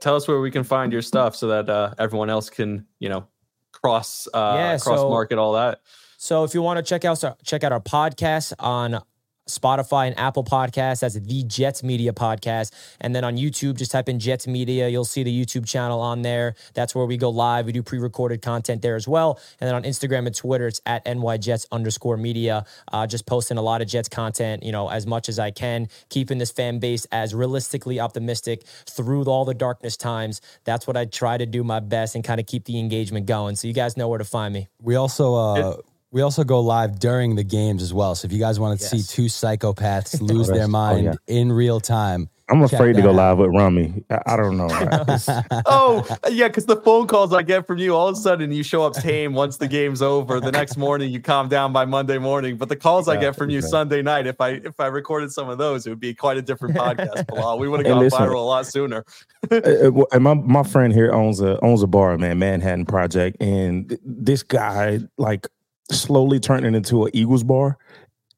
tell 0.00 0.16
us 0.16 0.26
where 0.28 0.40
we 0.40 0.50
can 0.50 0.64
find 0.64 0.92
your 0.92 1.02
stuff 1.02 1.36
so 1.36 1.48
that 1.48 1.68
uh, 1.70 1.94
everyone 1.98 2.30
else 2.30 2.50
can, 2.50 2.86
you 2.98 3.08
know, 3.08 3.26
cross 3.72 4.26
uh, 4.34 4.54
Yeah, 4.56 4.78
cross 4.78 5.00
so- 5.00 5.10
market 5.10 5.38
all 5.38 5.52
that. 5.54 5.80
So 6.18 6.44
if 6.44 6.54
you 6.54 6.62
want 6.62 6.78
to 6.78 6.82
check 6.82 7.04
out 7.04 7.22
check 7.44 7.62
out 7.62 7.72
our 7.72 7.80
podcast 7.80 8.52
on 8.58 9.02
Spotify 9.48 10.06
and 10.06 10.18
Apple 10.18 10.44
Podcasts, 10.44 11.00
that's 11.00 11.14
the 11.14 11.42
Jets 11.44 11.82
Media 11.82 12.12
Podcast. 12.12 12.72
And 13.00 13.14
then 13.14 13.24
on 13.24 13.36
YouTube, 13.36 13.76
just 13.76 13.90
type 13.92 14.08
in 14.08 14.18
Jets 14.18 14.46
Media. 14.46 14.88
You'll 14.88 15.04
see 15.04 15.22
the 15.22 15.44
YouTube 15.44 15.66
channel 15.66 16.00
on 16.00 16.22
there. 16.22 16.54
That's 16.74 16.94
where 16.94 17.06
we 17.06 17.16
go 17.16 17.30
live. 17.30 17.66
We 17.66 17.72
do 17.72 17.82
pre-recorded 17.82 18.42
content 18.42 18.82
there 18.82 18.96
as 18.96 19.06
well. 19.06 19.40
And 19.60 19.68
then 19.68 19.74
on 19.74 19.84
Instagram 19.84 20.26
and 20.26 20.34
Twitter, 20.34 20.66
it's 20.66 20.80
at 20.86 21.04
NYJets 21.04 21.66
underscore 21.70 22.16
media. 22.16 22.64
Uh, 22.92 23.06
just 23.06 23.26
posting 23.26 23.58
a 23.58 23.62
lot 23.62 23.82
of 23.82 23.88
Jets 23.88 24.08
content, 24.08 24.62
you 24.62 24.72
know, 24.72 24.88
as 24.88 25.06
much 25.06 25.28
as 25.28 25.38
I 25.38 25.50
can, 25.50 25.88
keeping 26.08 26.38
this 26.38 26.50
fan 26.50 26.78
base 26.78 27.06
as 27.12 27.34
realistically 27.34 28.00
optimistic 28.00 28.64
through 28.88 29.24
all 29.24 29.44
the 29.44 29.54
darkness 29.54 29.96
times. 29.96 30.40
That's 30.64 30.86
what 30.86 30.96
I 30.96 31.04
try 31.04 31.38
to 31.38 31.46
do 31.46 31.62
my 31.62 31.80
best 31.80 32.14
and 32.14 32.24
kind 32.24 32.40
of 32.40 32.46
keep 32.46 32.64
the 32.64 32.78
engagement 32.78 33.26
going. 33.26 33.56
So 33.56 33.68
you 33.68 33.74
guys 33.74 33.96
know 33.96 34.08
where 34.08 34.18
to 34.18 34.24
find 34.24 34.52
me. 34.52 34.68
We 34.82 34.96
also 34.96 35.34
uh, 35.34 35.76
we 36.12 36.22
also 36.22 36.44
go 36.44 36.60
live 36.60 36.98
during 36.98 37.34
the 37.36 37.44
games 37.44 37.82
as 37.82 37.92
well. 37.92 38.14
So 38.14 38.26
if 38.26 38.32
you 38.32 38.38
guys 38.38 38.58
want 38.60 38.78
to 38.80 38.86
see 38.86 39.02
two 39.02 39.26
psychopaths 39.26 40.20
lose 40.26 40.48
their 40.48 40.64
Oh, 40.64 40.68
mind 40.68 41.04
yeah. 41.04 41.14
in 41.26 41.52
real 41.52 41.80
time, 41.80 42.28
I'm 42.48 42.62
afraid 42.62 42.94
to 42.94 43.02
go 43.02 43.08
out. 43.10 43.16
live 43.16 43.38
with 43.38 43.50
Rami. 43.50 44.04
I, 44.08 44.22
I 44.24 44.36
don't 44.36 44.56
know. 44.56 44.68
Oh, 45.66 46.06
yeah, 46.30 46.46
because 46.46 46.66
the 46.66 46.76
phone 46.76 47.08
calls 47.08 47.32
I 47.32 47.42
get 47.42 47.66
from 47.66 47.78
you, 47.78 47.92
all 47.96 48.06
of 48.06 48.16
a 48.16 48.20
sudden 48.20 48.52
you 48.52 48.62
show 48.62 48.84
up 48.84 48.94
tame 48.94 49.34
once 49.34 49.56
the 49.56 49.66
game's 49.66 50.00
over. 50.00 50.38
The 50.38 50.52
next 50.52 50.76
morning 50.76 51.10
you 51.10 51.20
calm 51.20 51.48
down 51.48 51.72
by 51.72 51.84
Monday 51.86 52.18
morning. 52.18 52.56
But 52.56 52.68
the 52.68 52.76
calls 52.76 53.08
I 53.08 53.16
get 53.16 53.34
from 53.34 53.50
you 53.50 53.58
Exactly. 53.58 53.70
Sunday 53.78 54.02
night, 54.02 54.28
if 54.28 54.40
I 54.40 54.50
if 54.50 54.78
I 54.78 54.86
recorded 54.86 55.32
some 55.32 55.48
of 55.48 55.58
those, 55.58 55.86
it 55.86 55.90
would 55.90 55.98
be 55.98 56.14
quite 56.14 56.36
a 56.36 56.42
different 56.42 56.76
podcast. 56.76 57.26
Bilal. 57.26 57.58
We 57.58 57.68
would 57.68 57.80
have 57.84 57.92
gone 57.92 58.04
listen. 58.04 58.20
viral 58.20 58.34
a 58.36 58.38
lot 58.38 58.64
sooner. 58.66 59.04
Uh, 59.50 59.56
uh, 59.56 60.04
and 60.12 60.22
my 60.22 60.34
my 60.34 60.62
friend 60.62 60.92
here 60.92 61.12
owns 61.12 61.40
a 61.40 61.58
owns 61.64 61.82
a 61.82 61.88
bar, 61.88 62.16
man, 62.16 62.38
Manhattan 62.38 62.86
Project, 62.86 63.38
and 63.42 63.98
this 64.04 64.44
guy 64.44 65.00
like 65.18 65.48
slowly 65.90 66.40
turning 66.40 66.74
into 66.74 67.04
an 67.04 67.10
Eagles 67.14 67.44
bar. 67.44 67.76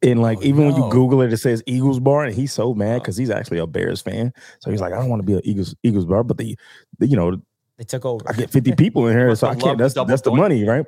And 0.03 0.23
like 0.23 0.39
Oh, 0.39 0.45
even 0.45 0.67
when 0.67 0.77
you. 0.77 0.89
Google 0.91 1.23
it, 1.23 1.33
it 1.33 1.39
says 1.39 1.63
Eagles 1.67 1.99
bar, 1.99 2.25
and 2.25 2.33
he's 2.33 2.53
so 2.53 2.73
mad 2.73 3.03
because 3.03 3.17
he's 3.17 3.31
actually 3.31 3.59
a 3.59 3.67
Bears 3.67 4.01
fan. 4.01 4.33
So 4.61 4.71
he's 4.71 4.81
like, 4.81 4.93
I 4.93 4.97
don't 4.97 5.09
want 5.09 5.23
to 5.23 5.27
be 5.27 5.35
an 5.35 5.41
Eagles 5.43 5.75
Eagles 5.83 6.05
bar, 6.05 6.23
but 6.23 6.39
the, 6.39 6.57
the 6.99 7.09
you 7.09 7.17
know 7.17 7.37
They 7.79 7.85
took 7.85 8.05
over. 8.05 8.25
I 8.29 8.33
get 8.33 8.51
50 8.51 8.73
people 8.77 9.09
in 9.09 9.19
here, 9.19 9.35
so 9.35 9.49
I 9.49 9.57
can't. 9.57 9.77
That's 9.77 9.95
that's 9.95 10.23
the 10.23 10.31
money, 10.31 10.65
right? 10.65 10.87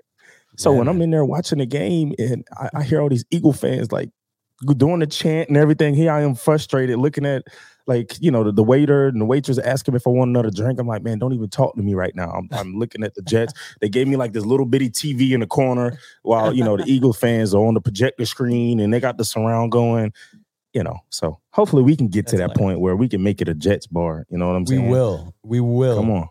So 0.56 0.70
Yeah, 0.72 0.78
when 0.78 0.88
I'm 0.88 1.02
in 1.02 1.11
there 1.11 1.24
watching 1.24 1.58
the 1.58 1.66
game 1.66 2.14
and 2.18 2.44
I, 2.56 2.70
I 2.74 2.82
hear 2.84 3.00
all 3.00 3.08
these 3.08 3.24
Eagle 3.30 3.52
fans 3.52 3.90
like 3.90 4.11
doing 4.76 5.00
the 5.00 5.06
chant 5.06 5.48
and 5.48 5.56
everything, 5.56 5.94
here 5.94 6.12
I 6.12 6.22
am 6.22 6.34
frustrated 6.34 6.98
looking 6.98 7.26
at 7.26 7.44
like 7.91 8.16
you 8.20 8.30
know 8.30 8.45
the, 8.45 8.53
the 8.53 8.62
waiter 8.62 9.09
and 9.09 9.20
the 9.20 9.24
waitress 9.24 9.59
asking 9.59 9.93
me 9.93 9.97
if 9.97 10.07
I 10.07 10.11
want 10.11 10.28
another 10.28 10.51
drink. 10.51 10.78
I'm 10.78 10.86
like, 10.86 11.03
man, 11.03 11.18
don't 11.18 11.32
even 11.32 11.49
talk 11.51 11.74
to 11.74 11.82
me 11.82 11.95
right 11.95 12.14
now. 12.14 12.30
I'm, 12.30 12.49
I'm 12.53 12.78
looking 12.78 13.03
at 13.03 13.14
the 13.14 13.22
Jets. 13.22 13.53
They 13.80 13.88
gave 13.88 14.07
me 14.07 14.16
like 14.16 14.32
this 14.32 14.45
little 14.45 14.66
bitty 14.66 14.91
TV 14.91 15.32
in 15.32 15.41
the 15.41 15.47
corner 15.47 15.99
while 16.22 16.55
you 16.55 16.62
know 16.62 16.76
the 16.76 16.84
Eagle 16.84 17.12
fans 17.12 17.55
are 17.55 17.64
on 17.64 17.74
the 17.74 17.80
projector 17.80 18.24
screen 18.26 18.78
and 18.78 18.93
they 18.93 19.01
got 19.01 19.18
the 19.18 19.24
surround 19.24 19.72
going. 19.72 20.12
You 20.72 20.84
know, 20.84 20.99
so 21.09 21.41
hopefully 21.51 21.82
we 21.82 21.97
can 21.97 22.09
get 22.09 22.28
to 22.28 22.36
That's 22.36 22.53
that 22.53 22.57
point 22.57 22.78
where 22.78 22.95
we 22.95 23.09
can 23.09 23.22
make 23.22 23.41
it 23.41 23.49
a 23.49 23.55
Jets 23.55 23.88
bar. 23.88 24.24
You 24.30 24.38
know 24.38 24.47
what 24.47 24.55
I'm 24.55 24.66
saying 24.66 24.84
we 24.84 24.91
will. 24.91 25.34
We 25.43 25.61
will. 25.61 25.97
Come 25.97 26.11
on. 26.11 26.28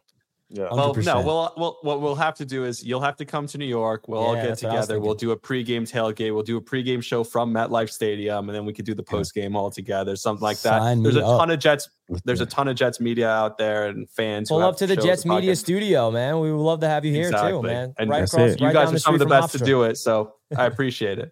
Yeah. 0.51 0.63
Well, 0.71 0.93
no, 0.93 0.93
100%. 0.93 1.25
we'll, 1.25 1.53
we'll, 1.57 1.77
what 1.83 2.01
we'll 2.01 2.15
have 2.15 2.33
to 2.35 2.45
do 2.45 2.65
is 2.65 2.83
you'll 2.83 3.01
have 3.01 3.15
to 3.17 3.25
come 3.25 3.45
to 3.45 3.57
New 3.59 3.65
York. 3.67 4.07
We'll 4.07 4.19
all 4.19 4.33
get 4.33 4.47
that's 4.47 4.63
what 4.63 4.71
I 4.71 4.75
was 4.77 4.87
together. 4.87 4.99
We'll 4.99 5.13
do 5.13 5.29
a 5.29 5.37
pregame 5.37 5.81
tailgate. 5.87 6.33
We'll 6.33 6.41
do 6.41 6.57
a 6.57 6.61
pregame 6.61 7.03
show 7.03 7.23
from 7.23 7.53
MetLife 7.53 7.91
Stadium, 7.91 8.49
and 8.49 8.55
then 8.55 8.65
we 8.65 8.73
could 8.73 8.85
do 8.85 8.95
the 8.95 9.03
postgame 9.03 9.53
all 9.55 9.69
together, 9.69 10.15
something 10.15 10.41
like 10.41 10.59
that. 10.61 10.79
Sign 10.79 11.03
There's 11.03 11.17
a 11.17 11.23
up. 11.25 11.39
ton 11.39 11.51
of 11.51 11.59
Jets. 11.59 11.87
There's 12.25 12.41
a 12.41 12.47
ton 12.47 12.67
of 12.67 12.75
Jets 12.75 12.99
media 12.99 13.29
out 13.29 13.59
there 13.59 13.89
and 13.89 14.09
fans. 14.09 14.49
who 14.49 14.55
Pull 14.55 14.63
up 14.63 14.77
to 14.77 14.87
the 14.87 14.95
Jets 14.95 15.21
and 15.23 15.35
Media 15.35 15.51
podcasts. 15.53 15.57
studio, 15.59 16.09
man. 16.09 16.39
We 16.39 16.51
would 16.51 16.63
love 16.63 16.79
to 16.79 16.87
have 16.87 17.05
you 17.05 17.13
here 17.13 17.29
too, 17.31 17.61
man. 17.61 17.93
And 17.99 18.09
right 18.09 18.23
across, 18.23 18.51
it. 18.53 18.59
You 18.59 18.65
right 18.65 18.73
guys 18.73 18.85
down 18.85 18.87
are 18.87 18.91
the 18.93 18.99
some 18.99 19.13
of 19.13 19.19
street 19.19 19.27
the 19.29 19.35
from 19.35 19.41
best 19.43 19.51
to 19.59 19.63
do 19.63 19.83
it, 19.83 19.97
so 19.99 20.33
I 20.57 20.65
appreciate 20.65 21.19
it. 21.19 21.31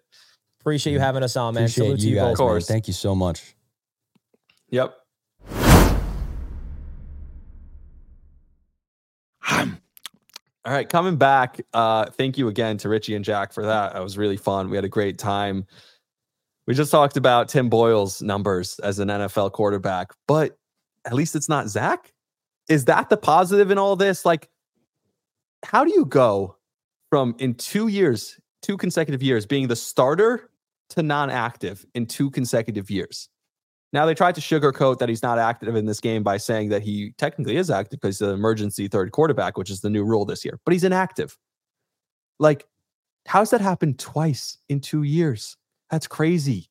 Appreciate 0.60 0.92
you 0.92 1.00
having 1.00 1.24
us 1.24 1.34
on, 1.36 1.54
man. 1.54 1.64
Appreciate 1.64 1.84
Salute 1.86 2.00
to 2.00 2.06
you 2.06 2.10
you 2.10 2.16
guys, 2.16 2.22
both. 2.22 2.38
man. 2.38 2.46
course. 2.46 2.68
Thank 2.68 2.86
you 2.86 2.92
so 2.92 3.16
much. 3.16 3.56
Yep. 4.70 4.94
All 10.68 10.74
right, 10.74 10.86
coming 10.86 11.16
back. 11.16 11.62
Uh, 11.72 12.10
thank 12.10 12.36
you 12.36 12.48
again 12.48 12.76
to 12.76 12.90
Richie 12.90 13.14
and 13.14 13.24
Jack 13.24 13.54
for 13.54 13.64
that. 13.64 13.94
That 13.94 14.02
was 14.02 14.18
really 14.18 14.36
fun. 14.36 14.68
We 14.68 14.76
had 14.76 14.84
a 14.84 14.88
great 14.90 15.16
time. 15.16 15.64
We 16.66 16.74
just 16.74 16.90
talked 16.90 17.16
about 17.16 17.48
Tim 17.48 17.70
Boyle's 17.70 18.20
numbers 18.20 18.78
as 18.80 18.98
an 18.98 19.08
NFL 19.08 19.52
quarterback, 19.52 20.12
but 20.26 20.58
at 21.06 21.14
least 21.14 21.34
it's 21.34 21.48
not 21.48 21.70
Zach. 21.70 22.12
Is 22.68 22.84
that 22.84 23.08
the 23.08 23.16
positive 23.16 23.70
in 23.70 23.78
all 23.78 23.96
this? 23.96 24.26
Like, 24.26 24.50
how 25.64 25.84
do 25.84 25.90
you 25.90 26.04
go 26.04 26.58
from 27.08 27.34
in 27.38 27.54
two 27.54 27.88
years, 27.88 28.38
two 28.60 28.76
consecutive 28.76 29.22
years, 29.22 29.46
being 29.46 29.68
the 29.68 29.76
starter 29.76 30.50
to 30.90 31.02
non-active 31.02 31.86
in 31.94 32.04
two 32.04 32.30
consecutive 32.30 32.90
years? 32.90 33.30
Now 33.92 34.04
they 34.04 34.14
tried 34.14 34.34
to 34.34 34.40
sugarcoat 34.40 34.98
that 34.98 35.08
he's 35.08 35.22
not 35.22 35.38
active 35.38 35.74
in 35.74 35.86
this 35.86 36.00
game 36.00 36.22
by 36.22 36.36
saying 36.36 36.68
that 36.68 36.82
he 36.82 37.12
technically 37.16 37.56
is 37.56 37.70
active 37.70 38.00
because 38.00 38.18
he's 38.18 38.28
an 38.28 38.34
emergency 38.34 38.86
third 38.86 39.12
quarterback, 39.12 39.56
which 39.56 39.70
is 39.70 39.80
the 39.80 39.88
new 39.88 40.04
rule 40.04 40.24
this 40.24 40.44
year. 40.44 40.60
But 40.64 40.72
he's 40.72 40.84
inactive. 40.84 41.38
Like, 42.38 42.66
how's 43.26 43.50
that 43.50 43.60
happened 43.60 43.98
twice 43.98 44.58
in 44.68 44.80
two 44.80 45.04
years? 45.04 45.56
That's 45.90 46.06
crazy. 46.06 46.68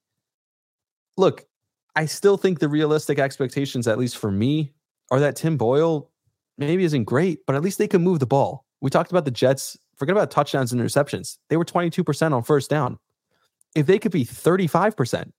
Look, 1.18 1.46
I 1.96 2.06
still 2.06 2.38
think 2.38 2.60
the 2.60 2.70
realistic 2.70 3.18
expectations, 3.18 3.88
at 3.88 3.98
least 3.98 4.18
for 4.18 4.30
me, 4.30 4.74
are 5.10 5.20
that 5.20 5.36
Tim 5.36 5.58
Boyle 5.58 6.12
maybe 6.60 6.84
isn't 6.84 7.06
great, 7.06 7.40
but 7.48 7.56
at 7.56 7.64
least 7.64 7.80
they 7.80 7.88
can 7.88 8.04
move 8.04 8.20
the 8.20 8.28
ball. 8.28 8.66
We 8.82 8.92
talked 8.92 9.10
about 9.10 9.26
the 9.26 9.32
Jets. 9.32 9.76
Forget 9.96 10.14
about 10.14 10.30
touchdowns 10.30 10.72
and 10.72 10.80
interceptions. 10.80 11.38
They 11.50 11.58
were 11.58 11.66
22% 11.66 12.34
on 12.34 12.44
first 12.44 12.70
down. 12.70 13.00
If 13.76 13.88
they 13.88 13.98
could 13.98 14.12
be 14.12 14.26
35% 14.26 15.32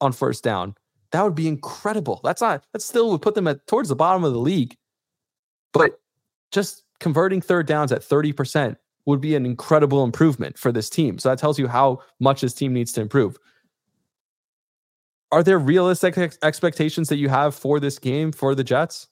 on 0.00 0.12
first 0.12 0.42
down, 0.42 0.74
that 1.12 1.22
would 1.22 1.34
be 1.34 1.48
incredible. 1.48 2.20
That's 2.24 2.40
not 2.40 2.64
that 2.72 2.82
still 2.82 3.10
would 3.10 3.22
put 3.22 3.34
them 3.34 3.46
at 3.46 3.66
towards 3.66 3.88
the 3.88 3.96
bottom 3.96 4.24
of 4.24 4.32
the 4.32 4.38
league. 4.38 4.76
But 5.72 6.00
just 6.50 6.82
converting 7.00 7.40
third 7.40 7.66
downs 7.66 7.92
at 7.92 8.02
30% 8.02 8.76
would 9.06 9.20
be 9.20 9.34
an 9.34 9.46
incredible 9.46 10.04
improvement 10.04 10.58
for 10.58 10.70
this 10.70 10.88
team. 10.88 11.18
So 11.18 11.28
that 11.28 11.38
tells 11.38 11.58
you 11.58 11.66
how 11.66 12.00
much 12.20 12.40
this 12.40 12.54
team 12.54 12.72
needs 12.72 12.92
to 12.92 13.00
improve. 13.00 13.36
Are 15.32 15.42
there 15.42 15.58
realistic 15.58 16.18
ex- 16.18 16.38
expectations 16.42 17.08
that 17.08 17.16
you 17.16 17.28
have 17.28 17.54
for 17.54 17.80
this 17.80 17.98
game 17.98 18.32
for 18.32 18.54
the 18.54 18.62
Jets? 18.62 19.08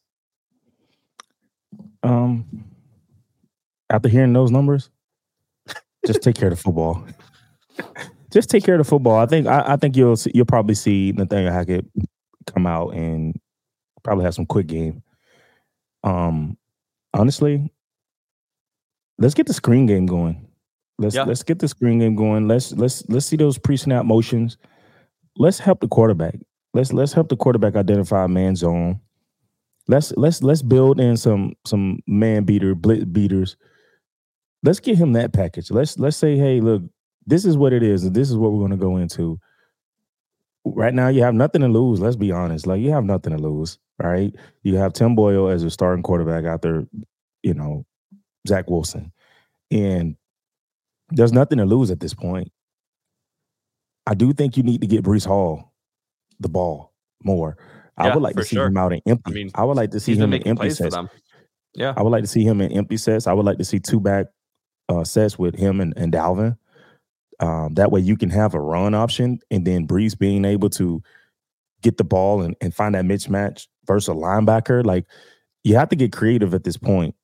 Um, 2.02 2.64
after 3.88 4.08
hearing 4.08 4.32
those 4.32 4.50
numbers, 4.50 4.90
Just 6.06 6.22
take 6.22 6.36
care 6.36 6.48
of 6.48 6.56
the 6.56 6.62
football. 6.62 7.04
Just 8.32 8.48
take 8.50 8.64
care 8.64 8.74
of 8.74 8.78
the 8.78 8.84
football. 8.88 9.16
I 9.16 9.26
think 9.26 9.46
I, 9.46 9.72
I 9.72 9.76
think 9.76 9.96
you'll 9.96 10.16
see, 10.16 10.30
you'll 10.34 10.46
probably 10.46 10.74
see 10.74 11.12
Nathaniel 11.16 11.52
Hackett 11.52 11.86
come 12.46 12.66
out 12.66 12.94
and 12.94 13.38
probably 14.02 14.24
have 14.24 14.34
some 14.34 14.46
quick 14.46 14.66
game. 14.66 15.02
Um, 16.04 16.56
honestly, 17.12 17.70
let's 19.18 19.34
get 19.34 19.46
the 19.46 19.52
screen 19.52 19.86
game 19.86 20.06
going. 20.06 20.46
Let's 20.98 21.14
Yeah. 21.14 21.24
let's 21.24 21.42
get 21.42 21.58
the 21.58 21.68
screen 21.68 21.98
game 21.98 22.14
going. 22.14 22.46
Let's 22.46 22.72
let's 22.72 23.08
let's 23.08 23.26
see 23.26 23.36
those 23.36 23.58
pre-snap 23.58 24.04
motions. 24.04 24.58
Let's 25.36 25.58
help 25.58 25.80
the 25.80 25.88
quarterback. 25.88 26.36
Let's 26.74 26.92
let's 26.92 27.12
help 27.12 27.28
the 27.28 27.36
quarterback 27.36 27.74
identify 27.74 28.26
man 28.26 28.54
zone. 28.54 29.00
Let's 29.88 30.12
let's 30.16 30.42
let's 30.42 30.62
build 30.62 31.00
in 31.00 31.16
some 31.16 31.54
some 31.66 32.00
man 32.06 32.44
beater 32.44 32.74
blitz 32.74 33.04
beaters. 33.06 33.56
Let's 34.62 34.78
get 34.78 34.98
him 34.98 35.14
that 35.14 35.32
package. 35.32 35.70
Let's 35.70 35.98
let's 35.98 36.16
say, 36.18 36.36
hey, 36.36 36.60
look, 36.60 36.82
this 37.26 37.44
is 37.44 37.56
what 37.56 37.72
it 37.72 37.82
is, 37.82 38.04
and 38.04 38.14
this 38.14 38.30
is 38.30 38.36
what 38.36 38.52
we're 38.52 38.58
going 38.60 38.70
to 38.70 38.76
go 38.76 38.96
into. 38.96 39.38
Right 40.64 40.92
now, 40.94 41.08
you 41.08 41.22
have 41.22 41.34
nothing 41.34 41.62
to 41.62 41.68
lose. 41.68 42.00
Let's 42.00 42.16
be 42.16 42.32
honest. 42.32 42.66
Like 42.66 42.80
you 42.80 42.90
have 42.90 43.04
nothing 43.04 43.34
to 43.36 43.42
lose. 43.42 43.78
Right? 43.98 44.34
You 44.62 44.76
have 44.76 44.92
Tim 44.94 45.14
Boyle 45.14 45.48
as 45.48 45.62
a 45.62 45.70
starting 45.70 46.02
quarterback 46.02 46.44
after, 46.44 46.86
you 47.42 47.52
know, 47.52 47.84
Zach 48.48 48.68
Wilson, 48.70 49.12
and 49.70 50.16
there's 51.10 51.32
nothing 51.32 51.58
to 51.58 51.66
lose 51.66 51.90
at 51.90 52.00
this 52.00 52.14
point. 52.14 52.50
I 54.06 54.14
do 54.14 54.32
think 54.32 54.56
you 54.56 54.62
need 54.62 54.80
to 54.80 54.86
get 54.86 55.04
Breece 55.04 55.26
Hall 55.26 55.72
the 56.40 56.48
ball 56.48 56.92
more. 57.22 57.58
I 57.98 58.06
Yeah, 58.06 58.14
would 58.14 58.22
like 58.22 58.36
to 58.36 58.44
see 58.44 58.56
sure. 58.56 58.66
him 58.66 58.76
out 58.78 58.92
in 58.92 59.02
empty. 59.06 59.30
I 59.30 59.34
mean, 59.34 59.50
I 59.54 59.64
would 59.64 59.76
like 59.76 59.90
to 59.90 60.00
see 60.00 60.16
him 60.16 60.32
in 60.32 60.42
empty 60.44 60.70
sets. 60.70 60.96
Yeah. 61.74 61.92
I 61.96 62.02
would 62.02 62.10
like 62.10 62.24
to 62.24 62.28
see 62.28 62.42
him 62.42 62.60
in 62.60 62.72
empty 62.72 62.96
sets. 62.96 63.26
I 63.26 63.32
would 63.34 63.44
like 63.44 63.58
to 63.58 63.64
see 63.64 63.78
two 63.78 64.00
back 64.00 64.26
uh, 64.88 65.04
sets 65.04 65.38
with 65.38 65.54
him 65.54 65.80
and, 65.80 65.92
and 65.96 66.12
Dalvin. 66.12 66.56
Um, 67.40 67.74
that 67.74 67.90
way 67.90 68.00
you 68.00 68.16
can 68.16 68.30
have 68.30 68.54
a 68.54 68.60
run 68.60 68.94
option 68.94 69.40
and 69.50 69.66
then 69.66 69.86
Breece 69.86 70.18
being 70.18 70.44
able 70.44 70.70
to 70.70 71.02
get 71.82 71.96
the 71.96 72.04
ball 72.04 72.42
and, 72.42 72.54
and 72.60 72.74
find 72.74 72.94
that 72.94 73.04
mismatch 73.04 73.66
versus 73.86 74.08
a 74.08 74.12
linebacker. 74.12 74.84
Like 74.84 75.06
you 75.64 75.76
have 75.76 75.88
to 75.88 75.96
get 75.96 76.12
creative 76.12 76.54
at 76.54 76.64
this 76.64 76.76
point 76.76 77.14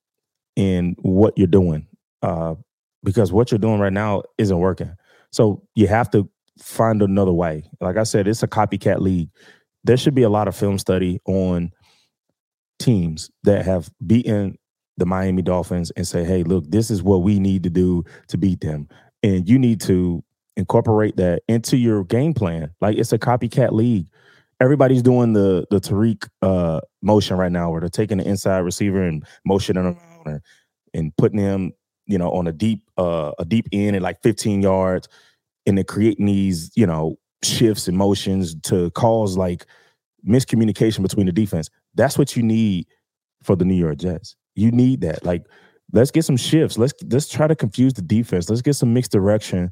in 0.57 0.97
what 1.01 1.37
you're 1.37 1.47
doing. 1.47 1.87
Uh, 2.23 2.55
because 3.05 3.31
what 3.31 3.51
you're 3.51 3.59
doing 3.59 3.79
right 3.79 3.93
now 3.93 4.23
isn't 4.39 4.59
working. 4.59 4.93
So 5.31 5.63
you 5.75 5.87
have 5.87 6.11
to 6.11 6.29
find 6.59 7.03
another 7.03 7.33
way. 7.33 7.65
Like 7.81 7.97
I 7.97 8.03
said, 8.03 8.27
it's 8.27 8.43
a 8.43 8.49
copycat 8.49 9.01
league. 9.01 9.29
There 9.85 9.97
should 9.97 10.15
be 10.15 10.23
a 10.23 10.29
lot 10.29 10.49
of 10.49 10.57
film 10.57 10.79
study 10.79 11.21
on 11.27 11.71
teams 12.79 13.31
that 13.45 13.65
have 13.65 13.91
beaten 14.05 14.59
the 14.97 15.07
Miami 15.07 15.43
Dolphins 15.43 15.93
and 15.93 16.07
say, 16.09 16.25
hey, 16.25 16.43
look, 16.43 16.65
this 16.69 16.91
is 16.91 17.03
what 17.03 17.23
we 17.23 17.39
need 17.39 17.63
to 17.65 17.71
do 17.71 18.05
to 18.29 18.39
beat 18.39 18.61
them. 18.61 18.89
And 19.23 19.49
you 19.49 19.59
need 19.59 19.81
to 19.83 20.23
incorporate 20.57 21.17
that 21.17 21.43
into 21.49 21.77
your 21.77 22.05
game 22.05 22.35
plan. 22.35 22.71
Like 22.81 22.97
it's 22.97 23.13
a 23.13 23.19
copycat 23.19 23.73
league. 23.73 24.09
Everybody's 24.61 25.03
doing 25.03 25.33
the 25.33 25.67
the 25.71 25.81
Tariq 25.81 26.29
uh, 26.43 26.81
motion 27.03 27.37
right 27.37 27.53
now, 27.53 27.71
where 27.71 27.81
they're 27.81 27.89
taking 27.91 28.19
the 28.19 28.27
inside 28.27 28.59
receiver 28.59 29.03
and 29.03 29.25
motioning 29.45 29.85
him 29.85 29.99
and, 30.25 30.41
and 30.95 31.17
putting 31.17 31.39
him, 31.39 31.73
you 32.07 32.17
know, 32.17 32.31
on 32.31 32.47
a 32.47 32.53
deep 32.53 32.83
uh, 32.97 33.33
a 33.39 33.45
deep 33.45 33.69
end 33.73 33.97
at 33.97 34.03
like 34.03 34.23
15 34.23 34.63
yards, 34.63 35.09
and 35.67 35.77
they're 35.77 35.85
creating 35.85 36.27
these, 36.27 36.71
you 36.75 36.87
know, 36.87 37.19
shifts 37.43 37.87
and 37.87 37.99
motions 37.99 38.55
to 38.63 38.91
cause 38.93 39.37
like 39.37 39.67
miscommunication 40.27 41.03
between 41.03 41.27
the 41.27 41.33
defense. 41.33 41.69
That's 41.95 42.17
what 42.19 42.37
you 42.37 42.43
need 42.43 42.87
for 43.43 43.57
the 43.57 43.65
New 43.65 43.75
York 43.75 43.99
Jets. 43.99 44.37
You 44.55 44.71
need 44.71 45.03
that. 45.03 45.25
Like, 45.25 45.47
let's 45.93 46.11
get 46.11 46.25
some 46.25 46.37
shifts. 46.37 46.79
Let's 46.79 46.95
let's 47.11 47.29
try 47.29 47.47
to 47.47 47.55
confuse 47.57 47.95
the 47.95 48.03
defense. 48.03 48.49
Let's 48.49 48.63
get 48.63 48.75
some 48.75 48.93
mixed 48.93 49.13
direction. 49.13 49.71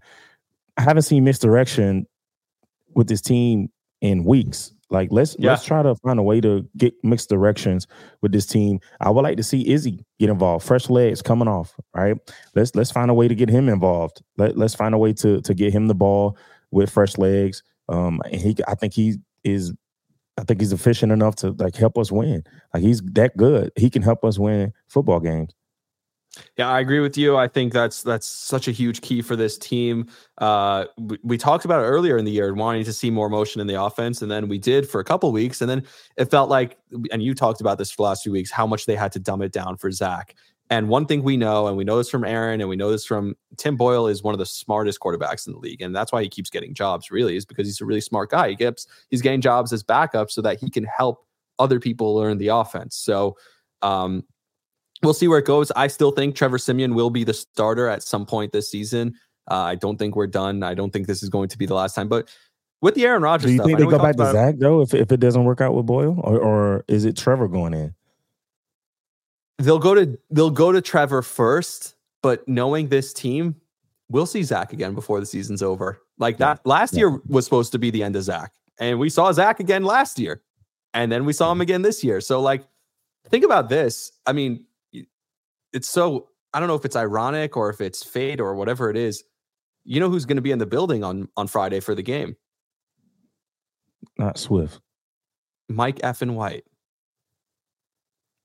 I 0.77 0.83
haven't 0.83 1.03
seen 1.03 1.25
mixed 1.25 1.43
direction 1.43 2.07
with 2.95 3.09
this 3.09 3.21
team 3.21 3.69
in 4.01 4.25
weeks. 4.25 4.73
Like, 4.91 5.09
let's 5.11 5.35
Yeah. 5.39 5.51
let's 5.53 5.65
try 5.65 5.83
to 5.83 5.95
find 5.97 6.19
a 6.19 6.23
way 6.23 6.41
to 6.41 6.69
get 6.77 6.95
mixed 7.03 7.29
directions 7.29 7.87
with 8.23 8.33
this 8.33 8.47
team. 8.47 8.81
I 9.01 9.11
would 9.11 9.23
like 9.23 9.37
to 9.39 9.43
see 9.43 9.69
Izzy 9.69 10.05
get 10.21 10.31
involved. 10.31 10.65
Fresh 10.65 10.91
legs 10.91 11.23
coming 11.23 11.49
off. 11.49 11.75
Right. 11.95 12.17
Let's 12.55 12.75
let's 12.75 12.91
find 12.93 13.11
a 13.11 13.15
way 13.15 13.27
to 13.29 13.35
get 13.35 13.49
him 13.49 13.69
involved. 13.69 14.23
Let, 14.37 14.57
let's 14.57 14.75
find 14.75 14.95
a 14.95 14.99
way 14.99 15.13
to 15.15 15.41
to 15.41 15.55
get 15.55 15.73
him 15.73 15.89
the 15.89 15.95
ball 15.95 16.37
with 16.71 16.91
fresh 16.91 17.17
legs. 17.19 17.63
Um, 17.89 18.21
and 18.25 18.41
he, 18.41 18.57
I 18.69 18.75
think 18.75 18.93
he 18.95 19.17
is 19.43 19.73
I 20.39 20.43
think 20.45 20.61
he's 20.61 20.73
efficient 20.73 21.13
enough 21.13 21.37
to 21.37 21.53
like 21.53 21.77
help 21.77 21.97
us 21.99 22.11
win. 22.13 22.45
Like 22.73 22.83
he's 22.83 23.01
that 23.13 23.37
good. 23.37 23.71
He 23.77 23.89
can 23.91 24.03
help 24.03 24.25
us 24.25 24.39
win 24.39 24.73
football 24.89 25.21
games. 25.21 25.55
Yeah, 26.57 26.69
I 26.69 26.81
agree 26.81 27.01
with 27.01 27.17
you. 27.17 27.37
I 27.37 27.49
think 27.49 27.73
that's 27.73 28.03
that's 28.03 28.27
such 28.27 28.69
a 28.69 28.71
huge 28.71 29.01
key 29.01 29.23
for 29.23 29.37
this 29.37 29.59
team. 29.59 30.07
Uh, 30.39 30.87
we, 30.99 31.19
we 31.23 31.39
talked 31.39 31.65
about 31.65 31.81
it 31.83 31.87
earlier 31.87 32.17
in 32.17 32.25
the 32.25 32.31
year, 32.31 32.53
wanting 32.55 32.85
to 32.85 32.93
see 32.93 33.11
more 33.11 33.29
motion 33.29 33.61
in 33.61 33.67
the 33.67 33.81
offense, 33.81 34.23
and 34.23 34.31
then 34.31 34.49
we 34.49 34.59
did 34.59 34.89
for 34.89 35.01
a 35.01 35.05
couple 35.05 35.31
weeks, 35.33 35.61
and 35.61 35.71
then 35.71 35.85
it 36.17 36.31
felt 36.31 36.51
like, 36.51 36.77
and 37.13 37.23
you 37.23 37.35
talked 37.35 37.61
about 37.61 37.79
this 37.79 37.91
for 37.91 37.99
the 37.99 38.03
last 38.03 38.23
few 38.23 38.33
weeks, 38.33 38.51
how 38.51 38.67
much 38.67 38.87
they 38.87 38.97
had 38.97 39.13
to 39.13 39.19
dumb 39.19 39.43
it 39.43 39.53
down 39.53 39.77
for 39.77 39.91
Zach. 39.91 40.35
And 40.71 40.89
one 40.89 41.07
thing 41.07 41.23
we 41.23 41.37
know, 41.37 41.67
and 41.67 41.77
we 41.77 41.85
know 41.85 41.99
this 41.99 42.09
from 42.09 42.25
Aaron, 42.25 42.61
and 42.61 42.71
we 42.71 42.77
know 42.77 42.91
this 42.91 43.05
from 43.05 43.37
Tim 43.57 43.77
Boyle, 43.77 44.07
is 44.07 44.23
one 44.23 44.35
of 44.35 44.39
the 44.39 44.47
smartest 44.47 44.99
quarterbacks 45.01 45.47
in 45.47 45.53
the 45.53 45.59
league, 45.59 45.83
and 45.83 45.95
that's 45.95 46.11
why 46.11 46.23
he 46.23 46.29
keeps 46.29 46.51
getting 46.51 46.75
jobs. 46.75 47.11
Really, 47.11 47.37
is 47.37 47.45
because 47.45 47.67
he's 47.67 47.81
a 47.81 47.85
really 47.85 48.01
smart 48.01 48.31
guy. 48.31 48.49
He 48.49 48.57
gets 48.57 48.87
he's 49.11 49.23
getting 49.23 49.41
jobs 49.41 49.73
as 49.73 49.83
backup 49.83 50.31
so 50.31 50.41
that 50.43 50.59
he 50.59 50.71
can 50.71 50.85
help 50.85 51.27
other 51.59 51.79
people 51.79 52.15
learn 52.15 52.39
the 52.39 52.49
offense. 52.49 52.97
So. 52.97 53.37
Um, 53.83 54.25
we'll 55.03 55.15
see 55.15 55.29
where 55.29 55.39
it 55.39 55.47
goes. 55.47 55.71
I 55.73 55.87
still 55.89 56.11
think 56.11 56.37
Trevor 56.37 56.59
Siemian 56.59 56.95
will 56.95 57.11
be 57.11 57.25
the 57.25 57.35
starter 57.35 57.89
at 57.89 58.03
some 58.03 58.25
point 58.27 58.53
this 58.53 58.71
season. 58.71 59.15
Uh, 59.51 59.57
I 59.57 59.75
don't 59.75 59.99
think 59.99 60.17
we're 60.17 60.27
done. 60.27 60.63
I 60.63 60.75
don't 60.75 60.93
think 60.93 61.07
this 61.07 61.23
is 61.23 61.29
going 61.29 61.49
to 61.49 61.59
be 61.59 61.67
the 61.67 61.75
last 61.75 61.95
time. 61.95 62.09
But 62.09 62.29
with 62.81 62.95
the 62.95 63.05
Aaron 63.05 63.23
Rodgers 63.23 63.51
Do 63.51 63.55
you 63.55 63.63
think 63.65 63.79
they 63.79 63.85
go 63.85 63.99
back 63.99 64.17
to 64.17 64.33
Zach 64.33 64.57
though 64.59 64.81
if 64.81 64.95
if 64.95 65.13
it 65.13 65.21
doesn't 65.21 65.45
work 65.45 65.61
out 65.61 65.75
with 65.75 65.87
Boyle, 65.87 66.19
or 66.23 66.39
or 66.39 66.85
is 66.89 67.05
it 67.05 67.17
Trevor 67.17 67.49
going 67.49 67.75
in? 67.75 67.95
they'll 69.59 69.79
go 69.79 69.95
to 69.95 70.19
they'll 70.31 70.51
go 70.51 70.73
to 70.73 70.81
Trevor 70.81 71.23
first, 71.23 71.95
but 72.23 72.47
knowing 72.49 72.89
this 72.89 73.13
team, 73.13 73.55
we'll 74.11 74.27
see 74.27 74.43
Zach 74.43 74.73
again 74.73 74.95
before 74.95 75.21
the 75.21 75.27
season's 75.27 75.63
over. 75.63 76.01
Like 76.19 76.39
that 76.39 76.65
last 76.67 76.95
Yeah. 76.95 77.01
year 77.01 77.21
was 77.29 77.45
supposed 77.45 77.73
to 77.73 77.79
be 77.79 77.91
the 77.91 78.03
end 78.03 78.17
of 78.17 78.23
Zach, 78.25 78.53
and 78.79 78.99
we 78.99 79.09
saw 79.09 79.31
Zach 79.33 79.61
again 79.61 79.85
last 79.85 80.19
year, 80.19 80.43
and 80.93 81.11
then 81.11 81.25
we 81.25 81.33
saw 81.33 81.53
him 81.53 81.61
again 81.61 81.83
this 81.83 82.03
year. 82.03 82.21
So 82.21 82.41
like, 82.41 82.65
think 83.29 83.45
about 83.45 83.69
this. 83.69 84.13
I 84.27 84.33
mean, 84.33 84.67
it's 85.75 85.89
so 85.89 86.29
I 86.55 86.61
don't 86.61 86.69
know 86.69 86.77
if 86.77 86.85
it's 86.85 86.97
ironic 86.97 87.57
or 87.57 87.69
if 87.69 87.81
it's 87.81 88.03
fate 88.03 88.41
or 88.41 88.55
whatever 88.55 88.89
it 88.89 88.97
is. 88.97 89.25
You 89.85 90.01
know 90.01 90.09
who's 90.09 90.25
going 90.25 90.37
to 90.37 90.43
be 90.43 90.53
in 90.53 90.59
the 90.59 90.67
building 90.67 91.05
on 91.05 91.29
on 91.37 91.47
Friday 91.47 91.81
for 91.81 91.95
the 91.95 92.03
game? 92.03 92.37
Not 94.19 94.39
Swift. 94.39 94.81
Mike 95.69 95.99
Effin 95.99 96.35
White. 96.35 96.65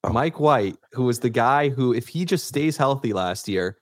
Oh. 0.04 0.14
Mike 0.14 0.40
White, 0.40 0.78
who 0.94 1.04
was 1.04 1.20
the 1.20 1.30
guy 1.30 1.70
who, 1.70 1.94
if 1.94 2.08
he 2.08 2.26
just 2.26 2.48
stays 2.48 2.78
healthy 2.78 3.12
last 3.12 3.48
year, 3.48 3.78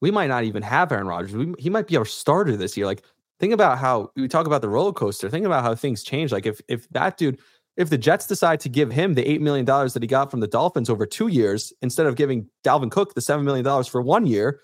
we 0.00 0.10
might 0.10 0.26
not 0.26 0.44
even 0.44 0.62
have 0.62 0.92
Aaron 0.92 1.06
Rodgers. 1.06 1.34
We, 1.34 1.54
he 1.58 1.70
might 1.70 1.86
be 1.86 1.96
our 1.96 2.04
starter 2.04 2.56
this 2.56 2.76
year. 2.76 2.86
Like, 2.86 3.02
think 3.40 3.54
about 3.54 3.78
how 3.78 4.10
we 4.14 4.28
talk 4.28 4.46
about 4.46 4.60
the 4.60 4.68
roller 4.68 4.92
coaster. 4.92 5.30
Think 5.30 5.46
about 5.46 5.62
how 5.62 5.74
things 5.74 6.02
change. 6.02 6.32
Like, 6.32 6.46
if 6.46 6.60
if 6.68 6.88
that 6.90 7.16
dude, 7.16 7.38
if 7.76 7.88
the 7.90 7.98
Jets 7.98 8.26
decide 8.26 8.60
to 8.60 8.68
give 8.68 8.92
him 8.92 9.14
the 9.14 9.28
eight 9.28 9.40
million 9.40 9.64
dollars 9.64 9.94
that 9.94 10.02
he 10.02 10.06
got 10.06 10.30
from 10.30 10.40
the 10.40 10.46
Dolphins 10.46 10.90
over 10.90 11.06
two 11.06 11.28
years 11.28 11.72
instead 11.82 12.06
of 12.06 12.16
giving 12.16 12.48
Dalvin 12.64 12.90
Cook 12.90 13.14
the 13.14 13.20
seven 13.20 13.44
million 13.44 13.64
dollars 13.64 13.88
for 13.88 14.02
one 14.02 14.26
year, 14.26 14.60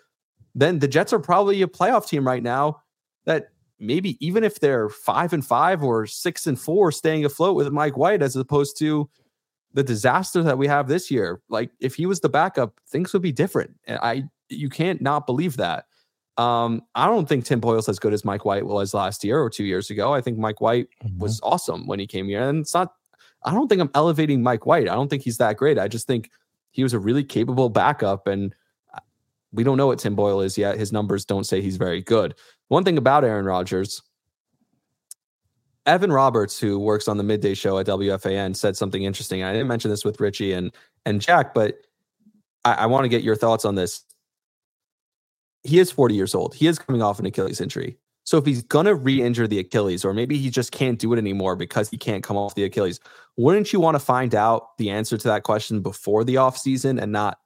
then 0.54 0.78
the 0.78 0.88
Jets 0.88 1.12
are 1.12 1.18
probably 1.18 1.62
a 1.62 1.66
playoff 1.66 2.08
team 2.08 2.26
right 2.26 2.42
now. 2.42 2.82
That 3.24 3.48
maybe 3.78 4.16
even 4.24 4.44
if 4.44 4.60
they're 4.60 4.88
five 4.88 5.32
and 5.32 5.44
five 5.44 5.82
or 5.82 6.06
six 6.06 6.46
and 6.46 6.60
four, 6.60 6.92
staying 6.92 7.24
afloat 7.24 7.56
with 7.56 7.70
Mike 7.70 7.96
White 7.96 8.22
as 8.22 8.36
opposed 8.36 8.78
to 8.78 9.08
the 9.74 9.82
disaster 9.82 10.42
that 10.42 10.58
we 10.58 10.66
have 10.66 10.88
this 10.88 11.10
year. 11.10 11.40
Like 11.48 11.70
if 11.80 11.94
he 11.94 12.06
was 12.06 12.20
the 12.20 12.28
backup, 12.28 12.80
things 12.88 13.12
would 13.12 13.22
be 13.22 13.32
different. 13.32 13.74
And 13.86 13.98
I 14.02 14.24
you 14.48 14.68
can't 14.68 15.00
not 15.00 15.26
believe 15.26 15.56
that. 15.58 15.84
Um, 16.38 16.82
I 16.94 17.06
don't 17.06 17.28
think 17.28 17.44
Tim 17.44 17.60
Boyle's 17.60 17.88
as 17.88 17.98
good 17.98 18.12
as 18.12 18.24
Mike 18.24 18.44
White 18.44 18.64
was 18.64 18.94
last 18.94 19.24
year 19.24 19.40
or 19.40 19.50
two 19.50 19.64
years 19.64 19.90
ago. 19.90 20.14
I 20.14 20.20
think 20.20 20.38
Mike 20.38 20.60
White 20.60 20.86
was 21.18 21.40
awesome 21.42 21.86
when 21.86 21.98
he 21.98 22.06
came 22.06 22.28
here. 22.28 22.48
And 22.48 22.60
it's 22.60 22.74
not 22.74 22.92
I 23.44 23.52
don't 23.52 23.68
think 23.68 23.80
I'm 23.80 23.90
elevating 23.94 24.42
Mike 24.42 24.66
White. 24.66 24.88
I 24.88 24.94
don't 24.94 25.08
think 25.08 25.22
he's 25.22 25.38
that 25.38 25.56
great. 25.56 25.78
I 25.78 25.88
just 25.88 26.06
think 26.06 26.30
he 26.70 26.82
was 26.82 26.92
a 26.92 26.98
really 26.98 27.24
capable 27.24 27.68
backup 27.68 28.26
and 28.26 28.54
uh, 28.94 29.00
we 29.52 29.64
don't 29.64 29.76
know 29.76 29.86
what 29.86 29.98
Tim 29.98 30.14
Boyle 30.14 30.40
is 30.40 30.58
yet. 30.58 30.78
His 30.78 30.92
numbers 30.92 31.24
don't 31.24 31.44
say 31.44 31.60
he's 31.60 31.76
very 31.76 32.02
good. 32.02 32.34
One 32.68 32.84
thing 32.84 32.98
about 32.98 33.24
Aaron 33.24 33.46
Rodgers, 33.46 34.02
Evan 35.86 36.12
Roberts, 36.12 36.58
who 36.60 36.78
works 36.78 37.08
on 37.08 37.16
the 37.16 37.24
midday 37.24 37.54
show 37.54 37.78
at 37.78 37.86
WFAN, 37.86 38.54
said 38.54 38.76
something 38.76 39.02
interesting. 39.04 39.42
I 39.42 39.52
didn't 39.52 39.68
mention 39.68 39.90
this 39.90 40.04
with 40.04 40.20
Richie 40.20 40.52
and 40.52 40.70
and 41.06 41.20
Jack, 41.20 41.54
but 41.54 41.78
I, 42.64 42.74
I 42.74 42.86
want 42.86 43.04
to 43.04 43.08
get 43.08 43.22
your 43.22 43.36
thoughts 43.36 43.64
on 43.64 43.74
this. 43.74 44.04
He 45.62 45.78
is 45.78 45.90
40 45.90 46.14
years 46.14 46.34
old. 46.34 46.54
He 46.54 46.66
is 46.66 46.78
coming 46.78 47.00
off 47.00 47.18
an 47.18 47.26
Achilles 47.26 47.60
injury. 47.60 47.96
So 48.28 48.36
if 48.36 48.44
he's 48.44 48.62
gonna 48.62 48.94
re-injure 48.94 49.46
the 49.46 49.58
Achilles, 49.58 50.04
or 50.04 50.12
maybe 50.12 50.36
he 50.36 50.50
just 50.50 50.70
can't 50.70 50.98
do 50.98 51.12
it 51.14 51.18
anymore 51.18 51.56
because 51.56 51.88
he 51.88 51.96
can't 51.96 52.22
come 52.22 52.36
off 52.36 52.54
the 52.54 52.64
Achilles, 52.64 53.00
wouldn't 53.36 53.72
you 53.72 53.80
want 53.80 53.94
to 53.94 54.00
find 54.00 54.34
out 54.34 54.76
the 54.76 54.90
answer 54.90 55.16
to 55.16 55.28
that 55.28 55.44
question 55.44 55.80
before 55.80 56.24
the 56.24 56.34
offseason 56.34 57.00
and 57.00 57.10
not 57.10 57.38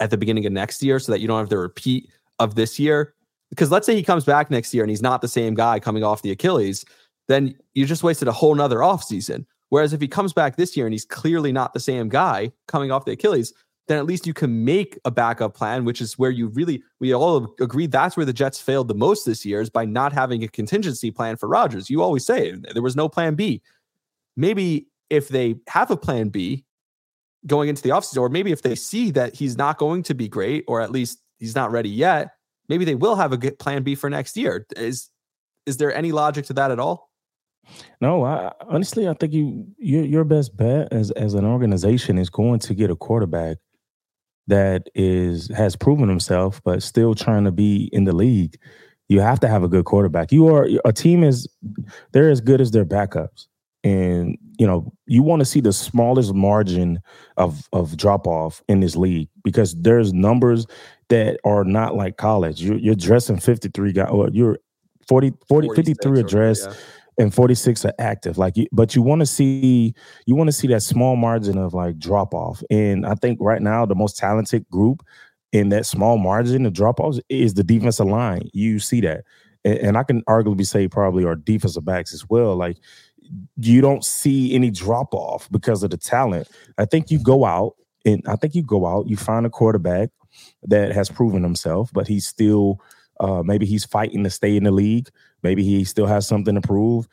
at 0.00 0.10
the 0.10 0.18
beginning 0.18 0.44
of 0.44 0.52
next 0.52 0.82
year 0.82 0.98
so 0.98 1.10
that 1.12 1.20
you 1.20 1.26
don't 1.26 1.38
have 1.38 1.48
the 1.48 1.56
repeat 1.56 2.10
of 2.38 2.54
this 2.54 2.78
year? 2.78 3.14
because 3.50 3.70
let's 3.70 3.86
say 3.86 3.94
he 3.94 4.02
comes 4.02 4.24
back 4.24 4.50
next 4.50 4.74
year 4.74 4.84
and 4.84 4.90
he's 4.90 5.02
not 5.02 5.20
the 5.20 5.28
same 5.28 5.54
guy 5.54 5.80
coming 5.80 6.04
off 6.04 6.22
the 6.22 6.30
Achilles, 6.30 6.84
then 7.28 7.54
you 7.74 7.86
just 7.86 8.02
wasted 8.02 8.28
a 8.28 8.32
whole 8.32 8.54
nother 8.54 8.78
offseason. 8.78 9.46
Whereas 9.70 9.92
if 9.92 10.00
he 10.00 10.08
comes 10.08 10.32
back 10.32 10.56
this 10.56 10.76
year 10.76 10.86
and 10.86 10.94
he's 10.94 11.04
clearly 11.04 11.52
not 11.52 11.74
the 11.74 11.80
same 11.80 12.08
guy 12.08 12.52
coming 12.66 12.90
off 12.90 13.04
the 13.04 13.12
Achilles, 13.12 13.52
then 13.88 13.98
at 13.98 14.04
least 14.04 14.26
you 14.26 14.34
can 14.34 14.64
make 14.64 14.98
a 15.04 15.10
backup 15.10 15.54
plan, 15.54 15.84
which 15.84 16.00
is 16.00 16.18
where 16.18 16.30
you 16.30 16.48
really, 16.48 16.82
we 17.00 17.14
all 17.14 17.54
agree 17.58 17.86
that's 17.86 18.16
where 18.16 18.26
the 18.26 18.32
Jets 18.32 18.60
failed 18.60 18.88
the 18.88 18.94
most 18.94 19.24
this 19.24 19.44
year 19.44 19.60
is 19.62 19.70
by 19.70 19.86
not 19.86 20.12
having 20.12 20.44
a 20.44 20.48
contingency 20.48 21.10
plan 21.10 21.36
for 21.36 21.48
Rodgers. 21.48 21.88
You 21.88 22.02
always 22.02 22.24
say 22.24 22.52
there 22.52 22.82
was 22.82 22.96
no 22.96 23.08
plan 23.08 23.34
B. 23.34 23.62
Maybe 24.36 24.88
if 25.08 25.28
they 25.28 25.56
have 25.68 25.90
a 25.90 25.96
plan 25.96 26.28
B 26.28 26.64
going 27.46 27.70
into 27.70 27.82
the 27.82 27.88
offseason, 27.88 28.18
or 28.18 28.28
maybe 28.28 28.52
if 28.52 28.62
they 28.62 28.74
see 28.74 29.10
that 29.12 29.34
he's 29.34 29.56
not 29.56 29.78
going 29.78 30.02
to 30.04 30.14
be 30.14 30.28
great, 30.28 30.64
or 30.68 30.82
at 30.82 30.92
least 30.92 31.22
he's 31.38 31.54
not 31.54 31.70
ready 31.72 31.88
yet, 31.88 32.32
maybe 32.68 32.84
they 32.84 32.94
will 32.94 33.16
have 33.16 33.32
a 33.32 33.38
good 33.38 33.58
plan 33.58 33.82
B 33.82 33.94
for 33.94 34.10
next 34.10 34.36
year. 34.36 34.66
Is 34.76 35.08
is 35.64 35.78
there 35.78 35.94
any 35.94 36.12
logic 36.12 36.46
to 36.46 36.52
that 36.54 36.70
at 36.70 36.78
all? 36.78 37.10
No, 38.00 38.24
I, 38.24 38.52
honestly, 38.68 39.08
I 39.08 39.14
think 39.14 39.32
you 39.32 39.66
your 39.78 40.04
your 40.04 40.24
best 40.24 40.56
bet 40.56 40.92
as 40.92 41.10
as 41.12 41.32
an 41.32 41.46
organization 41.46 42.18
is 42.18 42.28
going 42.28 42.60
to 42.60 42.74
get 42.74 42.90
a 42.90 42.96
quarterback 42.96 43.56
that 44.48 44.88
is 44.94 45.48
has 45.54 45.76
proven 45.76 46.08
himself, 46.08 46.60
but 46.64 46.82
still 46.82 47.14
trying 47.14 47.44
to 47.44 47.52
be 47.52 47.88
in 47.92 48.04
the 48.04 48.14
league. 48.14 48.58
You 49.08 49.20
have 49.20 49.40
to 49.40 49.48
have 49.48 49.62
a 49.62 49.68
good 49.68 49.84
quarterback. 49.84 50.32
You 50.32 50.48
are 50.48 50.68
a 50.84 50.92
team 50.92 51.22
is 51.22 51.48
they're 52.12 52.30
as 52.30 52.40
good 52.40 52.60
as 52.60 52.72
their 52.72 52.84
backups, 52.84 53.46
and 53.84 54.36
you 54.58 54.66
know 54.66 54.92
you 55.06 55.22
want 55.22 55.40
to 55.40 55.46
see 55.46 55.60
the 55.60 55.72
smallest 55.72 56.34
margin 56.34 56.98
of 57.36 57.68
of 57.72 57.96
drop 57.96 58.26
off 58.26 58.62
in 58.68 58.80
this 58.80 58.96
league 58.96 59.28
because 59.44 59.74
there's 59.76 60.12
numbers 60.12 60.66
that 61.08 61.38
are 61.44 61.64
not 61.64 61.94
like 61.94 62.16
college. 62.16 62.60
You're, 62.62 62.78
you're 62.78 62.94
dressing 62.94 63.38
53 63.38 63.92
guys, 63.92 64.08
or 64.10 64.28
you're 64.30 64.58
40, 65.08 65.32
40 65.48 65.70
53 65.74 66.20
address. 66.20 66.66
Yeah 66.66 66.74
and 67.18 67.34
46 67.34 67.84
are 67.84 67.94
active. 67.98 68.38
Like 68.38 68.54
but 68.72 68.94
you 68.94 69.02
want 69.02 69.20
to 69.20 69.26
see 69.26 69.94
you 70.26 70.34
want 70.34 70.48
to 70.48 70.52
see 70.52 70.68
that 70.68 70.82
small 70.82 71.16
margin 71.16 71.58
of 71.58 71.74
like 71.74 71.98
drop 71.98 72.34
off 72.34 72.62
and 72.70 73.04
i 73.06 73.14
think 73.14 73.38
right 73.40 73.62
now 73.62 73.84
the 73.84 73.94
most 73.94 74.16
talented 74.16 74.68
group 74.70 75.02
in 75.52 75.70
that 75.70 75.86
small 75.86 76.18
margin 76.18 76.66
of 76.66 76.72
drop 76.72 77.00
offs 77.00 77.20
is 77.28 77.54
the 77.54 77.64
defensive 77.64 78.06
line. 78.06 78.48
You 78.52 78.78
see 78.78 79.00
that. 79.02 79.24
And, 79.64 79.78
and 79.78 79.96
i 79.96 80.02
can 80.02 80.22
arguably 80.22 80.66
say 80.66 80.88
probably 80.88 81.24
our 81.24 81.36
defensive 81.36 81.84
backs 81.84 82.12
as 82.14 82.28
well. 82.28 82.56
Like 82.56 82.78
you 83.56 83.80
don't 83.80 84.04
see 84.04 84.54
any 84.54 84.70
drop 84.70 85.12
off 85.12 85.50
because 85.50 85.82
of 85.82 85.90
the 85.90 85.98
talent. 85.98 86.48
I 86.78 86.86
think 86.86 87.10
you 87.10 87.18
go 87.18 87.44
out 87.44 87.74
and 88.04 88.22
i 88.26 88.36
think 88.36 88.54
you 88.54 88.62
go 88.62 88.86
out 88.86 89.08
you 89.08 89.16
find 89.16 89.46
a 89.46 89.50
quarterback 89.50 90.10
that 90.62 90.92
has 90.92 91.08
proven 91.08 91.42
himself 91.42 91.90
but 91.92 92.06
he's 92.06 92.26
still 92.26 92.80
uh, 93.20 93.42
maybe 93.42 93.66
he's 93.66 93.84
fighting 93.84 94.22
to 94.22 94.30
stay 94.30 94.56
in 94.56 94.62
the 94.64 94.70
league 94.70 95.08
Maybe 95.42 95.62
he 95.62 95.84
still 95.84 96.06
has 96.06 96.26
something 96.26 96.54
to 96.54 96.60
prove, 96.60 97.08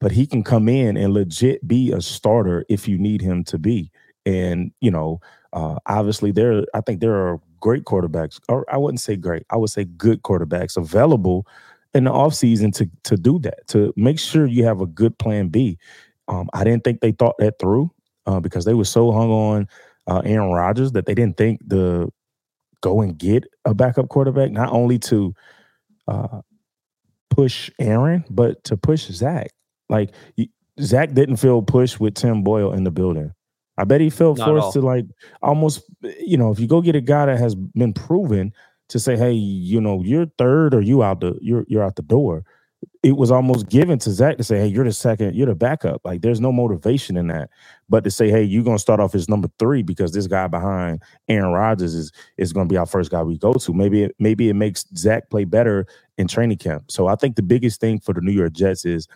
but 0.00 0.12
he 0.12 0.26
can 0.26 0.42
come 0.42 0.68
in 0.68 0.96
and 0.96 1.12
legit 1.12 1.66
be 1.66 1.92
a 1.92 2.00
starter 2.00 2.64
if 2.68 2.88
you 2.88 2.98
need 2.98 3.20
him 3.20 3.44
to 3.44 3.58
be. 3.58 3.90
And 4.26 4.72
you 4.80 4.90
know, 4.90 5.20
uh, 5.52 5.76
obviously 5.86 6.32
there, 6.32 6.64
I 6.74 6.80
think 6.80 7.00
there 7.00 7.14
are 7.14 7.40
great 7.60 7.84
quarterbacks, 7.84 8.40
or 8.48 8.64
I 8.72 8.76
wouldn't 8.76 9.00
say 9.00 9.16
great, 9.16 9.44
I 9.50 9.56
would 9.56 9.70
say 9.70 9.84
good 9.84 10.22
quarterbacks 10.22 10.76
available 10.76 11.46
in 11.94 12.04
the 12.04 12.10
offseason 12.10 12.74
to 12.74 12.90
to 13.04 13.16
do 13.16 13.38
that, 13.40 13.66
to 13.68 13.92
make 13.96 14.18
sure 14.18 14.46
you 14.46 14.64
have 14.64 14.80
a 14.80 14.86
good 14.86 15.18
plan 15.18 15.48
B. 15.48 15.78
Um, 16.28 16.48
I 16.54 16.64
didn't 16.64 16.84
think 16.84 17.00
they 17.00 17.12
thought 17.12 17.36
that 17.38 17.58
through 17.58 17.90
uh, 18.26 18.40
because 18.40 18.64
they 18.64 18.74
were 18.74 18.84
so 18.84 19.12
hung 19.12 19.30
on 19.30 19.68
uh, 20.06 20.22
Aaron 20.24 20.52
Rodgers 20.52 20.92
that 20.92 21.06
they 21.06 21.14
didn't 21.14 21.36
think 21.36 21.60
the 21.66 22.08
go 22.80 23.00
and 23.00 23.16
get 23.16 23.44
a 23.64 23.74
backup 23.74 24.08
quarterback, 24.08 24.50
not 24.50 24.70
only 24.72 24.98
to 24.98 25.34
uh, 26.08 26.40
push 27.34 27.70
Aaron, 27.78 28.24
but 28.30 28.62
to 28.64 28.76
push 28.76 29.06
Zach. 29.06 29.50
Like 29.88 30.14
Zach 30.80 31.12
didn't 31.12 31.36
feel 31.36 31.62
pushed 31.62 32.00
with 32.00 32.14
Tim 32.14 32.42
Boyle 32.42 32.72
in 32.72 32.84
the 32.84 32.90
building. 32.90 33.32
I 33.76 33.84
bet 33.84 34.00
he 34.00 34.10
felt 34.10 34.38
Not 34.38 34.46
forced 34.46 34.72
to 34.74 34.80
like 34.80 35.06
almost, 35.42 35.82
you 36.20 36.36
know, 36.36 36.52
if 36.52 36.60
you 36.60 36.68
go 36.68 36.80
get 36.80 36.94
a 36.94 37.00
guy 37.00 37.26
that 37.26 37.38
has 37.38 37.54
been 37.54 37.92
proven 37.92 38.52
to 38.90 39.00
say, 39.00 39.16
hey, 39.16 39.32
you 39.32 39.80
know, 39.80 40.02
you're 40.02 40.26
third 40.38 40.74
or 40.74 40.80
you 40.80 41.02
out 41.02 41.20
the 41.20 41.36
you're 41.40 41.64
you're 41.68 41.82
out 41.82 41.96
the 41.96 42.02
door 42.02 42.44
it 43.04 43.16
was 43.16 43.32
almost 43.32 43.68
given 43.70 44.00
to 44.00 44.12
Zach 44.12 44.38
to 44.38 44.44
say, 44.44 44.58
"Hey, 44.60 44.68
you're 44.68 44.84
the 44.84 44.92
second, 44.92 45.36
you're 45.36 45.46
the 45.48 45.56
backup." 45.56 46.02
Like, 46.04 46.22
there's 46.22 46.40
no 46.42 46.52
motivation 46.52 47.16
in 47.18 47.28
that, 47.28 47.50
but 47.88 48.04
to 48.04 48.12
say, 48.12 48.30
"Hey, 48.30 48.44
you're 48.44 48.64
gonna 48.64 48.80
start 48.80 49.00
off 49.00 49.14
as 49.16 49.30
number 49.30 49.48
three 49.60 49.82
because 49.84 50.12
this 50.12 50.28
guy 50.28 50.48
behind 50.48 51.02
Aaron 51.28 51.52
Rodgers 51.52 51.94
is 51.94 52.12
is 52.38 52.52
gonna 52.54 52.68
be 52.68 52.78
our 52.78 52.86
first 52.86 53.12
guy 53.12 53.22
we 53.22 53.38
go 53.38 53.54
to." 53.54 53.74
Maybe 53.74 54.04
it, 54.04 54.16
maybe 54.20 54.50
it 54.50 54.54
makes 54.56 54.86
Zach 54.98 55.30
play 55.30 55.44
better 55.44 55.86
in 56.18 56.28
training 56.28 56.58
camp. 56.58 56.92
So 56.92 57.08
I 57.08 57.16
think 57.16 57.36
the 57.36 57.44
biggest 57.44 57.80
thing 57.80 58.00
for 58.00 58.14
the 58.14 58.22
New 58.22 58.32
York 58.32 58.54
Jets 58.54 58.86
is 58.86 59.08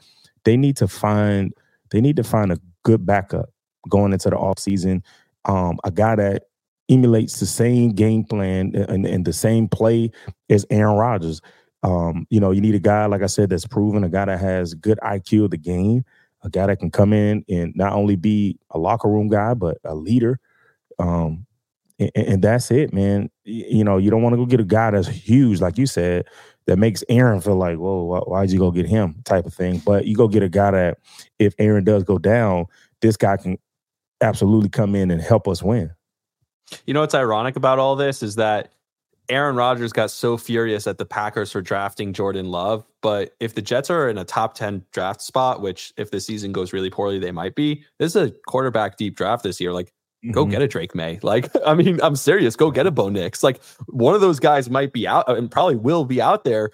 they 0.44 0.56
need 0.56 0.76
to 0.78 0.88
find 0.88 1.54
they 1.92 2.00
need 2.02 2.16
to 2.18 2.24
find 2.24 2.52
a 2.52 2.58
good 2.84 3.06
backup 3.06 3.50
going 3.90 4.14
into 4.14 4.30
the 4.30 4.36
offseason. 4.36 5.02
Um, 5.46 5.78
a 5.84 5.92
guy 5.92 6.16
that 6.16 6.44
emulates 6.90 7.40
the 7.40 7.46
same 7.46 7.90
game 7.92 8.24
plan 8.24 8.74
and, 8.88 9.06
and 9.06 9.26
the 9.26 9.34
same 9.34 9.68
play 9.68 10.10
as 10.50 10.66
Aaron 10.70 10.96
Rodgers. 10.96 11.40
Um, 11.82 12.26
you 12.30 12.40
know, 12.40 12.50
you 12.50 12.60
need 12.60 12.74
a 12.74 12.80
guy, 12.80 13.06
like 13.06 13.22
I 13.22 13.26
said, 13.26 13.50
that's 13.50 13.66
proven, 13.66 14.04
a 14.04 14.08
guy 14.08 14.24
that 14.24 14.40
has 14.40 14.74
good 14.74 14.98
IQ 15.02 15.44
of 15.44 15.50
the 15.50 15.56
game, 15.56 16.04
a 16.42 16.50
guy 16.50 16.66
that 16.66 16.78
can 16.80 16.90
come 16.90 17.12
in 17.12 17.44
and 17.48 17.74
not 17.76 17.92
only 17.92 18.16
be 18.16 18.58
a 18.70 18.78
locker 18.78 19.08
room 19.08 19.28
guy, 19.28 19.54
but 19.54 19.78
a 19.84 19.94
leader. 19.94 20.40
Um, 20.98 21.46
and, 21.98 22.10
and 22.14 22.42
that's 22.42 22.70
it, 22.70 22.92
man. 22.92 23.30
You 23.44 23.84
know, 23.84 23.98
you 23.98 24.10
don't 24.10 24.22
want 24.22 24.32
to 24.34 24.38
go 24.38 24.46
get 24.46 24.60
a 24.60 24.64
guy 24.64 24.90
that's 24.90 25.08
huge, 25.08 25.60
like 25.60 25.78
you 25.78 25.86
said, 25.86 26.26
that 26.66 26.78
makes 26.78 27.04
Aaron 27.08 27.40
feel 27.40 27.56
like, 27.56 27.76
whoa, 27.78 28.22
why'd 28.26 28.50
you 28.50 28.58
go 28.58 28.70
get 28.70 28.86
him 28.86 29.16
type 29.24 29.46
of 29.46 29.54
thing. 29.54 29.78
But 29.78 30.06
you 30.06 30.16
go 30.16 30.28
get 30.28 30.42
a 30.42 30.48
guy 30.48 30.72
that 30.72 30.98
if 31.38 31.54
Aaron 31.58 31.84
does 31.84 32.04
go 32.04 32.18
down, 32.18 32.66
this 33.00 33.16
guy 33.16 33.36
can 33.36 33.58
absolutely 34.20 34.68
come 34.68 34.94
in 34.94 35.10
and 35.10 35.20
help 35.20 35.48
us 35.48 35.62
win. 35.62 35.92
You 36.86 36.94
know 36.94 37.00
what's 37.00 37.14
ironic 37.14 37.56
about 37.56 37.78
all 37.78 37.96
this 37.96 38.22
is 38.22 38.36
that 38.36 38.72
Aaron 39.28 39.56
Rodgers 39.56 39.92
got 39.92 40.10
so 40.10 40.36
furious 40.36 40.86
at 40.86 40.98
the 40.98 41.04
Packers 41.04 41.52
for 41.52 41.60
drafting 41.60 42.12
Jordan 42.12 42.46
Love. 42.46 42.84
But 43.02 43.34
if 43.40 43.54
the 43.54 43.62
Jets 43.62 43.90
are 43.90 44.08
in 44.08 44.18
a 44.18 44.24
top 44.24 44.54
10 44.54 44.84
draft 44.92 45.20
spot, 45.20 45.60
which 45.60 45.92
if 45.96 46.10
the 46.10 46.20
season 46.20 46.52
goes 46.52 46.72
really 46.72 46.90
poorly, 46.90 47.18
they 47.18 47.30
might 47.30 47.54
be, 47.54 47.84
this 47.98 48.16
is 48.16 48.30
a 48.30 48.34
quarterback 48.46 48.96
deep 48.96 49.16
draft 49.16 49.42
this 49.42 49.60
year. 49.60 49.72
Like, 49.72 49.88
mm-hmm. 50.24 50.32
go 50.32 50.46
get 50.46 50.62
a 50.62 50.68
Drake 50.68 50.94
Maye. 50.94 51.18
Like, 51.22 51.50
I 51.66 51.74
mean, 51.74 52.00
I'm 52.02 52.16
serious. 52.16 52.56
Go 52.56 52.70
get 52.70 52.86
a 52.86 52.90
Bo 52.90 53.10
Nix. 53.10 53.42
Like, 53.42 53.62
one 53.86 54.14
of 54.14 54.20
those 54.20 54.40
guys 54.40 54.70
might 54.70 54.92
be 54.92 55.06
out 55.06 55.28
and 55.28 55.50
probably 55.50 55.76
will 55.76 56.04
be 56.04 56.22
out 56.22 56.44
there 56.44 56.70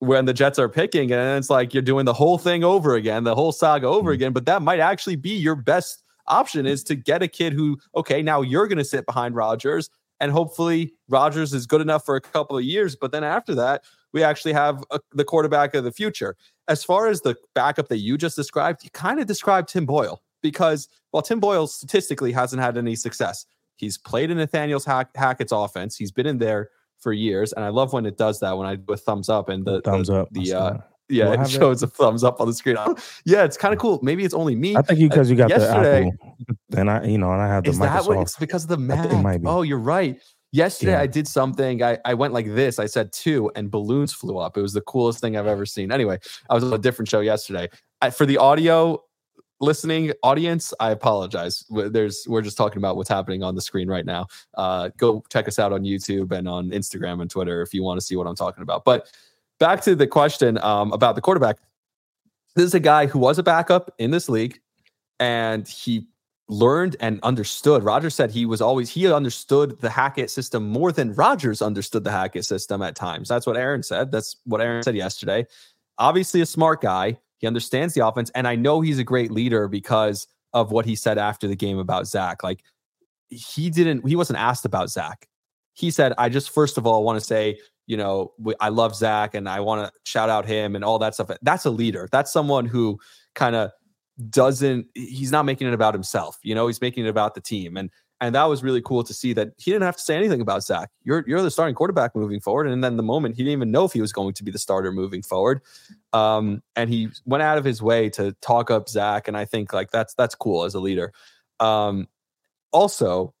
when 0.00 0.24
the 0.24 0.34
Jets 0.34 0.58
are 0.58 0.68
picking. 0.68 1.12
And 1.12 1.38
it's 1.38 1.50
like 1.50 1.72
you're 1.72 1.82
doing 1.82 2.04
the 2.04 2.12
whole 2.12 2.38
thing 2.38 2.64
over 2.64 2.94
again, 2.94 3.24
the 3.24 3.34
whole 3.34 3.52
saga 3.52 3.86
over 3.86 4.10
mm-hmm. 4.10 4.14
again. 4.14 4.32
But 4.32 4.46
that 4.46 4.62
might 4.62 4.80
actually 4.80 5.16
be 5.16 5.36
your 5.36 5.54
best 5.54 6.02
option 6.26 6.66
is 6.66 6.82
to 6.84 6.94
get 6.94 7.22
a 7.22 7.28
kid 7.28 7.52
who, 7.52 7.78
okay, 7.94 8.22
now 8.22 8.40
you're 8.40 8.66
going 8.66 8.78
to 8.78 8.84
sit 8.84 9.06
behind 9.06 9.34
Rodgers 9.34 9.90
and 10.24 10.32
hopefully 10.32 10.94
Rodgers 11.06 11.52
is 11.52 11.66
good 11.66 11.82
enough 11.82 12.06
for 12.06 12.16
a 12.16 12.20
couple 12.20 12.56
of 12.56 12.64
years. 12.64 12.96
But 12.96 13.12
then 13.12 13.22
after 13.22 13.54
that, 13.56 13.84
we 14.14 14.22
actually 14.22 14.54
have 14.54 14.82
a, 14.90 14.98
the 15.12 15.22
quarterback 15.22 15.74
of 15.74 15.84
the 15.84 15.92
future. 15.92 16.34
As 16.66 16.82
far 16.82 17.08
as 17.08 17.20
the 17.20 17.36
backup 17.54 17.88
that 17.88 17.98
you 17.98 18.16
just 18.16 18.34
described, 18.34 18.82
you 18.84 18.90
kind 18.94 19.20
of 19.20 19.26
described 19.26 19.68
Tim 19.68 19.84
Boyle 19.84 20.22
because 20.40 20.88
while 21.10 21.22
Tim 21.22 21.40
Boyle 21.40 21.66
statistically 21.66 22.32
hasn't 22.32 22.62
had 22.62 22.78
any 22.78 22.96
success, 22.96 23.44
he's 23.76 23.98
played 23.98 24.30
in 24.30 24.38
Nathaniel 24.38 24.80
Hack- 24.80 25.14
Hackett's 25.14 25.52
offense. 25.52 25.94
He's 25.94 26.10
been 26.10 26.26
in 26.26 26.38
there 26.38 26.70
for 26.96 27.12
years, 27.12 27.52
and 27.52 27.62
I 27.62 27.68
love 27.68 27.92
when 27.92 28.06
it 28.06 28.16
does 28.16 28.40
that 28.40 28.56
when 28.56 28.66
I 28.66 28.76
do 28.76 28.94
a 28.94 28.96
thumbs 28.96 29.28
up 29.28 29.50
and 29.50 29.62
the 29.62 29.82
thumbs 29.82 30.08
the, 30.08 30.20
up 30.20 30.28
the 30.32 30.54
uh, 30.54 30.78
yeah, 31.08 31.42
it 31.42 31.48
shows 31.48 31.82
it? 31.82 31.86
a 31.86 31.90
thumbs 31.90 32.24
up 32.24 32.40
on 32.40 32.46
the 32.46 32.54
screen. 32.54 32.76
yeah, 33.24 33.44
it's 33.44 33.56
kind 33.56 33.74
of 33.74 33.80
cool. 33.80 34.00
Maybe 34.02 34.24
it's 34.24 34.34
only 34.34 34.54
me. 34.54 34.76
I 34.76 34.82
think 34.82 34.98
because 34.98 35.30
you, 35.30 35.36
got 35.36 35.50
yesterday, 35.50 36.02
the 36.02 36.06
Apple, 36.06 36.80
and 36.80 36.90
I, 36.90 37.04
you 37.04 37.18
know, 37.18 37.32
and 37.32 37.42
I 37.42 37.48
have 37.48 37.64
the 37.64 37.70
is 37.70 37.78
Microsoft. 37.78 37.92
That 37.92 38.06
what, 38.06 38.18
it's 38.20 38.36
because 38.36 38.64
of 38.64 38.70
the 38.70 38.78
Mac. 38.78 39.40
Oh, 39.44 39.62
you're 39.62 39.78
right. 39.78 40.20
Yesterday, 40.52 40.92
yeah. 40.92 41.00
I 41.00 41.08
did 41.08 41.26
something. 41.26 41.82
I, 41.82 41.98
I 42.04 42.14
went 42.14 42.32
like 42.32 42.46
this. 42.46 42.78
I 42.78 42.86
said 42.86 43.12
two, 43.12 43.50
and 43.56 43.70
balloons 43.70 44.12
flew 44.12 44.38
up. 44.38 44.56
It 44.56 44.62
was 44.62 44.72
the 44.72 44.82
coolest 44.82 45.20
thing 45.20 45.36
I've 45.36 45.48
ever 45.48 45.66
seen. 45.66 45.90
Anyway, 45.90 46.18
I 46.48 46.54
was 46.54 46.62
on 46.62 46.72
a 46.72 46.78
different 46.78 47.08
show 47.08 47.20
yesterday. 47.20 47.68
I, 48.00 48.10
for 48.10 48.24
the 48.24 48.38
audio 48.38 49.02
listening 49.60 50.12
audience, 50.22 50.72
I 50.78 50.90
apologize. 50.90 51.64
There's 51.70 52.24
we're 52.28 52.42
just 52.42 52.56
talking 52.56 52.78
about 52.78 52.96
what's 52.96 53.08
happening 53.08 53.42
on 53.42 53.54
the 53.54 53.60
screen 53.60 53.88
right 53.88 54.06
now. 54.06 54.26
Uh, 54.54 54.90
go 54.96 55.24
check 55.30 55.48
us 55.48 55.58
out 55.58 55.72
on 55.72 55.82
YouTube 55.82 56.32
and 56.32 56.48
on 56.48 56.70
Instagram 56.70 57.20
and 57.20 57.30
Twitter 57.30 57.62
if 57.62 57.74
you 57.74 57.82
want 57.82 57.98
to 57.98 58.06
see 58.06 58.16
what 58.16 58.26
I'm 58.26 58.36
talking 58.36 58.62
about. 58.62 58.84
But 58.84 59.08
back 59.58 59.82
to 59.82 59.94
the 59.94 60.06
question 60.06 60.58
um, 60.58 60.92
about 60.92 61.14
the 61.14 61.20
quarterback. 61.20 61.58
This 62.56 62.66
is 62.66 62.74
a 62.74 62.80
guy 62.80 63.06
who 63.06 63.18
was 63.18 63.38
a 63.38 63.42
backup 63.42 63.92
in 63.98 64.10
this 64.10 64.28
league, 64.28 64.60
and 65.18 65.66
he 65.66 66.06
learned 66.48 66.96
and 67.00 67.20
understood. 67.22 67.82
Rodgers 67.82 68.14
said 68.14 68.30
he 68.30 68.46
was 68.46 68.60
always 68.60 68.90
he 68.90 69.10
understood 69.10 69.80
the 69.80 69.90
Hackett 69.90 70.30
system 70.30 70.68
more 70.68 70.92
than 70.92 71.14
Rodgers 71.14 71.62
understood 71.62 72.04
the 72.04 72.10
Hackett 72.10 72.44
system 72.44 72.82
at 72.82 72.94
times. 72.94 73.28
That's 73.28 73.46
what 73.46 73.56
Aaron 73.56 73.82
said. 73.82 74.12
That's 74.12 74.36
what 74.44 74.60
Aaron 74.60 74.82
said 74.82 74.96
yesterday. 74.96 75.46
Obviously 75.98 76.40
a 76.40 76.46
smart 76.46 76.80
guy. 76.80 77.18
He 77.38 77.46
understands 77.46 77.94
the 77.94 78.06
offense 78.06 78.30
and 78.34 78.46
I 78.46 78.56
know 78.56 78.80
he's 78.80 78.98
a 78.98 79.04
great 79.04 79.30
leader 79.30 79.68
because 79.68 80.26
of 80.52 80.70
what 80.70 80.86
he 80.86 80.96
said 80.96 81.18
after 81.18 81.48
the 81.48 81.56
game 81.56 81.78
about 81.78 82.06
Zach. 82.06 82.42
Like 82.42 82.62
he 83.28 83.70
didn't 83.70 84.06
he 84.06 84.16
wasn't 84.16 84.38
asked 84.38 84.64
about 84.64 84.90
Zach. 84.90 85.28
He 85.72 85.90
said, 85.90 86.12
"I 86.18 86.28
just 86.28 86.50
first 86.50 86.78
of 86.78 86.86
all 86.86 87.04
want 87.04 87.18
to 87.18 87.24
say 87.24 87.58
you 87.86 87.96
know, 87.96 88.32
I 88.60 88.70
love 88.70 88.94
Zach 88.96 89.34
and 89.34 89.48
I 89.48 89.60
want 89.60 89.86
to 89.86 89.92
shout 90.04 90.30
out 90.30 90.46
him 90.46 90.74
and 90.74 90.84
all 90.84 90.98
that 91.00 91.14
stuff. 91.14 91.30
That's 91.42 91.64
a 91.64 91.70
leader. 91.70 92.08
That's 92.10 92.32
someone 92.32 92.66
who 92.66 92.98
kind 93.34 93.54
of 93.54 93.70
doesn't, 94.30 94.86
he's 94.94 95.32
not 95.32 95.44
making 95.44 95.68
it 95.68 95.74
about 95.74 95.94
himself. 95.94 96.38
You 96.42 96.54
know, 96.54 96.66
he's 96.66 96.80
making 96.80 97.04
it 97.06 97.08
about 97.08 97.34
the 97.34 97.40
team. 97.40 97.76
And, 97.76 97.90
and 98.20 98.34
that 98.34 98.44
was 98.44 98.62
really 98.62 98.80
cool 98.80 99.02
to 99.04 99.12
see 99.12 99.32
that 99.34 99.50
he 99.58 99.70
didn't 99.70 99.84
have 99.84 99.96
to 99.96 100.02
say 100.02 100.16
anything 100.16 100.40
about 100.40 100.62
Zach. 100.62 100.88
You're 101.02 101.24
you're 101.26 101.42
the 101.42 101.50
starting 101.50 101.74
quarterback 101.74 102.14
moving 102.14 102.40
forward. 102.40 102.68
And 102.68 102.82
then 102.82 102.96
the 102.96 103.02
moment 103.02 103.36
he 103.36 103.42
didn't 103.42 103.52
even 103.52 103.70
know 103.70 103.84
if 103.84 103.92
he 103.92 104.00
was 104.00 104.12
going 104.12 104.32
to 104.34 104.44
be 104.44 104.50
the 104.50 104.58
starter 104.58 104.92
moving 104.92 105.22
forward. 105.22 105.60
Um, 106.12 106.62
and 106.74 106.88
he 106.88 107.08
went 107.26 107.42
out 107.42 107.58
of 107.58 107.64
his 107.64 107.82
way 107.82 108.08
to 108.10 108.32
talk 108.40 108.70
up 108.70 108.88
Zach. 108.88 109.28
And 109.28 109.36
I 109.36 109.44
think 109.44 109.72
like 109.74 109.90
that's 109.90 110.14
that's 110.14 110.34
cool 110.34 110.64
as 110.64 110.74
a 110.74 110.80
leader. 110.80 111.12
Um, 111.60 112.08
also, 112.72 113.34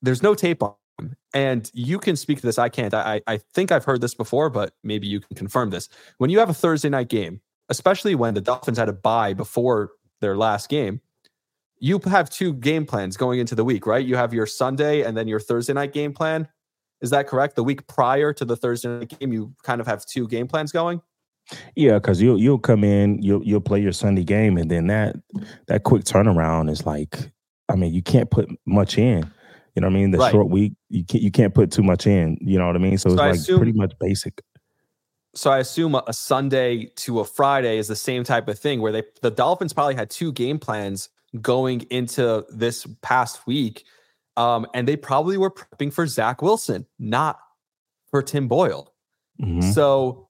there's 0.00 0.22
no 0.22 0.34
tape 0.34 0.62
on. 0.62 0.74
And 1.34 1.70
you 1.74 1.98
can 1.98 2.16
speak 2.16 2.40
to 2.40 2.46
this. 2.46 2.58
I 2.58 2.68
can't. 2.68 2.92
I, 2.94 3.20
I 3.26 3.38
think 3.54 3.72
I've 3.72 3.84
heard 3.84 4.00
this 4.00 4.14
before, 4.14 4.50
but 4.50 4.72
maybe 4.82 5.06
you 5.06 5.20
can 5.20 5.36
confirm 5.36 5.70
this. 5.70 5.88
When 6.18 6.30
you 6.30 6.38
have 6.38 6.50
a 6.50 6.54
Thursday 6.54 6.88
night 6.88 7.08
game, 7.08 7.40
especially 7.68 8.14
when 8.14 8.34
the 8.34 8.40
Dolphins 8.40 8.78
had 8.78 8.88
a 8.88 8.92
bye 8.92 9.34
before 9.34 9.90
their 10.20 10.36
last 10.36 10.68
game, 10.68 11.00
you 11.78 11.98
have 12.04 12.28
two 12.28 12.52
game 12.52 12.84
plans 12.84 13.16
going 13.16 13.38
into 13.40 13.54
the 13.54 13.64
week, 13.64 13.86
right? 13.86 14.04
You 14.04 14.16
have 14.16 14.34
your 14.34 14.46
Sunday 14.46 15.02
and 15.02 15.16
then 15.16 15.28
your 15.28 15.40
Thursday 15.40 15.72
night 15.72 15.92
game 15.92 16.12
plan. 16.12 16.48
Is 17.00 17.10
that 17.10 17.26
correct? 17.26 17.56
The 17.56 17.64
week 17.64 17.86
prior 17.86 18.32
to 18.34 18.44
the 18.44 18.56
Thursday 18.56 18.88
night 18.88 19.18
game, 19.18 19.32
you 19.32 19.54
kind 19.62 19.80
of 19.80 19.86
have 19.86 20.04
two 20.04 20.28
game 20.28 20.46
plans 20.46 20.72
going. 20.72 21.00
Yeah, 21.74 21.94
because 21.94 22.20
you'll 22.20 22.38
you'll 22.38 22.58
come 22.58 22.84
in, 22.84 23.22
you'll 23.22 23.42
you'll 23.42 23.60
play 23.60 23.80
your 23.80 23.92
Sunday 23.92 24.24
game, 24.24 24.56
and 24.56 24.70
then 24.70 24.86
that 24.88 25.16
that 25.66 25.82
quick 25.82 26.04
turnaround 26.04 26.70
is 26.70 26.86
like, 26.86 27.16
I 27.68 27.76
mean, 27.76 27.92
you 27.94 28.02
can't 28.02 28.30
put 28.30 28.48
much 28.66 28.98
in. 28.98 29.30
You 29.74 29.82
know 29.82 29.88
what 29.88 29.94
I 29.94 29.98
mean? 29.98 30.10
The 30.10 30.18
right. 30.18 30.32
short 30.32 30.48
week, 30.48 30.72
you 30.88 31.04
can't 31.04 31.22
you 31.22 31.30
can't 31.30 31.54
put 31.54 31.70
too 31.70 31.82
much 31.82 32.06
in. 32.06 32.38
You 32.40 32.58
know 32.58 32.66
what 32.66 32.76
I 32.76 32.78
mean? 32.78 32.98
So, 32.98 33.10
so 33.10 33.14
it's 33.14 33.20
I 33.20 33.26
like 33.26 33.36
assume, 33.36 33.58
pretty 33.58 33.72
much 33.72 33.92
basic. 34.00 34.42
So 35.34 35.50
I 35.50 35.58
assume 35.58 35.94
a, 35.94 36.02
a 36.06 36.12
Sunday 36.12 36.86
to 36.96 37.20
a 37.20 37.24
Friday 37.24 37.78
is 37.78 37.88
the 37.88 37.96
same 37.96 38.24
type 38.24 38.48
of 38.48 38.58
thing 38.58 38.80
where 38.80 38.92
they 38.92 39.04
the 39.22 39.30
Dolphins 39.30 39.72
probably 39.72 39.94
had 39.94 40.10
two 40.10 40.32
game 40.32 40.58
plans 40.58 41.08
going 41.40 41.82
into 41.90 42.44
this 42.50 42.86
past 43.02 43.46
week, 43.46 43.84
um, 44.36 44.66
and 44.74 44.88
they 44.88 44.96
probably 44.96 45.36
were 45.36 45.50
prepping 45.50 45.92
for 45.92 46.06
Zach 46.06 46.42
Wilson, 46.42 46.86
not 46.98 47.38
for 48.10 48.22
Tim 48.22 48.48
Boyle. 48.48 48.92
Mm-hmm. 49.40 49.70
So 49.70 50.28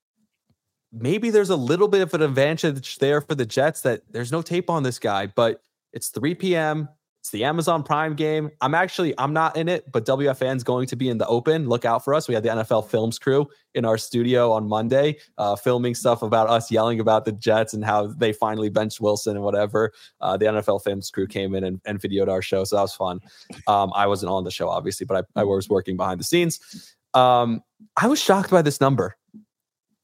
maybe 0.92 1.30
there's 1.30 1.50
a 1.50 1.56
little 1.56 1.88
bit 1.88 2.02
of 2.02 2.12
an 2.14 2.22
advantage 2.22 2.98
there 2.98 3.20
for 3.20 3.34
the 3.34 3.46
Jets 3.46 3.82
that 3.82 4.02
there's 4.10 4.32
no 4.32 4.42
tape 4.42 4.68
on 4.68 4.82
this 4.82 4.98
guy, 4.98 5.26
but 5.26 5.62
it's 5.92 6.08
3 6.08 6.34
p.m. 6.34 6.88
It's 7.20 7.30
the 7.30 7.44
Amazon 7.44 7.82
Prime 7.82 8.14
game. 8.14 8.50
I'm 8.62 8.74
actually 8.74 9.12
I'm 9.18 9.34
not 9.34 9.54
in 9.54 9.68
it, 9.68 9.92
but 9.92 10.06
WFAN's 10.06 10.64
going 10.64 10.86
to 10.86 10.96
be 10.96 11.10
in 11.10 11.18
the 11.18 11.26
open. 11.26 11.68
Look 11.68 11.84
out 11.84 12.02
for 12.02 12.14
us. 12.14 12.26
We 12.26 12.34
had 12.34 12.42
the 12.42 12.48
NFL 12.48 12.88
Films 12.88 13.18
crew 13.18 13.46
in 13.74 13.84
our 13.84 13.98
studio 13.98 14.50
on 14.50 14.66
Monday, 14.66 15.18
uh, 15.36 15.54
filming 15.54 15.94
stuff 15.94 16.22
about 16.22 16.48
us 16.48 16.70
yelling 16.70 16.98
about 16.98 17.26
the 17.26 17.32
Jets 17.32 17.74
and 17.74 17.84
how 17.84 18.06
they 18.06 18.32
finally 18.32 18.70
benched 18.70 19.02
Wilson 19.02 19.36
and 19.36 19.44
whatever. 19.44 19.92
Uh, 20.22 20.38
the 20.38 20.46
NFL 20.46 20.82
Films 20.82 21.10
crew 21.10 21.26
came 21.26 21.54
in 21.54 21.64
and, 21.64 21.80
and, 21.84 22.00
videoed 22.00 22.28
our 22.28 22.40
show, 22.40 22.64
so 22.64 22.76
that 22.76 22.82
was 22.82 22.94
fun. 22.94 23.20
Um, 23.66 23.92
I 23.94 24.06
wasn't 24.06 24.32
on 24.32 24.44
the 24.44 24.50
show 24.50 24.70
obviously, 24.70 25.04
but 25.04 25.26
I, 25.36 25.40
I 25.40 25.44
was 25.44 25.68
working 25.68 25.98
behind 25.98 26.20
the 26.20 26.24
scenes. 26.24 26.96
Um, 27.12 27.62
I 27.98 28.06
was 28.06 28.18
shocked 28.18 28.50
by 28.50 28.62
this 28.62 28.80
number. 28.80 29.16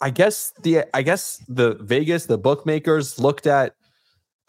I 0.03 0.11
guess 0.11 0.53
the 0.63 0.85
I 0.93 1.01
guess 1.01 1.43
the 1.49 1.79
Vegas 1.81 2.27
the 2.27 2.37
bookmakers 2.37 3.19
looked 3.19 3.47
at 3.47 3.75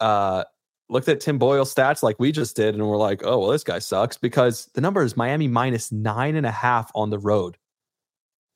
uh 0.00 0.44
looked 0.88 1.08
at 1.08 1.20
Tim 1.20 1.38
Boyle 1.38 1.64
stats 1.64 2.02
like 2.02 2.18
we 2.18 2.32
just 2.32 2.56
did, 2.56 2.74
and 2.74 2.86
we're 2.86 2.96
like, 2.96 3.22
oh, 3.24 3.38
well, 3.38 3.50
this 3.50 3.64
guy 3.64 3.78
sucks 3.78 4.16
because 4.16 4.66
the 4.74 4.80
number 4.80 5.02
is 5.02 5.16
Miami 5.16 5.48
minus 5.48 5.92
nine 5.92 6.36
and 6.36 6.46
a 6.46 6.50
half 6.50 6.90
on 6.94 7.10
the 7.10 7.18
road. 7.18 7.56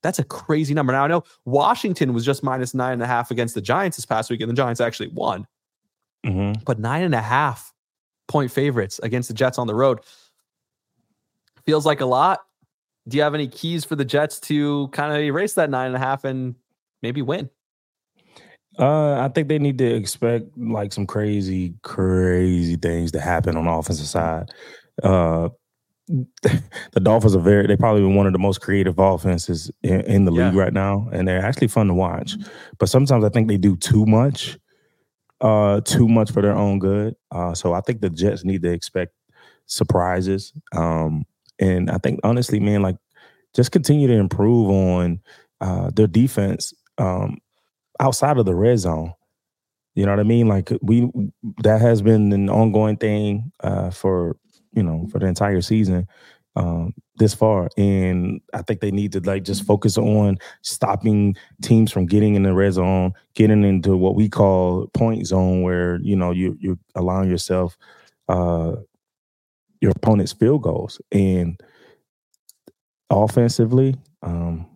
That's 0.02 0.18
a 0.18 0.24
crazy 0.24 0.74
number. 0.74 0.92
Now, 0.92 1.04
I 1.04 1.08
know 1.08 1.24
Washington 1.44 2.12
was 2.12 2.24
just 2.24 2.42
minus 2.42 2.74
nine 2.74 2.94
and 2.94 3.02
a 3.02 3.06
half 3.06 3.30
against 3.30 3.54
the 3.54 3.60
Giants 3.60 3.96
this 3.96 4.06
past 4.06 4.30
week, 4.30 4.40
and 4.40 4.50
the 4.50 4.54
Giants 4.54 4.80
actually 4.80 5.08
won. 5.08 5.46
Mm-hmm. 6.26 6.62
But 6.64 6.78
nine 6.78 7.02
and 7.02 7.14
a 7.14 7.22
half 7.22 7.72
point 8.28 8.50
favorites 8.50 9.00
against 9.02 9.28
the 9.28 9.34
Jets 9.34 9.58
on 9.58 9.66
the 9.66 9.74
road 9.74 10.00
feels 11.66 11.86
like 11.86 12.00
a 12.00 12.06
lot. 12.06 12.40
Do 13.08 13.16
you 13.16 13.22
have 13.22 13.34
any 13.34 13.48
keys 13.48 13.84
for 13.84 13.96
the 13.96 14.04
Jets 14.04 14.40
to 14.40 14.88
kind 14.88 15.12
of 15.12 15.20
erase 15.20 15.54
that 15.54 15.70
nine 15.70 15.88
and 15.88 15.96
a 15.96 15.98
half 15.98 16.24
and 16.24 16.54
maybe 17.02 17.22
win? 17.22 17.50
Uh, 18.78 19.20
I 19.20 19.28
think 19.28 19.48
they 19.48 19.58
need 19.58 19.78
to 19.78 19.94
expect 19.94 20.46
like 20.56 20.92
some 20.92 21.06
crazy, 21.06 21.74
crazy 21.82 22.76
things 22.76 23.12
to 23.12 23.20
happen 23.20 23.56
on 23.56 23.66
the 23.66 23.70
offensive 23.70 24.06
side. 24.06 24.50
Uh, 25.02 25.50
the 26.42 27.00
Dolphins 27.00 27.36
are 27.36 27.40
very, 27.40 27.66
they 27.66 27.76
probably 27.76 28.02
be 28.02 28.14
one 28.14 28.26
of 28.26 28.32
the 28.32 28.38
most 28.38 28.60
creative 28.60 28.98
offenses 28.98 29.70
in, 29.82 30.00
in 30.02 30.24
the 30.24 30.32
yeah. 30.32 30.46
league 30.46 30.56
right 30.56 30.72
now, 30.72 31.08
and 31.12 31.26
they're 31.26 31.44
actually 31.44 31.68
fun 31.68 31.86
to 31.88 31.94
watch. 31.94 32.34
But 32.78 32.88
sometimes 32.88 33.24
I 33.24 33.28
think 33.28 33.48
they 33.48 33.56
do 33.56 33.76
too 33.76 34.04
much, 34.06 34.58
uh, 35.40 35.80
too 35.82 36.08
much 36.08 36.30
for 36.30 36.42
their 36.42 36.54
own 36.54 36.78
good. 36.78 37.14
Uh, 37.30 37.54
so 37.54 37.72
I 37.72 37.80
think 37.80 38.00
the 38.00 38.10
Jets 38.10 38.44
need 38.44 38.62
to 38.62 38.72
expect 38.72 39.12
surprises. 39.66 40.52
Um, 40.74 41.24
and 41.58 41.90
I 41.90 41.98
think 41.98 42.20
honestly, 42.24 42.60
man, 42.60 42.82
like 42.82 42.96
just 43.54 43.72
continue 43.72 44.08
to 44.08 44.14
improve 44.14 44.68
on 44.70 45.20
uh, 45.60 45.90
their 45.94 46.06
defense. 46.06 46.72
Um, 46.98 47.38
outside 48.00 48.38
of 48.38 48.46
the 48.46 48.54
red 48.54 48.78
zone. 48.78 49.12
You 49.94 50.06
know 50.06 50.12
what 50.12 50.20
I 50.20 50.24
mean? 50.24 50.48
Like 50.48 50.70
we 50.80 51.10
that 51.62 51.80
has 51.80 52.00
been 52.00 52.32
an 52.32 52.48
ongoing 52.48 52.96
thing 52.96 53.52
uh, 53.60 53.90
for 53.90 54.36
you 54.72 54.82
know 54.82 55.06
for 55.12 55.18
the 55.18 55.26
entire 55.26 55.60
season 55.60 56.08
um, 56.56 56.94
this 57.16 57.34
far, 57.34 57.68
and 57.76 58.40
I 58.54 58.62
think 58.62 58.80
they 58.80 58.90
need 58.90 59.12
to 59.12 59.20
like 59.20 59.44
just 59.44 59.64
focus 59.64 59.98
on 59.98 60.38
stopping 60.62 61.36
teams 61.62 61.92
from 61.92 62.06
getting 62.06 62.34
in 62.34 62.42
the 62.42 62.54
red 62.54 62.72
zone, 62.72 63.12
getting 63.34 63.64
into 63.64 63.96
what 63.96 64.14
we 64.14 64.28
call 64.28 64.88
point 64.94 65.26
zone, 65.26 65.62
where 65.62 65.98
you 66.02 66.16
know 66.16 66.30
you 66.30 66.56
you're 66.60 66.78
allowing 66.94 67.30
yourself 67.30 67.76
uh, 68.28 68.76
your 69.80 69.92
opponent's 69.92 70.32
field 70.32 70.62
goals 70.62 71.00
and 71.10 71.60
offensively. 73.10 73.96
Um, 74.22 74.66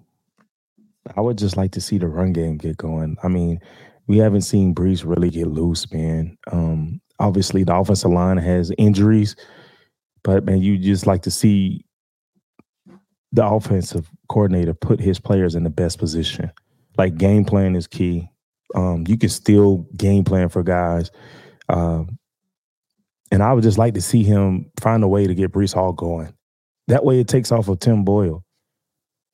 I 1.16 1.20
would 1.20 1.38
just 1.38 1.56
like 1.56 1.72
to 1.72 1.80
see 1.80 1.98
the 1.98 2.08
run 2.08 2.32
game 2.32 2.56
get 2.56 2.76
going. 2.76 3.16
I 3.22 3.28
mean, 3.28 3.60
we 4.06 4.18
haven't 4.18 4.42
seen 4.42 4.74
Breece 4.74 5.04
really 5.04 5.30
get 5.30 5.48
loose, 5.48 5.90
man. 5.92 6.36
Um, 6.50 7.00
obviously, 7.18 7.64
the 7.64 7.74
offensive 7.74 8.10
line 8.10 8.38
has 8.38 8.72
injuries, 8.78 9.36
but 10.22 10.44
man, 10.44 10.62
you 10.62 10.78
just 10.78 11.06
like 11.06 11.22
to 11.22 11.30
see 11.30 11.84
the 13.32 13.46
offensive 13.46 14.08
coordinator 14.28 14.74
put 14.74 15.00
his 15.00 15.20
players 15.20 15.54
in 15.54 15.64
the 15.64 15.70
best 15.70 15.98
position. 15.98 16.50
Like 16.96 17.18
game 17.18 17.44
plan 17.44 17.76
is 17.76 17.86
key. 17.86 18.28
Um, 18.74 19.04
you 19.06 19.18
can 19.18 19.28
still 19.28 19.86
game 19.96 20.24
plan 20.24 20.48
for 20.48 20.62
guys. 20.62 21.10
Um, 21.68 22.18
and 23.30 23.42
I 23.42 23.52
would 23.52 23.64
just 23.64 23.78
like 23.78 23.94
to 23.94 24.00
see 24.00 24.22
him 24.22 24.70
find 24.80 25.02
a 25.02 25.08
way 25.08 25.26
to 25.26 25.34
get 25.34 25.52
Breece 25.52 25.74
Hall 25.74 25.92
going. 25.92 26.32
That 26.88 27.04
way 27.04 27.20
it 27.20 27.28
takes 27.28 27.50
off 27.50 27.68
of 27.68 27.80
Tim 27.80 28.04
Boyle. 28.04 28.44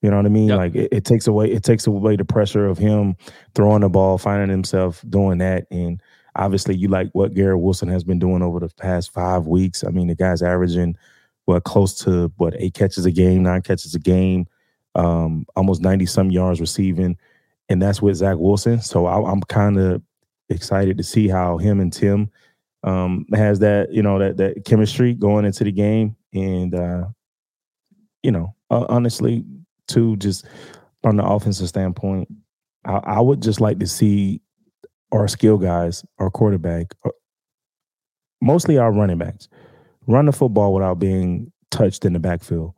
You 0.03 0.11
know 0.11 0.17
what 0.17 0.25
I 0.25 0.29
mean? 0.29 0.49
Yep. 0.49 0.57
Like 0.57 0.75
it, 0.75 0.89
it, 0.91 1.05
takes 1.05 1.27
away 1.27 1.49
it 1.49 1.63
takes 1.63 1.87
away 1.87 2.17
the 2.17 2.25
pressure 2.25 2.67
of 2.67 2.77
him 2.77 3.15
throwing 3.55 3.81
the 3.81 3.89
ball, 3.89 4.17
finding 4.17 4.49
himself 4.49 5.01
doing 5.09 5.37
that. 5.37 5.65
And 5.71 6.03
obviously 6.35 6.75
you 6.75 6.89
like 6.89 7.09
what 7.13 7.33
Garrett 7.33 7.61
Wilson 7.61 7.87
has 7.87 8.03
been 8.03 8.19
doing 8.19 8.41
over 8.41 8.59
the 8.59 8.67
past 8.67 9.13
five 9.13 9.47
weeks. 9.47 9.85
I 9.85 9.91
mean, 9.91 10.07
the 10.07 10.15
guy's 10.15 10.41
averaging 10.41 10.97
what 11.45 11.63
close 11.63 11.95
to 12.03 12.33
what 12.35 12.53
eight 12.57 12.73
catches 12.73 13.05
a 13.05 13.11
game, 13.11 13.43
nine 13.43 13.61
catches 13.61 13.95
a 13.95 13.99
game, 13.99 14.45
um, 14.95 15.45
almost 15.55 15.81
90 15.81 16.05
some 16.05 16.29
yards 16.29 16.59
receiving. 16.59 17.17
And 17.69 17.81
that's 17.81 18.01
with 18.01 18.17
Zach 18.17 18.35
Wilson. 18.37 18.81
So 18.81 19.05
I, 19.05 19.31
am 19.31 19.39
kind 19.43 19.79
of 19.79 20.01
excited 20.49 20.97
to 20.97 21.03
see 21.03 21.29
how 21.29 21.57
him 21.57 21.79
and 21.79 21.93
Tim 21.93 22.29
um, 22.83 23.25
has 23.33 23.59
that, 23.59 23.93
you 23.93 24.03
know, 24.03 24.19
that 24.19 24.35
that 24.35 24.65
chemistry 24.65 25.13
going 25.13 25.45
into 25.45 25.63
the 25.63 25.71
game. 25.71 26.17
And 26.33 26.75
uh, 26.75 27.05
you 28.21 28.31
know, 28.31 28.53
uh, 28.69 28.85
honestly, 28.89 29.45
too, 29.87 30.15
just 30.17 30.45
from 31.01 31.17
the 31.17 31.25
offensive 31.25 31.67
standpoint, 31.67 32.27
I, 32.85 32.99
I 33.03 33.21
would 33.21 33.41
just 33.41 33.61
like 33.61 33.79
to 33.79 33.87
see 33.87 34.41
our 35.11 35.27
skill 35.27 35.57
guys, 35.57 36.03
our 36.19 36.29
quarterback, 36.29 36.93
uh, 37.05 37.09
mostly 38.41 38.77
our 38.77 38.91
running 38.91 39.17
backs, 39.17 39.47
run 40.07 40.25
the 40.25 40.31
football 40.31 40.73
without 40.73 40.99
being 40.99 41.51
touched 41.71 42.05
in 42.05 42.13
the 42.13 42.19
backfield. 42.19 42.73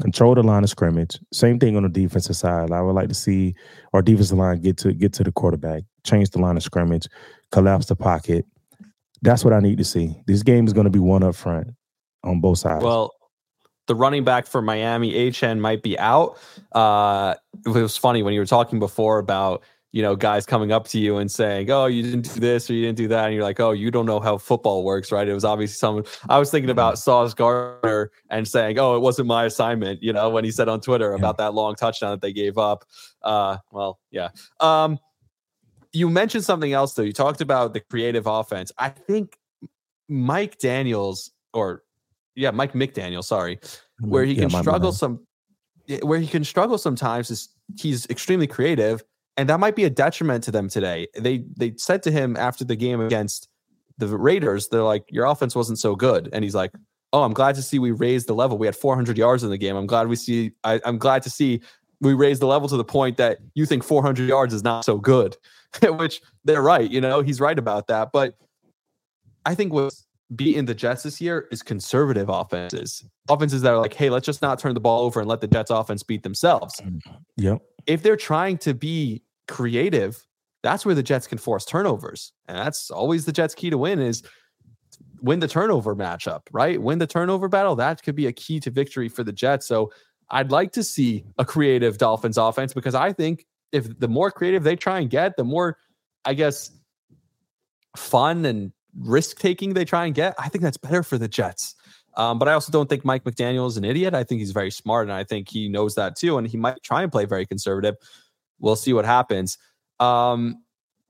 Control 0.00 0.34
the 0.34 0.42
line 0.42 0.64
of 0.64 0.70
scrimmage. 0.70 1.18
Same 1.30 1.58
thing 1.58 1.76
on 1.76 1.82
the 1.82 1.88
defensive 1.90 2.36
side. 2.36 2.70
I 2.70 2.80
would 2.80 2.94
like 2.94 3.08
to 3.08 3.14
see 3.14 3.54
our 3.92 4.00
defensive 4.00 4.38
line 4.38 4.60
get 4.60 4.78
to 4.78 4.94
get 4.94 5.12
to 5.14 5.24
the 5.24 5.32
quarterback, 5.32 5.82
change 6.06 6.30
the 6.30 6.38
line 6.38 6.56
of 6.56 6.62
scrimmage, 6.62 7.06
collapse 7.52 7.86
the 7.86 7.96
pocket. 7.96 8.46
That's 9.20 9.44
what 9.44 9.52
I 9.52 9.60
need 9.60 9.76
to 9.76 9.84
see. 9.84 10.16
This 10.26 10.42
game 10.42 10.66
is 10.66 10.72
going 10.72 10.84
to 10.84 10.90
be 10.90 10.98
one 10.98 11.22
up 11.22 11.34
front 11.34 11.68
on 12.24 12.40
both 12.40 12.58
sides. 12.58 12.82
Well, 12.82 13.12
the 13.90 13.94
running 13.96 14.22
back 14.22 14.46
for 14.46 14.62
Miami, 14.62 15.12
Achane, 15.14 15.58
might 15.58 15.82
be 15.82 15.98
out. 15.98 16.38
Uh, 16.70 17.34
it 17.66 17.70
was 17.70 17.96
funny 17.96 18.22
when 18.22 18.32
you 18.32 18.38
were 18.38 18.46
talking 18.46 18.78
before 18.78 19.18
about 19.18 19.64
you 19.92 20.00
know, 20.02 20.14
guys 20.14 20.46
coming 20.46 20.70
up 20.70 20.86
to 20.86 21.00
you 21.00 21.16
and 21.16 21.28
saying, 21.28 21.68
"Oh, 21.68 21.86
you 21.86 22.04
didn't 22.04 22.32
do 22.32 22.38
this 22.38 22.70
or 22.70 22.74
you 22.74 22.86
didn't 22.86 22.98
do 22.98 23.08
that," 23.08 23.24
and 23.24 23.34
you're 23.34 23.42
like, 23.42 23.58
"Oh, 23.58 23.72
you 23.72 23.90
don't 23.90 24.06
know 24.06 24.20
how 24.20 24.38
football 24.38 24.84
works, 24.84 25.10
right?" 25.10 25.26
It 25.26 25.34
was 25.34 25.44
obviously 25.44 25.74
someone. 25.74 26.04
I 26.28 26.38
was 26.38 26.48
thinking 26.48 26.70
about 26.70 26.96
Sauce 26.96 27.34
Gardner 27.34 28.12
and 28.30 28.46
saying, 28.46 28.78
"Oh, 28.78 28.94
it 28.94 29.00
wasn't 29.00 29.26
my 29.26 29.46
assignment," 29.46 30.00
you 30.00 30.12
know, 30.12 30.30
when 30.30 30.44
he 30.44 30.52
said 30.52 30.68
on 30.68 30.80
Twitter 30.80 31.12
about 31.12 31.38
that 31.38 31.54
long 31.54 31.74
touchdown 31.74 32.12
that 32.12 32.20
they 32.20 32.32
gave 32.32 32.56
up. 32.56 32.84
Uh, 33.20 33.56
well, 33.72 33.98
yeah. 34.12 34.28
Um, 34.60 35.00
you 35.92 36.08
mentioned 36.08 36.44
something 36.44 36.72
else 36.72 36.94
though. 36.94 37.02
You 37.02 37.12
talked 37.12 37.40
about 37.40 37.74
the 37.74 37.80
creative 37.80 38.28
offense. 38.28 38.70
I 38.78 38.90
think 38.90 39.40
Mike 40.08 40.58
Daniels, 40.60 41.32
or 41.52 41.82
yeah, 42.34 42.50
Mike 42.50 42.72
McDaniel, 42.72 43.24
sorry, 43.24 43.58
where 44.00 44.24
he 44.24 44.34
Yeah, 44.34 44.48
can 44.48 44.50
struggle 44.50 44.92
some, 44.92 45.26
where 46.02 46.18
he 46.18 46.26
can 46.26 46.44
struggle 46.44 46.78
sometimes 46.78 47.30
is 47.30 47.48
he's 47.76 48.06
extremely 48.06 48.46
creative 48.46 49.04
and 49.36 49.48
that 49.48 49.58
might 49.58 49.74
be 49.74 49.84
a 49.84 49.90
detriment 49.90 50.44
to 50.44 50.50
them 50.50 50.68
today. 50.68 51.08
They 51.18 51.44
they 51.56 51.72
said 51.76 52.02
to 52.04 52.10
him 52.10 52.36
after 52.36 52.64
the 52.64 52.76
game 52.76 53.00
against 53.00 53.48
the 53.96 54.06
Raiders, 54.06 54.68
they're 54.68 54.82
like, 54.82 55.04
"Your 55.08 55.24
offense 55.24 55.54
wasn't 55.54 55.78
so 55.78 55.96
good," 55.96 56.28
and 56.32 56.44
he's 56.44 56.54
like, 56.54 56.72
"Oh, 57.14 57.22
I'm 57.22 57.32
glad 57.32 57.54
to 57.54 57.62
see 57.62 57.78
we 57.78 57.90
raised 57.90 58.26
the 58.26 58.34
level. 58.34 58.58
We 58.58 58.66
had 58.66 58.76
400 58.76 59.16
yards 59.16 59.42
in 59.42 59.48
the 59.48 59.56
game. 59.56 59.76
I'm 59.76 59.86
glad 59.86 60.08
we 60.08 60.16
see. 60.16 60.52
I, 60.64 60.80
I'm 60.84 60.98
glad 60.98 61.22
to 61.22 61.30
see 61.30 61.62
we 62.02 62.12
raised 62.12 62.42
the 62.42 62.46
level 62.46 62.68
to 62.68 62.76
the 62.76 62.84
point 62.84 63.16
that 63.18 63.38
you 63.54 63.64
think 63.64 63.82
400 63.82 64.28
yards 64.28 64.52
is 64.52 64.62
not 64.62 64.84
so 64.84 64.98
good." 64.98 65.38
Which 65.82 66.20
they're 66.44 66.62
right. 66.62 66.90
You 66.90 67.00
know, 67.00 67.22
he's 67.22 67.40
right 67.40 67.58
about 67.58 67.86
that. 67.86 68.10
But 68.12 68.34
I 69.46 69.54
think 69.54 69.72
what's 69.72 70.06
beating 70.34 70.64
the 70.64 70.74
Jets 70.74 71.02
this 71.02 71.20
year 71.20 71.48
is 71.50 71.62
conservative 71.62 72.28
offenses. 72.28 73.04
Offenses 73.28 73.62
that 73.62 73.72
are 73.72 73.78
like, 73.78 73.94
"Hey, 73.94 74.10
let's 74.10 74.26
just 74.26 74.42
not 74.42 74.58
turn 74.58 74.74
the 74.74 74.80
ball 74.80 75.02
over 75.02 75.20
and 75.20 75.28
let 75.28 75.40
the 75.40 75.48
Jets 75.48 75.70
offense 75.70 76.02
beat 76.02 76.22
themselves." 76.22 76.80
Mm-hmm. 76.80 77.14
Yep. 77.36 77.62
if 77.86 78.02
they're 78.02 78.16
trying 78.16 78.58
to 78.58 78.74
be 78.74 79.22
creative, 79.48 80.26
that's 80.62 80.84
where 80.84 80.94
the 80.94 81.02
Jets 81.02 81.26
can 81.26 81.38
force 81.38 81.64
turnovers. 81.64 82.32
And 82.46 82.56
that's 82.58 82.90
always 82.90 83.24
the 83.24 83.32
Jets' 83.32 83.54
key 83.54 83.70
to 83.70 83.78
win 83.78 83.98
is 83.98 84.22
win 85.22 85.40
the 85.40 85.48
turnover 85.48 85.96
matchup, 85.96 86.42
right? 86.52 86.80
Win 86.80 86.98
the 86.98 87.06
turnover 87.06 87.48
battle. 87.48 87.76
That 87.76 88.02
could 88.02 88.14
be 88.14 88.26
a 88.26 88.32
key 88.32 88.60
to 88.60 88.70
victory 88.70 89.08
for 89.08 89.24
the 89.24 89.32
Jets. 89.32 89.66
So 89.66 89.90
I'd 90.30 90.50
like 90.50 90.72
to 90.72 90.84
see 90.84 91.24
a 91.38 91.44
creative 91.44 91.98
Dolphins 91.98 92.38
offense 92.38 92.72
because 92.72 92.94
I 92.94 93.12
think 93.12 93.46
if 93.72 93.98
the 93.98 94.08
more 94.08 94.30
creative 94.30 94.62
they 94.62 94.76
try 94.76 95.00
and 95.00 95.10
get, 95.10 95.36
the 95.36 95.44
more, 95.44 95.78
I 96.24 96.34
guess, 96.34 96.70
fun 97.96 98.44
and 98.44 98.72
risk 98.98 99.38
taking 99.38 99.74
they 99.74 99.84
try 99.84 100.06
and 100.06 100.14
get, 100.14 100.34
I 100.38 100.48
think 100.48 100.62
that's 100.62 100.76
better 100.76 101.02
for 101.02 101.18
the 101.18 101.28
Jets. 101.28 101.74
Um, 102.16 102.38
but 102.38 102.48
I 102.48 102.54
also 102.54 102.72
don't 102.72 102.88
think 102.88 103.04
Mike 103.04 103.24
McDaniel 103.24 103.68
is 103.68 103.76
an 103.76 103.84
idiot. 103.84 104.14
I 104.14 104.24
think 104.24 104.40
he's 104.40 104.50
very 104.50 104.70
smart, 104.70 105.06
and 105.06 105.12
I 105.12 105.22
think 105.24 105.48
he 105.48 105.68
knows 105.68 105.94
that 105.94 106.16
too. 106.16 106.38
And 106.38 106.46
he 106.46 106.56
might 106.56 106.82
try 106.82 107.02
and 107.02 107.10
play 107.12 107.24
very 107.24 107.46
conservative. 107.46 107.94
We'll 108.58 108.76
see 108.76 108.92
what 108.92 109.04
happens. 109.04 109.58
Um, 110.00 110.62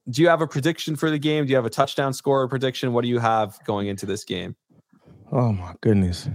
do 0.09 0.23
you 0.23 0.29
have 0.29 0.41
a 0.43 0.47
prediction 0.47 0.97
for 0.97 1.11
the 1.11 1.19
game? 1.19 1.45
Do 1.47 1.51
you 1.51 1.57
have 1.57 1.65
a 1.65 1.71
touchdown 1.71 2.13
score 2.13 2.47
prediction? 2.49 2.93
What 2.93 3.03
do 3.03 3.09
you 3.09 3.19
have 3.19 3.59
going 3.65 3.87
into 3.89 4.07
this 4.07 4.25
game? 4.25 4.57
Oh 5.33 5.53
my 5.53 5.75
goodness. 5.81 6.29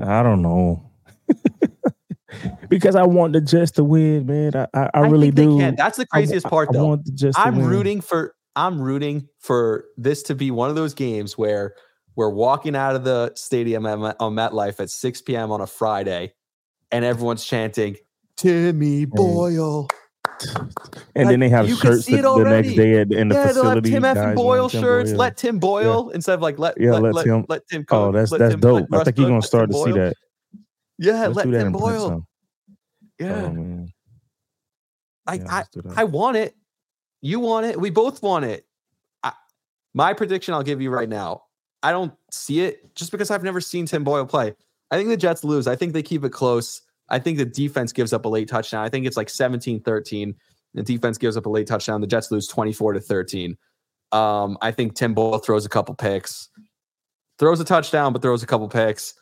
I 0.00 0.22
don't 0.22 0.40
know. 0.42 0.90
because 2.68 2.94
I 2.94 3.02
want 3.02 3.32
the 3.32 3.40
Jets 3.40 3.72
to 3.72 3.84
win, 3.84 4.26
man. 4.26 4.54
I, 4.54 4.66
I, 4.74 4.90
I 4.94 5.00
really 5.00 5.26
think 5.26 5.36
they 5.36 5.44
do. 5.44 5.58
can. 5.58 5.74
That's 5.76 5.98
the 5.98 6.06
I 6.12 6.18
wa- 6.18 6.20
craziest 6.20 6.46
part, 6.46 6.68
I 6.70 6.72
though. 6.72 6.86
want 6.86 7.04
the 7.04 7.12
Jets 7.12 7.36
I'm 7.38 7.56
win. 7.56 7.66
rooting 7.66 8.00
for 8.00 8.34
I'm 8.54 8.80
rooting 8.80 9.28
for 9.38 9.84
this 9.96 10.22
to 10.24 10.34
be 10.34 10.50
one 10.50 10.70
of 10.70 10.76
those 10.76 10.94
games 10.94 11.38
where 11.38 11.74
we're 12.16 12.30
walking 12.30 12.76
out 12.76 12.94
of 12.94 13.04
the 13.04 13.32
stadium 13.34 13.86
at, 13.86 14.16
on 14.20 14.34
MetLife 14.34 14.80
at 14.80 14.90
6 14.90 15.22
p.m. 15.22 15.50
on 15.50 15.60
a 15.60 15.66
Friday, 15.66 16.34
and 16.90 17.04
everyone's 17.04 17.44
chanting 17.44 17.96
Timmy 18.36 19.06
Boyle. 19.06 19.88
And 21.14 21.28
then 21.28 21.40
they 21.40 21.48
have 21.48 21.68
shirts 21.68 22.06
the, 22.06 22.16
the 22.16 22.44
next 22.44 22.74
day 22.74 23.00
in 23.00 23.28
the 23.28 23.34
yeah, 23.34 23.46
facility. 23.48 23.90
Tim 23.90 24.04
F. 24.04 24.16
and 24.16 24.36
Boyle 24.36 24.68
Tim 24.68 24.82
shirts. 24.82 25.10
Boyle. 25.10 25.18
Let 25.18 25.36
Tim 25.36 25.58
Boyle 25.58 26.10
instead 26.10 26.34
of 26.34 26.42
like 26.42 26.58
let 26.58 26.80
Yeah, 26.80 26.92
let, 26.92 27.02
let 27.02 27.14
let, 27.14 27.24
Tim- 27.24 27.46
let 27.48 27.68
Tim. 27.68 27.84
Oh, 27.90 28.12
that's 28.12 28.30
that's 28.30 28.52
Tim- 28.52 28.60
dope. 28.60 28.88
I 28.92 29.04
think 29.04 29.18
you're 29.18 29.28
gonna 29.28 29.42
start 29.42 29.70
to 29.70 29.84
see 29.84 29.92
that. 29.92 30.14
Yeah, 30.98 31.28
Let's 31.28 31.46
let 31.46 31.50
Tim 31.50 31.72
Boyle. 31.72 32.04
Oh, 32.10 32.24
yeah, 33.18 33.42
Oh. 33.42 33.86
I, 35.26 35.34
Yeah, 35.34 35.44
I 35.48 35.56
let's 35.58 35.68
do 35.68 35.82
that. 35.82 35.98
I 35.98 36.04
want 36.04 36.36
it. 36.36 36.54
You 37.22 37.40
want 37.40 37.66
it. 37.66 37.80
We 37.80 37.90
both 37.90 38.22
want 38.22 38.44
it. 38.44 38.66
I, 39.22 39.32
my 39.94 40.12
prediction 40.12 40.52
I'll 40.52 40.62
give 40.62 40.82
you 40.82 40.90
right 40.90 41.08
now. 41.08 41.44
I 41.82 41.92
don't 41.92 42.12
see 42.30 42.60
it 42.60 42.94
just 42.94 43.10
because 43.10 43.30
I've 43.30 43.42
never 43.42 43.60
seen 43.60 43.86
Tim 43.86 44.04
Boyle 44.04 44.26
play. 44.26 44.54
I 44.90 44.96
think 44.96 45.08
the 45.08 45.16
Jets 45.16 45.42
lose. 45.42 45.66
I 45.66 45.76
think 45.76 45.94
they 45.94 46.02
keep 46.02 46.24
it 46.24 46.30
close. 46.30 46.82
I 47.08 47.18
think 47.18 47.38
the 47.38 47.44
defense 47.44 47.92
gives 47.92 48.12
up 48.12 48.24
a 48.24 48.28
late 48.28 48.48
touchdown. 48.48 48.84
I 48.84 48.88
think 48.88 49.06
it's 49.06 49.16
like 49.16 49.30
17 49.30 49.80
13. 49.80 50.34
The 50.74 50.82
defense 50.82 51.18
gives 51.18 51.36
up 51.36 51.46
a 51.46 51.50
late 51.50 51.66
touchdown. 51.66 52.00
The 52.00 52.06
Jets 52.06 52.30
lose 52.30 52.46
24 52.48 52.94
to 52.94 53.00
13. 53.00 53.56
Um, 54.12 54.58
I 54.60 54.70
think 54.70 54.94
Tim 54.94 55.14
Boyle 55.14 55.38
throws 55.38 55.64
a 55.64 55.68
couple 55.68 55.94
picks, 55.94 56.48
throws 57.38 57.60
a 57.60 57.64
touchdown, 57.64 58.12
but 58.12 58.22
throws 58.22 58.42
a 58.42 58.46
couple 58.46 58.68
picks. 58.68 59.14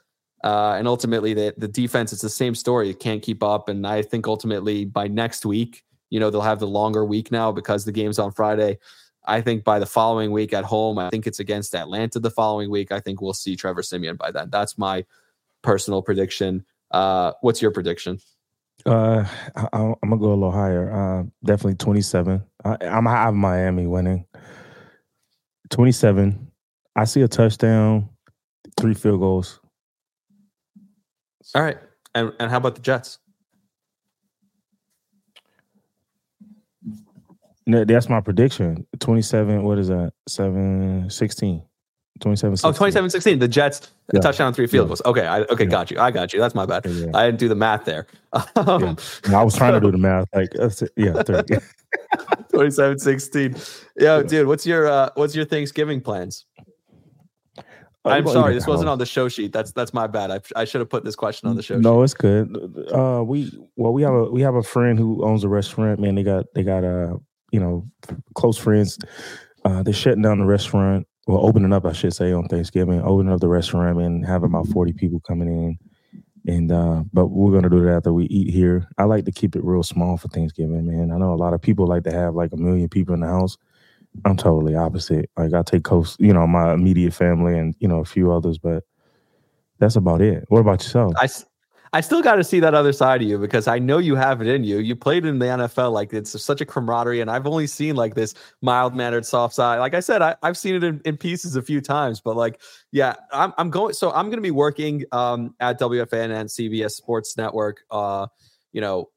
Uh, 0.42 0.74
and 0.78 0.88
ultimately, 0.88 1.34
the, 1.34 1.54
the 1.58 1.68
defense, 1.68 2.12
it's 2.12 2.22
the 2.22 2.30
same 2.30 2.54
story. 2.54 2.90
It 2.90 2.98
can't 2.98 3.22
keep 3.22 3.42
up. 3.42 3.68
And 3.68 3.86
I 3.86 4.02
think 4.02 4.26
ultimately 4.26 4.84
by 4.84 5.06
next 5.06 5.44
week, 5.44 5.84
you 6.10 6.20
know, 6.20 6.30
they'll 6.30 6.40
have 6.40 6.60
the 6.60 6.66
longer 6.66 7.04
week 7.04 7.32
now 7.32 7.50
because 7.52 7.84
the 7.84 7.92
game's 7.92 8.18
on 8.18 8.32
Friday. 8.32 8.78
I 9.24 9.40
think 9.40 9.64
by 9.64 9.78
the 9.78 9.86
following 9.86 10.32
week 10.32 10.52
at 10.52 10.64
home, 10.64 10.98
I 10.98 11.10
think 11.10 11.26
it's 11.26 11.40
against 11.40 11.74
Atlanta 11.74 12.18
the 12.18 12.30
following 12.30 12.70
week. 12.70 12.90
I 12.90 13.00
think 13.00 13.20
we'll 13.20 13.32
see 13.32 13.54
Trevor 13.54 13.82
Siemian 13.82 14.16
by 14.16 14.30
then. 14.30 14.50
That's 14.50 14.76
my 14.76 15.04
personal 15.62 16.02
prediction. 16.02 16.64
Uh, 16.90 17.32
what's 17.40 17.62
your 17.62 17.70
prediction? 17.70 18.18
Uh, 18.86 19.24
I, 19.56 19.68
I'm 19.72 19.94
gonna 20.02 20.16
go 20.16 20.28
a 20.28 20.34
little 20.34 20.50
higher. 20.50 20.90
Uh, 20.90 21.24
definitely 21.44 21.74
27. 21.74 22.42
I, 22.64 22.76
I'm 22.82 23.06
I 23.06 23.10
have 23.12 23.34
Miami 23.34 23.86
winning. 23.86 24.24
27. 25.68 26.50
I 26.96 27.04
see 27.04 27.22
a 27.22 27.28
touchdown, 27.28 28.08
three 28.78 28.94
field 28.94 29.20
goals. 29.20 29.60
All 31.54 31.62
right. 31.62 31.78
And, 32.14 32.32
and 32.40 32.50
how 32.50 32.56
about 32.56 32.74
the 32.74 32.80
Jets? 32.80 33.18
No, 37.70 37.84
that's 37.84 38.08
my 38.08 38.20
prediction. 38.20 38.86
27. 38.98 39.62
What 39.62 39.78
is 39.78 39.88
that? 39.88 40.12
7 40.28 41.08
16. 41.08 41.62
27 42.20 42.58
Oh, 42.64 42.72
27 42.72 43.08
16. 43.10 43.38
The 43.38 43.48
Jets, 43.48 43.90
a 44.12 44.16
Yeah. 44.16 44.20
touchdown, 44.20 44.52
three 44.52 44.66
field 44.66 44.86
Yeah. 44.86 44.88
goals. 44.88 45.02
Okay. 45.06 45.26
I, 45.26 45.40
okay. 45.42 45.64
Yeah. 45.64 45.70
Got 45.70 45.90
you. 45.90 45.98
I 46.00 46.10
got 46.10 46.32
you. 46.32 46.40
That's 46.40 46.54
my 46.54 46.66
bad. 46.66 46.84
Yeah. 46.84 47.06
I 47.14 47.26
didn't 47.26 47.38
do 47.38 47.48
the 47.48 47.54
math 47.54 47.84
there. 47.84 48.06
Um, 48.56 48.96
And 49.24 49.34
I 49.34 49.42
was 49.42 49.56
trying 49.56 49.74
to 49.74 49.80
do 49.80 49.90
the 49.90 49.98
math. 49.98 50.26
Like, 50.34 50.48
it. 50.54 50.90
yeah, 50.96 51.22
30. 51.22 51.56
27 52.52 52.98
16. 52.98 53.56
Yeah, 53.98 54.22
dude, 54.22 54.46
what's 54.48 54.66
your 54.66 54.86
uh 54.88 55.10
what's 55.14 55.34
your 55.34 55.44
Thanksgiving 55.44 56.00
plans? 56.00 56.46
I'm 58.04 58.26
sorry, 58.26 58.52
yeah, 58.52 58.58
this 58.58 58.66
wasn't 58.66 58.88
on 58.88 58.98
the 58.98 59.04
show 59.06 59.28
sheet. 59.28 59.52
That's 59.52 59.72
that's 59.72 59.92
my 59.92 60.06
bad. 60.06 60.30
I, 60.30 60.40
I 60.56 60.64
should 60.64 60.80
have 60.80 60.88
put 60.88 61.04
this 61.04 61.14
question 61.16 61.48
on 61.50 61.56
the 61.56 61.62
show 61.62 61.76
No, 61.78 62.02
it's 62.02 62.14
good. 62.14 62.48
Uh, 62.92 63.22
we 63.24 63.52
well, 63.76 63.92
we 63.92 64.02
have 64.02 64.14
a 64.14 64.24
we 64.30 64.40
have 64.40 64.54
a 64.54 64.62
friend 64.62 64.98
who 64.98 65.22
owns 65.24 65.44
a 65.44 65.48
restaurant. 65.48 66.00
Man, 66.00 66.14
they 66.14 66.22
got 66.22 66.46
they 66.54 66.62
got 66.62 66.82
uh 66.82 67.16
you 67.52 67.60
know 67.60 67.86
close 68.34 68.56
friends. 68.56 68.98
Uh, 69.64 69.82
they're 69.82 69.92
shutting 69.92 70.22
down 70.22 70.38
the 70.38 70.44
restaurant. 70.44 71.06
Well, 71.26 71.44
opening 71.46 71.72
up, 71.72 71.84
I 71.84 71.92
should 71.92 72.14
say, 72.14 72.32
on 72.32 72.48
Thanksgiving. 72.48 73.02
Opening 73.02 73.32
up 73.32 73.40
the 73.40 73.48
restaurant 73.48 74.00
and 74.00 74.26
having 74.26 74.50
about 74.50 74.68
forty 74.68 74.92
people 74.92 75.20
coming 75.20 75.48
in. 75.48 75.78
And 76.46 76.72
uh, 76.72 77.04
but 77.12 77.26
we're 77.26 77.52
gonna 77.52 77.68
do 77.68 77.84
that 77.84 77.96
after 77.96 78.12
we 78.12 78.24
eat 78.26 78.52
here. 78.52 78.88
I 78.98 79.04
like 79.04 79.26
to 79.26 79.32
keep 79.32 79.54
it 79.54 79.64
real 79.64 79.82
small 79.82 80.16
for 80.16 80.28
Thanksgiving, 80.28 80.86
man. 80.86 81.12
I 81.12 81.18
know 81.18 81.32
a 81.32 81.36
lot 81.36 81.52
of 81.54 81.60
people 81.60 81.86
like 81.86 82.04
to 82.04 82.12
have 82.12 82.34
like 82.34 82.52
a 82.52 82.56
million 82.56 82.88
people 82.88 83.14
in 83.14 83.20
the 83.20 83.26
house. 83.26 83.58
I'm 84.24 84.36
totally 84.36 84.74
opposite. 84.74 85.30
Like 85.36 85.52
I 85.52 85.62
take 85.62 85.84
close, 85.84 86.16
you 86.18 86.32
know, 86.32 86.46
my 86.46 86.72
immediate 86.72 87.14
family 87.14 87.58
and 87.58 87.74
you 87.78 87.88
know 87.88 88.00
a 88.00 88.04
few 88.04 88.32
others, 88.32 88.58
but 88.58 88.84
that's 89.78 89.96
about 89.96 90.20
it. 90.20 90.44
What 90.48 90.60
about 90.60 90.82
yourself? 90.82 91.14
I, 91.16 91.28
I 91.92 92.00
still 92.00 92.22
got 92.22 92.36
to 92.36 92.44
see 92.44 92.60
that 92.60 92.72
other 92.72 92.92
side 92.92 93.20
of 93.20 93.28
you 93.28 93.36
because 93.36 93.66
I 93.66 93.80
know 93.80 93.98
you 93.98 94.14
have 94.14 94.40
it 94.40 94.46
in 94.46 94.62
you. 94.62 94.78
You 94.78 94.94
played 94.94 95.24
in 95.24 95.40
the 95.40 95.46
NFL, 95.46 95.92
like 95.92 96.12
it's 96.12 96.40
such 96.40 96.60
a 96.60 96.64
camaraderie, 96.64 97.20
and 97.20 97.28
I've 97.28 97.48
only 97.48 97.66
seen 97.66 97.96
like 97.96 98.14
this 98.14 98.34
mild 98.62 98.94
mannered, 98.94 99.26
soft 99.26 99.54
side. 99.54 99.78
Like 99.78 99.94
I 99.94 100.00
said, 100.00 100.22
I, 100.22 100.36
I've 100.42 100.56
seen 100.56 100.76
it 100.76 100.84
in, 100.84 101.00
in 101.04 101.16
pieces 101.16 101.56
a 101.56 101.62
few 101.62 101.80
times, 101.80 102.20
but 102.20 102.36
like, 102.36 102.60
yeah, 102.92 103.14
I'm, 103.32 103.52
I'm 103.58 103.70
going. 103.70 103.94
So 103.94 104.12
I'm 104.12 104.26
going 104.26 104.38
to 104.38 104.42
be 104.42 104.52
working 104.52 105.04
um, 105.10 105.54
at 105.58 105.80
WFAN 105.80 106.30
and 106.30 106.48
CBS 106.48 106.92
Sports 106.92 107.36
Network. 107.36 107.80
Uh, 107.90 108.28
you 108.72 108.80
know, 108.80 109.10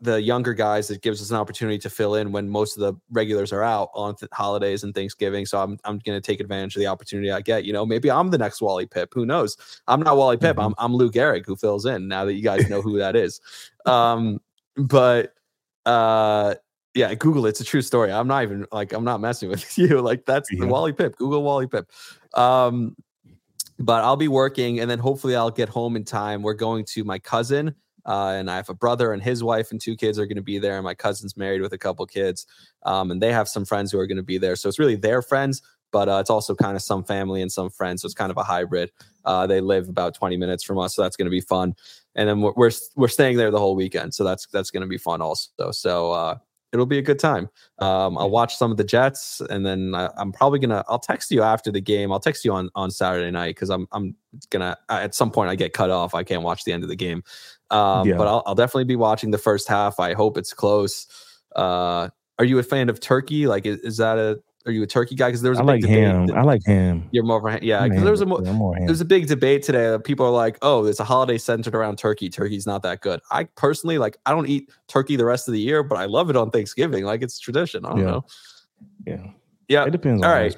the 0.00 0.20
younger 0.22 0.54
guys. 0.54 0.90
It 0.90 1.02
gives 1.02 1.20
us 1.20 1.30
an 1.30 1.36
opportunity 1.36 1.78
to 1.78 1.90
fill 1.90 2.14
in 2.14 2.30
when 2.30 2.48
most 2.48 2.76
of 2.76 2.80
the 2.82 2.94
regulars 3.10 3.52
are 3.52 3.62
out 3.62 3.90
on 3.94 4.14
th- 4.14 4.30
holidays 4.32 4.84
and 4.84 4.94
Thanksgiving. 4.94 5.44
So 5.46 5.60
I'm 5.60 5.78
I'm 5.84 5.98
going 5.98 6.20
to 6.20 6.24
take 6.24 6.40
advantage 6.40 6.76
of 6.76 6.80
the 6.80 6.86
opportunity 6.86 7.30
I 7.32 7.40
get. 7.40 7.64
You 7.64 7.72
know, 7.72 7.84
maybe 7.84 8.10
I'm 8.10 8.30
the 8.30 8.38
next 8.38 8.60
Wally 8.60 8.86
Pipp. 8.86 9.08
Who 9.14 9.26
knows? 9.26 9.56
I'm 9.88 10.00
not 10.00 10.16
Wally 10.16 10.36
Pipp. 10.36 10.62
I'm 10.62 10.74
I'm 10.78 10.94
Lou 10.94 11.10
Gehrig 11.10 11.44
who 11.46 11.56
fills 11.56 11.84
in. 11.86 12.06
Now 12.08 12.24
that 12.24 12.34
you 12.34 12.42
guys 12.42 12.68
know 12.70 12.80
who 12.80 12.98
that 12.98 13.16
is, 13.16 13.40
um, 13.86 14.40
but 14.76 15.34
uh, 15.86 16.54
yeah, 16.94 17.12
Google. 17.14 17.46
it. 17.46 17.50
It's 17.50 17.60
a 17.60 17.64
true 17.64 17.82
story. 17.82 18.12
I'm 18.12 18.28
not 18.28 18.42
even 18.44 18.66
like 18.72 18.92
I'm 18.92 19.04
not 19.04 19.20
messing 19.20 19.48
with 19.48 19.76
you. 19.78 20.00
Like 20.00 20.24
that's 20.26 20.48
the 20.50 20.58
Yeah. 20.58 20.66
Wally 20.66 20.92
Pipp. 20.92 21.16
Google 21.16 21.42
Wally 21.42 21.66
Pipp. 21.66 21.86
Um, 22.38 22.94
but 23.80 24.02
I'll 24.04 24.16
be 24.16 24.28
working, 24.28 24.80
and 24.80 24.90
then 24.90 24.98
hopefully 24.98 25.36
I'll 25.36 25.50
get 25.50 25.68
home 25.68 25.96
in 25.96 26.04
time. 26.04 26.42
We're 26.42 26.54
going 26.54 26.84
to 26.86 27.04
my 27.04 27.18
cousin. 27.18 27.74
Uh, 28.08 28.30
and 28.30 28.50
I 28.50 28.56
have 28.56 28.70
a 28.70 28.74
brother 28.74 29.12
and 29.12 29.22
his 29.22 29.44
wife 29.44 29.70
and 29.70 29.78
two 29.78 29.94
kids 29.94 30.18
are 30.18 30.24
going 30.24 30.36
to 30.36 30.42
be 30.42 30.58
there. 30.58 30.76
And 30.76 30.84
my 30.84 30.94
cousin's 30.94 31.36
married 31.36 31.60
with 31.60 31.74
a 31.74 31.78
couple 31.78 32.06
kids. 32.06 32.46
Um, 32.84 33.10
and 33.10 33.20
they 33.20 33.32
have 33.32 33.48
some 33.48 33.66
friends 33.66 33.92
who 33.92 33.98
are 33.98 34.06
going 34.06 34.16
to 34.16 34.22
be 34.22 34.38
there. 34.38 34.56
So 34.56 34.66
it's 34.66 34.78
really 34.78 34.96
their 34.96 35.20
friends, 35.20 35.60
but 35.92 36.08
uh, 36.08 36.16
it's 36.18 36.30
also 36.30 36.54
kind 36.54 36.74
of 36.74 36.82
some 36.82 37.04
family 37.04 37.42
and 37.42 37.52
some 37.52 37.68
friends. 37.68 38.00
So 38.00 38.06
it's 38.06 38.14
kind 38.14 38.30
of 38.30 38.38
a 38.38 38.42
hybrid. 38.42 38.90
Uh, 39.26 39.46
they 39.46 39.60
live 39.60 39.90
about 39.90 40.14
20 40.14 40.38
minutes 40.38 40.64
from 40.64 40.78
us. 40.78 40.96
So 40.96 41.02
that's 41.02 41.16
going 41.16 41.26
to 41.26 41.30
be 41.30 41.42
fun. 41.42 41.74
And 42.14 42.26
then 42.26 42.40
we're, 42.40 42.54
we're, 42.56 42.70
we're 42.96 43.08
staying 43.08 43.36
there 43.36 43.50
the 43.50 43.58
whole 43.58 43.76
weekend. 43.76 44.14
So 44.14 44.24
that's, 44.24 44.46
that's 44.46 44.70
going 44.70 44.80
to 44.80 44.88
be 44.88 44.98
fun 44.98 45.20
also. 45.20 45.70
So, 45.70 46.12
uh, 46.12 46.38
it'll 46.72 46.86
be 46.86 46.98
a 46.98 47.02
good 47.02 47.18
time. 47.18 47.48
Um, 47.78 48.18
I'll 48.18 48.30
watch 48.30 48.56
some 48.56 48.70
of 48.70 48.76
the 48.76 48.84
Jets, 48.84 49.40
and 49.48 49.64
then 49.64 49.94
I, 49.94 50.10
am 50.18 50.32
probably 50.32 50.58
gonna. 50.58 50.84
I'll 50.88 50.98
text 50.98 51.30
you 51.30 51.42
after 51.42 51.70
the 51.70 51.80
game. 51.80 52.12
I'll 52.12 52.20
text 52.20 52.44
you 52.44 52.52
on 52.52 52.70
on 52.74 52.90
Saturday 52.90 53.30
night 53.30 53.54
because 53.54 53.70
I'm 53.70 53.86
I'm 53.92 54.14
gonna 54.50 54.76
at 54.88 55.14
some 55.14 55.30
point 55.30 55.50
I 55.50 55.54
get 55.54 55.72
cut 55.72 55.90
off. 55.90 56.14
I 56.14 56.24
can't 56.24 56.42
watch 56.42 56.64
the 56.64 56.72
end 56.72 56.82
of 56.82 56.88
the 56.88 56.96
game, 56.96 57.22
um, 57.70 58.08
yeah. 58.08 58.16
but 58.16 58.26
I'll, 58.26 58.42
I'll 58.46 58.54
definitely 58.54 58.84
be 58.84 58.96
watching 58.96 59.30
the 59.30 59.38
first 59.38 59.68
half. 59.68 60.00
I 60.00 60.14
hope 60.14 60.36
it's 60.36 60.52
close. 60.52 61.06
Uh, 61.56 62.08
are 62.38 62.44
you 62.44 62.58
a 62.58 62.62
fan 62.62 62.88
of 62.88 63.00
Turkey? 63.00 63.46
Like, 63.46 63.66
is, 63.66 63.78
is 63.80 63.96
that 63.96 64.18
a 64.18 64.40
are 64.68 64.72
you 64.72 64.82
a 64.82 64.86
turkey 64.86 65.14
guy? 65.14 65.28
Because 65.28 65.40
there 65.40 65.50
was 65.50 65.58
a 65.58 65.62
I 65.62 65.64
like 65.64 65.84
him. 65.84 66.30
I 66.34 66.42
like 66.42 66.64
him. 66.64 67.08
You're 67.10 67.24
more 67.24 67.38
of 67.38 67.44
a 67.44 67.64
yeah. 67.64 67.84
Because 67.84 68.02
there 68.02 68.10
was 68.10 68.20
a 68.20 68.26
more, 68.26 68.40
more 68.42 68.76
there's 68.84 69.00
a 69.00 69.04
big 69.06 69.26
debate 69.26 69.62
today. 69.62 69.96
People 70.04 70.26
are 70.26 70.32
like, 70.32 70.58
oh, 70.60 70.84
there's 70.84 71.00
a 71.00 71.04
holiday 71.04 71.38
centered 71.38 71.74
around 71.74 71.96
turkey. 71.96 72.28
Turkey's 72.28 72.66
not 72.66 72.82
that 72.82 73.00
good. 73.00 73.20
I 73.30 73.44
personally 73.44 73.96
like. 73.96 74.18
I 74.26 74.32
don't 74.32 74.46
eat 74.46 74.70
turkey 74.86 75.16
the 75.16 75.24
rest 75.24 75.48
of 75.48 75.52
the 75.52 75.60
year, 75.60 75.82
but 75.82 75.96
I 75.96 76.04
love 76.04 76.28
it 76.28 76.36
on 76.36 76.50
Thanksgiving. 76.50 77.04
Like 77.04 77.22
it's 77.22 77.38
tradition. 77.38 77.86
I 77.86 77.90
don't 77.90 77.98
yeah. 77.98 78.04
know. 78.04 78.24
Yeah. 79.06 79.26
Yeah. 79.68 79.84
It 79.86 79.90
depends. 79.92 80.22
All 80.22 80.30
right. 80.30 80.54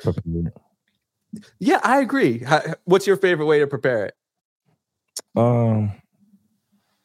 Yeah, 1.61 1.79
I 1.85 2.01
agree. 2.01 2.45
What's 2.85 3.07
your 3.07 3.17
favorite 3.17 3.47
way 3.47 3.61
to 3.61 3.69
prepare 3.69 4.07
it? 4.07 4.15
Um, 5.37 5.93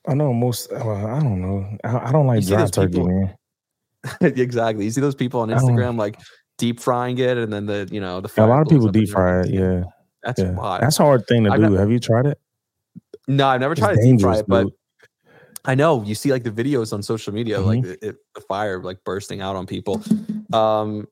I 0.07 0.13
know 0.13 0.33
most. 0.33 0.71
Well, 0.71 1.07
I 1.07 1.19
don't 1.19 1.41
know. 1.41 1.77
I, 1.83 2.09
I 2.09 2.11
don't 2.11 2.27
like 2.27 2.45
dry 2.45 2.65
turkey, 2.67 2.93
people, 2.93 3.07
man. 3.07 3.35
exactly. 4.21 4.85
You 4.85 4.91
see 4.91 5.01
those 5.01 5.15
people 5.15 5.39
on 5.39 5.49
Instagram 5.49 5.97
like 5.97 6.19
deep 6.57 6.79
frying 6.79 7.17
it, 7.17 7.37
and 7.37 7.51
then 7.51 7.65
the 7.65 7.87
you 7.91 8.01
know 8.01 8.21
the 8.21 8.31
a 8.37 8.45
lot 8.45 8.61
of 8.61 8.67
people 8.67 8.87
deep 8.89 9.09
fry 9.09 9.41
it. 9.41 9.49
Yeah, 9.49 9.83
that's 10.23 10.41
yeah. 10.41 10.51
wild. 10.51 10.83
That's 10.83 10.99
a 10.99 11.03
hard 11.03 11.25
thing 11.27 11.45
to 11.45 11.51
I've 11.51 11.59
do. 11.59 11.69
Not, 11.69 11.79
Have 11.79 11.91
you 11.91 11.99
tried 11.99 12.27
it? 12.27 12.39
No, 13.27 13.47
I've 13.47 13.59
never 13.59 13.73
it's 13.73 13.81
tried 13.81 13.95
to 13.95 14.01
deep 14.01 14.21
fry 14.21 14.39
it, 14.39 14.45
but 14.47 14.67
I 15.65 15.75
know 15.75 16.03
you 16.03 16.15
see 16.15 16.31
like 16.31 16.43
the 16.43 16.51
videos 16.51 16.93
on 16.93 17.01
social 17.01 17.33
media, 17.33 17.57
mm-hmm. 17.57 17.67
like 17.67 17.85
it, 17.85 17.99
it, 18.01 18.15
the 18.35 18.41
fire 18.41 18.81
like 18.81 19.03
bursting 19.03 19.41
out 19.41 19.55
on 19.55 19.65
people. 19.65 20.01
Um, 20.53 21.07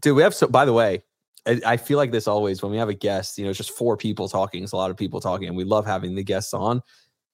dude, 0.00 0.16
we 0.16 0.22
have 0.22 0.34
so. 0.34 0.46
By 0.46 0.64
the 0.64 0.72
way, 0.72 1.02
I, 1.46 1.60
I 1.66 1.76
feel 1.76 1.98
like 1.98 2.12
this 2.12 2.28
always 2.28 2.62
when 2.62 2.70
we 2.70 2.78
have 2.78 2.88
a 2.88 2.94
guest. 2.94 3.38
You 3.38 3.44
know, 3.44 3.50
it's 3.50 3.56
just 3.56 3.70
four 3.72 3.96
people 3.96 4.28
talking. 4.28 4.62
It's 4.62 4.72
a 4.72 4.76
lot 4.76 4.90
of 4.90 4.96
people 4.96 5.20
talking, 5.20 5.48
and 5.48 5.56
we 5.56 5.64
love 5.64 5.84
having 5.86 6.14
the 6.14 6.24
guests 6.24 6.54
on. 6.54 6.80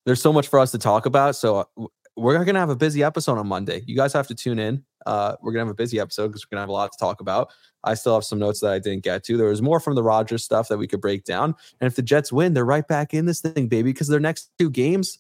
There's 0.04 0.20
so 0.20 0.32
much 0.32 0.48
for 0.48 0.58
us 0.58 0.70
to 0.72 0.78
talk 0.78 1.06
about. 1.06 1.36
So 1.36 1.56
uh, 1.56 1.86
we're 2.16 2.44
gonna 2.44 2.58
have 2.58 2.70
a 2.70 2.76
busy 2.76 3.02
episode 3.02 3.38
on 3.38 3.46
Monday. 3.46 3.82
You 3.86 3.96
guys 3.96 4.12
have 4.12 4.26
to 4.28 4.34
tune 4.34 4.58
in. 4.58 4.84
Uh, 5.06 5.36
we're 5.40 5.52
gonna 5.52 5.64
have 5.64 5.70
a 5.70 5.74
busy 5.74 5.98
episode 5.98 6.28
because 6.28 6.44
we're 6.44 6.56
gonna 6.56 6.62
have 6.62 6.68
a 6.68 6.72
lot 6.72 6.92
to 6.92 6.98
talk 6.98 7.20
about. 7.20 7.50
I 7.84 7.94
still 7.94 8.14
have 8.14 8.24
some 8.24 8.38
notes 8.38 8.60
that 8.60 8.72
I 8.72 8.78
didn't 8.78 9.02
get 9.02 9.24
to. 9.24 9.36
There 9.36 9.48
was 9.48 9.62
more 9.62 9.80
from 9.80 9.94
the 9.94 10.02
Rodgers 10.02 10.44
stuff 10.44 10.68
that 10.68 10.78
we 10.78 10.86
could 10.86 11.00
break 11.00 11.24
down. 11.24 11.54
And 11.80 11.86
if 11.86 11.96
the 11.96 12.02
Jets 12.02 12.32
win, 12.32 12.54
they're 12.54 12.64
right 12.64 12.86
back 12.86 13.14
in 13.14 13.26
this 13.26 13.40
thing, 13.40 13.68
baby. 13.68 13.92
Because 13.92 14.08
their 14.08 14.20
next 14.20 14.50
two 14.58 14.70
games, 14.70 15.18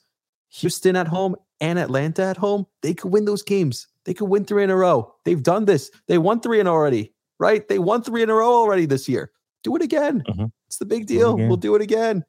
Houston 0.50 0.96
at 0.96 1.08
home 1.08 1.34
and 1.60 1.78
Atlanta 1.78 2.22
at 2.24 2.36
home, 2.36 2.66
they 2.82 2.94
could 2.94 3.10
win 3.10 3.24
those 3.24 3.42
games. 3.42 3.88
They 4.04 4.14
could 4.14 4.28
win 4.28 4.44
three 4.44 4.64
in 4.64 4.70
a 4.70 4.76
row. 4.76 5.14
They've 5.24 5.42
done 5.42 5.64
this. 5.64 5.90
They 6.08 6.18
won 6.18 6.40
three 6.40 6.60
in 6.60 6.66
already, 6.66 7.14
right? 7.38 7.66
They 7.68 7.78
won 7.78 8.02
three 8.02 8.22
in 8.22 8.30
a 8.30 8.34
row 8.34 8.52
already 8.52 8.86
this 8.86 9.08
year. 9.08 9.30
Do 9.62 9.76
it 9.76 9.82
again. 9.82 10.22
Mm-hmm. 10.28 10.46
It's 10.66 10.78
the 10.78 10.84
big 10.84 11.06
deal. 11.06 11.36
We'll 11.36 11.56
do 11.56 11.76
it 11.76 11.82
again. 11.82 12.24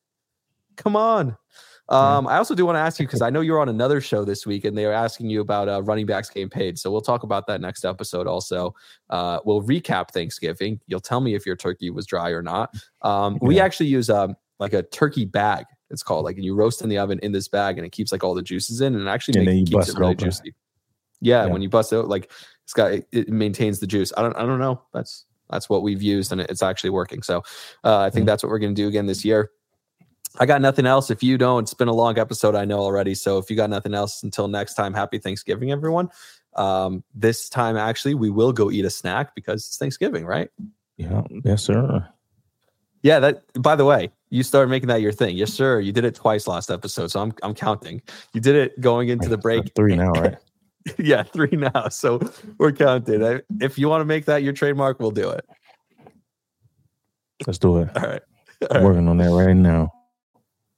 Come 0.78 0.96
on. 0.96 1.36
Um, 1.90 2.28
I 2.28 2.38
also 2.38 2.56
do 2.56 2.66
want 2.66 2.78
to 2.78 2.80
ask 2.80 3.00
you 3.00 3.06
because 3.06 3.22
I 3.22 3.30
know 3.30 3.42
you're 3.42 3.60
on 3.60 3.70
another 3.70 4.00
show 4.00 4.24
this 4.24 4.46
week, 4.46 4.66
and 4.66 4.78
they 4.78 4.86
are 4.86 4.94
asking 4.94 5.30
you 5.30 5.42
about 5.42 5.68
uh, 5.68 5.82
running 5.84 6.06
backs 6.06 6.30
getting 6.30 6.50
paid. 6.50 6.80
So 6.80 6.90
we'll 6.90 7.02
talk 7.02 7.24
about 7.24 7.46
that 7.48 7.62
next 7.62 7.84
episode. 7.84 8.26
Also, 8.26 8.74
uh, 9.10 9.40
we'll 9.46 9.62
recap 9.62 10.12
Thanksgiving. 10.12 10.80
You'll 10.88 11.02
tell 11.02 11.20
me 11.20 11.36
if 11.36 11.46
your 11.46 11.56
turkey 11.56 11.90
was 11.90 12.06
dry 12.06 12.30
or 12.30 12.42
not. 12.42 12.74
Um, 13.02 13.34
yeah. 13.34 13.48
We 13.48 13.60
actually 13.60 13.88
use 13.88 14.10
um, 14.10 14.36
like 14.60 14.74
a 14.74 14.84
turkey 14.84 15.26
bag. 15.26 15.66
It's 15.90 16.04
called 16.04 16.26
like 16.26 16.38
and 16.38 16.46
you 16.46 16.56
roast 16.56 16.82
in 16.82 16.90
the 16.90 16.98
oven 16.98 17.20
in 17.22 17.32
this 17.32 17.48
bag, 17.48 17.78
and 17.78 17.86
it 17.86 17.92
keeps 17.92 18.12
like 18.12 18.24
all 18.24 18.34
the 18.34 18.42
juices 18.42 18.82
in, 18.82 18.96
and 18.96 19.08
it 19.08 19.10
actually 19.10 19.46
makes, 19.46 19.70
keeps 19.70 19.90
it 19.90 19.98
really 19.98 20.16
juicy. 20.16 20.56
Yeah, 21.22 21.46
yeah, 21.46 21.52
when 21.52 21.62
you 21.62 21.70
bust 21.70 21.94
it, 21.94 22.02
like 22.04 22.32
it's 22.64 22.74
got 22.74 22.94
it, 22.94 23.08
it, 23.12 23.30
maintains 23.30 23.80
the 23.80 23.88
juice. 23.88 24.12
I 24.18 24.22
don't, 24.22 24.36
I 24.36 24.46
don't 24.46 24.60
know. 24.60 24.82
That's 24.94 25.26
that's 25.50 25.70
what 25.70 25.84
we've 25.84 26.02
used, 26.02 26.32
and 26.32 26.42
it's 26.42 26.64
actually 26.64 26.90
working. 26.90 27.22
So 27.22 27.44
uh, 27.84 28.00
I 28.00 28.10
think 28.10 28.26
that's 28.26 28.42
what 28.42 28.50
we're 28.50 28.60
going 28.60 28.74
to 28.74 28.82
do 28.82 28.88
again 28.88 29.06
this 29.06 29.24
year. 29.24 29.52
I 30.40 30.46
got 30.46 30.62
nothing 30.62 30.86
else. 30.86 31.12
If 31.12 31.22
you 31.22 31.38
don't, 31.38 31.64
it's 31.64 31.74
been 31.74 31.88
a 31.88 31.94
long 31.94 32.18
episode, 32.18 32.56
I 32.56 32.66
know 32.66 32.80
already. 32.80 33.14
So 33.16 33.38
if 33.38 33.50
you 33.50 33.56
got 33.56 33.70
nothing 33.70 33.94
else 33.94 34.24
until 34.24 34.48
next 34.48 34.74
time, 34.74 34.94
happy 34.94 35.20
Thanksgiving, 35.20 35.72
everyone. 35.72 36.10
Um, 36.56 37.04
this 37.14 37.50
time, 37.50 37.78
actually, 37.78 38.16
we 38.16 38.30
will 38.30 38.52
go 38.52 38.72
eat 38.72 38.86
a 38.86 38.90
snack 38.90 39.36
because 39.36 39.66
it's 39.68 39.78
Thanksgiving, 39.78 40.26
right? 40.26 40.50
Yeah. 40.98 41.22
Yes, 41.44 41.64
sir. 41.64 42.08
Yeah. 43.02 43.20
That. 43.20 43.44
By 43.62 43.76
the 43.76 43.86
way, 43.86 44.12
you 44.30 44.44
started 44.44 44.70
making 44.70 44.88
that 44.88 45.02
your 45.02 45.12
thing. 45.12 45.36
Yes, 45.36 45.54
sir. 45.54 45.80
You 45.80 45.92
did 45.92 46.06
it 46.06 46.16
twice 46.16 46.48
last 46.48 46.72
episode, 46.72 47.12
so 47.12 47.22
I'm 47.22 47.34
I'm 47.44 47.54
counting. 47.54 48.02
You 48.34 48.42
did 48.42 48.56
it 48.56 48.80
going 48.82 49.10
into 49.10 49.30
the 49.30 49.38
break. 49.38 49.72
Three 49.76 49.96
now, 49.96 50.12
right? 50.12 50.38
yeah, 50.98 51.24
three 51.24 51.56
now. 51.56 51.88
So 51.90 52.20
we're 52.58 52.74
counted. 52.74 53.44
If 53.62 53.78
you 53.78 53.88
want 53.88 54.02
to 54.02 54.06
make 54.06 54.26
that 54.26 54.44
your 54.44 54.54
trademark, 54.54 55.00
we'll 55.00 55.12
do 55.12 55.30
it. 55.30 55.46
Let's 57.48 57.60
do 57.60 57.80
it. 57.80 57.90
All 57.96 58.04
right. 58.04 58.22
All 58.70 58.78
I'm 58.78 58.84
working 58.84 59.08
on 59.08 59.18
that 59.18 59.32
right 59.32 59.56
now. 59.56 59.92